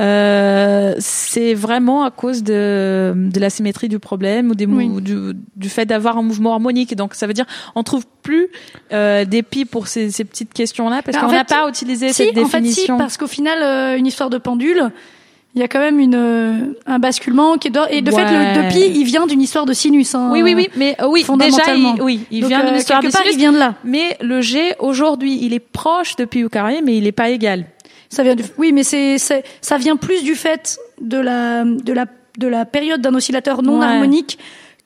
euh, 0.00 0.94
c'est 0.98 1.54
vraiment 1.54 2.02
à 2.04 2.10
cause 2.10 2.42
de, 2.42 3.12
de 3.14 3.40
la 3.40 3.50
symétrie 3.50 3.88
du 3.88 3.98
problème 4.00 4.50
ou 4.50 4.54
des 4.56 4.66
du, 4.66 5.16
du 5.56 5.68
fait 5.68 5.86
d'avoir 5.86 6.18
un 6.18 6.22
mouvement 6.22 6.52
harmonique. 6.54 6.96
Donc 6.96 7.14
ça 7.14 7.26
veut 7.28 7.34
dire 7.34 7.46
on 7.76 7.82
trouve 7.84 8.04
plus 8.22 8.48
euh, 8.92 9.24
des 9.24 9.42
pi 9.44 9.64
pour 9.64 9.86
ces, 9.86 10.10
ces 10.10 10.24
petites 10.24 10.52
questions-là 10.52 11.02
parce 11.02 11.16
Bah, 11.16 11.24
qu'on 11.26 11.32
n'a 11.32 11.44
pas 11.44 11.68
utilisé 11.68 12.08
Si, 12.12 12.24
cette 12.26 12.38
en 12.38 12.46
fait, 12.46 12.58
si, 12.58 12.62
définition. 12.62 12.98
parce 12.98 13.16
qu'au 13.16 13.26
final, 13.28 13.58
euh, 13.62 13.96
une 13.96 14.06
histoire 14.06 14.28
de 14.30 14.38
pendule, 14.38 14.90
il 15.54 15.60
y 15.60 15.64
a 15.64 15.68
quand 15.68 15.78
même 15.80 15.98
une 16.00 16.14
euh, 16.14 16.74
un 16.86 16.98
basculement 16.98 17.58
qui 17.58 17.68
est 17.68 17.72
et 17.90 18.00
de 18.02 18.10
fait 18.10 18.24
le 18.24 18.38
Ouais. 18.38 18.68
de 18.68 18.72
pi, 18.72 18.98
il 18.98 19.04
vient 19.04 19.26
d'une 19.26 19.40
histoire 19.42 19.66
de 19.66 19.72
sinus. 19.72 20.14
Hein, 20.14 20.30
Oui, 20.32 20.42
oui, 20.42 20.54
oui, 20.54 20.68
mais 20.76 20.96
euh, 21.00 21.06
oui, 21.08 21.20
déjà, 21.20 21.26
fondamentalement. 21.26 21.94
il, 21.96 22.02
oui, 22.02 22.20
il 22.30 22.40
Donc, 22.40 22.48
vient 22.48 22.62
euh, 22.62 22.68
d'une 22.68 22.76
histoire 22.76 23.00
de 23.02 23.08
part, 23.10 23.20
sinus, 23.20 23.34
il 23.34 23.38
vient 23.38 23.52
de 23.52 23.58
là. 23.58 23.74
Mais 23.84 24.16
le 24.22 24.40
G 24.40 24.74
aujourd'hui, 24.78 25.38
il 25.42 25.52
est 25.52 25.58
proche 25.60 26.16
de 26.16 26.24
pi 26.24 26.42
au 26.44 26.48
carré, 26.48 26.80
mais 26.82 26.96
il 26.96 27.04
n'est 27.04 27.12
pas 27.12 27.28
égal. 27.28 27.66
Ça 28.08 28.22
vient 28.22 28.34
du, 28.34 28.44
oui, 28.58 28.72
mais 28.72 28.82
c'est, 28.82 29.18
c'est, 29.18 29.42
ça 29.60 29.76
vient 29.78 29.96
plus 29.96 30.22
du 30.22 30.34
fait 30.34 30.78
de 31.00 31.18
la, 31.18 31.64
de 31.64 31.92
la, 31.92 32.06
de 32.38 32.46
la 32.46 32.64
période 32.64 33.00
d'un 33.00 33.14
oscillateur 33.14 33.62
non 33.62 33.80
Ouais. 33.80 33.86
harmonique 33.86 34.38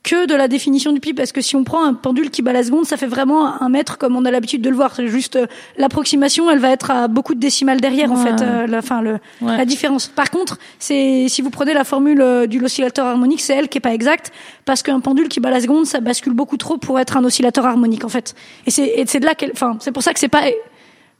que 0.06 0.26
de 0.26 0.34
la 0.34 0.46
définition 0.46 0.92
du 0.92 1.00
pi, 1.00 1.14
parce 1.14 1.32
que 1.32 1.40
si 1.40 1.56
on 1.56 1.64
prend 1.64 1.84
un 1.84 1.92
pendule 1.92 2.30
qui 2.30 2.40
bat 2.40 2.52
la 2.52 2.62
seconde, 2.62 2.86
ça 2.86 2.96
fait 2.96 3.08
vraiment 3.08 3.60
un 3.60 3.68
mètre 3.68 3.98
comme 3.98 4.14
on 4.14 4.24
a 4.24 4.30
l'habitude 4.30 4.62
de 4.62 4.70
le 4.70 4.76
voir. 4.76 4.94
C'est 4.94 5.08
juste 5.08 5.34
euh, 5.34 5.46
l'approximation, 5.76 6.48
elle 6.48 6.60
va 6.60 6.70
être 6.70 6.92
à 6.92 7.08
beaucoup 7.08 7.34
de 7.34 7.40
décimales 7.40 7.80
derrière, 7.80 8.12
en 8.12 8.16
fait, 8.16 8.40
euh, 8.40 8.68
la, 8.68 8.82
fin, 8.82 9.02
le, 9.02 9.18
Ouais. 9.42 9.56
la 9.56 9.64
différence. 9.64 10.06
Par 10.06 10.30
contre, 10.30 10.58
c'est, 10.78 11.26
si 11.28 11.42
vous 11.42 11.50
prenez 11.50 11.74
la 11.74 11.82
formule 11.82 12.20
euh, 12.20 12.46
du 12.46 12.62
oscillateur 12.62 13.04
harmonique, 13.04 13.40
c'est 13.40 13.54
elle 13.54 13.68
qui 13.68 13.78
est 13.78 13.80
pas 13.80 13.92
exacte, 13.92 14.32
parce 14.64 14.84
qu'un 14.84 15.00
pendule 15.00 15.28
qui 15.28 15.40
bat 15.40 15.50
la 15.50 15.60
seconde, 15.60 15.86
ça 15.86 15.98
bascule 15.98 16.34
beaucoup 16.34 16.56
trop 16.56 16.78
pour 16.78 17.00
être 17.00 17.16
un 17.16 17.24
oscillateur 17.24 17.66
harmonique, 17.66 18.04
en 18.04 18.08
fait. 18.08 18.36
Et 18.66 18.70
c'est, 18.70 18.86
et 18.86 19.04
c'est 19.06 19.18
de 19.18 19.26
là 19.26 19.34
qu'elle, 19.34 19.50
enfin, 19.52 19.76
c'est 19.80 19.92
pour 19.92 20.04
ça 20.04 20.14
que 20.14 20.20
c'est 20.20 20.28
pas, 20.28 20.44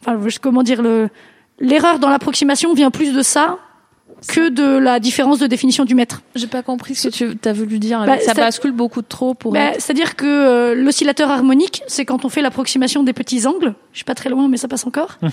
enfin, 0.00 0.16
comment 0.40 0.62
dire 0.62 0.80
le, 0.80 1.08
L'erreur 1.58 1.98
dans 1.98 2.10
l'approximation 2.10 2.74
vient 2.74 2.90
plus 2.90 3.14
de 3.14 3.22
ça 3.22 3.58
que 4.28 4.48
de 4.48 4.78
la 4.78 4.98
différence 5.00 5.38
de 5.38 5.46
définition 5.46 5.84
du 5.84 5.94
mètre. 5.94 6.22
J'ai 6.34 6.46
pas 6.46 6.62
compris 6.62 6.94
ce 6.94 7.08
que 7.08 7.32
tu 7.34 7.48
as 7.48 7.52
voulu 7.52 7.78
dire. 7.78 8.04
Bah, 8.06 8.18
ça 8.18 8.32
c'est- 8.34 8.40
bascule 8.40 8.72
beaucoup 8.72 9.02
trop 9.02 9.34
pour. 9.34 9.52
Bah, 9.52 9.72
C'est-à-dire 9.74 10.16
que 10.16 10.26
euh, 10.26 10.74
l'oscillateur 10.74 11.30
harmonique, 11.30 11.82
c'est 11.86 12.04
quand 12.04 12.24
on 12.24 12.28
fait 12.28 12.42
l'approximation 12.42 13.02
des 13.02 13.12
petits 13.12 13.46
angles. 13.46 13.74
Je 13.92 13.98
suis 13.98 14.04
pas 14.04 14.14
très 14.14 14.30
loin, 14.30 14.48
mais 14.48 14.56
ça 14.56 14.68
passe 14.68 14.86
encore. 14.86 15.18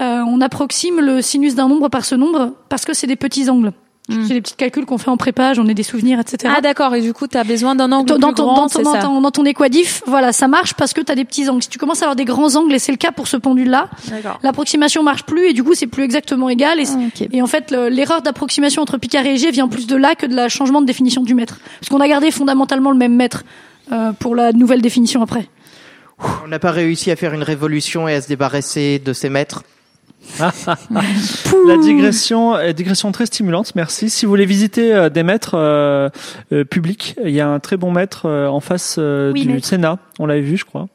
Euh, 0.00 0.22
on 0.26 0.40
approxime 0.40 1.00
le 1.00 1.20
sinus 1.20 1.54
d'un 1.56 1.68
nombre 1.68 1.88
par 1.88 2.04
ce 2.06 2.14
nombre 2.14 2.54
parce 2.70 2.84
que 2.86 2.94
c'est 2.94 3.06
des 3.08 3.16
petits 3.16 3.50
angles. 3.50 3.72
Mm. 4.16 4.24
C'est 4.26 4.34
des 4.34 4.40
petits 4.40 4.54
calculs 4.54 4.84
qu'on 4.86 4.98
fait 4.98 5.10
en 5.10 5.16
prépa, 5.16 5.54
j'en 5.54 5.66
ai 5.66 5.74
des 5.74 5.82
souvenirs, 5.82 6.18
etc. 6.20 6.52
Ah 6.56 6.60
d'accord. 6.60 6.94
Et 6.94 7.00
du 7.00 7.12
coup, 7.12 7.26
tu 7.26 7.36
as 7.38 7.44
besoin 7.44 7.74
d'un 7.74 7.90
angle 7.92 8.08
dans, 8.08 8.14
plus 8.16 8.20
dans 8.20 8.32
ton, 8.32 8.44
grand, 8.44 8.56
dans, 8.62 8.68
c'est 8.68 8.82
ton, 8.82 8.92
ça. 8.92 8.98
dans 8.98 9.08
ton- 9.08 9.20
dans 9.20 9.30
ton 9.30 9.44
équadif, 9.44 10.02
voilà, 10.06 10.32
ça 10.32 10.48
marche 10.48 10.74
parce 10.74 10.92
que 10.92 11.00
tu 11.00 11.10
as 11.12 11.14
des 11.14 11.24
petits 11.24 11.48
angles. 11.48 11.62
Si 11.62 11.68
tu 11.68 11.78
commences 11.78 12.02
à 12.02 12.06
avoir 12.06 12.16
des 12.16 12.24
grands 12.24 12.54
angles, 12.56 12.74
et 12.74 12.78
c'est 12.78 12.92
le 12.92 12.98
cas 12.98 13.12
pour 13.12 13.28
ce 13.28 13.36
pendule-là, 13.36 13.88
D'accord. 14.08 14.38
l'approximation 14.42 15.02
marche 15.02 15.24
plus 15.24 15.46
et 15.48 15.52
du 15.52 15.62
coup 15.64 15.74
c'est 15.74 15.86
plus 15.86 16.02
exactement 16.04 16.48
égal. 16.48 16.80
Et, 16.80 16.84
Ah, 16.86 17.24
et 17.32 17.42
en 17.42 17.46
fait, 17.46 17.70
le- 17.70 17.88
l'erreur 17.88 18.22
d'approximation 18.22 18.82
entre 18.82 18.98
Picard 18.98 19.24
et 19.26 19.36
G 19.36 19.50
vient 19.50 19.68
plus 19.68 19.86
de 19.86 19.96
là 19.96 20.14
que 20.14 20.26
de 20.26 20.34
la 20.34 20.48
changement 20.48 20.80
de 20.80 20.86
définition 20.86 21.22
du 21.22 21.34
mètre. 21.34 21.58
Parce 21.80 21.88
qu'on 21.90 22.00
a 22.00 22.08
gardé 22.08 22.30
fondamentalement 22.30 22.90
le 22.90 22.96
même 22.98 23.14
mètre 23.14 23.44
euh, 23.92 24.12
pour 24.12 24.34
la 24.34 24.52
nouvelle 24.52 24.82
définition 24.82 25.22
après. 25.22 25.48
On 26.44 26.48
n'a 26.48 26.58
pas 26.58 26.70
réussi 26.70 27.10
à 27.10 27.16
faire 27.16 27.32
une 27.32 27.42
révolution 27.42 28.06
et 28.06 28.14
à 28.14 28.20
se 28.20 28.28
débarrasser 28.28 28.98
de 28.98 29.12
ces 29.12 29.28
maîtres. 29.30 29.62
La 30.38 31.76
digression 31.82 32.58
est 32.58 32.72
digression 32.74 33.12
très 33.12 33.26
stimulante, 33.26 33.74
merci. 33.74 34.10
Si 34.10 34.26
vous 34.26 34.30
voulez 34.30 34.46
visiter 34.46 34.94
euh, 34.94 35.08
des 35.08 35.22
maîtres 35.22 35.54
euh, 35.54 36.08
euh, 36.52 36.64
publics, 36.64 37.16
il 37.24 37.30
y 37.30 37.40
a 37.40 37.48
un 37.48 37.58
très 37.58 37.76
bon 37.76 37.90
maître 37.90 38.26
euh, 38.26 38.46
en 38.46 38.60
face 38.60 38.96
euh, 38.98 39.32
Oui, 39.32 39.42
du 39.42 39.52
maître. 39.54 39.66
Sénat, 39.66 39.98
on 40.18 40.26
l'avait 40.26 40.40
vu 40.40 40.56
je 40.56 40.64
crois. 40.64 40.88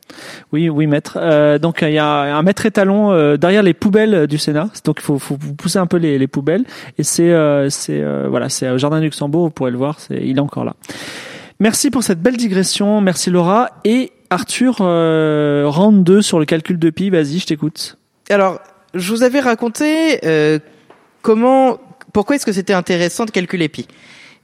Oui, 0.51 0.69
oui 0.69 0.87
maître. 0.87 1.17
Euh, 1.19 1.59
donc 1.59 1.79
il 1.81 1.91
y 1.91 1.97
a 1.97 2.37
un 2.37 2.41
maître 2.43 2.65
étalon 2.65 3.11
euh, 3.11 3.37
derrière 3.37 3.63
les 3.63 3.73
poubelles 3.73 4.27
du 4.27 4.37
Sénat, 4.37 4.69
donc 4.83 4.97
il 4.99 5.03
faut, 5.03 5.19
faut 5.19 5.37
pousser 5.37 5.79
un 5.79 5.87
peu 5.87 5.97
les, 5.97 6.17
les 6.17 6.27
poubelles 6.27 6.63
et 6.97 7.03
c'est 7.03 7.31
euh, 7.31 7.69
c'est 7.69 8.01
euh, 8.01 8.27
voilà, 8.29 8.49
c'est 8.49 8.69
au 8.69 8.77
Jardin 8.77 8.99
du 8.99 9.05
Luxembourg, 9.05 9.45
vous 9.45 9.51
pourrez 9.51 9.71
le 9.71 9.77
voir, 9.77 9.99
c'est 9.99 10.21
il 10.23 10.37
est 10.37 10.41
encore 10.41 10.65
là. 10.65 10.75
Merci 11.59 11.89
pour 11.89 12.03
cette 12.03 12.21
belle 12.21 12.37
digression, 12.37 12.99
merci 13.01 13.29
Laura 13.29 13.69
et 13.85 14.11
Arthur 14.29 14.77
euh, 14.81 15.63
round 15.67 16.03
2 16.03 16.21
sur 16.21 16.39
le 16.39 16.45
calcul 16.45 16.77
de 16.79 16.89
pi, 16.89 17.09
vas-y, 17.09 17.39
je 17.39 17.45
t'écoute. 17.45 17.97
Alors, 18.29 18.59
je 18.95 19.11
vous 19.11 19.23
avais 19.23 19.41
raconté 19.41 20.25
euh, 20.25 20.59
comment, 21.21 21.79
pourquoi 22.13 22.37
est-ce 22.37 22.45
que 22.45 22.53
c'était 22.53 22.73
intéressant 22.73 23.25
de 23.25 23.31
calculer 23.31 23.69
pi. 23.69 23.87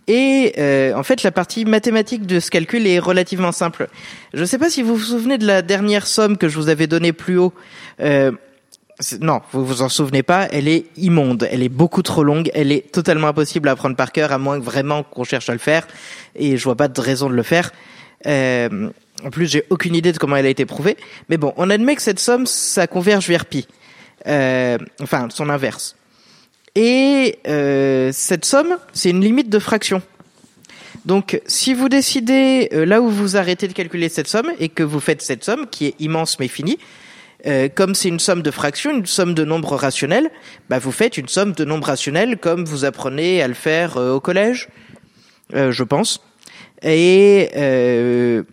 Et 0.08 0.54
euh, 0.58 0.94
en 0.96 1.04
fait, 1.04 1.24
la 1.24 1.32
partie 1.32 1.64
mathématique 1.64 2.26
de 2.26 2.40
ce 2.40 2.52
calcul 2.52 2.86
est 2.86 3.00
relativement 3.00 3.52
simple. 3.52 3.88
Je 4.34 4.42
ne 4.42 4.46
sais 4.46 4.58
pas 4.58 4.70
si 4.70 4.82
vous 4.82 4.96
vous 4.96 5.04
souvenez 5.04 5.38
de 5.38 5.46
la 5.46 5.62
dernière 5.62 6.06
somme 6.06 6.38
que 6.38 6.50
je 6.50 6.58
vous 6.58 6.70
avais 6.70 6.88
donnée 6.88 7.14
plus 7.14 7.38
haut. 7.38 7.54
Euh, 8.02 8.32
non, 9.22 9.42
vous 9.52 9.66
vous 9.66 9.82
en 9.84 9.90
souvenez 9.90 10.24
pas. 10.24 10.48
Elle 10.52 10.68
est 10.68 10.86
immonde. 10.98 11.48
Elle 11.50 11.64
est 11.64 11.70
beaucoup 11.70 12.02
trop 12.02 12.24
longue. 12.24 12.52
Elle 12.54 12.72
est 12.72 12.92
totalement 12.92 13.28
impossible 13.28 13.70
à 13.70 13.72
apprendre 13.72 13.96
par 13.96 14.12
cœur, 14.12 14.32
à 14.32 14.38
moins 14.38 14.60
vraiment 14.60 15.04
qu'on 15.04 15.24
cherche 15.24 15.50
à 15.50 15.54
le 15.54 15.60
faire. 15.60 15.88
Et 16.36 16.58
je 16.58 16.64
vois 16.64 16.76
pas 16.76 16.88
de 16.88 17.00
raison 17.00 17.30
de 17.30 17.36
le 17.36 17.44
faire. 17.44 17.72
Euh, 18.28 18.90
en 19.24 19.30
plus, 19.30 19.48
j'ai 19.48 19.64
aucune 19.70 19.96
idée 19.96 20.12
de 20.12 20.18
comment 20.18 20.36
elle 20.36 20.46
a 20.46 20.50
été 20.50 20.66
prouvée. 20.66 20.98
Mais 21.30 21.38
bon, 21.38 21.54
on 21.58 21.70
admet 21.70 21.96
que 21.96 22.02
cette 22.02 22.20
somme, 22.20 22.46
ça 22.46 22.88
converge 22.88 23.28
vers 23.28 23.46
pi. 23.46 23.68
Euh, 24.28 24.78
enfin, 25.02 25.28
son 25.30 25.50
inverse. 25.50 25.96
Et 26.76 27.40
euh, 27.48 28.12
cette 28.14 28.46
somme, 28.46 28.78
c'est 28.94 29.10
une 29.10 29.22
limite 29.22 29.50
de 29.50 29.60
fraction. 29.60 30.02
Donc, 31.06 31.42
si 31.48 31.74
vous 31.74 31.90
décidez 31.90 32.70
euh, 32.74 32.86
là 32.86 33.02
où 33.02 33.10
vous 33.10 33.36
arrêtez 33.36 33.68
de 33.68 33.74
calculer 33.74 34.10
cette 34.10 34.28
somme 34.28 34.52
et 34.60 34.70
que 34.70 34.84
vous 34.84 35.00
faites 35.00 35.22
cette 35.22 35.44
somme, 35.44 35.68
qui 35.70 35.88
est 35.88 35.96
immense 36.00 36.40
mais 36.40 36.48
finie, 36.48 36.78
euh, 37.48 37.70
comme 37.74 37.96
c'est 37.96 38.10
une 38.10 38.20
somme 38.20 38.44
de 38.44 38.52
fractions, 38.52 38.92
une 38.92 39.06
somme 39.06 39.34
de 39.34 39.44
nombres 39.44 39.76
rationnels, 39.76 40.30
bah 40.70 40.78
vous 40.78 40.92
faites 40.92 41.18
une 41.18 41.28
somme 41.28 41.54
de 41.54 41.66
nombres 41.66 41.88
rationnels 41.88 42.38
comme 42.38 42.66
vous 42.66 42.86
apprenez 42.86 43.42
à 43.42 43.48
le 43.48 43.56
faire 43.56 43.98
euh, 43.98 44.14
au 44.14 44.20
collège, 44.20 44.70
euh, 45.56 45.72
je 45.72 45.84
pense. 45.84 46.22
Et 46.84 47.50
euh, 47.56 48.44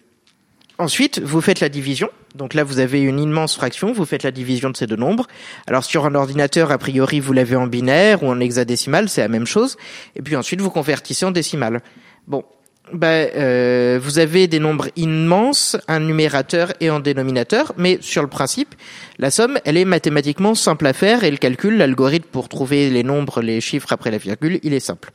ensuite, 0.78 1.18
vous 1.18 1.40
faites 1.40 1.60
la 1.60 1.68
division. 1.68 2.08
Donc 2.34 2.54
là, 2.54 2.64
vous 2.64 2.78
avez 2.78 3.00
une 3.00 3.18
immense 3.18 3.56
fraction, 3.56 3.92
vous 3.92 4.04
faites 4.04 4.22
la 4.22 4.30
division 4.30 4.70
de 4.70 4.76
ces 4.76 4.86
deux 4.86 4.96
nombres. 4.96 5.26
Alors 5.66 5.84
sur 5.84 6.06
un 6.06 6.14
ordinateur, 6.14 6.70
a 6.70 6.78
priori, 6.78 7.20
vous 7.20 7.32
l'avez 7.32 7.56
en 7.56 7.66
binaire 7.66 8.22
ou 8.22 8.28
en 8.28 8.40
hexadécimal, 8.40 9.08
c'est 9.08 9.22
la 9.22 9.28
même 9.28 9.46
chose. 9.46 9.76
Et 10.16 10.22
puis 10.22 10.36
ensuite, 10.36 10.60
vous 10.60 10.70
convertissez 10.70 11.24
en 11.24 11.30
décimal. 11.30 11.82
Bon, 12.26 12.44
ben, 12.92 13.30
euh, 13.34 13.98
vous 14.02 14.18
avez 14.18 14.46
des 14.46 14.58
nombres 14.58 14.88
immenses, 14.96 15.76
un 15.88 16.00
numérateur 16.00 16.72
et 16.80 16.88
un 16.88 17.00
dénominateur, 17.00 17.72
mais 17.76 17.98
sur 18.00 18.22
le 18.22 18.28
principe, 18.28 18.74
la 19.18 19.30
somme, 19.30 19.58
elle 19.64 19.76
est 19.76 19.84
mathématiquement 19.84 20.54
simple 20.54 20.86
à 20.86 20.92
faire 20.92 21.24
et 21.24 21.30
le 21.30 21.36
calcul, 21.36 21.76
l'algorithme 21.76 22.28
pour 22.30 22.48
trouver 22.48 22.90
les 22.90 23.02
nombres, 23.02 23.42
les 23.42 23.60
chiffres 23.60 23.92
après 23.92 24.10
la 24.10 24.18
virgule, 24.18 24.58
il 24.62 24.72
est 24.72 24.80
simple. 24.80 25.10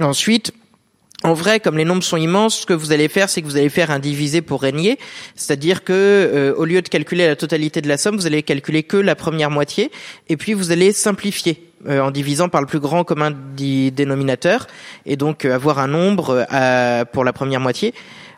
Ensuite, 0.00 0.52
en 1.24 1.32
vrai, 1.32 1.58
comme 1.58 1.78
les 1.78 1.86
nombres 1.86 2.02
sont 2.02 2.18
immenses, 2.18 2.60
ce 2.60 2.66
que 2.66 2.74
vous 2.74 2.92
allez 2.92 3.08
faire, 3.08 3.30
c'est 3.30 3.40
que 3.40 3.46
vous 3.46 3.56
allez 3.56 3.70
faire 3.70 3.90
un 3.90 3.98
divisé 3.98 4.42
pour 4.42 4.60
régner, 4.60 4.98
c'est-à-dire 5.34 5.82
que 5.82 5.92
euh, 5.92 6.54
au 6.54 6.66
lieu 6.66 6.82
de 6.82 6.88
calculer 6.88 7.26
la 7.26 7.34
totalité 7.34 7.80
de 7.80 7.88
la 7.88 7.96
somme, 7.96 8.16
vous 8.16 8.26
allez 8.26 8.42
calculer 8.42 8.82
que 8.82 8.98
la 8.98 9.14
première 9.14 9.50
moitié, 9.50 9.90
et 10.28 10.36
puis 10.36 10.52
vous 10.52 10.70
allez 10.70 10.92
simplifier 10.92 11.66
euh, 11.88 12.02
en 12.02 12.10
divisant 12.10 12.50
par 12.50 12.60
le 12.60 12.66
plus 12.66 12.78
grand 12.78 13.04
commun 13.04 13.32
dénominateur, 13.56 14.66
et 15.06 15.16
donc 15.16 15.46
euh, 15.46 15.54
avoir 15.54 15.78
un 15.78 15.88
nombre 15.88 16.46
pour 17.12 17.24
la 17.24 17.32
première 17.32 17.60
moitié 17.60 17.94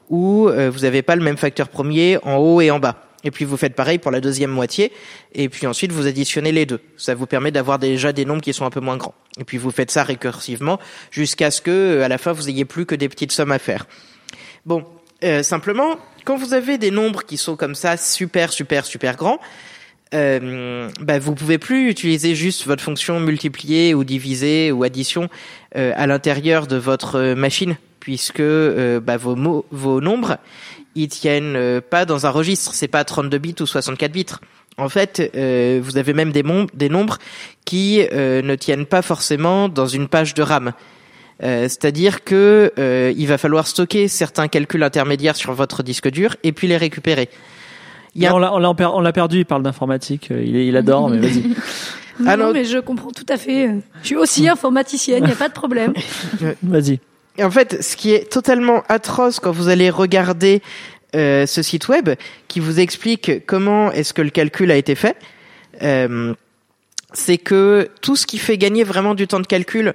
où 0.09 0.49
vous 0.49 0.81
n'avez 0.83 1.03
pas 1.03 1.17
le 1.17 1.23
même 1.25 1.37
facteur 1.37 1.69
premier 1.69 2.19
en 2.23 2.37
haut 2.37 2.61
et 2.61 2.71
en 2.71 2.79
bas. 2.79 3.06
Et 3.25 3.31
puis 3.31 3.45
vous 3.45 3.57
faites 3.57 3.75
pareil 3.75 3.99
pour 3.99 4.11
la 4.11 4.21
deuxième 4.21 4.51
moitié, 4.51 4.93
et 5.35 5.49
puis 5.49 5.67
ensuite 5.67 5.93
vous 5.93 6.07
additionnez 6.07 6.53
les 6.53 6.67
deux. 6.67 6.81
Ça 6.97 7.15
vous 7.15 7.27
permet 7.27 7.51
d'avoir 7.51 7.79
déjà 7.79 8.13
des 8.13 8.25
nombres 8.25 8.43
qui 8.43 8.53
sont 8.53 8.65
un 8.65 8.71
peu 8.71 8.81
moins 8.81 8.97
grands. 8.97 9.15
Et 9.39 9.45
puis 9.45 9.59
vous 9.59 9.71
faites 9.71 9.91
ça 9.91 10.05
récursivement 10.05 10.79
jusqu'à 11.11 11.51
ce 11.51 11.61
que 11.61 11.71
euh, 11.71 12.05
à 12.05 12.09
la 12.09 12.19
fin 12.19 12.33
vous 12.33 12.49
ayez 12.49 12.65
plus 12.65 12.87
que 12.87 12.95
des 12.95 13.09
petites 13.09 13.33
sommes 13.33 13.53
à 13.53 13.59
faire. 13.59 13.87
Bon, 14.65 14.85
euh, 15.25 15.43
simplement, 15.43 15.97
quand 16.25 16.37
vous 16.37 16.55
avez 16.55 16.79
des 16.79 16.91
nombres 16.91 17.25
qui 17.25 17.37
sont 17.37 17.57
comme 17.57 17.75
ça 17.75 17.97
super 17.97 18.53
super 18.53 18.85
super 18.85 19.17
grands, 19.17 19.41
euh, 20.15 20.89
bah, 21.01 21.19
vous 21.19 21.35
pouvez 21.35 21.59
plus 21.59 21.91
utiliser 21.91 22.35
juste 22.35 22.67
votre 22.67 22.83
fonction 22.83 23.19
multiplier 23.19 23.95
ou 23.95 24.05
diviser 24.05 24.71
ou 24.71 24.85
addition 24.85 25.29
euh, 25.77 25.93
à 25.97 26.07
l'intérieur 26.07 26.67
de 26.67 26.77
votre 26.77 27.17
euh, 27.17 27.35
machine, 27.35 27.77
puisque 27.99 28.41
euh, 28.41 29.01
bah, 29.01 29.17
vos 29.17 29.35
mots, 29.35 29.67
vos 29.73 30.01
nombres, 30.01 30.39
ils 30.97 31.09
tiennent 31.09 31.55
euh, 31.55 31.81
pas 31.81 32.05
dans 32.05 32.27
un 32.27 32.31
registre. 32.31 32.75
C'est 32.75 32.89
pas 32.89 33.05
32 33.05 33.39
bits 33.39 33.55
ou 33.61 33.67
64 33.67 34.11
bits. 34.11 34.27
En 34.79 34.89
fait, 34.89 35.31
euh, 35.37 35.81
vous 35.83 35.97
avez 35.97 36.13
même 36.13 36.33
des, 36.33 36.43
nombres 36.89 37.19
qui 37.65 38.03
euh, 38.13 38.43
ne 38.43 38.55
tiennent 38.57 38.85
pas 38.87 39.01
forcément 39.03 39.69
dans 39.69 39.87
une 39.87 40.09
page 40.09 40.35
de 40.35 40.43
RAM. 40.43 40.73
Euh, 41.43 41.63
C'est-à-dire 41.63 42.25
que 42.25 42.73
euh, 42.79 43.13
il 43.17 43.27
va 43.29 43.39
falloir 43.39 43.67
stocker 43.67 44.09
certains 44.09 44.49
calculs 44.49 44.83
intermédiaires 44.83 45.37
sur 45.37 45.53
votre 45.53 45.83
disque 45.83 46.11
dur 46.11 46.37
et 46.43 46.53
puis 46.53 46.67
les 46.67 46.77
récupérer. 46.77 47.29
Il 48.15 48.23
y 48.23 48.27
a 48.27 48.35
On 48.35 48.39
l'a 48.39 48.53
on 48.55 48.59
l'a 48.59 48.73
per- 48.75 48.87
on 48.95 49.01
l'a 49.01 49.13
perdu, 49.13 49.39
il 49.41 49.45
parle 49.47 49.63
d'informatique, 49.63 50.31
euh, 50.31 50.43
il, 50.45 50.57
est- 50.57 50.67
il 50.67 50.77
adore, 50.77 51.09
mais 51.11 51.19
vas-y. 51.19 51.43
Non, 52.19 52.27
Ah 52.31 52.37
non. 52.39 52.47
non, 52.47 52.53
mais 52.55 52.65
je 52.65 52.79
comprends 52.79 53.11
tout 53.11 53.27
à 53.29 53.37
fait. 53.37 53.69
Je 54.01 54.07
suis 54.07 54.17
aussi 54.17 54.49
informaticienne, 54.49 55.23
il 55.25 55.27
n'y 55.27 55.33
a 55.33 55.37
pas 55.37 55.49
de 55.51 55.53
problème. 55.53 55.93
Vas-y. 56.63 56.99
En 57.41 57.51
fait, 57.51 57.83
ce 57.83 57.97
qui 57.97 58.13
est 58.13 58.31
totalement 58.31 58.83
atroce 58.89 59.41
quand 59.41 59.51
vous 59.51 59.69
allez 59.69 59.91
regarder 59.91 60.63
euh, 61.15 61.47
ce 61.47 61.63
site 61.63 61.89
web, 61.89 62.11
qui 62.49 62.61
vous 62.61 62.81
explique 62.81 63.47
comment 63.47 63.93
est-ce 63.93 64.15
que 64.15 64.23
le 64.23 64.31
calcul 64.31 64.71
a 64.71 64.77
été 64.77 64.95
fait, 64.95 65.17
euh, 65.83 66.35
c'est 67.13 67.39
que 67.39 67.89
tout 68.01 68.17
ce 68.17 68.27
qui 68.27 68.39
fait 68.39 68.59
gagner 68.59 68.85
vraiment 68.85 69.15
du 69.15 69.27
temps 69.27 69.41
de 69.41 69.47
calcul. 69.47 69.95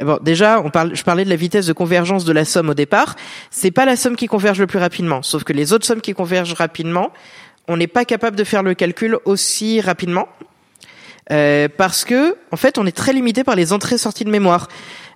Bon, 0.00 0.18
déjà, 0.22 0.62
je 0.92 1.02
parlais 1.02 1.24
de 1.24 1.30
la 1.30 1.36
vitesse 1.36 1.66
de 1.66 1.72
convergence 1.72 2.24
de 2.24 2.32
la 2.32 2.44
somme 2.44 2.70
au 2.70 2.74
départ. 2.74 3.16
C'est 3.50 3.70
pas 3.70 3.84
la 3.84 3.96
somme 3.96 4.16
qui 4.16 4.26
converge 4.26 4.60
le 4.60 4.66
plus 4.66 4.78
rapidement, 4.78 5.22
sauf 5.22 5.44
que 5.44 5.52
les 5.52 5.72
autres 5.72 5.86
sommes 5.86 6.02
qui 6.02 6.12
convergent 6.12 6.54
rapidement, 6.54 7.12
on 7.68 7.76
n'est 7.76 7.86
pas 7.86 8.04
capable 8.04 8.36
de 8.36 8.44
faire 8.44 8.62
le 8.62 8.74
calcul 8.74 9.18
aussi 9.24 9.80
rapidement. 9.80 10.28
Euh, 11.32 11.66
parce 11.76 12.04
que 12.04 12.36
en 12.52 12.56
fait 12.56 12.78
on 12.78 12.86
est 12.86 12.96
très 12.96 13.12
limité 13.12 13.42
par 13.42 13.56
les 13.56 13.72
entrées-sorties 13.72 14.24
de 14.24 14.30
mémoire. 14.30 14.68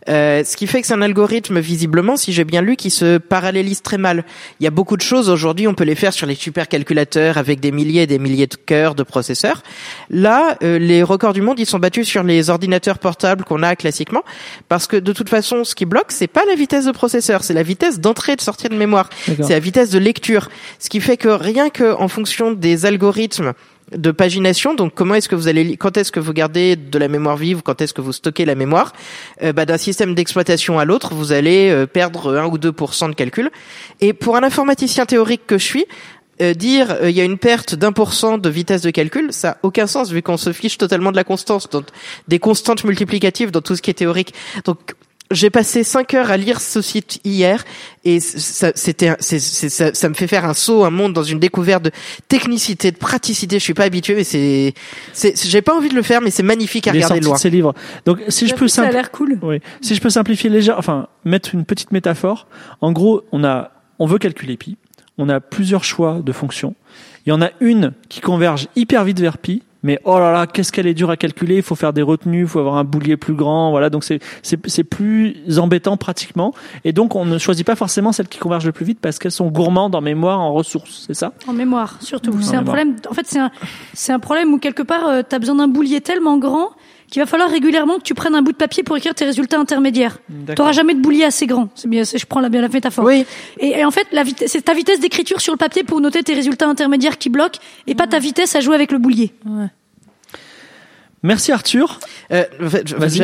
Euh, 0.08 0.44
ce 0.44 0.56
qui 0.56 0.66
fait 0.66 0.80
que 0.80 0.86
c'est 0.86 0.94
un 0.94 1.02
algorithme 1.02 1.60
visiblement, 1.60 2.16
si 2.16 2.32
j'ai 2.32 2.44
bien 2.44 2.62
lu, 2.62 2.76
qui 2.76 2.90
se 2.90 3.18
parallélise 3.18 3.82
très 3.82 3.98
mal. 3.98 4.24
Il 4.58 4.64
y 4.64 4.66
a 4.66 4.70
beaucoup 4.70 4.96
de 4.96 5.02
choses 5.02 5.28
aujourd'hui, 5.28 5.66
on 5.66 5.74
peut 5.74 5.84
les 5.84 5.94
faire 5.94 6.12
sur 6.12 6.26
les 6.26 6.34
supercalculateurs 6.34 7.36
avec 7.36 7.60
des 7.60 7.72
milliers 7.72 8.02
et 8.02 8.06
des 8.06 8.18
milliers 8.18 8.46
de 8.46 8.56
cœurs 8.56 8.94
de 8.94 9.02
processeurs. 9.02 9.62
Là, 10.08 10.56
euh, 10.62 10.78
les 10.78 11.02
records 11.02 11.32
du 11.32 11.42
monde, 11.42 11.58
ils 11.58 11.66
sont 11.66 11.78
battus 11.78 12.06
sur 12.06 12.22
les 12.22 12.50
ordinateurs 12.50 12.98
portables 12.98 13.44
qu'on 13.44 13.62
a 13.62 13.76
classiquement, 13.76 14.22
parce 14.68 14.86
que 14.86 14.96
de 14.96 15.12
toute 15.12 15.28
façon, 15.28 15.64
ce 15.64 15.74
qui 15.74 15.84
bloque, 15.84 16.12
c'est 16.12 16.26
pas 16.26 16.44
la 16.46 16.54
vitesse 16.54 16.86
de 16.86 16.92
processeur, 16.92 17.44
c'est 17.44 17.54
la 17.54 17.62
vitesse 17.62 18.00
d'entrée 18.00 18.32
et 18.32 18.36
de 18.36 18.40
sortie 18.40 18.68
de 18.68 18.76
mémoire. 18.76 19.10
C'est 19.26 19.50
la 19.50 19.60
vitesse 19.60 19.90
de 19.90 19.98
lecture. 19.98 20.48
Ce 20.78 20.88
qui 20.88 21.00
fait 21.00 21.16
que 21.16 21.28
rien 21.28 21.70
que 21.70 21.94
en 21.94 22.08
fonction 22.08 22.52
des 22.52 22.86
algorithmes 22.86 23.52
de 23.96 24.10
pagination, 24.10 24.74
donc 24.74 24.94
comment 24.94 25.14
est-ce 25.14 25.28
que 25.28 25.34
vous 25.34 25.48
allez, 25.48 25.76
quand 25.76 25.96
est-ce 25.96 26.12
que 26.12 26.20
vous 26.20 26.32
gardez 26.32 26.76
de 26.76 26.98
la 26.98 27.08
mémoire 27.08 27.36
vive, 27.36 27.62
quand 27.62 27.80
est-ce 27.80 27.94
que 27.94 28.00
vous 28.00 28.12
stockez 28.12 28.44
la 28.44 28.54
mémoire, 28.54 28.92
euh, 29.42 29.52
bah, 29.52 29.66
d'un 29.66 29.78
système 29.78 30.14
d'exploitation 30.14 30.78
à 30.78 30.84
l'autre, 30.84 31.14
vous 31.14 31.32
allez 31.32 31.70
euh, 31.70 31.86
perdre 31.86 32.36
1 32.36 32.46
ou 32.46 32.58
2% 32.58 33.10
de 33.10 33.14
calcul. 33.14 33.50
Et 34.00 34.12
pour 34.12 34.36
un 34.36 34.42
informaticien 34.42 35.06
théorique 35.06 35.46
que 35.46 35.58
je 35.58 35.64
suis, 35.64 35.86
euh, 36.40 36.54
dire 36.54 36.90
euh, 37.02 37.10
il 37.10 37.16
y 37.16 37.20
a 37.20 37.24
une 37.24 37.36
perte 37.36 37.74
d'un 37.74 37.92
pour 37.92 38.14
cent 38.14 38.38
de 38.38 38.48
vitesse 38.48 38.80
de 38.80 38.90
calcul, 38.90 39.30
ça 39.30 39.50
a 39.50 39.56
aucun 39.62 39.86
sens 39.86 40.10
vu 40.10 40.22
qu'on 40.22 40.38
se 40.38 40.54
fiche 40.54 40.78
totalement 40.78 41.10
de 41.10 41.16
la 41.16 41.24
constance, 41.24 41.68
donc 41.68 41.84
des 42.28 42.38
constantes 42.38 42.84
multiplicatives 42.84 43.50
dans 43.50 43.60
tout 43.60 43.76
ce 43.76 43.82
qui 43.82 43.90
est 43.90 43.94
théorique. 43.94 44.32
Donc 44.64 44.94
j'ai 45.30 45.50
passé 45.50 45.84
cinq 45.84 46.14
heures 46.14 46.30
à 46.30 46.36
lire 46.36 46.60
ce 46.60 46.82
site 46.82 47.20
hier 47.24 47.64
et 48.04 48.18
ça, 48.20 48.72
c'était, 48.74 49.08
un- 49.08 49.16
c'est- 49.20 49.38
c'est- 49.38 49.68
ça, 49.68 49.94
ça 49.94 50.08
me 50.08 50.14
fait 50.14 50.26
faire 50.26 50.44
un 50.44 50.54
saut, 50.54 50.84
un 50.84 50.90
monde 50.90 51.12
dans 51.12 51.22
une 51.22 51.38
découverte 51.38 51.84
de 51.84 51.90
technicité, 52.28 52.90
de 52.90 52.96
praticité. 52.96 53.58
Je 53.58 53.64
suis 53.64 53.74
pas 53.74 53.84
habitué, 53.84 54.14
mais 54.14 54.24
c'est, 54.24 54.74
c'est, 55.12 55.34
j'ai 55.48 55.62
pas 55.62 55.74
envie 55.76 55.88
de 55.88 55.94
le 55.94 56.02
faire, 56.02 56.20
mais 56.20 56.30
c'est 56.30 56.42
magnifique 56.42 56.86
à 56.88 56.90
Il 56.90 56.96
est 57.00 57.04
regarder 57.04 57.24
loin. 57.24 57.34
de 57.34 57.38
ses 57.40 57.50
livres. 57.50 57.74
Donc, 58.06 58.18
si 58.28 58.46
je 58.48 58.54
peux 58.54 58.68
Ça 58.68 58.82
a 58.82 58.84
simplifier. 58.86 59.00
l'air 59.02 59.10
cool. 59.12 59.38
Oui. 59.42 59.60
Si 59.80 59.94
je 59.94 60.00
peux 60.00 60.10
simplifier 60.10 60.50
légère, 60.50 60.78
enfin 60.78 61.06
mettre 61.24 61.54
une 61.54 61.64
petite 61.64 61.92
métaphore. 61.92 62.46
En 62.80 62.92
gros, 62.92 63.22
on 63.32 63.44
a, 63.44 63.70
on 63.98 64.06
veut 64.06 64.18
calculer 64.18 64.56
pi. 64.56 64.76
On 65.18 65.28
a 65.28 65.38
plusieurs 65.40 65.84
choix 65.84 66.20
de 66.24 66.32
fonctions. 66.32 66.74
Il 67.26 67.28
y 67.28 67.32
en 67.32 67.42
a 67.42 67.50
une 67.60 67.92
qui 68.08 68.20
converge 68.20 68.68
hyper 68.74 69.04
vite 69.04 69.20
vers 69.20 69.36
pi 69.38 69.62
mais 69.82 69.98
oh 70.04 70.18
là 70.18 70.32
là, 70.32 70.46
qu'est-ce 70.46 70.72
qu'elle 70.72 70.86
est 70.86 70.94
dure 70.94 71.10
à 71.10 71.16
calculer. 71.16 71.56
Il 71.56 71.62
faut 71.62 71.74
faire 71.74 71.92
des 71.92 72.02
retenues, 72.02 72.42
il 72.42 72.46
faut 72.46 72.58
avoir 72.58 72.76
un 72.76 72.84
boulier 72.84 73.16
plus 73.16 73.34
grand. 73.34 73.70
Voilà, 73.70 73.90
donc 73.90 74.04
c'est 74.04 74.20
c'est 74.42 74.58
c'est 74.68 74.84
plus 74.84 75.58
embêtant 75.58 75.96
pratiquement. 75.96 76.52
Et 76.84 76.92
donc 76.92 77.16
on 77.16 77.24
ne 77.24 77.38
choisit 77.38 77.66
pas 77.66 77.76
forcément 77.76 78.12
celles 78.12 78.28
qui 78.28 78.38
convergent 78.38 78.66
le 78.66 78.72
plus 78.72 78.84
vite 78.84 78.98
parce 79.00 79.18
qu'elles 79.18 79.32
sont 79.32 79.48
gourmandes 79.48 79.94
en 79.94 80.00
mémoire, 80.00 80.40
en 80.40 80.52
ressources. 80.52 81.04
C'est 81.06 81.14
ça? 81.14 81.32
En 81.46 81.52
mémoire, 81.52 81.96
surtout. 82.00 82.32
C'est 82.40 82.56
un 82.56 82.60
mémoire. 82.60 82.64
problème. 82.64 82.96
En 83.08 83.14
fait, 83.14 83.26
c'est 83.26 83.38
un, 83.38 83.50
c'est 83.94 84.12
un 84.12 84.18
problème 84.18 84.52
où 84.52 84.58
quelque 84.58 84.82
part, 84.82 85.06
euh, 85.08 85.22
t'as 85.26 85.38
besoin 85.38 85.56
d'un 85.56 85.68
boulier 85.68 86.00
tellement 86.00 86.38
grand 86.38 86.70
qu'il 87.10 87.20
va 87.20 87.26
falloir 87.26 87.50
régulièrement 87.50 87.98
que 87.98 88.02
tu 88.02 88.14
prennes 88.14 88.34
un 88.34 88.42
bout 88.42 88.52
de 88.52 88.56
papier 88.56 88.82
pour 88.82 88.96
écrire 88.96 89.14
tes 89.14 89.24
résultats 89.24 89.58
intermédiaires. 89.58 90.18
T'auras 90.54 90.72
jamais 90.72 90.94
de 90.94 91.00
boulier 91.00 91.24
assez 91.24 91.46
grand. 91.46 91.68
C'est 91.74 91.88
bien, 91.88 92.04
c'est- 92.04 92.18
je 92.18 92.26
prends 92.26 92.40
la 92.40 92.48
bien 92.48 92.60
la 92.60 92.68
métaphore. 92.68 93.04
Oui. 93.04 93.26
Et, 93.58 93.70
et 93.80 93.84
en 93.84 93.90
fait, 93.90 94.06
la 94.12 94.22
vitesse, 94.22 94.50
c'est 94.52 94.62
ta 94.62 94.74
vitesse 94.74 95.00
d'écriture 95.00 95.40
sur 95.40 95.52
le 95.52 95.58
papier 95.58 95.82
pour 95.82 96.00
noter 96.00 96.22
tes 96.22 96.34
résultats 96.34 96.68
intermédiaires 96.68 97.18
qui 97.18 97.28
bloquent, 97.28 97.58
et 97.86 97.94
pas 97.94 98.06
ta 98.06 98.18
vitesse 98.20 98.54
à 98.56 98.60
jouer 98.60 98.74
avec 98.76 98.92
le 98.92 98.98
boulier. 98.98 99.32
Merci 101.22 101.52
Arthur. 101.52 102.00
Euh, 102.32 102.44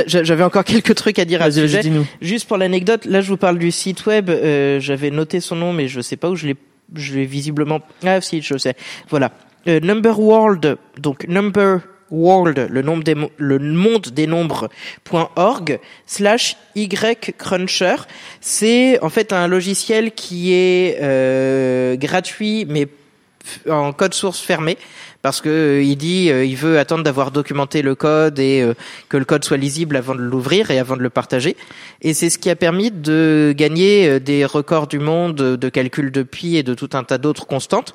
j'avais 0.07 0.45
encore 0.45 0.65
quelques 0.73 0.95
trucs 0.95 1.19
à 1.19 1.25
dire 1.25 1.41
à 1.41 1.51
ce 1.51 1.61
sujet. 1.63 1.81
Juste 2.21 2.47
pour 2.47 2.59
l'anecdote, 2.59 3.07
là 3.07 3.23
je 3.23 3.29
vous 3.31 3.39
parle 3.39 3.59
du 3.59 3.71
site 3.71 4.05
web. 4.05 4.29
euh, 4.29 4.81
J'avais 4.81 5.11
noté 5.11 5.41
son 5.41 5.57
nom, 5.57 5.73
mais 5.73 5.89
je 5.89 6.01
sais 6.03 6.17
pas 6.17 6.29
où 6.29 6.37
je 6.37 6.47
l'ai. 6.49 6.57
Je 6.95 7.15
l'ai 7.15 7.25
visiblement. 7.25 7.81
Ah 8.05 8.21
si, 8.21 8.43
je 8.43 8.59
sais. 8.59 8.75
Voilà. 9.09 9.33
Euh, 9.67 9.81
number 9.81 10.21
World. 10.21 10.77
Donc 10.99 11.27
Number 11.27 11.81
World, 12.11 12.69
le 12.71 12.83
monde 12.83 14.03
des 14.13 14.27
nombres.org 14.27 15.81
slash 16.07 16.57
y 16.75 16.89
cruncher. 16.89 17.97
C'est 18.41 19.01
en 19.03 19.09
fait 19.09 19.33
un 19.33 19.49
logiciel 19.49 20.13
qui 20.13 20.53
est 20.53 20.99
euh, 21.01 21.97
gratuit, 21.97 22.65
mais 22.69 22.89
en 23.69 23.93
code 23.93 24.13
source 24.13 24.41
fermé 24.41 24.77
parce 25.23 25.41
que 25.41 25.49
euh, 25.81 25.95
dit 25.95 26.31
euh, 26.31 26.45
il 26.45 26.57
veut 26.57 26.81
attendre 26.81 27.05
d'avoir 27.05 27.31
documenté 27.31 27.81
le 27.81 27.95
code 27.95 28.41
et 28.41 28.69
que 29.09 29.17
le 29.17 29.25
code 29.25 29.45
soit 29.45 29.57
lisible 29.57 29.97
avant 29.97 30.17
de 30.17 30.21
l'ouvrir 30.21 30.73
et 30.73 30.81
avant 30.81 30.97
de 30.97 31.03
le 31.03 31.11
partager 31.11 31.57
et 32.03 32.13
c'est 32.13 32.29
ce 32.29 32.39
qui 32.39 32.51
a 32.51 32.57
permis 32.57 32.91
de 32.91 33.55
gagner 33.57 34.19
des 34.19 34.45
records 34.45 34.89
du 34.89 34.99
monde 34.99 35.37
de 35.37 35.69
calcul 35.69 36.11
de 36.11 36.25
pi 36.25 36.57
et 36.57 36.65
de 36.65 36.75
tout 36.75 36.91
un 36.95 37.05
tas 37.05 37.19
d'autres 37.19 37.47
constantes 37.47 37.95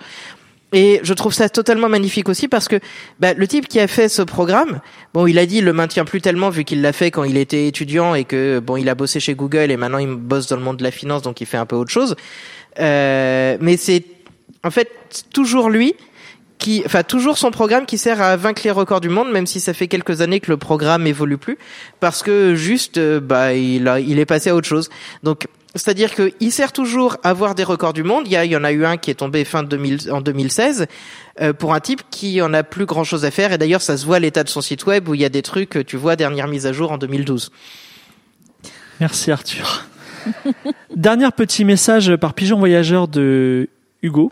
et 0.73 1.01
je 1.03 1.13
trouve 1.13 1.33
ça 1.33 1.49
totalement 1.49 1.89
magnifique 1.89 2.29
aussi 2.29 2.47
parce 2.47 2.67
que 2.67 2.79
bah, 3.19 3.33
le 3.33 3.47
type 3.47 3.67
qui 3.67 3.79
a 3.79 3.87
fait 3.87 4.07
ce 4.07 4.21
programme, 4.21 4.79
bon, 5.13 5.27
il 5.27 5.37
a 5.37 5.45
dit 5.45 5.57
il 5.57 5.65
le 5.65 5.73
maintient 5.73 6.05
plus 6.05 6.21
tellement 6.21 6.49
vu 6.49 6.63
qu'il 6.63 6.81
l'a 6.81 6.93
fait 6.93 7.11
quand 7.11 7.23
il 7.23 7.37
était 7.37 7.67
étudiant 7.67 8.15
et 8.15 8.23
que 8.23 8.59
bon, 8.59 8.77
il 8.77 8.87
a 8.87 8.95
bossé 8.95 9.19
chez 9.19 9.35
Google 9.35 9.71
et 9.71 9.77
maintenant 9.77 9.97
il 9.97 10.07
bosse 10.07 10.47
dans 10.47 10.55
le 10.55 10.61
monde 10.61 10.77
de 10.77 10.83
la 10.83 10.91
finance 10.91 11.21
donc 11.21 11.41
il 11.41 11.45
fait 11.45 11.57
un 11.57 11.65
peu 11.65 11.75
autre 11.75 11.91
chose. 11.91 12.15
Euh, 12.79 13.57
mais 13.59 13.75
c'est 13.75 14.05
en 14.63 14.71
fait 14.71 14.89
toujours 15.33 15.69
lui 15.69 15.95
qui, 16.61 16.83
enfin 16.85 17.03
toujours 17.03 17.37
son 17.37 17.49
programme 17.51 17.85
qui 17.85 17.97
sert 17.97 18.21
à 18.21 18.37
vaincre 18.37 18.61
les 18.63 18.71
records 18.71 19.01
du 19.01 19.09
monde, 19.09 19.31
même 19.31 19.47
si 19.47 19.59
ça 19.59 19.73
fait 19.73 19.87
quelques 19.87 20.21
années 20.21 20.39
que 20.39 20.51
le 20.51 20.57
programme 20.57 21.07
évolue 21.07 21.39
plus, 21.39 21.57
parce 21.99 22.21
que 22.21 22.53
juste, 22.55 22.99
euh, 22.99 23.19
bah, 23.19 23.53
il 23.55 23.87
a, 23.87 23.99
il 23.99 24.19
est 24.19 24.25
passé 24.25 24.51
à 24.51 24.55
autre 24.55 24.67
chose. 24.67 24.89
Donc, 25.23 25.47
c'est-à-dire 25.75 26.13
que 26.13 26.33
il 26.39 26.51
sert 26.51 26.73
toujours 26.73 27.17
à 27.23 27.29
avoir 27.29 27.55
des 27.55 27.63
records 27.63 27.93
du 27.93 28.03
monde. 28.03 28.23
Il 28.25 28.31
y, 28.31 28.35
a, 28.35 28.45
y 28.45 28.55
en 28.55 28.63
a 28.63 28.71
eu 28.71 28.85
un 28.85 28.97
qui 28.97 29.09
est 29.09 29.15
tombé 29.15 29.45
fin 29.45 29.63
2000, 29.63 30.11
en 30.11 30.19
2016 30.19 30.87
euh, 31.39 31.53
pour 31.53 31.73
un 31.73 31.79
type 31.79 32.01
qui 32.09 32.41
en 32.41 32.53
a 32.53 32.63
plus 32.63 32.85
grand 32.85 33.05
chose 33.05 33.23
à 33.23 33.31
faire. 33.31 33.53
Et 33.53 33.57
d'ailleurs, 33.57 33.81
ça 33.81 33.95
se 33.95 34.05
voit 34.05 34.19
l'état 34.19 34.43
de 34.43 34.49
son 34.49 34.61
site 34.61 34.85
web 34.85 35.07
où 35.07 35.15
il 35.15 35.21
y 35.21 35.25
a 35.25 35.29
des 35.29 35.41
trucs, 35.41 35.85
tu 35.85 35.95
vois, 35.95 36.15
dernière 36.15 36.47
mise 36.47 36.65
à 36.65 36.73
jour 36.73 36.91
en 36.91 36.97
2012. 36.97 37.51
Merci 38.99 39.31
Arthur. 39.31 39.85
Dernier 40.95 41.31
petit 41.31 41.65
message 41.65 42.15
par 42.17 42.33
pigeon 42.33 42.59
voyageur 42.59 43.07
de 43.07 43.69
Hugo. 44.03 44.31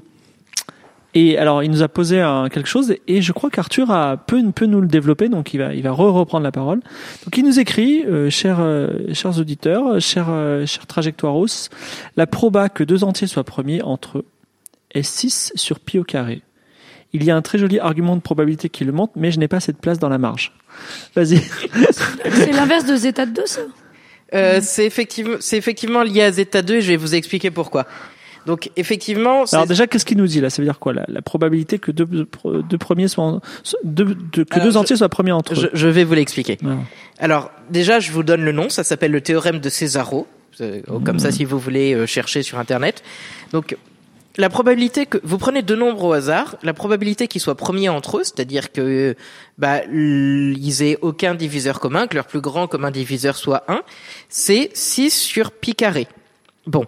Et 1.21 1.37
alors, 1.37 1.63
il 1.63 1.69
nous 1.69 1.83
a 1.83 1.89
posé 1.89 2.21
un, 2.21 2.47
quelque 2.47 2.69
chose 2.69 2.95
et 3.05 3.21
je 3.21 3.33
crois 3.33 3.49
qu'Arthur 3.49 3.91
a, 3.91 4.15
peut, 4.15 4.41
peut 4.55 4.65
nous 4.65 4.79
le 4.79 4.87
développer, 4.87 5.27
donc 5.27 5.53
il 5.53 5.57
va, 5.57 5.75
il 5.75 5.83
va 5.83 5.91
re-reprendre 5.91 6.45
la 6.45 6.53
parole. 6.53 6.79
Donc, 7.25 7.37
il 7.37 7.43
nous 7.43 7.59
écrit, 7.59 8.05
euh, 8.05 8.29
chers, 8.29 8.61
euh, 8.61 8.87
chers 9.11 9.37
auditeurs, 9.37 9.99
chers, 9.99 10.29
euh, 10.29 10.65
chers 10.65 10.87
trajectoiros, 10.87 11.67
la 12.15 12.25
proba 12.25 12.69
que 12.69 12.85
deux 12.85 13.03
entiers 13.03 13.27
soient 13.27 13.43
premiers 13.43 13.81
entre 13.81 14.19
eux 14.19 14.25
est 14.91 15.03
6 15.03 15.51
sur 15.55 15.81
pi 15.81 15.99
au 15.99 16.05
carré. 16.05 16.41
Il 17.11 17.25
y 17.25 17.31
a 17.31 17.35
un 17.35 17.41
très 17.41 17.57
joli 17.57 17.79
argument 17.79 18.15
de 18.15 18.21
probabilité 18.21 18.69
qui 18.69 18.85
le 18.85 18.93
montre, 18.93 19.11
mais 19.17 19.31
je 19.31 19.39
n'ai 19.39 19.49
pas 19.49 19.59
cette 19.59 19.79
place 19.79 19.99
dans 19.99 20.09
la 20.09 20.19
marge. 20.19 20.53
Vas-y. 21.15 21.41
C'est 22.31 22.53
l'inverse 22.53 22.85
de 22.85 22.95
zeta 22.95 23.25
de 23.25 23.33
2, 23.33 23.45
ça? 23.45 23.61
Euh, 24.33 24.59
C'est 24.63 24.85
effectivement, 24.85 25.35
c'est 25.41 25.57
effectivement 25.57 26.03
lié 26.03 26.21
à 26.21 26.31
Zeta 26.31 26.61
2 26.61 26.75
et 26.75 26.81
je 26.81 26.87
vais 26.87 26.97
vous 26.97 27.15
expliquer 27.15 27.51
pourquoi. 27.51 27.87
Donc, 28.45 28.71
effectivement, 28.77 29.43
Alors 29.51 29.67
déjà, 29.67 29.85
qu'est-ce 29.87 30.05
qu'il 30.05 30.17
nous 30.17 30.27
dit 30.27 30.41
là? 30.41 30.49
Ça 30.49 30.61
veut 30.61 30.67
dire 30.67 30.79
quoi 30.79 30.93
la, 30.93 31.05
la 31.07 31.21
probabilité 31.21 31.77
que 31.79 31.91
deux, 31.91 32.05
deux 32.43 32.77
premiers 32.77 33.07
soient, 33.07 33.23
en- 33.25 33.41
deux, 33.83 34.15
deux- 34.15 34.45
que 34.45 34.53
Alors, 34.55 34.65
deux 34.65 34.71
je- 34.73 34.77
entiers 34.77 34.95
soient 34.95 35.09
premiers 35.09 35.31
entre 35.33 35.53
eux? 35.53 35.69
je 35.73 35.87
vais 35.87 36.03
vous 36.03 36.13
l'expliquer. 36.15 36.57
Ah. 36.65 36.77
Alors, 37.19 37.51
déjà, 37.69 37.99
je 37.99 38.11
vous 38.11 38.23
donne 38.23 38.43
le 38.43 38.51
nom. 38.51 38.69
Ça 38.69 38.83
s'appelle 38.83 39.11
le 39.11 39.21
théorème 39.21 39.59
de 39.59 39.69
Césaro. 39.69 40.27
Euh, 40.61 40.81
Comme 41.05 41.15
Mmh. 41.17 41.19
ça, 41.19 41.31
si 41.31 41.45
vous 41.45 41.59
voulez 41.59 41.93
euh, 41.93 42.05
chercher 42.05 42.41
sur 42.43 42.59
Internet. 42.59 43.03
Donc, 43.53 43.77
la 44.37 44.49
probabilité 44.49 45.05
que 45.05 45.17
vous 45.23 45.37
prenez 45.37 45.61
deux 45.61 45.75
nombres 45.75 46.03
au 46.05 46.13
hasard, 46.13 46.55
la 46.63 46.73
probabilité 46.73 47.27
qu'ils 47.27 47.41
soient 47.41 47.55
premiers 47.55 47.89
entre 47.89 48.17
eux, 48.17 48.23
c'est-à-dire 48.23 48.71
que 48.71 49.15
bah 49.57 49.81
ils 49.93 50.81
aient 50.81 50.97
aucun 51.01 51.35
diviseur 51.35 51.79
commun, 51.79 52.07
que 52.07 52.15
leur 52.15 52.25
plus 52.25 52.39
grand 52.41 52.67
commun 52.67 52.91
diviseur 52.91 53.35
soit 53.35 53.63
1, 53.67 53.81
c'est 54.29 54.69
6 54.73 55.11
sur 55.11 55.51
pi 55.51 55.75
carré. 55.75 56.07
Bon. 56.67 56.85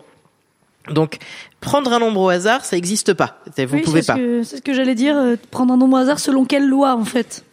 Donc, 0.90 1.18
prendre 1.60 1.94
un 1.94 2.00
nombre 2.00 2.22
au 2.22 2.30
hasard, 2.30 2.66
ça 2.66 2.76
n'existe 2.76 3.14
pas. 3.14 3.40
Vous 3.58 3.76
Oui, 3.76 3.82
pouvez 3.82 4.02
c'est 4.02 4.08
ce 4.08 4.12
pas. 4.14 4.18
que- 4.18 4.44
C'est 4.44 4.58
ce 4.58 4.62
que 4.62 4.74
j'allais 4.74 4.96
dire, 4.96 5.16
euh, 5.18 5.36
prendre 5.52 5.74
un 5.74 5.78
nombre 5.78 5.96
au 5.98 6.00
hasard 6.00 6.20
selon 6.20 6.46
quelle 6.46 6.68
loi, 6.68 6.96
en 6.96 7.06
fait. 7.06 7.44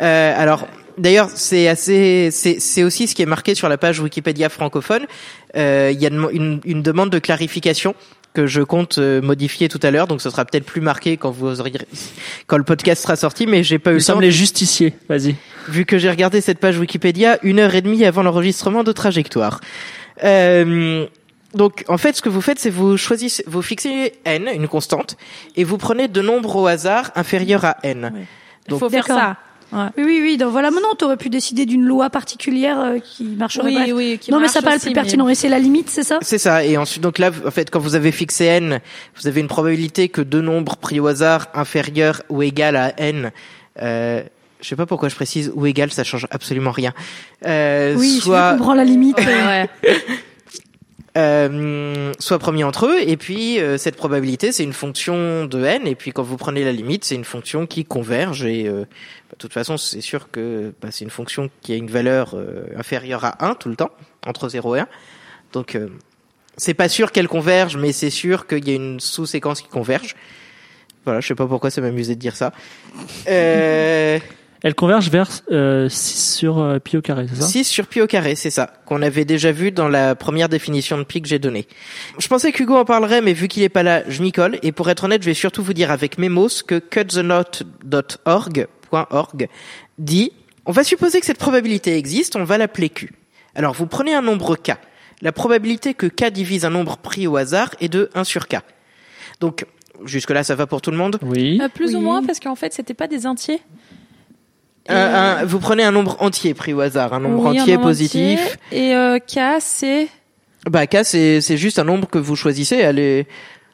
Euh, 0.00 0.34
alors, 0.36 0.68
d'ailleurs, 0.98 1.28
c'est 1.34 1.68
assez, 1.68 2.28
c'est, 2.30 2.60
c'est 2.60 2.82
aussi 2.84 3.08
ce 3.08 3.14
qui 3.14 3.22
est 3.22 3.26
marqué 3.26 3.54
sur 3.54 3.68
la 3.68 3.78
page 3.78 3.98
Wikipédia 4.00 4.48
francophone. 4.48 5.06
Euh, 5.56 5.90
Il 5.92 6.00
y 6.00 6.06
a 6.06 6.10
une, 6.10 6.60
une- 6.64 6.82
demande 6.82 7.10
de 7.10 7.18
clarification 7.18 7.94
que 8.34 8.46
je 8.46 8.60
compte 8.60 8.98
euh, 8.98 9.22
modifier 9.22 9.68
tout 9.70 9.80
à 9.82 9.90
l'heure, 9.90 10.06
donc 10.06 10.20
ce 10.20 10.28
sera 10.28 10.44
peut-être 10.44 10.66
plus 10.66 10.82
marqué 10.82 11.16
quand 11.16 11.30
vous 11.30 11.58
auriez, 11.60 11.78
quand 12.46 12.58
le 12.58 12.64
podcast 12.64 13.02
sera 13.02 13.16
sorti, 13.16 13.46
mais 13.46 13.64
j'ai 13.64 13.78
pas 13.78 13.90
eu 13.90 13.94
Nous 13.94 13.98
le 14.00 14.04
temps. 14.04 14.12
sommes 14.12 14.20
les 14.20 14.30
justiciers. 14.30 14.92
Vas-y. 15.08 15.36
Vu 15.68 15.86
que 15.86 15.96
j'ai 15.96 16.10
regardé 16.10 16.42
cette 16.42 16.58
page 16.58 16.78
Wikipédia 16.78 17.38
une 17.42 17.58
heure 17.58 17.74
et 17.74 17.80
demie 17.80 18.04
avant 18.04 18.22
l'enregistrement 18.22 18.84
de 18.84 18.92
Trajectoire. 18.92 19.60
Euh, 20.22 21.06
donc, 21.56 21.84
en 21.88 21.98
fait, 21.98 22.14
ce 22.16 22.22
que 22.22 22.28
vous 22.28 22.40
faites, 22.40 22.58
c'est 22.58 22.70
vous 22.70 22.96
choisissez, 22.96 23.42
vous 23.46 23.62
fixez 23.62 24.12
n, 24.24 24.48
une 24.54 24.68
constante, 24.68 25.16
et 25.56 25.64
vous 25.64 25.78
prenez 25.78 26.06
deux 26.08 26.22
nombres 26.22 26.56
au 26.56 26.66
hasard 26.66 27.10
inférieurs 27.16 27.64
à 27.64 27.76
n. 27.82 28.12
Il 28.66 28.70
Donc- 28.70 28.80
faut 28.80 28.90
faire 28.90 29.06
ça. 29.06 29.36
Ouais. 29.72 29.86
Oui, 29.96 30.04
oui, 30.06 30.20
oui. 30.22 30.36
Donc 30.36 30.52
voilà, 30.52 30.70
maintenant, 30.70 30.94
t'aurais 30.96 31.16
pu 31.16 31.28
décider 31.28 31.66
d'une 31.66 31.82
loi 31.84 32.08
particulière 32.08 32.78
euh, 32.78 32.98
qui 33.00 33.24
marcherait. 33.24 33.66
Oui, 33.66 33.74
bref. 33.74 33.90
oui, 33.94 34.18
qui 34.20 34.30
non, 34.30 34.38
mais 34.38 34.46
ça 34.46 34.62
paraît 34.62 34.78
plus 34.78 34.90
mais- 34.90 34.94
pertinent. 34.94 35.28
Et 35.28 35.34
c'est 35.34 35.48
la 35.48 35.58
limite, 35.58 35.90
c'est 35.90 36.04
ça? 36.04 36.18
C'est 36.22 36.38
ça. 36.38 36.64
Et 36.64 36.76
ensuite, 36.76 37.02
donc 37.02 37.18
là, 37.18 37.32
en 37.44 37.50
fait, 37.50 37.68
quand 37.70 37.80
vous 37.80 37.96
avez 37.96 38.12
fixé 38.12 38.44
n, 38.44 38.78
vous 39.16 39.26
avez 39.26 39.40
une 39.40 39.48
probabilité 39.48 40.08
que 40.08 40.20
deux 40.20 40.40
nombres 40.40 40.76
pris 40.76 41.00
au 41.00 41.08
hasard 41.08 41.48
inférieurs 41.52 42.22
ou 42.28 42.42
égal 42.44 42.76
à 42.76 42.92
n, 43.00 43.32
euh, 43.82 44.22
je 44.60 44.68
sais 44.68 44.76
pas 44.76 44.86
pourquoi 44.86 45.08
je 45.08 45.16
précise 45.16 45.50
ou 45.56 45.66
égal, 45.66 45.90
ça 45.90 46.04
change 46.04 46.28
absolument 46.30 46.70
rien. 46.70 46.92
Euh, 47.44 47.96
Oui, 47.98 48.14
je 48.18 48.22
soit 48.24 48.52
comprends 48.56 48.74
la 48.74 48.84
limite. 48.84 49.18
euh, 49.18 49.46
Ouais. 49.46 49.68
euh, 51.16 52.12
soit 52.18 52.38
premier 52.38 52.64
entre 52.64 52.86
eux. 52.86 53.00
Et 53.00 53.16
puis 53.16 53.58
euh, 53.58 53.78
cette 53.78 53.96
probabilité, 53.96 54.52
c'est 54.52 54.62
une 54.62 54.72
fonction 54.72 55.46
de 55.46 55.64
n. 55.64 55.86
Et 55.86 55.94
puis 55.94 56.12
quand 56.12 56.22
vous 56.22 56.36
prenez 56.36 56.64
la 56.64 56.72
limite, 56.72 57.04
c'est 57.04 57.14
une 57.14 57.24
fonction 57.24 57.66
qui 57.66 57.84
converge. 57.84 58.44
Et 58.44 58.68
euh, 58.68 58.82
bah, 58.82 59.32
de 59.32 59.38
toute 59.38 59.52
façon, 59.52 59.76
c'est 59.76 60.00
sûr 60.00 60.30
que 60.30 60.72
bah, 60.80 60.88
c'est 60.90 61.04
une 61.04 61.10
fonction 61.10 61.50
qui 61.62 61.72
a 61.72 61.76
une 61.76 61.90
valeur 61.90 62.34
euh, 62.34 62.66
inférieure 62.76 63.24
à 63.24 63.44
1 63.46 63.54
tout 63.54 63.68
le 63.68 63.76
temps, 63.76 63.90
entre 64.26 64.48
0 64.48 64.76
et 64.76 64.80
1. 64.80 64.88
Donc 65.52 65.74
euh, 65.74 65.88
c'est 66.56 66.74
pas 66.74 66.88
sûr 66.88 67.12
qu'elle 67.12 67.28
converge, 67.28 67.76
mais 67.76 67.92
c'est 67.92 68.10
sûr 68.10 68.46
qu'il 68.46 68.68
y 68.68 68.72
a 68.72 68.74
une 68.74 69.00
sous-séquence 69.00 69.62
qui 69.62 69.68
converge. 69.68 70.16
Voilà, 71.04 71.20
je 71.20 71.28
sais 71.28 71.34
pas 71.34 71.46
pourquoi 71.46 71.70
ça 71.70 71.80
m'amusait 71.80 72.16
de 72.16 72.20
dire 72.20 72.34
ça. 72.34 72.52
Euh, 73.28 74.18
Elle 74.62 74.74
converge 74.74 75.10
vers 75.10 75.28
euh, 75.52 75.88
6 75.88 76.34
sur 76.34 76.58
euh, 76.58 76.78
pi 76.78 76.96
au 76.96 77.02
carré, 77.02 77.26
c'est 77.28 77.40
ça? 77.40 77.46
6 77.46 77.64
sur 77.64 77.86
pi 77.86 78.00
au 78.00 78.06
carré, 78.06 78.34
c'est 78.34 78.50
ça, 78.50 78.72
qu'on 78.86 79.02
avait 79.02 79.24
déjà 79.24 79.52
vu 79.52 79.70
dans 79.70 79.88
la 79.88 80.14
première 80.14 80.48
définition 80.48 80.96
de 80.98 81.04
pi 81.04 81.20
que 81.22 81.28
j'ai 81.28 81.38
donnée. 81.38 81.66
Je 82.18 82.26
pensais 82.28 82.52
qu'Hugo 82.52 82.74
en 82.76 82.84
parlerait, 82.84 83.20
mais 83.20 83.32
vu 83.34 83.48
qu'il 83.48 83.62
est 83.62 83.68
pas 83.68 83.82
là, 83.82 84.02
je 84.08 84.22
m'y 84.22 84.32
colle. 84.32 84.58
Et 84.62 84.72
pour 84.72 84.88
être 84.90 85.04
honnête, 85.04 85.22
je 85.22 85.26
vais 85.28 85.34
surtout 85.34 85.62
vous 85.62 85.74
dire 85.74 85.90
avec 85.90 86.18
Memos 86.18 86.48
que 86.66 86.78
cutthenot.org 86.78 88.66
.org, 88.92 89.48
dit 89.98 90.32
on 90.64 90.72
va 90.72 90.84
supposer 90.84 91.20
que 91.20 91.26
cette 91.26 91.38
probabilité 91.38 91.96
existe, 91.96 92.36
on 92.36 92.44
va 92.44 92.56
l'appeler 92.58 92.88
Q. 92.88 93.12
Alors 93.54 93.74
vous 93.74 93.86
prenez 93.86 94.14
un 94.14 94.22
nombre 94.22 94.56
K. 94.56 94.72
La 95.22 95.32
probabilité 95.32 95.94
que 95.94 96.06
K 96.06 96.30
divise 96.30 96.64
un 96.64 96.70
nombre 96.70 96.96
pris 96.96 97.26
au 97.26 97.36
hasard 97.36 97.70
est 97.80 97.88
de 97.88 98.10
1 98.14 98.24
sur 98.24 98.48
K. 98.48 98.56
Donc 99.40 99.66
jusque-là, 100.04 100.44
ça 100.44 100.54
va 100.54 100.66
pour 100.66 100.80
tout 100.82 100.90
le 100.90 100.96
monde? 100.96 101.18
Oui. 101.22 101.58
Euh, 101.62 101.68
plus 101.68 101.90
Oui. 101.90 101.96
ou 101.96 102.00
moins 102.00 102.22
parce 102.22 102.38
qu'en 102.40 102.54
fait 102.54 102.72
c'était 102.72 102.94
pas 102.94 103.06
des 103.08 103.26
entiers. 103.26 103.60
Et- 104.88 104.92
Un- 104.92 105.38
un- 105.40 105.44
Vous 105.44 105.58
prenez 105.58 105.82
un 105.82 105.92
nombre 105.92 106.16
entier 106.20 106.54
pris 106.54 106.72
au 106.72 106.80
hasard, 106.80 107.12
un 107.12 107.20
nombre 107.20 107.50
Oui, 107.50 107.58
un 107.58 107.62
entier 107.62 107.74
nombre 107.74 107.86
positif. 107.88 108.40
entier. 108.40 108.78
Et 108.90 108.94
euh, 108.96 109.18
K 109.18 109.38
c'est 109.60 110.08
Bah 110.70 110.86
K 110.86 110.98
c'est 111.04 111.40
c'est 111.40 111.56
juste 111.56 111.78
un 111.78 111.84
nombre 111.84 112.08
que 112.08 112.18
vous 112.18 112.36
choisissez. 112.36 112.76
Elle 112.76 112.98
est 112.98 113.26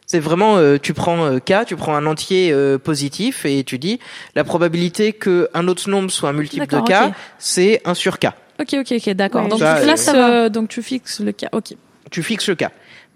C'est 0.06 0.18
vraiment, 0.18 0.56
euh, 0.58 0.76
tu 0.82 0.92
prends 0.94 1.24
euh, 1.24 1.38
K, 1.38 1.64
tu 1.66 1.76
prends 1.76 1.94
un 1.94 2.04
entier 2.06 2.50
euh, 2.52 2.76
positif 2.78 3.46
et 3.46 3.64
tu 3.64 3.78
dis 3.78 3.98
la 4.34 4.44
probabilité 4.44 5.12
que 5.14 5.48
un 5.54 5.68
autre 5.68 5.88
nombre 5.88 6.10
soit 6.10 6.28
un 6.28 6.34
multiple 6.34 6.66
de 6.66 6.80
K, 6.80 7.14
c'est 7.38 7.80
1 7.86 7.94
sur 7.94 8.18
K. 8.18 8.26
Ok, 8.60 8.74
ok, 8.74 8.92
ok, 8.92 9.10
d'accord. 9.14 9.44
Ouais, 9.44 9.48
donc, 9.48 9.58
ça, 9.60 9.76
tu 9.80 9.84
euh, 9.84 9.88
fixes, 9.90 10.02
ça 10.02 10.12
va. 10.12 10.30
euh, 10.30 10.48
donc 10.50 10.68
tu 10.68 10.82
fixes 10.82 11.20
le 11.20 11.32
cas. 11.32 11.48
Ok. 11.52 11.74
Tu 12.10 12.22
fixes 12.22 12.48
le 12.48 12.56
K. 12.56 12.66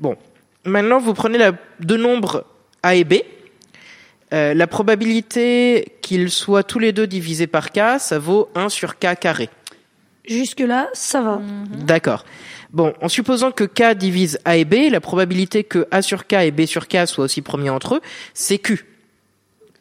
Bon, 0.01 0.17
maintenant 0.65 0.99
vous 0.99 1.13
prenez 1.13 1.37
la, 1.39 1.53
deux 1.81 1.99
nombres 1.99 2.45
A 2.83 2.95
et 2.95 3.05
B. 3.05 3.15
Euh, 4.33 4.55
la 4.55 4.67
probabilité 4.67 5.97
qu'ils 6.03 6.31
soient 6.31 6.65
tous 6.65 6.79
les 6.79 6.93
deux 6.93 7.07
divisés 7.07 7.47
par 7.47 7.71
K, 7.71 7.99
ça 7.99 8.19
vaut 8.19 8.49
1 8.55 8.69
sur 8.69 8.99
K 8.99 9.19
carré. 9.19 9.49
Jusque-là, 10.27 10.89
ça 10.93 11.21
va. 11.21 11.41
D'accord. 11.71 12.25
Bon, 12.73 12.93
en 13.01 13.09
supposant 13.09 13.53
que 13.53 13.65
K 13.65 13.97
divise 13.97 14.39
A 14.45 14.57
et 14.57 14.65
B, 14.65 14.91
la 14.91 15.01
probabilité 15.01 15.63
que 15.63 15.87
A 15.93 16.03
sur 16.03 16.27
K 16.27 16.35
et 16.35 16.51
B 16.51 16.67
sur 16.67 16.89
K 16.89 17.07
soient 17.07 17.25
aussi 17.25 17.43
premiers 17.43 17.71
entre 17.71 17.97
eux, 17.97 18.01
c'est 18.35 18.59
Q. 18.59 18.85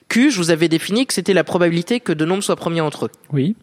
Q, 0.07 0.29
je 0.29 0.37
vous 0.37 0.51
avais 0.51 0.67
défini 0.67 1.07
que 1.07 1.13
c'était 1.13 1.33
la 1.33 1.43
probabilité 1.43 1.99
que 1.99 2.13
deux 2.13 2.25
nombres 2.25 2.43
soient 2.43 2.55
premiers 2.55 2.81
entre 2.81 3.05
eux. 3.05 3.11
Oui. 3.33 3.55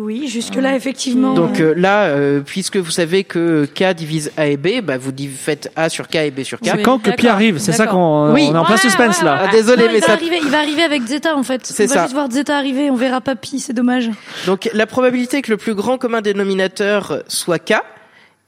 Oui, 0.00 0.28
jusque-là, 0.28 0.76
effectivement. 0.76 1.34
Donc 1.34 1.58
euh, 1.58 1.74
là, 1.76 2.04
euh, 2.04 2.40
puisque 2.40 2.76
vous 2.76 2.92
savez 2.92 3.24
que 3.24 3.66
K 3.66 3.94
divise 3.96 4.30
A 4.36 4.46
et 4.46 4.56
B, 4.56 4.80
bah, 4.80 4.96
vous 4.96 5.10
faites 5.36 5.72
A 5.74 5.88
sur 5.88 6.06
K 6.06 6.14
et 6.16 6.30
B 6.30 6.44
sur 6.44 6.60
K. 6.60 6.66
C'est 6.66 6.82
quand 6.82 7.00
que 7.00 7.10
Pi 7.10 7.26
arrive 7.26 7.58
C'est 7.58 7.72
ça 7.72 7.88
qu'on 7.88 8.32
Oui. 8.32 8.46
on 8.48 8.54
est 8.54 8.58
en 8.58 8.64
plein 8.64 8.74
Ouais, 8.76 8.80
suspense 8.80 9.18
ouais, 9.18 9.24
là. 9.24 9.46
Ah, 9.48 9.50
désolé, 9.50 9.82
Non, 9.82 9.88
il 9.90 9.94
mais 9.94 9.98
va 10.00 10.06
ça. 10.06 10.12
arriver, 10.12 10.38
il 10.40 10.48
va 10.50 10.58
arriver 10.60 10.82
avec 10.84 11.02
Zeta 11.04 11.34
en 11.36 11.42
fait. 11.42 11.66
C'est 11.66 11.84
On 11.84 11.86
va 11.88 11.94
ça. 11.94 12.02
juste 12.02 12.14
voir 12.14 12.30
Zeta 12.30 12.56
arriver, 12.56 12.90
on 12.90 12.94
verra 12.94 13.20
pas 13.20 13.34
Pi, 13.34 13.58
c'est 13.58 13.72
dommage. 13.72 14.08
Donc 14.46 14.70
la 14.72 14.86
probabilité 14.86 15.42
que 15.42 15.50
le 15.50 15.56
plus 15.56 15.74
grand 15.74 15.98
commun 15.98 16.20
dénominateur 16.20 17.24
soit 17.26 17.58
K 17.58 17.74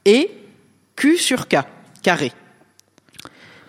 est 0.05 0.29
Q 0.95 1.17
sur 1.17 1.49
K 1.49 1.57
carré. 2.01 2.31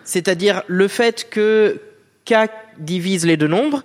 C'est-à-dire 0.05 0.63
le 0.67 0.87
fait 0.87 1.27
que 1.29 1.81
K 2.25 2.33
divise 2.79 3.25
les 3.25 3.35
deux 3.35 3.47
nombres 3.49 3.83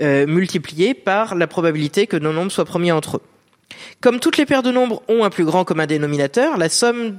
euh, 0.00 0.28
multiplié 0.28 0.94
par 0.94 1.34
la 1.34 1.48
probabilité 1.48 2.06
que 2.06 2.16
nos 2.16 2.32
nombres 2.32 2.52
soient 2.52 2.64
premiers 2.64 2.92
entre 2.92 3.16
eux. 3.16 3.22
Comme 4.00 4.20
toutes 4.20 4.36
les 4.36 4.46
paires 4.46 4.62
de 4.62 4.70
nombres 4.70 5.02
ont 5.08 5.24
un 5.24 5.30
plus 5.30 5.44
grand 5.44 5.64
commun 5.64 5.86
dénominateur, 5.86 6.58
la 6.58 6.68
somme 6.68 7.18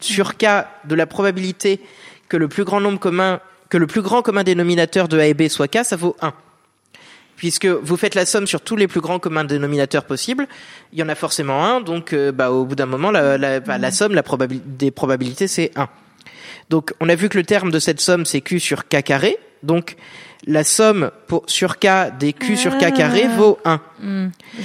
sur 0.00 0.36
K 0.36 0.66
de 0.84 0.94
la 0.94 1.06
probabilité 1.06 1.80
que 2.28 2.36
le 2.36 2.48
plus 2.48 2.64
grand 2.64 2.80
nombre 2.80 2.98
commun 2.98 3.40
que 3.68 3.76
le 3.76 3.86
plus 3.86 4.02
grand 4.02 4.22
commun 4.22 4.44
dénominateur 4.44 5.08
de 5.08 5.18
A 5.18 5.26
et 5.26 5.34
B 5.34 5.48
soit 5.48 5.68
K, 5.68 5.84
ça 5.84 5.96
vaut 5.96 6.16
1. 6.20 6.32
Puisque 7.36 7.66
vous 7.66 7.96
faites 7.96 8.14
la 8.14 8.26
somme 8.26 8.46
sur 8.46 8.60
tous 8.60 8.76
les 8.76 8.88
plus 8.88 9.00
grands 9.00 9.18
communs 9.18 9.44
dénominateurs 9.44 10.04
possibles, 10.04 10.48
il 10.92 10.98
y 10.98 11.02
en 11.02 11.08
a 11.08 11.14
forcément 11.14 11.64
un, 11.64 11.80
donc 11.80 12.12
euh, 12.12 12.32
bah, 12.32 12.50
au 12.50 12.64
bout 12.64 12.74
d'un 12.74 12.86
moment, 12.86 13.10
la, 13.10 13.60
bah, 13.60 13.90
somme 13.90 14.20
des 14.66 14.90
probabilités, 14.90 15.46
c'est 15.46 15.70
1. 15.76 15.88
Donc 16.70 16.94
on 17.00 17.08
a 17.08 17.14
vu 17.14 17.28
que 17.28 17.38
le 17.38 17.44
terme 17.44 17.70
de 17.70 17.78
cette 17.78 18.00
somme, 18.00 18.24
c'est 18.24 18.40
Q 18.40 18.58
sur 18.58 18.88
K 18.88 19.02
carré, 19.02 19.38
donc 19.62 19.96
la 20.46 20.64
somme 20.64 21.10
pour, 21.26 21.42
sur 21.46 21.78
K 21.78 22.16
des 22.18 22.32
Q 22.32 22.56
sur 22.56 22.78
K 22.78 22.92
carré 22.92 23.24
Ah. 23.26 23.36
vaut 23.36 23.58
1. 23.64 23.80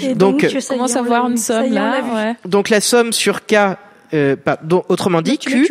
Et 0.02 0.16
Donc, 0.16 0.44
euh, 0.44 0.50
Commence 0.68 0.96
à 0.96 1.02
l'a 1.02 1.08
voir 1.08 1.28
une 1.30 1.38
somme 1.38 1.72
là. 1.74 2.02
Ouais. 2.14 2.36
Donc 2.46 2.70
la 2.70 2.80
somme 2.80 3.12
sur 3.12 3.46
K, 3.46 3.56
euh, 4.14 4.36
pas- 4.36 4.60
donc, 4.64 4.86
autrement 4.90 5.22
dit, 5.22 5.38
Q, 5.40 5.68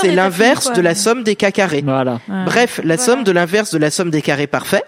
c'est 0.00 0.10
l'inverse 0.14 0.72
de 0.72 0.80
la 0.80 0.94
somme 0.94 1.22
des 1.22 1.36
K 1.36 1.52
carrés. 1.52 1.82
Voilà. 1.84 2.14
Ouais. 2.28 2.44
Bref, 2.44 2.80
la 2.84 2.98
somme 2.98 3.22
de 3.24 3.30
l'inverse 3.32 3.72
de 3.72 3.78
la 3.78 3.90
somme 3.90 4.10
des 4.10 4.22
carrés 4.22 4.48
parfaits. 4.48 4.84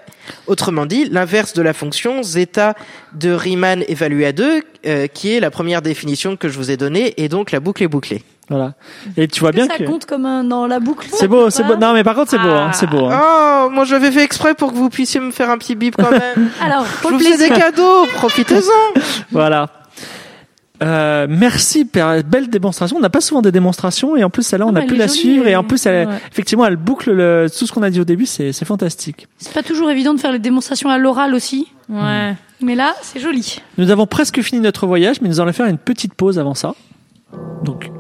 Autrement 0.49 0.87
dit, 0.87 1.05
l'inverse 1.09 1.53
de 1.53 1.63
la 1.63 1.73
fonction 1.73 2.25
zeta 2.25 2.75
de 3.15 3.31
Riemann 3.31 3.85
évalué 3.87 4.27
à 4.27 4.33
2, 4.33 4.63
euh, 4.87 5.07
qui 5.07 5.33
est 5.33 5.41
la 5.41 5.53
première 5.53 5.83
définition 5.83 6.37
que 6.37 6.49
je 6.49 6.59
vous 6.59 6.73
ai 6.73 6.77
donnée, 6.77 7.15
et 7.17 7.29
donc 7.29 7.53
la 7.53 7.61
boucle 7.61 7.85
est 7.85 7.89
bouclée. 7.89 8.23
Voilà. 8.49 8.75
Et 9.17 9.27
tu 9.27 9.41
vois 9.41 9.51
bien 9.51 9.67
que 9.67 9.73
ça 9.73 9.79
que 9.79 9.85
compte 9.85 10.07
comme 10.07 10.25
un 10.25 10.45
dans 10.45 10.67
la 10.69 10.79
boucle. 10.79 11.09
c'est 11.13 11.27
beau, 11.27 11.51
c'est 11.51 11.65
beau. 11.65 11.75
Non, 11.77 11.93
mais 11.95 12.05
par 12.05 12.15
contre, 12.15 12.31
c'est 12.31 12.39
beau, 12.39 12.49
hein, 12.49 12.71
c'est 12.73 12.89
beau. 12.89 13.07
hein. 13.07 13.21
Oh, 13.67 13.71
moi 13.71 13.85
j'avais 13.85 14.13
fait 14.13 14.23
exprès 14.23 14.55
pour 14.55 14.71
que 14.73 14.77
vous 14.77 14.89
puissiez 14.89 15.19
me 15.21 15.33
faire 15.33 15.51
un 15.51 15.59
petit 15.59 15.75
bip 15.75 15.97
quand 15.97 16.11
même. 16.13 16.49
Alors, 16.63 16.85
je 17.03 17.09
vous 17.09 17.19
fais 17.19 17.37
des 17.37 17.49
cadeaux, 17.49 18.07
profitez-en. 18.15 19.01
Voilà. 19.33 19.69
Euh, 20.83 21.27
merci, 21.29 21.87
Père. 21.87 22.23
Belle 22.23 22.49
démonstration. 22.51 22.99
On 22.99 23.01
n'a 23.01 23.09
pas 23.09 23.23
souvent 23.23 23.41
des 23.41 23.51
démonstrations 23.51 24.15
et 24.15 24.23
en 24.25 24.31
plus 24.31 24.43
celle-là, 24.43 24.67
on 24.67 24.75
Ah, 24.77 24.81
a 24.81 24.83
elle 24.83 24.87
pu 24.89 24.97
la 24.97 25.07
jolie, 25.07 25.19
suivre 25.19 25.47
et 25.49 25.57
en 25.57 25.65
plus, 25.65 25.85
elle, 25.87 26.07
Ouais. 26.07 26.15
effectivement, 26.31 26.67
elle 26.67 26.77
boucle 26.77 27.13
le, 27.13 27.47
tout 27.49 27.67
ce 27.67 27.73
qu'on 27.73 27.83
a 27.83 27.89
dit 27.89 27.99
au 28.01 28.05
début. 28.05 28.27
C'est, 28.27 28.53
c'est 28.53 28.67
fantastique. 28.67 29.27
C'est 29.39 29.55
pas 29.55 29.63
toujours 29.63 29.91
évident 29.91 30.13
de 30.13 30.21
faire 30.21 30.33
les 30.33 30.39
démonstrations 30.39 30.91
à 30.91 30.99
l'oral 30.99 31.35
aussi, 31.35 31.67
Ouais. 31.89 32.35
mais 32.61 32.75
là, 32.75 32.95
c'est 33.01 33.21
joli. 33.21 33.63
Nous 33.79 33.91
avons 33.91 34.07
presque 34.07 34.43
fini 34.43 34.61
notre 34.61 34.87
voyage, 34.87 35.21
mais 35.23 35.29
nous 35.31 35.41
allons 35.41 35.53
faire 35.55 35.67
une 35.67 35.79
petite 35.79 36.13
pause 36.13 36.39
avant 36.39 36.55
ça. 36.55 36.75
Donc, 37.63 37.91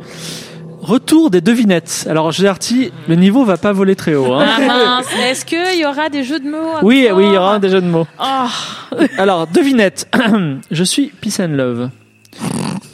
retour 0.80 1.30
des 1.30 1.40
devinettes. 1.40 2.06
Alors, 2.08 2.30
Gerti, 2.32 2.92
le 3.08 3.14
niveau 3.14 3.44
va 3.44 3.56
pas 3.56 3.72
voler 3.72 3.96
très 3.96 4.14
haut. 4.14 4.34
Hein. 4.34 4.46
Ah 4.46 4.60
mince. 4.60 5.06
Est-ce 5.24 5.44
qu'il 5.44 5.78
y 5.78 5.84
aura 5.84 6.08
des 6.08 6.24
jeux 6.24 6.40
de 6.40 6.48
mots 6.48 6.78
Oui, 6.82 7.08
oui, 7.12 7.24
il 7.26 7.32
y 7.32 7.36
aura 7.36 7.58
des 7.58 7.68
jeux 7.68 7.80
de 7.80 7.88
mots. 7.88 8.06
Oh. 8.20 8.96
Alors, 9.18 9.46
devinette. 9.46 10.08
je 10.70 10.84
suis 10.84 11.08
Peace 11.08 11.40
and 11.40 11.48
Love. 11.56 11.90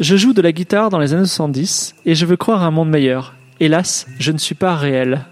Je 0.01 0.17
joue 0.17 0.33
de 0.33 0.43
la 0.43 0.53
guitare 0.53 0.91
dans 0.91 0.99
les 0.99 1.13
années 1.15 1.27
70 1.27 1.95
et 2.07 2.15
je 2.15 2.27
veux 2.27 2.37
croire 2.37 2.63
à 2.63 2.67
un 2.67 2.71
monde 2.71 2.89
meilleur. 2.89 3.35
Hélas, 3.61 4.07
je 4.19 4.33
ne 4.33 4.39
suis 4.39 4.55
pas 4.55 4.75
réel. 4.75 5.25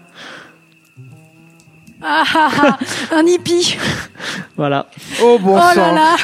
Ah 2.03 2.23
ah 2.33 2.49
ah, 2.63 2.79
un 3.15 3.25
hippie. 3.25 3.77
Voilà. 4.57 4.87
Oh 5.21 5.37
bon 5.39 5.55
Oh 5.55 5.75
là 5.75 5.91
là. 5.91 6.15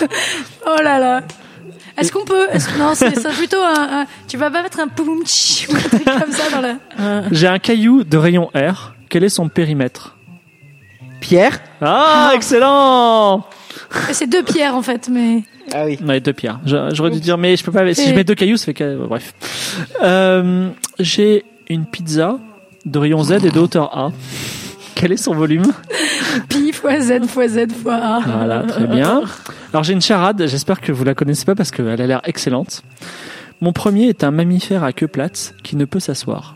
oh 0.66 0.82
là 0.82 0.98
là. 0.98 1.20
Est-ce 1.98 2.10
qu'on 2.12 2.24
peut 2.24 2.46
Non, 2.78 2.94
c'est 2.94 3.12
plutôt 3.34 3.60
un, 3.62 4.00
un- 4.02 4.06
Tu 4.28 4.36
vas 4.36 4.50
pas 4.50 4.62
mettre 4.62 4.80
un 4.80 4.88
poum 4.88 5.24
tch 5.24 5.68
ou 5.70 5.76
un 5.76 5.80
truc 5.80 6.04
comme 6.04 6.32
ça 6.32 6.50
dans 6.50 6.60
la. 6.60 7.22
J'ai 7.30 7.46
un 7.48 7.58
caillou 7.58 8.04
de 8.04 8.16
rayon 8.16 8.50
R. 8.54 8.94
Quel 9.08 9.24
est 9.24 9.28
son 9.28 9.48
périmètre? 9.48 10.16
Pierre? 11.20 11.60
Ah, 11.80 12.32
excellent 12.34 13.46
C'est 14.10 14.26
deux 14.28 14.42
pierres 14.42 14.74
en 14.74 14.82
fait, 14.82 15.08
mais. 15.10 15.42
Ah 15.72 15.84
oui. 15.86 15.98
Ouais, 16.04 16.20
deux 16.20 16.32
pierres. 16.32 16.60
J'aurais 16.64 17.10
dû 17.10 17.20
dire, 17.20 17.38
mais 17.38 17.56
je 17.56 17.62
peux 17.64 17.72
pas. 17.72 17.92
Si 17.94 18.08
je 18.08 18.14
mets 18.14 18.24
deux 18.24 18.34
cailloux, 18.34 18.56
ça 18.56 18.66
fait 18.66 18.74
que. 18.74 19.06
Bref. 19.06 19.34
Euh, 20.02 20.70
J'ai 20.98 21.44
une 21.68 21.86
pizza 21.86 22.38
de 22.84 22.98
rayon 22.98 23.22
Z 23.22 23.32
et 23.44 23.50
de 23.50 23.60
hauteur 23.60 23.96
A. 23.96 24.10
Quel 25.02 25.10
est 25.10 25.16
son 25.16 25.34
volume 25.34 25.64
Pi 26.48 26.70
fois 26.70 27.00
Z 27.00 27.26
fois 27.26 27.48
Z 27.48 27.72
fois 27.82 27.94
A. 27.96 28.20
Voilà, 28.20 28.60
très 28.62 28.86
bien. 28.86 29.22
Alors 29.72 29.82
j'ai 29.82 29.94
une 29.94 30.00
charade, 30.00 30.46
j'espère 30.46 30.80
que 30.80 30.92
vous 30.92 31.02
la 31.02 31.16
connaissez 31.16 31.44
pas 31.44 31.56
parce 31.56 31.72
qu'elle 31.72 31.88
a 32.00 32.06
l'air 32.06 32.20
excellente. 32.22 32.84
Mon 33.60 33.72
premier 33.72 34.06
est 34.08 34.22
un 34.22 34.30
mammifère 34.30 34.84
à 34.84 34.92
queue 34.92 35.08
plate 35.08 35.54
qui 35.64 35.74
ne 35.74 35.86
peut 35.86 35.98
s'asseoir. 35.98 36.54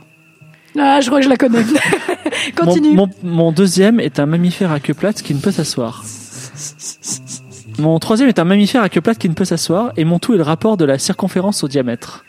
Ah, 0.78 1.00
je 1.00 1.06
crois 1.08 1.18
que 1.18 1.24
je 1.24 1.28
la 1.28 1.36
connais. 1.36 1.58
Mon, 1.64 2.64
Continue. 2.66 2.94
mon- 2.94 3.10
mon 3.24 3.50
deuxième 3.50 3.98
est 3.98 4.20
un 4.20 4.26
mammifère 4.26 4.70
à 4.70 4.78
queue 4.78 4.94
plate 4.94 5.22
qui 5.22 5.34
ne 5.34 5.40
peut 5.40 5.50
s'asseoir. 5.50 6.04
Mon 7.80 7.98
troisième 7.98 8.28
est 8.28 8.38
un 8.38 8.44
mammifère 8.44 8.82
à 8.82 8.88
queue 8.88 9.00
plate 9.00 9.18
qui 9.18 9.28
ne 9.28 9.34
peut 9.34 9.44
s'asseoir. 9.44 9.90
Et 9.96 10.04
mon 10.04 10.20
tout 10.20 10.34
est 10.34 10.36
le 10.36 10.42
rapport 10.44 10.76
de 10.76 10.84
la 10.84 10.98
circonférence 10.98 11.64
au 11.64 11.68
diamètre. 11.68 12.24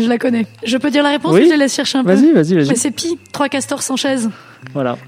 Je 0.00 0.08
la 0.08 0.18
connais. 0.18 0.46
Je 0.64 0.76
peux 0.78 0.90
dire 0.90 1.02
la 1.02 1.10
réponse 1.10 1.32
Oui. 1.32 1.42
ou 1.42 1.44
je 1.44 1.50
la 1.50 1.56
laisse 1.56 1.74
chercher 1.74 1.98
un 1.98 2.04
peu 2.04 2.12
Vas-y, 2.14 2.32
vas-y, 2.32 2.54
Mais 2.54 2.62
vas-y. 2.64 2.76
c'est 2.76 2.90
Pi, 2.90 3.18
trois 3.32 3.48
castors 3.48 3.82
sans 3.82 3.96
chaise. 3.96 4.30
Voilà. 4.72 4.96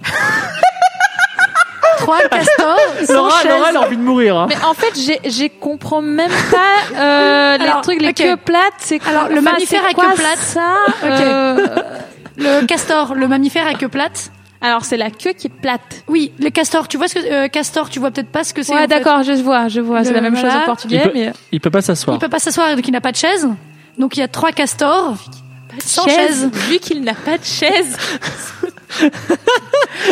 Trois 1.98 2.20
castors 2.28 2.76
sans 3.06 3.14
Laura, 3.14 3.40
chaise. 3.42 3.50
Laura, 3.52 3.70
elle 3.70 3.76
a 3.76 3.80
envie 3.80 3.96
de 3.96 4.02
mourir. 4.02 4.36
Hein. 4.36 4.46
Mais 4.50 4.56
en 4.64 4.74
fait, 4.74 4.92
j'ai, 4.98 5.20
j'ai 5.24 5.48
comprends 5.48 6.02
même 6.02 6.30
pas 6.50 6.96
euh, 6.98 7.56
les 7.58 7.64
Alors, 7.64 7.80
trucs, 7.80 8.02
les 8.02 8.12
queues 8.12 8.36
plates. 8.36 8.74
C'est 8.78 8.98
quoi 8.98 9.08
Alors, 9.10 9.28
le 9.28 9.38
Enfin, 9.38 9.52
mammifère 9.52 9.82
à 9.88 9.94
quoi 9.94 10.10
queue 10.10 10.14
plate. 10.16 10.38
Ça. 10.38 10.74
Euh, 11.04 11.66
Le 12.36 12.66
castor, 12.66 13.14
le 13.14 13.28
mammifère 13.28 13.66
à 13.68 13.74
queue 13.74 13.88
plate. 13.88 14.32
alors, 14.60 14.84
c'est 14.84 14.96
la 14.96 15.08
queue 15.10 15.32
qui 15.32 15.46
est 15.46 15.50
plate. 15.50 16.02
Oui, 16.08 16.32
le 16.40 16.50
castor. 16.50 16.88
Tu 16.88 16.96
vois 16.98 17.06
ce 17.06 17.14
que 17.14 17.32
euh, 17.32 17.48
castor 17.48 17.88
Tu 17.88 18.00
vois 18.00 18.10
peut-être 18.10 18.28
pas 18.30 18.42
ce 18.42 18.52
que 18.52 18.62
c'est. 18.64 18.74
Ouais, 18.74 18.80
fait. 18.82 18.86
d'accord, 18.88 19.22
je 19.22 19.32
vois, 19.40 19.68
je 19.68 19.80
vois. 19.80 20.02
C'est 20.04 20.12
la 20.12 20.20
même 20.20 20.36
chose 20.36 20.52
en 20.52 20.64
portugais, 20.66 20.96
Il 21.04 21.10
peut- 21.10 21.12
mais 21.14 21.32
Il 21.52 21.60
peut 21.60 21.70
pas 21.70 21.80
s'asseoir. 21.80 22.16
Il 22.16 22.18
peut 22.20 22.28
pas 22.28 22.40
s'asseoir 22.40 22.74
donc 22.74 22.86
il 22.86 22.90
n'a 22.90 23.00
pas 23.00 23.12
de 23.12 23.16
chaise. 23.16 23.48
Donc 23.98 24.16
il 24.16 24.20
y 24.20 24.22
a 24.22 24.28
trois 24.28 24.52
castors 24.52 25.16
sans 25.84 26.06
chaise. 26.08 26.48
Vu 26.68 26.78
qu'il 26.78 27.02
n'a 27.02 27.14
pas 27.14 27.38
de 27.38 27.44
chaise. 27.44 27.96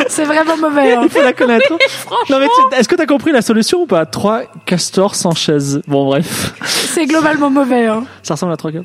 C'est 0.09 0.25
vraiment 0.25 0.57
mauvais. 0.57 0.95
hein. 0.95 1.01
Il 1.05 1.11
faut 1.11 1.23
la 1.23 1.33
connaître. 1.33 1.71
non 2.31 2.39
mais 2.39 2.47
tu- 2.47 2.77
est-ce 2.77 2.89
que 2.89 2.95
t'as 2.97 3.07
compris 3.07 3.33
la 3.33 3.43
solution 3.43 3.83
ou 3.83 3.87
pas? 3.87 4.07
Trois 4.07 4.43
castors 4.67 5.15
sans 5.15 5.35
chaise. 5.35 5.83
Bon 5.87 6.05
bref. 6.07 6.55
C'est 6.65 7.07
globalement 7.07 7.51
mauvais. 7.51 7.87
hein. 7.87 8.05
Ça 8.23 8.35
ressemble 8.35 8.53
à 8.53 8.57
trois 8.57 8.71
gars. 8.71 8.83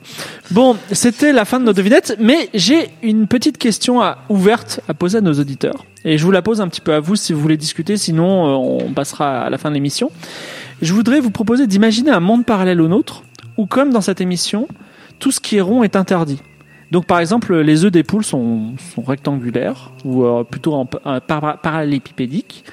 Bon, 0.51 0.77
c'était 0.91 1.33
la 1.33 1.45
fin 1.45 1.59
de 1.59 1.65
nos 1.65 1.73
devinettes, 1.73 2.15
mais 2.19 2.49
j'ai 2.53 2.89
une 3.01 3.27
petite 3.27 3.57
question 3.57 4.01
à- 4.01 4.19
ouverte 4.29 4.81
à 4.87 4.93
poser 4.93 5.17
à 5.17 5.21
nos 5.21 5.33
auditeurs. 5.33 5.85
Et 6.05 6.17
je 6.17 6.23
vous 6.23 6.31
la 6.31 6.41
pose 6.41 6.61
un 6.61 6.67
petit 6.67 6.81
peu 6.81 6.93
à 6.93 6.99
vous 6.99 7.15
si 7.15 7.33
vous 7.33 7.41
voulez 7.41 7.57
discuter, 7.57 7.97
sinon 7.97 8.47
euh, 8.47 8.83
on 8.87 8.93
passera 8.93 9.41
à 9.41 9.49
la 9.49 9.57
fin 9.57 9.69
de 9.69 9.73
l'émission. 9.75 10.11
Je 10.81 10.93
voudrais 10.93 11.19
vous 11.19 11.31
proposer 11.31 11.65
d'imaginer 11.67 12.11
un 12.11 12.19
monde 12.19 12.45
parallèle 12.45 12.81
au 12.81 12.87
nôtre, 12.87 13.23
où 13.57 13.65
comme 13.65 13.91
dans 13.91 14.01
cette 14.01 14.21
émission, 14.21 14.67
tout 15.19 15.31
ce 15.31 15.39
qui 15.39 15.57
est 15.57 15.61
rond 15.61 15.83
est 15.83 15.95
interdit. 15.95 16.39
Donc 16.91 17.05
par 17.05 17.19
exemple, 17.19 17.53
les 17.57 17.83
œufs 17.83 17.91
des 17.91 18.03
poules 18.03 18.23
sont, 18.23 18.73
sont 18.95 19.01
rectangulaires, 19.01 19.91
ou 20.05 20.23
euh, 20.23 20.43
plutôt 20.43 20.73
en, 20.73 20.85
pa- 20.85 21.19
par- 21.19 21.59
parallélépipédiques. 21.59 22.63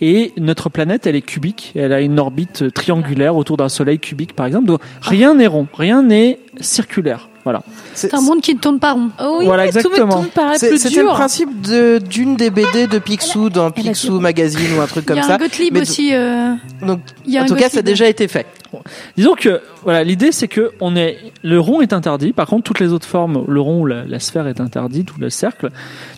Et 0.00 0.32
notre 0.36 0.68
planète, 0.68 1.06
elle 1.06 1.16
est 1.16 1.22
cubique. 1.22 1.72
Elle 1.74 1.92
a 1.92 2.00
une 2.02 2.18
orbite 2.18 2.74
triangulaire 2.74 3.36
autour 3.36 3.56
d'un 3.56 3.68
soleil 3.70 3.98
cubique, 3.98 4.34
par 4.34 4.44
exemple. 4.46 4.66
Donc 4.66 4.80
rien 5.00 5.34
n'est 5.34 5.46
rond, 5.46 5.66
rien 5.78 6.02
n'est 6.02 6.40
circulaire. 6.60 7.28
Voilà. 7.44 7.62
C'est 7.94 8.12
un 8.14 8.22
monde 8.22 8.40
qui 8.40 8.54
ne 8.54 8.58
tourne 8.58 8.78
pas 8.78 8.92
rond. 8.94 9.10
Oh 9.22 9.36
oui, 9.38 9.44
Voilà, 9.46 9.66
exactement. 9.66 10.24
C'était 10.56 11.02
le 11.02 11.08
principe 11.08 11.60
de 11.60 11.98
d'une 11.98 12.36
des 12.36 12.48
BD 12.50 12.86
de 12.86 12.98
Picsou 12.98 13.50
dans 13.50 13.70
Picsou 13.70 14.18
Magazine 14.18 14.76
ou 14.78 14.80
un 14.80 14.86
truc 14.86 15.04
Il 15.04 15.08
comme 15.08 15.16
y 15.18 15.20
a 15.20 15.24
ça. 15.24 15.34
un 15.34 15.38
Gottlieb 15.38 15.74
Mais 15.74 15.82
aussi. 15.82 16.14
euh, 16.14 16.54
Donc, 16.82 17.00
Il 17.26 17.32
y 17.32 17.38
a 17.38 17.42
en 17.42 17.44
un 17.44 17.46
tout 17.46 17.54
cas, 17.54 17.68
ça 17.68 17.80
a 17.80 17.82
déjà 17.82 18.08
été 18.08 18.28
fait. 18.28 18.46
Disons 19.16 19.34
que 19.34 19.60
voilà, 19.82 20.04
l'idée 20.04 20.32
c'est 20.32 20.48
que 20.48 20.72
on 20.80 20.96
est 20.96 21.18
le 21.42 21.60
rond 21.60 21.80
est 21.80 21.92
interdit. 21.92 22.32
Par 22.32 22.46
contre, 22.46 22.62
toutes 22.64 22.80
les 22.80 22.92
autres 22.92 23.06
formes, 23.06 23.44
le 23.48 23.60
rond 23.60 23.80
ou 23.82 23.86
la, 23.86 24.04
la 24.04 24.18
sphère 24.18 24.46
est 24.46 24.60
interdite 24.60 25.14
ou 25.16 25.20
le 25.20 25.30
cercle, 25.30 25.70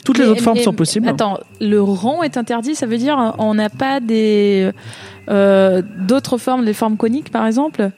toutes 0.05 0.19
les 0.19 0.24
Mais- 0.24 0.31
autres 0.31 0.43
formes 0.43 0.59
mais- 0.59 0.65
sont 0.65 0.73
possibles. 0.73 1.09
Attends, 1.09 1.39
le 1.61 1.81
rond 1.83 2.23
est 2.23 2.37
interdit, 2.37 2.74
ça 2.74 2.87
veut 2.87 2.99
dire 2.99 3.35
on 3.39 3.55
n'a 3.55 3.69
pas 3.70 4.01
des 4.01 4.70
euh, 5.31 5.83
d'autres 5.99 6.39
formes, 6.39 6.65
des 6.65 6.74
formes 6.74 6.97
coniques 6.97 7.31
par 7.31 7.47
exemple? 7.47 7.91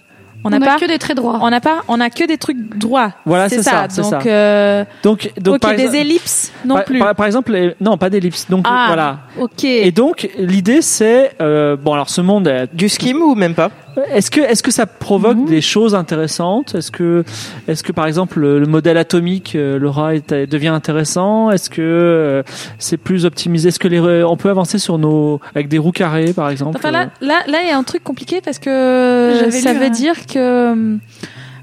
On 0.45 0.51
n'a 0.51 0.77
que 0.77 0.87
des 0.87 0.99
traits 0.99 1.17
droits. 1.17 1.41
On 1.43 1.51
n'a 1.51 1.61
pas, 1.61 1.83
on 1.89 2.01
a 2.01 2.11
que 2.11 2.25
des 2.25 2.39
trucs 2.39 2.79
droits. 2.79 3.13
Voilà, 3.27 3.49
c'est 3.49 3.61
ça, 3.61 3.89
Donc, 3.89 4.07
ça. 4.07 4.21
euh, 4.25 4.85
Donc, 5.03 5.33
donc 5.41 5.57
ok, 5.57 5.61
par, 5.63 5.75
des 5.75 5.97
ellipses 5.97 6.53
non 6.65 6.77
par, 6.77 6.85
plus. 6.85 7.01
par- 7.01 7.15
par 7.17 7.27
exemple, 7.27 7.53
les- 7.53 7.75
non, 7.81 7.99
pas 7.99 8.09
d'ellipse. 8.09 8.49
Donc 8.49 8.65
ah, 8.69 8.85
voilà. 8.87 9.19
ok. 9.41 9.65
Et 9.65 9.91
donc 9.91 10.31
l'idée 10.39 10.81
c'est 10.81 11.33
euh, 11.43 11.75
bon 11.77 11.93
alors 11.93 12.09
ce 12.09 12.21
monde 12.21 12.47
est- 12.47 12.73
Du 12.73 12.89
skim 12.89 13.21
ou 13.21 13.35
même 13.35 13.55
pas 13.55 13.71
est-ce 14.13 14.31
que 14.31 14.41
est-ce 14.41 14.63
que 14.63 14.71
ça 14.71 14.87
provoque 14.87 15.37
Mhm. 15.39 15.47
des 15.47 15.61
choses 15.61 15.95
intéressantes? 15.95 16.75
Est-ce 16.75 16.91
que 16.91 17.25
est-ce 17.67 17.83
que 17.83 17.93
par 17.93 18.07
exemple 18.07 18.41
le, 18.41 18.59
le 18.59 18.67
modèle 18.67 18.97
atomique 18.97 19.55
euh, 19.57 19.79
Laura 19.79 20.15
est- 20.15 20.33
devient 20.33 20.69
intéressant? 20.69 21.51
Est-ce 21.51 21.71
que 21.71 21.81
euh, 21.83 22.43
c'est 22.79 22.97
plus 22.97 23.25
optimisé? 23.25 23.69
Est-ce 23.69 23.79
que 23.79 23.89
les 23.89 24.01
re- 24.01 24.25
on 24.25 24.37
peut 24.37 24.51
avancer 24.51 24.79
sur 24.79 24.99
nos 24.99 25.41
avec 25.55 25.69
des 25.69 25.79
roues 25.79 25.93
carrées 25.93 26.33
par 26.33 26.51
exemple? 26.51 26.77
Enfin 26.79 26.91
là, 26.91 27.11
là, 27.21 27.41
là, 27.47 27.59
il 27.63 27.69
y 27.69 27.73
a 27.73 27.77
un 27.79 27.83
truc 27.85 28.03
compliqué 28.05 28.41
parce 28.45 28.59
que 28.59 29.49
ça 29.51 29.73
lu, 29.73 29.79
veut 29.79 29.87
hein. 29.87 29.91
dire 29.91 30.27
que 30.27 30.97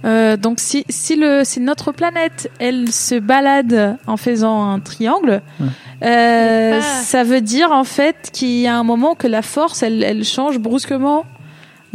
euh, 0.05 0.37
donc 0.37 0.59
si 0.59 0.85
si 0.89 1.15
le 1.15 1.41
si 1.43 1.59
notre 1.59 1.91
planète 1.91 2.51
elle 2.59 2.91
se 2.91 3.15
balade 3.19 3.97
en 4.05 4.17
faisant 4.17 4.69
un 4.71 4.79
triangle, 4.79 5.41
euh, 6.03 6.79
Ah. 6.79 6.81
ça 6.81 7.23
veut 7.23 7.41
dire 7.41 7.71
en 7.71 7.83
fait 7.85 8.29
qu'il 8.33 8.49
y 8.59 8.67
a 8.67 8.77
un 8.77 8.83
moment 8.83 9.15
que 9.15 9.27
la 9.27 9.41
force 9.41 9.81
elle 9.83 10.03
elle 10.03 10.23
change 10.23 10.59
brusquement. 10.59 11.25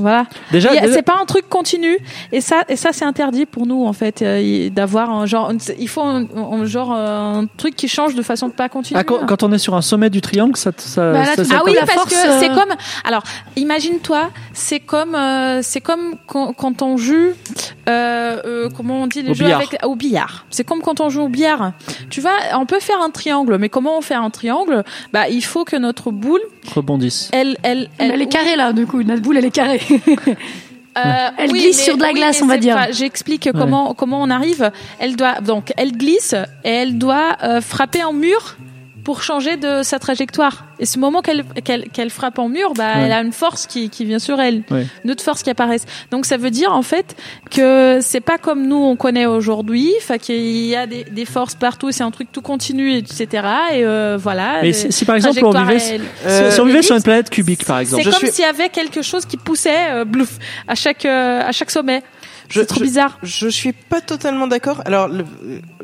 Voilà. 0.01 0.27
Déjà, 0.53 0.71
C'est 0.93 1.03
pas 1.03 1.19
un 1.21 1.25
truc 1.27 1.49
continu 1.49 1.99
et 2.33 2.41
ça 2.41 2.65
et 2.69 2.77
ça 2.77 2.91
c'est 2.93 3.05
interdit 3.05 3.47
pour 3.47 3.67
nous 3.67 3.85
en 3.85 3.93
fait 3.93 4.23
euh, 4.23 4.69
d'avoir 4.71 5.11
un 5.11 5.27
genre 5.27 5.53
il 5.79 5.89
faut 5.89 6.01
un, 6.03 6.25
un 6.37 6.65
genre 6.65 6.93
euh, 6.95 7.41
un 7.41 7.47
truc 7.57 7.77
qui 7.77 7.89
change 7.89 8.15
de 8.15 8.23
façon 8.23 8.51
pas 8.51 8.69
continue. 8.69 8.99
ah, 8.99 9.05
quand, 9.05 9.27
quand 9.27 9.43
on 9.43 9.53
est 9.53 9.59
sur 9.59 9.75
un 9.75 9.83
sommet 9.83 10.11
du 10.11 10.21
triangle, 10.21 10.57
ça, 10.57 10.71
ça, 10.77 11.13
Bah 11.13 11.19
là, 11.25 11.37
ça- 11.37 11.43
Ah 11.57 11.63
oui, 11.65 11.75
la 11.75 11.81
parce 11.83 11.93
force, 11.95 12.11
que 12.15 12.29
euh, 12.29 12.41
c'est 12.41 12.49
comme. 12.49 12.75
Alors, 13.05 13.23
imagine-toi, 13.57 14.31
c'est 14.53 14.81
comme, 14.81 15.15
euh, 15.15 15.61
c'est 15.63 15.81
comme 15.81 16.15
quand, 16.27 16.53
quand 16.53 16.83
on 16.83 16.97
joue, 16.97 17.15
euh, 17.89 18.41
euh, 18.45 18.69
comment 18.77 19.03
on 19.03 19.07
dit 19.07 19.23
les 19.23 19.31
Au 19.31 19.35
jeux 19.35 19.45
billard. 19.45 19.61
avec 19.61 19.85
au 19.85 19.95
billard. 19.97 20.47
C'est 20.51 20.65
comme 20.65 20.81
quand 20.83 21.01
on 21.01 21.11
joue 21.11 21.23
au 21.23 21.29
billard. 21.29 21.73
Tu 22.09 22.21
vois, 22.21 22.33
on 22.55 22.67
peut 22.67 22.81
faire 22.81 23.01
un 23.03 23.11
triangle, 23.11 23.57
mais 23.59 23.69
comment 23.69 23.97
on 23.99 24.01
fait 24.01 24.15
un 24.15 24.31
triangle? 24.31 24.85
Bah, 25.13 25.29
il 25.29 25.43
faut 25.45 25.65
que 25.65 25.77
notre 25.77 26.11
boule, 26.11 26.41
rebondisse. 26.75 27.31
elle, 27.33 27.57
elle, 27.63 27.89
Elle, 27.99 28.13
elle 28.13 28.23
est 28.23 28.27
carrée 28.27 28.57
là, 28.57 28.73
du 28.73 28.87
coup. 28.87 29.03
Notre 29.03 29.23
boule, 29.23 29.37
elle 29.37 29.45
est 29.45 29.51
carrée. 29.51 29.81
Euh, 30.99 31.29
Elle 31.39 31.53
oui, 31.53 31.61
glisse 31.61 31.79
mais- 31.79 31.85
sur 31.85 31.97
de 31.97 32.03
la 32.03 32.09
oui, 32.09 32.15
glace, 32.15 32.43
on 32.43 32.47
va 32.47 32.57
dire. 32.59 32.77
J'explique 32.91 33.49
comment 33.53 33.95
comment 33.95 34.21
on 34.21 34.29
arrive. 34.29 34.73
Elle 34.99 35.15
doit 35.15 35.41
donc 35.41 35.73
elle 35.77 35.93
glisse 35.93 36.35
et 36.65 36.69
elle 36.69 36.99
doit 36.99 37.37
euh, 37.45 37.61
frapper 37.61 38.01
un 38.03 38.12
mur 38.12 38.57
pour 39.05 39.23
changer 39.23 39.57
de 39.57 39.83
sa 39.83 39.99
trajectoire. 39.99 40.65
Et 40.79 40.87
ce 40.87 40.99
moment 40.99 41.21
qu'elle 41.23 41.45
qu'elle 41.65 41.89
qu'elle 41.91 42.11
frappe 42.11 42.39
en 42.39 42.49
mur, 42.49 42.73
bah 42.75 42.95
Ouais. 42.97 43.03
elle 43.05 43.13
a 43.13 43.21
une 43.21 43.33
force 43.33 43.67
qui 43.67 43.91
qui 43.91 44.05
vient 44.05 44.19
sur 44.19 44.41
elle, 44.41 44.63
Ouais. 44.71 44.87
une 45.05 45.11
autre 45.11 45.23
force 45.23 45.43
qui 45.43 45.51
apparaît. 45.51 45.79
Donc 46.11 46.27
ça 46.27 46.37
veut 46.37 46.51
dire 46.51 46.73
en 46.73 46.83
fait 46.83 47.17
que 47.51 47.99
c'est 48.01 48.21
pas 48.21 48.39
comme 48.39 48.67
nous 48.67 48.77
on 48.83 48.97
connaît 48.97 49.27
aujourd'hui, 49.27 49.91
qu'il 50.19 50.67
y 50.67 50.77
a 50.77 50.87
des, 50.87 51.05
des 51.05 51.25
forces 51.25 51.55
partout, 51.55 51.91
c'est 51.93 52.03
un 52.03 52.11
truc 52.11 52.29
tout 52.33 52.43
continu 52.43 52.95
etc. 52.97 53.27
Et 53.73 53.85
euh, 53.85 54.17
voilà. 54.21 54.59
Mais 54.63 54.69
les 54.69 54.73
si, 54.73 54.93
si 54.93 55.05
par 55.05 55.17
exemple 55.17 55.41
on 55.45 55.51
vivait, 55.51 56.01
Euh, 56.27 56.51
si 56.51 56.61
on 56.61 56.65
vivait 56.65 56.83
sur 56.83 56.97
une 56.97 57.03
planète 57.03 57.31
cubique 57.31 57.65
par 57.65 57.79
exemple, 57.79 58.03
c'est 58.05 58.11
comme 58.11 58.19
suis- 58.19 58.31
s'il 58.33 58.45
y 58.45 58.49
avait 58.49 58.69
quelque 58.69 59.03
chose 59.03 59.25
qui 59.27 59.37
poussait 59.37 59.91
euh, 59.91 60.05
blouf 60.05 60.39
à 60.69 60.75
chaque 60.75 61.05
euh, 61.05 61.43
à 61.47 61.53
chaque 61.53 61.71
sommet. 61.71 62.03
Je- 62.51 62.61
trop 62.63 62.81
je- 62.81 62.85
bizarre. 62.85 63.19
Je 63.23 63.49
suis 63.49 63.73
pas 63.73 64.01
totalement 64.01 64.47
d'accord. 64.47 64.83
Alors, 64.85 65.09
le- 65.09 65.25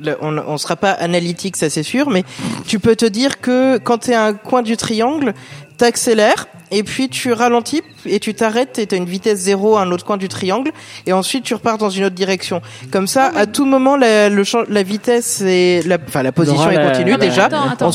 le- 0.01 0.17
on, 0.21 0.37
on 0.37 0.59
sera 0.59 0.77
pas 0.77 0.91
analytique, 0.93 1.57
ça 1.57 1.71
c'est 1.71 1.83
sûr, 1.83 2.11
mais 2.11 2.25
tu 2.67 2.79
peux 2.79 2.97
te 2.97 3.07
dire 3.07 3.41
que 3.41 3.79
quand 3.79 3.99
tu 3.99 4.11
es 4.11 4.15
à 4.15 4.25
un 4.25 4.35
coin 4.35 4.63
du 4.63 4.77
triangle, 4.77 5.33
t'accélères 5.77 6.49
et 6.71 6.83
puis 6.83 7.09
tu 7.09 7.33
ralentis 7.33 7.83
et 8.07 8.19
tu 8.19 8.35
t'arrêtes 8.35 8.79
et 8.79 8.87
t'as 8.87 8.97
une 8.97 9.05
vitesse 9.05 9.39
zéro 9.41 9.77
à 9.77 9.83
un 9.83 9.91
autre 9.93 10.05
coin 10.05 10.17
du 10.17 10.29
triangle 10.29 10.73
et 11.07 11.13
ensuite 11.13 11.45
tu 11.45 11.55
repars 11.55 11.79
dans 11.79 11.91
une 11.91 12.05
autre 12.05 12.15
direction. 12.15 12.63
Comme 12.91 13.07
ça, 13.07 13.27
à 13.37 13.47
tout 13.47 13.67
moment, 13.67 13.97
la, 13.97 14.29
le 14.29 14.43
la 14.71 14.83
vitesse 14.83 15.43
et 15.43 15.83
la, 15.87 15.99
enfin 16.07 16.23
la 16.23 16.33
position 16.33 16.71
est 16.71 16.83
continue 16.83 17.17
déjà. 17.19 17.45
attends, 17.47 17.69
attends. 17.71 17.89
On 17.91 17.93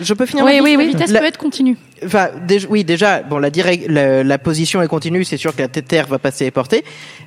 je 0.00 0.14
peux 0.14 0.26
finir 0.26 0.44
Oui, 0.44 0.56
ma 0.58 0.62
oui, 0.62 0.72
La 0.72 0.78
oui. 0.78 0.86
vitesse 0.88 1.10
La- 1.10 1.20
peut 1.20 1.26
être 1.26 1.38
continue. 1.38 1.76
Enfin, 2.04 2.30
oui, 2.70 2.82
déjà, 2.82 3.20
bon, 3.20 3.38
la, 3.38 3.50
direct, 3.50 3.86
la, 3.88 4.24
la 4.24 4.38
position 4.38 4.80
est 4.80 4.88
continue, 4.88 5.22
c'est 5.24 5.36
sûr 5.36 5.54
que 5.54 5.60
la 5.60 5.68
terre 5.68 6.06
va 6.06 6.18
passer 6.18 6.46
et 6.46 6.50
porter. 6.50 6.82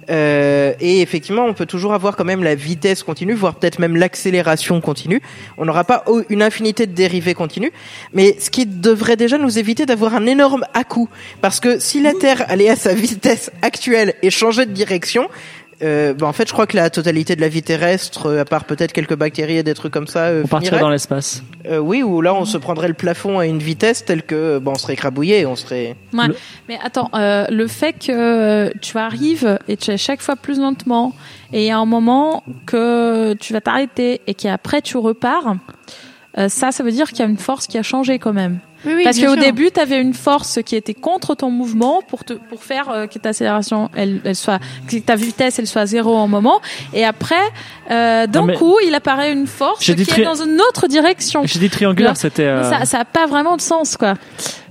Euh, 0.09 0.73
et 0.79 1.01
effectivement, 1.01 1.45
on 1.45 1.53
peut 1.53 1.65
toujours 1.67 1.93
avoir 1.93 2.15
quand 2.15 2.25
même 2.25 2.43
la 2.43 2.55
vitesse 2.55 3.03
continue, 3.03 3.33
voire 3.33 3.55
peut-être 3.55 3.77
même 3.79 3.95
l'accélération 3.95 4.81
continue. 4.81 5.21
On 5.57 5.65
n'aura 5.65 5.83
pas 5.83 6.03
une 6.29 6.41
infinité 6.41 6.87
de 6.87 6.91
dérivés 6.93 7.35
continues, 7.35 7.71
mais 8.13 8.35
ce 8.39 8.49
qui 8.49 8.65
devrait 8.65 9.15
déjà 9.15 9.37
nous 9.37 9.59
éviter 9.59 9.85
d'avoir 9.85 10.15
un 10.15 10.25
énorme 10.25 10.65
à-coup. 10.73 11.07
Parce 11.41 11.59
que 11.59 11.79
si 11.79 12.01
la 12.01 12.13
Terre 12.13 12.43
allait 12.49 12.69
à 12.69 12.75
sa 12.75 12.93
vitesse 12.93 13.51
actuelle 13.61 14.15
et 14.23 14.31
changeait 14.31 14.65
de 14.65 14.71
direction, 14.71 15.29
euh, 15.81 16.13
bah, 16.13 16.27
en 16.27 16.33
fait, 16.33 16.47
je 16.47 16.53
crois 16.53 16.67
que 16.67 16.75
la 16.77 16.89
totalité 16.89 17.35
de 17.35 17.41
la 17.41 17.49
vie 17.49 17.63
terrestre, 17.63 18.27
euh, 18.27 18.41
à 18.41 18.45
part 18.45 18.65
peut-être 18.65 18.93
quelques 18.93 19.15
bactéries 19.15 19.57
et 19.57 19.63
des 19.63 19.73
trucs 19.73 19.91
comme 19.93 20.07
ça, 20.07 20.25
euh, 20.25 20.41
on 20.45 20.47
partirait 20.47 20.79
dans 20.79 20.89
l'espace. 20.89 21.43
Euh, 21.65 21.79
oui, 21.79 22.03
ou 22.03 22.21
là, 22.21 22.33
on 22.33 22.45
se 22.45 22.57
prendrait 22.57 22.87
le 22.87 22.93
plafond 22.93 23.39
à 23.39 23.45
une 23.45 23.59
vitesse 23.59 24.05
telle 24.05 24.23
que, 24.23 24.59
bon, 24.59 24.71
on 24.71 24.75
serait 24.75 24.93
écrabouillé, 24.93 25.45
on 25.45 25.55
serait. 25.55 25.95
Ouais. 26.13 26.27
Le- 26.27 26.35
Mais 26.69 26.77
attends, 26.83 27.09
euh, 27.15 27.45
le 27.49 27.67
fait 27.67 27.93
que 27.93 28.71
tu 28.79 28.97
arrives 28.97 29.57
et 29.67 29.77
tu 29.77 29.91
es 29.91 29.97
chaque 29.97 30.21
fois 30.21 30.35
plus 30.35 30.59
lentement 30.59 31.13
et 31.51 31.63
il 31.63 31.67
y 31.67 31.71
a 31.71 31.77
un 31.77 31.85
moment 31.85 32.43
que 32.65 33.33
tu 33.33 33.53
vas 33.53 33.61
t'arrêter 33.61 34.21
et 34.27 34.33
qu'après 34.33 34.81
tu 34.81 34.97
repars, 34.97 35.55
euh, 36.37 36.49
ça, 36.49 36.71
ça 36.71 36.83
veut 36.83 36.91
dire 36.91 37.09
qu'il 37.09 37.19
y 37.19 37.21
a 37.23 37.25
une 37.25 37.37
force 37.37 37.67
qui 37.67 37.77
a 37.77 37.83
changé 37.83 38.19
quand 38.19 38.33
même. 38.33 38.59
Oui, 38.85 38.93
oui, 38.97 39.03
Parce 39.05 39.17
qu'au 39.19 39.35
début, 39.37 39.71
tu 39.71 39.79
avais 39.79 40.01
une 40.01 40.13
force 40.13 40.59
qui 40.65 40.75
était 40.75 40.93
contre 40.93 41.35
ton 41.35 41.49
mouvement 41.49 42.01
pour 42.07 42.23
te 42.25 42.33
pour 42.33 42.63
faire 42.63 42.89
euh, 42.89 43.07
que 43.07 43.17
ta 43.17 43.29
accélération 43.29 43.89
elle, 43.95 44.19
elle 44.25 44.35
soit 44.35 44.59
que 44.89 44.97
ta 44.97 45.15
vitesse 45.15 45.57
elle 45.59 45.67
soit 45.67 45.85
zéro 45.85 46.15
en 46.15 46.27
moment 46.27 46.59
et 46.93 47.05
après 47.05 47.35
euh, 47.91 48.27
d'un 48.27 48.47
coup, 48.53 48.75
il 48.85 48.93
apparaît 48.93 49.31
une 49.31 49.47
force 49.47 49.79
qui 49.83 49.91
est 49.91 50.23
dans 50.23 50.35
une 50.43 50.59
autre 50.69 50.87
direction. 50.87 51.43
J'ai 51.45 51.59
dit 51.59 51.69
triangulaire, 51.69 52.17
c'était. 52.17 52.43
euh, 52.43 52.69
Ça 52.69 52.85
ça 52.85 52.99
a 52.99 53.05
pas 53.05 53.25
vraiment 53.25 53.55
de 53.55 53.61
sens 53.61 53.95
quoi. 53.97 54.15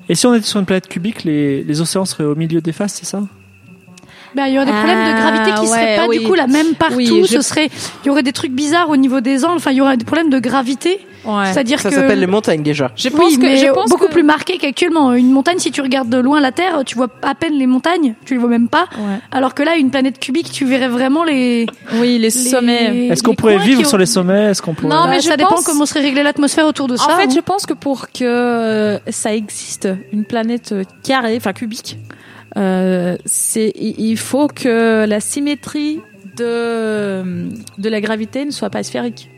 Et 0.09 0.15
si 0.15 0.27
on 0.27 0.35
était 0.35 0.47
sur 0.47 0.59
une 0.61 0.67
planète 0.67 0.89
cubique, 0.89 1.25
les, 1.25 1.63
les 1.65 1.81
océans 1.81 2.05
seraient 2.05 2.25
au 2.25 2.35
milieu 2.35 2.61
des 2.61 2.73
faces, 2.73 2.95
c'est 3.01 3.07
ça? 3.07 3.21
Bah, 4.35 4.49
il 4.49 4.55
y 4.55 4.57
aurait 4.57 4.67
des 4.67 4.73
Ah, 4.75 4.83
problèmes 4.83 5.07
de 5.13 5.21
gravité 5.21 5.61
qui 5.61 5.67
seraient 5.69 5.85
ouais, 5.85 5.97
pas 5.97 6.07
oui. 6.09 6.19
du 6.19 6.27
coup 6.27 6.35
la 6.35 6.47
même 6.47 6.75
partout. 6.75 6.97
Oui, 6.97 7.23
je- 7.29 7.35
Ce 7.37 7.43
serait, 7.43 7.69
il 8.03 8.07
y 8.09 8.11
aurait 8.11 8.23
des 8.23 8.33
trucs 8.33 8.53
bizarres 8.53 8.89
au 8.89 8.97
niveau 8.97 9.21
des 9.21 9.45
angles. 9.45 9.57
Enfin, 9.57 9.71
il 9.73 9.77
y 9.77 9.81
aurait 9.81 9.97
des 9.99 10.05
problèmes 10.07 10.31
de 10.31 10.39
gravité. 10.39 11.01
Ouais. 11.24 11.53
C'est-à-dire 11.53 11.78
Ça 11.81 11.89
que 11.90 11.94
s'appelle 11.94 12.19
les 12.19 12.27
montagnes 12.27 12.62
déjà. 12.62 12.90
Je 12.97 13.09
pense 13.09 13.20
oui, 13.32 13.36
que 13.36 13.43
mais 13.43 13.57
je 13.57 13.66
pense 13.70 13.89
beaucoup 13.90 14.07
que- 14.07 14.12
plus 14.12 14.23
marqué 14.24 14.59
qu'actuellement. 14.59 15.12
Une 15.12 15.31
montagne, 15.31 15.59
si 15.59 15.70
tu 15.70 15.81
regardes 15.81 16.09
de 16.09 16.19
loin 16.19 16.40
la 16.40 16.51
Terre, 16.51 16.82
tu 16.85 16.97
vois 16.97 17.09
à 17.23 17.35
peine 17.35 17.55
les 17.55 17.66
montagnes, 17.69 18.15
tu 18.24 18.35
les 18.35 18.40
vois 18.40 18.49
même 18.49 18.69
pas. 18.69 18.86
Ouais. 18.99 19.19
Alors 19.31 19.55
que 19.55 19.62
là, 19.62 19.77
une 19.77 19.90
planète 19.90 20.19
cubique, 20.19 20.51
tu 20.51 20.65
verrais 20.65 20.89
vraiment 20.89 21.23
les. 21.24 21.66
Oui, 21.94 22.12
les, 22.15 22.19
les- 22.19 22.31
sommets. 22.31 23.07
Est-ce 23.09 23.23
qu'on 23.23 23.35
pourrait 23.35 23.59
vivre 23.59 23.86
sur 23.86 23.99
les 23.99 24.07
sommets? 24.07 24.51
Est-ce 24.51 24.62
qu'on 24.62 24.74
pourrait 24.74 24.89
Non, 24.94 25.03
Bah, 25.05 25.11
mais 25.11 25.20
je 25.20 25.28
ça 25.28 25.36
dépend 25.36 25.62
comment 25.65 25.86
serait 25.86 26.01
réglée 26.01 26.23
l'atmosphère 26.24 26.66
autour 26.66 26.89
de 26.89 26.97
ça. 26.97 27.05
En 27.05 27.16
fait, 27.16 27.27
hein. 27.27 27.32
je 27.35 27.40
pense 27.40 27.66
que 27.66 27.74
pour 27.74 28.09
que 28.09 28.24
euh, 28.24 28.99
ça 29.11 29.35
existe, 29.35 29.89
une 30.12 30.24
planète 30.24 30.74
carrée, 31.05 31.36
enfin 31.36 31.53
cubique, 31.53 31.99
euh, 32.57 33.16
c'est 33.24 33.73
il 33.77 33.94
il 33.99 34.16
faut 34.19 34.49
que 34.49 35.05
la 35.07 35.20
symétrie 35.20 36.01
de 36.36 37.23
de 37.78 37.89
la 37.89 38.01
gravité 38.01 38.44
ne 38.44 38.51
soit 38.51 38.70
pas 38.70 38.82
sphérique. 38.82 39.28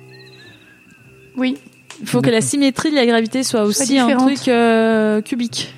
Oui. 1.36 1.56
Il 2.01 2.07
faut 2.09 2.21
que 2.21 2.31
la 2.31 2.41
symétrie 2.41 2.91
de 2.91 2.97
la 2.97 3.07
gravité 3.07 3.43
soit 3.43 3.62
aussi 3.62 3.99
un 3.99 4.16
truc 4.16 4.49
euh, 4.49 5.21
cubique. 5.23 5.75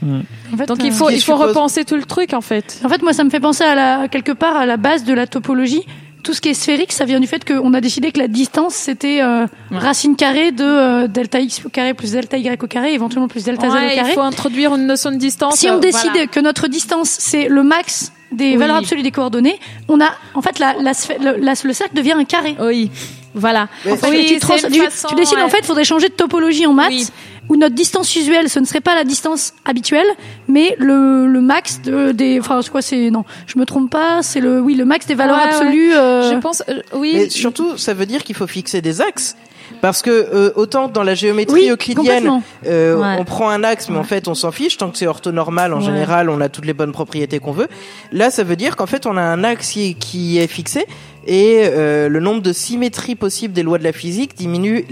En 0.53 0.57
fait, 0.57 0.67
Donc 0.67 0.81
euh, 0.81 0.87
il 0.87 0.93
faut 0.93 1.07
qui 1.09 1.15
il 1.15 1.21
faut 1.23 1.33
suppose- 1.35 1.49
repenser 1.49 1.85
tout 1.85 1.97
le 1.97 2.05
truc 2.05 2.33
en 2.33 2.41
fait. 2.41 2.81
En 2.85 2.89
fait, 2.89 3.03
moi, 3.03 3.13
ça 3.13 3.23
me 3.25 3.31
fait 3.31 3.41
penser 3.41 3.65
à 3.65 3.75
la, 3.75 4.09
quelque 4.09 4.33
part 4.33 4.57
à 4.57 4.67
la 4.67 4.77
base 4.77 5.05
de 5.05 5.13
la 5.15 5.27
topologie. 5.27 5.85
Tout 6.23 6.35
ce 6.35 6.41
qui 6.41 6.49
est 6.49 6.55
sphérique, 6.55 6.91
ça 6.93 7.05
vient 7.05 7.21
du 7.21 7.29
fait 7.29 7.45
qu'on 7.45 7.73
a 7.73 7.81
décidé 7.81 8.11
que 8.11 8.19
la 8.19 8.27
distance, 8.27 8.75
c'était 8.75 9.21
euh, 9.23 9.47
Ouais. 9.71 9.79
racine 9.79 10.17
carrée 10.17 10.51
de 10.51 10.65
euh, 10.65 11.07
delta 11.07 11.39
x 11.39 11.63
au 11.65 11.69
carré 11.69 11.95
plus 11.95 12.11
delta 12.13 12.37
y 12.37 12.51
au 12.61 12.67
carré, 12.67 12.95
éventuellement 12.95 13.29
plus 13.29 13.45
delta 13.45 13.69
z 13.69 13.71
au 13.71 13.75
carré. 13.75 14.11
il 14.11 14.15
faut 14.15 14.21
introduire 14.23 14.75
une 14.75 14.87
notion 14.87 15.13
de 15.13 15.17
distance. 15.19 15.55
Si 15.57 15.71
on 15.71 15.75
euh, 15.75 15.79
décide 15.79 16.11
voilà. 16.11 16.27
que 16.27 16.41
notre 16.41 16.67
distance, 16.67 17.11
c'est 17.11 17.47
le 17.49 17.63
max 17.63 18.13
des 18.33 18.53
Oui. 18.53 18.57
valeurs 18.57 18.77
absolues 18.77 19.03
des 19.05 19.13
coordonnées, 19.13 19.61
on 19.89 20.01
a, 20.01 20.09
en 20.35 20.43
fait, 20.43 20.59
la, 20.59 20.75
la, 20.83 20.95
sphère- 20.95 21.23
le, 21.23 21.37
la- 21.41 21.55
le 21.63 21.73
cercle 21.73 21.95
devient 21.95 22.15
un 22.19 22.25
carré. 22.25 22.57
Oui. 22.61 22.91
Voilà. 23.37 23.69
Mais 23.85 23.93
Enfin, 23.93 24.09
Oui, 24.11 24.25
tu, 24.27 24.39
trans- 24.39 24.55
tu- 24.57 24.81
façon, 24.81 25.09
tu 25.09 25.15
décides 25.15 25.39
en 25.39 25.45
ouais. 25.45 25.51
fait, 25.51 25.59
il 25.61 25.65
faudrait 25.67 25.85
changer 25.85 26.09
de 26.09 26.15
topologie 26.15 26.67
en 26.67 26.73
maths, 26.73 26.89
Oui. 26.91 27.07
où 27.51 27.57
notre 27.57 27.75
distance 27.75 28.17
usuelle, 28.17 28.49
ce 28.49 28.59
ne 28.59 28.65
serait 28.65 28.81
pas 28.81 28.95
la 28.95 29.05
distance 29.05 29.53
habituelle, 29.65 30.07
mais 30.49 30.75
le, 30.79 31.27
le 31.27 31.41
max 31.41 31.81
de, 31.83 32.13
des, 32.13 32.41
enfin, 32.41 32.61
c'est 32.63 32.71
quoi, 32.71 32.83
c'est, 32.83 33.11
non, 33.11 33.25
je 33.47 33.59
me 33.59 33.67
trompe 33.67 33.91
pas, 33.91 34.23
c'est 34.23 34.41
le, 34.41 34.61
oui, 34.61 34.75
le 34.75 34.85
max 34.87 35.07
des 35.07 35.15
valeurs 35.15 35.37
Ouais, 35.37 35.43
ouais. 35.45 35.49
absolues, 35.55 35.95
euh, 35.95 36.33
Je 36.33 36.39
pense, 36.39 36.63
euh, 36.69 36.81
oui. 36.95 37.13
Mais 37.15 37.29
surtout, 37.31 37.77
ça 37.77 37.93
veut 37.95 38.07
dire 38.07 38.25
qu'il 38.25 38.35
faut 38.35 38.47
fixer 38.47 38.81
des 38.81 39.01
axes. 39.01 39.37
Parce 39.83 40.01
que 40.01 40.11
euh, 40.11 40.53
autant 40.55 40.87
dans 40.89 41.03
la 41.03 41.15
géométrie 41.17 41.63
Oui, 41.63 41.69
euclidienne, 41.71 42.41
euh, 42.67 42.97
Ouais. 42.97 43.17
on 43.19 43.25
prend 43.25 43.51
un 43.51 43.65
axe, 43.65 43.89
mais 43.91 43.99
en 43.99 44.05
fait 44.05 44.29
on 44.29 44.35
s'en 44.35 44.53
fiche 44.53 44.77
tant 44.79 44.91
que 44.91 44.97
c'est 44.97 45.09
orthonormal. 45.09 45.75
En 45.75 45.79
Ouais. 45.79 45.85
général, 45.85 46.31
on 46.31 46.41
a 46.41 46.49
toutes 46.49 46.65
les 46.67 46.73
bonnes 46.73 46.93
propriétés 46.93 47.41
qu'on 47.41 47.51
veut. 47.53 47.67
Là, 48.13 48.31
ça 48.31 48.45
veut 48.45 48.55
dire 48.57 48.77
qu'en 48.77 48.87
fait 48.87 49.07
on 49.07 49.17
a 49.17 49.21
un 49.21 49.43
axe 49.45 49.71
qui 49.73 49.91
est, 49.91 49.95
qui 49.95 50.39
est 50.39 50.47
fixé 50.47 50.87
et 51.27 51.63
euh, 51.65 52.09
le 52.09 52.21
nombre 52.21 52.43
de 52.43 52.53
symétries 52.53 53.15
possibles 53.17 53.53
des 53.55 53.63
lois 53.63 53.79
de 53.79 53.85
la 53.85 53.93
physique 53.93 54.37
diminue 54.37 54.85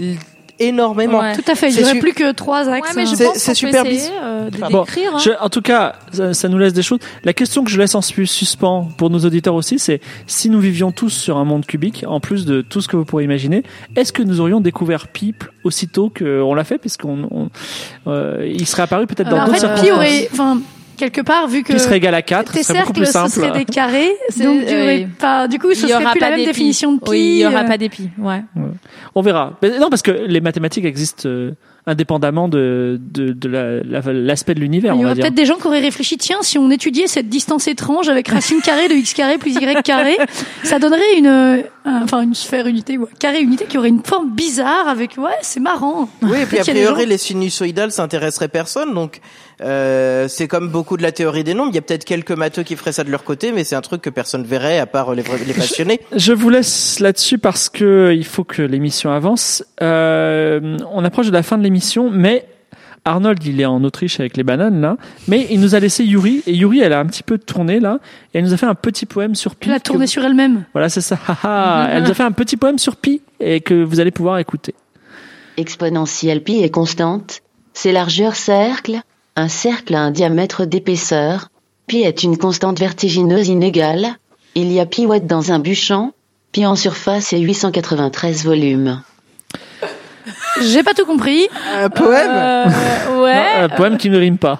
énormément. 0.57 1.19
Ouais. 1.19 1.35
tout 1.35 1.43
à 1.51 1.55
fait, 1.55 1.69
il 1.69 1.75
n'y 1.75 1.83
aurait 1.83 1.93
su- 1.93 1.99
plus 1.99 2.13
que 2.13 2.31
trois 2.31 2.69
axes. 2.69 2.87
Ouais, 2.89 2.93
mais 2.95 3.05
je 3.05 3.11
hein. 3.23 3.31
C'est- 3.35 3.53
super 3.55 3.83
bis- 3.83 4.09
euh, 4.23 4.49
bon, 4.71 4.85
hein. 4.85 5.17
En 5.41 5.49
tout 5.49 5.61
cas, 5.61 5.95
ça, 6.13 6.33
ça 6.33 6.47
nous 6.47 6.57
laisse 6.57 6.71
des 6.71 6.81
choses. 6.81 6.99
La 7.25 7.33
question 7.33 7.63
que 7.65 7.69
je 7.69 7.77
laisse 7.77 7.93
en 7.93 8.01
sus- 8.01 8.25
suspens 8.25 8.87
pour 8.97 9.09
nos 9.09 9.19
auditeurs 9.19 9.55
aussi, 9.55 9.79
c'est 9.79 9.99
si 10.27 10.49
nous 10.49 10.61
vivions 10.61 10.93
tous 10.93 11.09
sur 11.09 11.35
un 11.35 11.43
monde 11.43 11.65
cubique, 11.65 12.05
en 12.07 12.21
plus 12.21 12.45
de 12.45 12.61
tout 12.61 12.79
ce 12.79 12.87
que 12.87 12.95
vous 12.95 13.03
pourrez 13.03 13.25
imaginer, 13.25 13.63
est-ce 13.97 14.13
que 14.13 14.23
nous 14.23 14.39
aurions 14.39 14.61
découvert 14.61 15.09
pi 15.09 15.33
aussitôt 15.65 16.09
qu'on 16.17 16.53
l'a 16.53 16.63
fait, 16.63 16.77
puisqu'on 16.77 17.27
on- 17.31 17.49
euh, 18.09 18.49
il 18.49 18.65
serait 18.65 18.83
apparu 18.83 19.07
peut-être 19.07 19.29
dans 19.29 19.37
Euh, 19.37 19.41
en 19.41 19.45
d'autres 19.47 19.59
fait, 19.59 19.67
pi 19.73 19.79
circonstances. 19.87 19.97
aurait, 19.97 20.29
enfin, 20.31 20.59
quelque 20.95 21.21
part, 21.21 21.47
vu 21.47 21.63
que 21.63 21.73
Pi 21.73 21.79
serait 21.79 21.97
égal 21.97 22.15
à 22.15 22.21
4, 22.21 22.53
tes 22.53 22.63
ce 22.63 22.73
cercles, 22.73 22.93
plus 22.93 23.05
ce 23.05 23.11
simple. 23.11 23.29
serait 23.31 23.51
des 23.51 23.65
carrés, 23.65 24.11
donc 24.37 24.65
tu 24.65 24.73
oui. 24.73 24.81
aurais 24.81 25.07
pas, 25.19 25.47
du 25.47 25.59
coup, 25.59 25.73
ce 25.73 25.81
Il 25.81 25.85
y 25.85 25.89
serait 25.91 26.01
aura 26.03 26.11
plus 26.11 26.19
la 26.21 26.29
pas 26.29 26.35
même 26.37 26.45
définition 26.45 26.93
de 26.93 26.99
pi. 26.99 27.09
Oui, 27.09 27.19
il 27.19 27.37
y 27.39 27.45
aura 27.45 27.61
euh, 27.63 27.67
pas 27.67 27.77
d'épi. 27.77 28.09
Ouais. 28.17 28.41
On 29.13 29.21
verra. 29.21 29.57
Mais 29.61 29.77
non, 29.79 29.89
parce 29.89 30.01
que 30.01 30.11
les 30.11 30.41
mathématiques 30.41 30.85
existent 30.85 31.27
euh, 31.29 31.51
indépendamment 31.87 32.47
de, 32.49 32.99
de, 32.99 33.31
de 33.31 33.47
la- 33.47 33.83
la- 33.83 34.11
l'aspect 34.13 34.55
de 34.55 34.59
l'univers, 34.59 34.95
Il 34.95 35.01
y 35.01 35.05
dire. 35.13 35.23
peut-être 35.23 35.35
des 35.35 35.45
gens 35.45 35.55
qui 35.55 35.67
auraient 35.67 35.79
réfléchi, 35.81 36.17
tiens, 36.17 36.39
si 36.41 36.57
on 36.57 36.71
étudiait 36.71 37.05
cette 37.07 37.29
distance 37.29 37.67
étrange 37.67 38.09
avec 38.09 38.27
racine 38.29 38.59
carrée 38.61 38.87
de 38.87 38.93
x 38.95 39.13
carré 39.13 39.37
plus 39.37 39.51
y 39.55 39.63
carré, 39.83 40.17
ça 40.63 40.79
donnerait 40.79 41.17
une, 41.17 41.27
euh, 41.27 41.61
enfin, 41.85 42.21
une 42.23 42.33
sphère 42.33 42.65
unité, 42.65 42.97
ou 42.97 43.03
un 43.03 43.15
carré 43.19 43.39
unité 43.41 43.65
qui 43.65 43.77
aurait 43.77 43.89
une 43.89 44.01
forme 44.03 44.31
bizarre 44.31 44.87
avec, 44.87 45.17
ouais, 45.19 45.29
c'est 45.41 45.59
marrant. 45.59 46.09
Oui, 46.23 46.39
et 46.41 46.45
puis 46.47 46.57
a 46.59 46.63
priori, 46.63 47.03
gens- 47.03 47.07
les 47.09 47.17
sinusoïdales 47.19 47.91
s'intéresseraient 47.91 48.47
personne, 48.47 48.93
donc 48.95 49.19
euh, 49.61 50.27
c'est 50.27 50.47
comme 50.47 50.69
beaucoup 50.69 50.97
de 50.97 51.01
la 51.03 51.11
théorie 51.11 51.43
des 51.43 51.53
nombres. 51.53 51.69
Il 51.71 51.75
y 51.75 51.79
a 51.79 51.81
peut-être 51.81 52.05
quelques 52.05 52.31
matheux 52.31 52.63
qui 52.63 52.75
feraient 52.75 52.91
ça 52.91 53.03
de 53.03 53.11
leur 53.11 53.23
côté, 53.23 53.51
mais 53.51 53.63
c'est 53.63 53.75
un 53.75 53.81
truc 53.81 54.01
que 54.01 54.09
personne 54.09 54.43
verrait 54.43 54.79
à 54.79 54.85
part 54.85 55.13
les, 55.13 55.21
vrais- 55.21 55.43
les 55.45 55.53
passionnés. 55.53 56.01
Je 56.15 56.33
vous 56.33 56.49
laisse 56.49 56.99
là-dessus 56.99 57.37
parce 57.37 57.69
que 57.69 58.13
il 58.15 58.25
faut 58.25 58.43
que 58.43 58.61
l'émission 58.61 59.11
avance. 59.11 59.63
Euh, 59.81 60.77
on 60.91 61.03
approche 61.05 61.27
de 61.27 61.31
la 61.33 61.43
fin 61.43 61.57
de 61.57 61.63
l'émission, 61.63 62.09
mais 62.11 62.45
Arnold, 63.07 63.43
il 63.45 63.61
est 63.61 63.65
en 63.65 63.83
Autriche 63.83 64.19
avec 64.19 64.35
les 64.35 64.41
bananes 64.43 64.81
là, 64.81 64.97
mais 65.27 65.45
il 65.51 65.59
nous 65.61 65.75
a 65.75 65.79
laissé 65.79 66.03
Yuri 66.03 66.41
et 66.47 66.53
Yuri, 66.53 66.79
elle 66.79 66.91
a 66.91 66.99
un 66.99 67.05
petit 67.05 67.21
peu 67.21 67.37
tourné 67.37 67.79
là 67.79 67.99
et 68.33 68.39
elle 68.39 68.43
nous 68.45 68.53
a 68.53 68.57
fait 68.57 68.65
un 68.65 68.73
petit 68.73 69.05
poème 69.05 69.35
sur 69.35 69.55
pi. 69.55 69.69
La 69.69 69.77
que- 69.79 69.83
tourner 69.83 70.07
sur 70.07 70.23
elle-même. 70.25 70.63
Voilà, 70.73 70.89
c'est 70.89 71.01
ça. 71.01 71.17
haha. 71.27 71.87
elle 71.91 72.03
nous 72.03 72.09
a 72.09 72.13
fait 72.15 72.23
un 72.23 72.31
petit 72.31 72.57
poème 72.57 72.79
sur 72.79 72.95
pi 72.95 73.21
et 73.39 73.61
que 73.61 73.83
vous 73.83 73.99
allez 73.99 74.09
pouvoir 74.11 74.39
écouter. 74.39 74.73
Exponentielle 75.57 76.43
pi 76.43 76.63
est 76.63 76.69
constante. 76.69 77.41
Ses 77.73 77.91
largeurs 77.91 78.35
cercle. 78.35 78.99
Un 79.35 79.47
cercle 79.49 79.95
a 79.95 79.99
un 79.99 80.11
diamètre 80.11 80.65
d'épaisseur. 80.65 81.49
Pi 81.87 82.01
est 82.03 82.23
une 82.23 82.37
constante 82.37 82.79
vertigineuse 82.79 83.47
inégale. 83.49 84.15
Il 84.55 84.71
y 84.71 84.79
a 84.79 84.85
pi 84.85 85.05
watts 85.05 85.27
dans 85.27 85.51
un 85.51 85.59
bûchon. 85.59 86.13
Pi 86.51 86.65
en 86.65 86.75
surface 86.75 87.33
et 87.33 87.39
893 87.39 88.45
volumes. 88.45 89.01
J'ai 90.61 90.83
pas 90.83 90.93
tout 90.93 91.05
compris. 91.05 91.47
Un 91.75 91.89
poème 91.89 92.31
Euh, 92.31 92.65
Non, 93.09 93.23
ouais. 93.23 93.43
un 93.61 93.69
poème 93.69 93.97
qui 93.97 94.09
ne 94.09 94.17
rime 94.17 94.37
pas. 94.37 94.59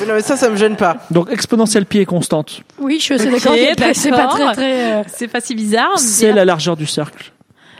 Mais 0.00 0.06
Non, 0.06 0.14
mais 0.14 0.22
ça, 0.22 0.36
ça 0.36 0.48
me 0.48 0.56
gêne 0.56 0.76
pas. 0.76 0.96
Donc 1.10 1.30
exponentielle 1.30 1.84
pi 1.86 1.98
est 1.98 2.06
constante. 2.06 2.62
Oui, 2.78 2.96
je 2.98 3.04
suis 3.04 3.16
d'accord. 3.18 3.52
que 3.54 3.92
C'est 3.94 4.10
pas 4.10 4.26
très, 4.26 4.52
très, 4.54 4.92
euh, 4.94 5.02
C'est 5.06 5.28
pas 5.28 5.40
si 5.40 5.54
bizarre. 5.54 5.98
C'est 5.98 6.32
la 6.32 6.44
largeur 6.46 6.76
du 6.76 6.86
cercle. 6.86 7.32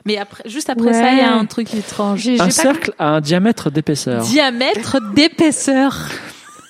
Mais 0.07 0.16
après, 0.16 0.43
juste 0.49 0.70
après 0.70 0.87
Ouais. 0.87 0.93
ça, 0.95 1.12
il 1.12 1.19
y 1.19 1.20
a 1.20 1.35
un 1.35 1.45
truc 1.45 1.74
étrange. 1.74 2.20
j'ai, 2.20 2.37
j'ai 2.37 2.41
Un 2.43 2.47
pas 2.47 2.51
cercle 2.51 2.93
a 2.99 3.09
un 3.16 3.20
diamètre 3.20 3.70
d'épaisseur. 3.70 4.23
Diamètre 4.23 4.99
d'épaisseur. 5.15 6.09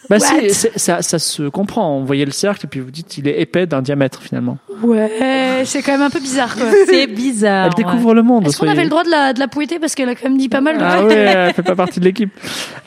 Bah 0.08 0.18
What? 0.20 0.26
si, 0.26 0.54
c'est- 0.54 0.78
ça, 0.78 1.02
ça 1.02 1.18
se 1.18 1.48
comprend. 1.48 1.98
Vous 1.98 2.06
voyez 2.06 2.24
le 2.24 2.30
cercle 2.30 2.66
et 2.66 2.68
puis 2.68 2.78
vous 2.78 2.92
dites 2.92 3.18
il 3.18 3.26
est 3.26 3.40
épais 3.40 3.66
d'un 3.66 3.82
diamètre 3.82 4.22
finalement. 4.22 4.56
Ouais, 4.82 5.62
c'est 5.64 5.82
quand 5.82 5.90
même 5.92 6.02
un 6.02 6.10
peu 6.10 6.20
bizarre, 6.20 6.54
quoi. 6.56 6.66
C'est 6.86 7.08
bizarre. 7.08 7.66
Elle 7.66 7.74
découvre 7.84 8.14
le 8.14 8.22
monde. 8.22 8.46
Est-ce 8.46 8.58
qu'on 8.58 8.68
avait 8.68 8.84
le 8.84 8.88
droit 8.90 9.02
de 9.02 9.10
la, 9.10 9.32
de 9.32 9.40
la 9.40 9.48
pouetter 9.48 9.80
parce 9.80 9.96
qu'elle 9.96 10.08
a 10.08 10.14
quand 10.14 10.28
même 10.28 10.38
dit 10.38 10.48
pas 10.48 10.60
mal 10.60 10.78
de 10.78 10.82
Ah 10.84 11.04
ouais, 11.04 11.14
elle 11.14 11.54
fait 11.54 11.62
pas 11.64 11.74
partie 11.74 11.98
de 11.98 12.04
l'équipe. 12.04 12.30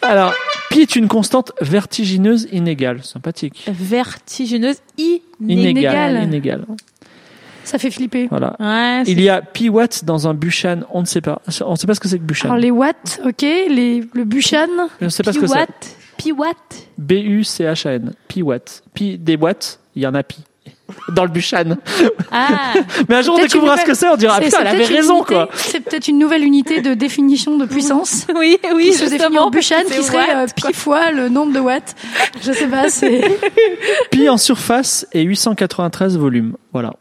Alors, 0.01 0.33
pi 0.69 0.79
est 0.79 0.95
une 0.95 1.09
constante 1.09 1.51
vertigineuse 1.59 2.47
inégale. 2.53 3.03
Sympathique. 3.03 3.65
Vertigineuse 3.67 4.77
Inégale. 4.97 5.69
inégale. 5.71 6.23
Inégale. 6.23 6.65
Ça 7.69 7.77
fait 7.77 7.91
flipper. 7.91 8.25
Voilà. 8.31 8.55
Ouais, 8.59 9.03
Il 9.05 9.21
y 9.21 9.29
a 9.29 9.43
pi 9.43 9.69
watts 9.69 10.03
dans 10.03 10.27
un 10.27 10.33
Buchan. 10.33 10.79
On 10.91 11.01
ne 11.01 11.05
sait 11.05 11.21
pas. 11.21 11.39
On 11.63 11.71
ne 11.73 11.75
sait 11.75 11.85
pas 11.85 11.93
ce 11.93 11.99
que 11.99 12.07
c'est 12.07 12.17
que 12.17 12.23
Buchan. 12.23 12.47
Alors 12.47 12.57
les 12.57 12.71
watts, 12.71 13.21
ok, 13.23 13.41
les, 13.43 14.03
le 14.11 14.23
Buchan. 14.23 14.65
On 14.99 15.05
ne 15.05 15.09
sait 15.09 15.21
pas 15.21 15.31
ce 15.33 15.37
Pi 15.37 15.45
que 15.45 15.51
c'est. 15.51 15.67
Pi 16.17 16.31
watt. 16.31 16.57
B-U-C-H-A-N. 16.97 18.13
Pi 18.27 18.41
watt. 18.41 18.81
Pi 18.95 19.19
des 19.19 19.35
watts. 19.35 19.79
Il 19.95 20.01
y 20.01 20.07
en 20.07 20.15
a 20.15 20.23
pi. 20.23 20.37
Dans 21.09 21.23
le 21.25 21.29
Buchan. 21.29 21.77
Ah. 22.31 22.73
Mais 23.07 23.15
un 23.17 23.21
jour 23.21 23.35
on 23.37 23.41
découvrira 23.41 23.77
ce 23.77 23.85
que 23.85 23.93
c'est, 23.93 24.09
on 24.09 24.15
dira, 24.15 24.39
putain, 24.39 24.61
elle 24.61 24.67
avait 24.67 24.85
raison, 24.85 25.17
unité- 25.17 25.33
quoi. 25.35 25.49
C'est 25.53 25.81
peut-être 25.81 26.07
une 26.07 26.17
nouvelle 26.17 26.43
unité 26.43 26.81
de 26.81 26.95
définition 26.95 27.55
de 27.57 27.67
puissance. 27.67 28.25
oui, 28.35 28.57
oui, 28.73 28.85
qui 28.85 28.93
se 28.93 29.05
définit 29.05 29.37
en 29.37 29.51
Buchan, 29.51 29.75
c'est 29.87 29.97
qui 29.97 30.03
serait 30.03 30.35
euh, 30.35 30.47
pi 30.55 30.73
fois 30.73 31.11
le 31.11 31.29
nombre 31.29 31.53
de 31.53 31.59
watts. 31.59 31.95
Je 32.41 32.51
sais 32.51 32.67
pas, 32.67 32.89
c'est. 32.89 33.21
Pi 34.11 34.27
en 34.29 34.37
surface 34.37 35.05
et 35.13 35.21
893 35.21 36.17
volumes. 36.17 36.55
Voilà. 36.73 36.93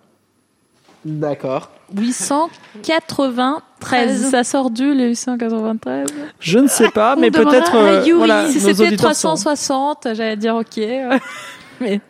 D'accord. 1.04 1.70
893. 1.94 4.30
Ça 4.30 4.44
sort 4.44 4.70
du, 4.70 4.94
les 4.94 5.08
893. 5.08 6.08
Je 6.40 6.58
ne 6.58 6.68
sais 6.68 6.88
pas, 6.90 7.16
mais 7.16 7.30
peut-être, 7.30 7.74
euh, 7.76 8.02
voilà, 8.16 8.46
si 8.46 8.60
c'était 8.60 8.82
auditeurs 8.88 9.14
sont- 9.14 9.28
360, 9.34 10.08
j'allais 10.14 10.36
dire 10.36 10.54
ok. 10.56 10.78
Mais 11.80 12.00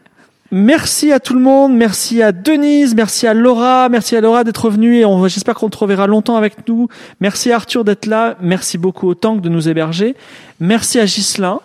Merci 0.50 1.12
à 1.12 1.20
tout 1.20 1.34
le 1.34 1.40
monde, 1.40 1.74
merci 1.76 2.22
à 2.22 2.32
Denise, 2.32 2.94
merci 2.94 3.26
à 3.26 3.34
Laura, 3.34 3.90
merci 3.90 4.16
à 4.16 4.22
Laura 4.22 4.44
d'être 4.44 4.70
venue 4.70 4.96
et 4.96 5.04
on 5.04 5.18
va- 5.18 5.28
j'espère 5.28 5.54
qu'on 5.54 5.68
te 5.68 5.76
reverra 5.76 6.06
longtemps 6.06 6.36
avec 6.36 6.66
nous. 6.66 6.88
Merci 7.20 7.52
à 7.52 7.56
Arthur 7.56 7.84
d'être 7.84 8.06
là, 8.06 8.34
merci 8.40 8.78
beaucoup 8.78 9.08
au 9.08 9.14
Tank 9.14 9.42
de 9.42 9.50
nous 9.50 9.68
héberger. 9.68 10.16
Merci 10.58 10.98
à 11.00 11.04
Ghislain 11.04 11.60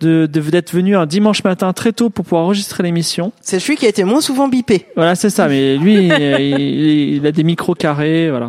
de 0.00 0.26
de- 0.26 0.40
d'être 0.40 0.72
venu 0.72 0.96
un 0.96 1.06
dimanche 1.06 1.44
matin 1.44 1.72
très 1.72 1.92
tôt 1.92 2.10
pour 2.10 2.24
pouvoir 2.24 2.42
enregistrer 2.44 2.82
l'émission. 2.82 3.32
C'est 3.40 3.58
celui 3.60 3.76
qui 3.76 3.86
a 3.86 3.88
été 3.88 4.04
moins 4.04 4.20
souvent 4.20 4.48
bipé. 4.48 4.86
Voilà, 4.96 5.14
c'est 5.14 5.30
ça, 5.30 5.48
mais 5.48 5.76
lui 5.76 5.94
il, 6.08 6.12
il- 6.12 7.14
il 7.16 7.26
a 7.26 7.32
des 7.32 7.44
micros 7.44 7.74
carrés, 7.74 8.30
voilà. 8.30 8.48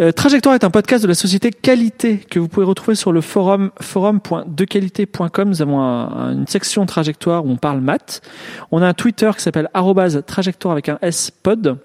Euh, 0.00 0.12
Trajectoire 0.12 0.54
est 0.54 0.64
un 0.64 0.70
podcast 0.70 1.02
de 1.02 1.08
la 1.08 1.14
société 1.14 1.50
Qualité 1.50 2.16
que 2.18 2.38
vous 2.38 2.48
pouvez 2.48 2.64
retrouver 2.64 2.94
sur 2.94 3.12
le 3.12 3.20
forum 3.20 3.70
forum.dequalité.com. 3.82 5.48
Nous 5.48 5.60
avons 5.60 5.80
un- 5.80 6.08
un- 6.08 6.32
une 6.32 6.46
section 6.46 6.86
Trajectoire 6.86 7.44
où 7.44 7.50
on 7.50 7.56
parle 7.56 7.80
maths. 7.80 8.22
On 8.70 8.80
a 8.80 8.86
un 8.88 8.94
Twitter 8.94 9.30
qui 9.36 9.42
s'appelle 9.42 9.68
trajectoire 10.26 10.72
avec 10.72 10.88
un 10.88 10.98
S 11.02 11.30
pod. 11.30 11.76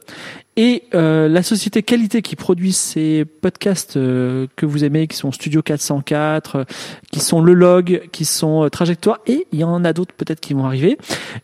Et 0.55 0.83
euh, 0.93 1.27
la 1.27 1.43
société 1.43 1.83
Qualité 1.83 2.21
qui 2.21 2.37
produit 2.37 2.71
ces 2.71 3.25
podcasts 3.25 3.97
euh, 3.97 4.47
que 4.55 4.65
vous 4.65 4.85
aimez, 4.85 5.07
qui 5.07 5.17
sont 5.17 5.33
Studio 5.33 5.61
404, 5.61 6.55
euh, 6.55 6.63
qui 7.11 7.19
sont 7.19 7.41
Le 7.41 7.53
Log, 7.53 8.07
qui 8.13 8.23
sont 8.23 8.63
euh, 8.63 8.69
Trajectoire, 8.69 9.19
et 9.27 9.45
il 9.51 9.59
y 9.59 9.65
en 9.65 9.83
a 9.83 9.91
d'autres 9.91 10.13
peut-être 10.15 10.39
qui 10.39 10.53
vont 10.53 10.65
arriver, 10.65 10.97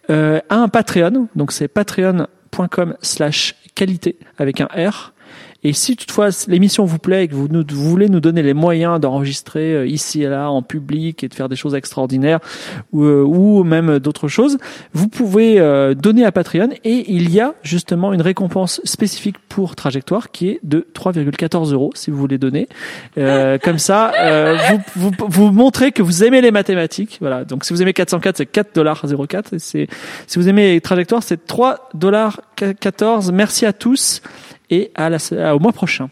euh, 0.10 0.40
a 0.48 0.56
un 0.56 0.70
Patreon. 0.70 1.28
Donc 1.36 1.52
c'est 1.52 1.68
patreon.com 1.68 2.96
slash 3.02 3.56
qualité 3.76 4.18
avec 4.38 4.62
un 4.62 4.68
R. 4.68 5.11
Et 5.64 5.74
si 5.74 5.96
toutefois 5.96 6.30
l'émission 6.48 6.86
vous 6.86 6.98
plaît 6.98 7.26
et 7.26 7.28
que 7.28 7.36
vous, 7.36 7.48
nous- 7.48 7.64
vous 7.70 7.90
voulez 7.90 8.10
nous 8.10 8.20
donner 8.20 8.42
les 8.42 8.54
moyens 8.56 9.00
d'enregistrer 9.00 9.74
euh, 9.76 9.86
ici 9.88 10.24
et 10.24 10.28
là 10.28 10.50
en 10.50 10.62
public 10.64 11.24
et 11.24 11.28
de 11.28 11.34
faire 11.36 11.50
des 11.50 11.56
choses 11.56 11.76
extraordinaires 11.76 12.40
ou, 12.92 13.04
euh, 13.04 13.24
ou 13.24 13.64
même 13.64 14.00
d'autres 14.00 14.28
choses, 14.28 14.58
vous 14.94 15.08
pouvez 15.08 15.60
euh, 15.60 15.94
donner 15.94 16.26
à 16.26 16.32
Patreon 16.32 16.70
et 16.84 17.12
il 17.14 17.30
y 17.32 17.40
a 17.40 17.54
justement 17.62 18.12
une 18.14 18.22
récompense 18.22 18.82
spécifique 18.86 19.36
pour 19.50 19.76
Trajectoire 19.76 20.32
qui 20.32 20.50
est 20.50 20.60
de 20.64 20.88
3,14 20.96 21.74
euros 21.74 21.92
si 21.94 22.10
vous 22.10 22.18
voulez 22.18 22.38
donner. 22.38 22.68
Euh, 23.18 23.58
comme 23.64 23.78
ça, 23.78 24.14
euh, 24.20 24.58
vous, 24.96 25.12
vous, 25.20 25.28
vous 25.28 25.52
montrez 25.52 25.92
que 25.92 26.02
vous 26.02 26.24
aimez 26.24 26.42
les 26.42 26.52
mathématiques. 26.52 27.18
Voilà. 27.22 27.46
Donc 27.46 27.66
si 27.66 27.74
vous 27.74 27.82
aimez 27.82 27.94
404, 27.94 28.38
c'est 28.38 28.46
4 28.46 28.74
dollars 28.74 29.06
04. 29.30 29.54
Et 29.54 29.60
c'est 29.60 29.88
si 30.28 30.40
vous 30.40 30.50
aimez 30.50 30.82
Trajectoire, 30.82 31.22
c'est 31.22 31.46
3 31.46 31.90
dollars 31.94 32.42
14. 32.80 33.32
Merci 33.32 33.66
à 33.66 33.74
tous 33.74 34.22
et 34.72 34.92
au 35.54 35.60
mois 35.60 35.74
prochain. 35.74 36.10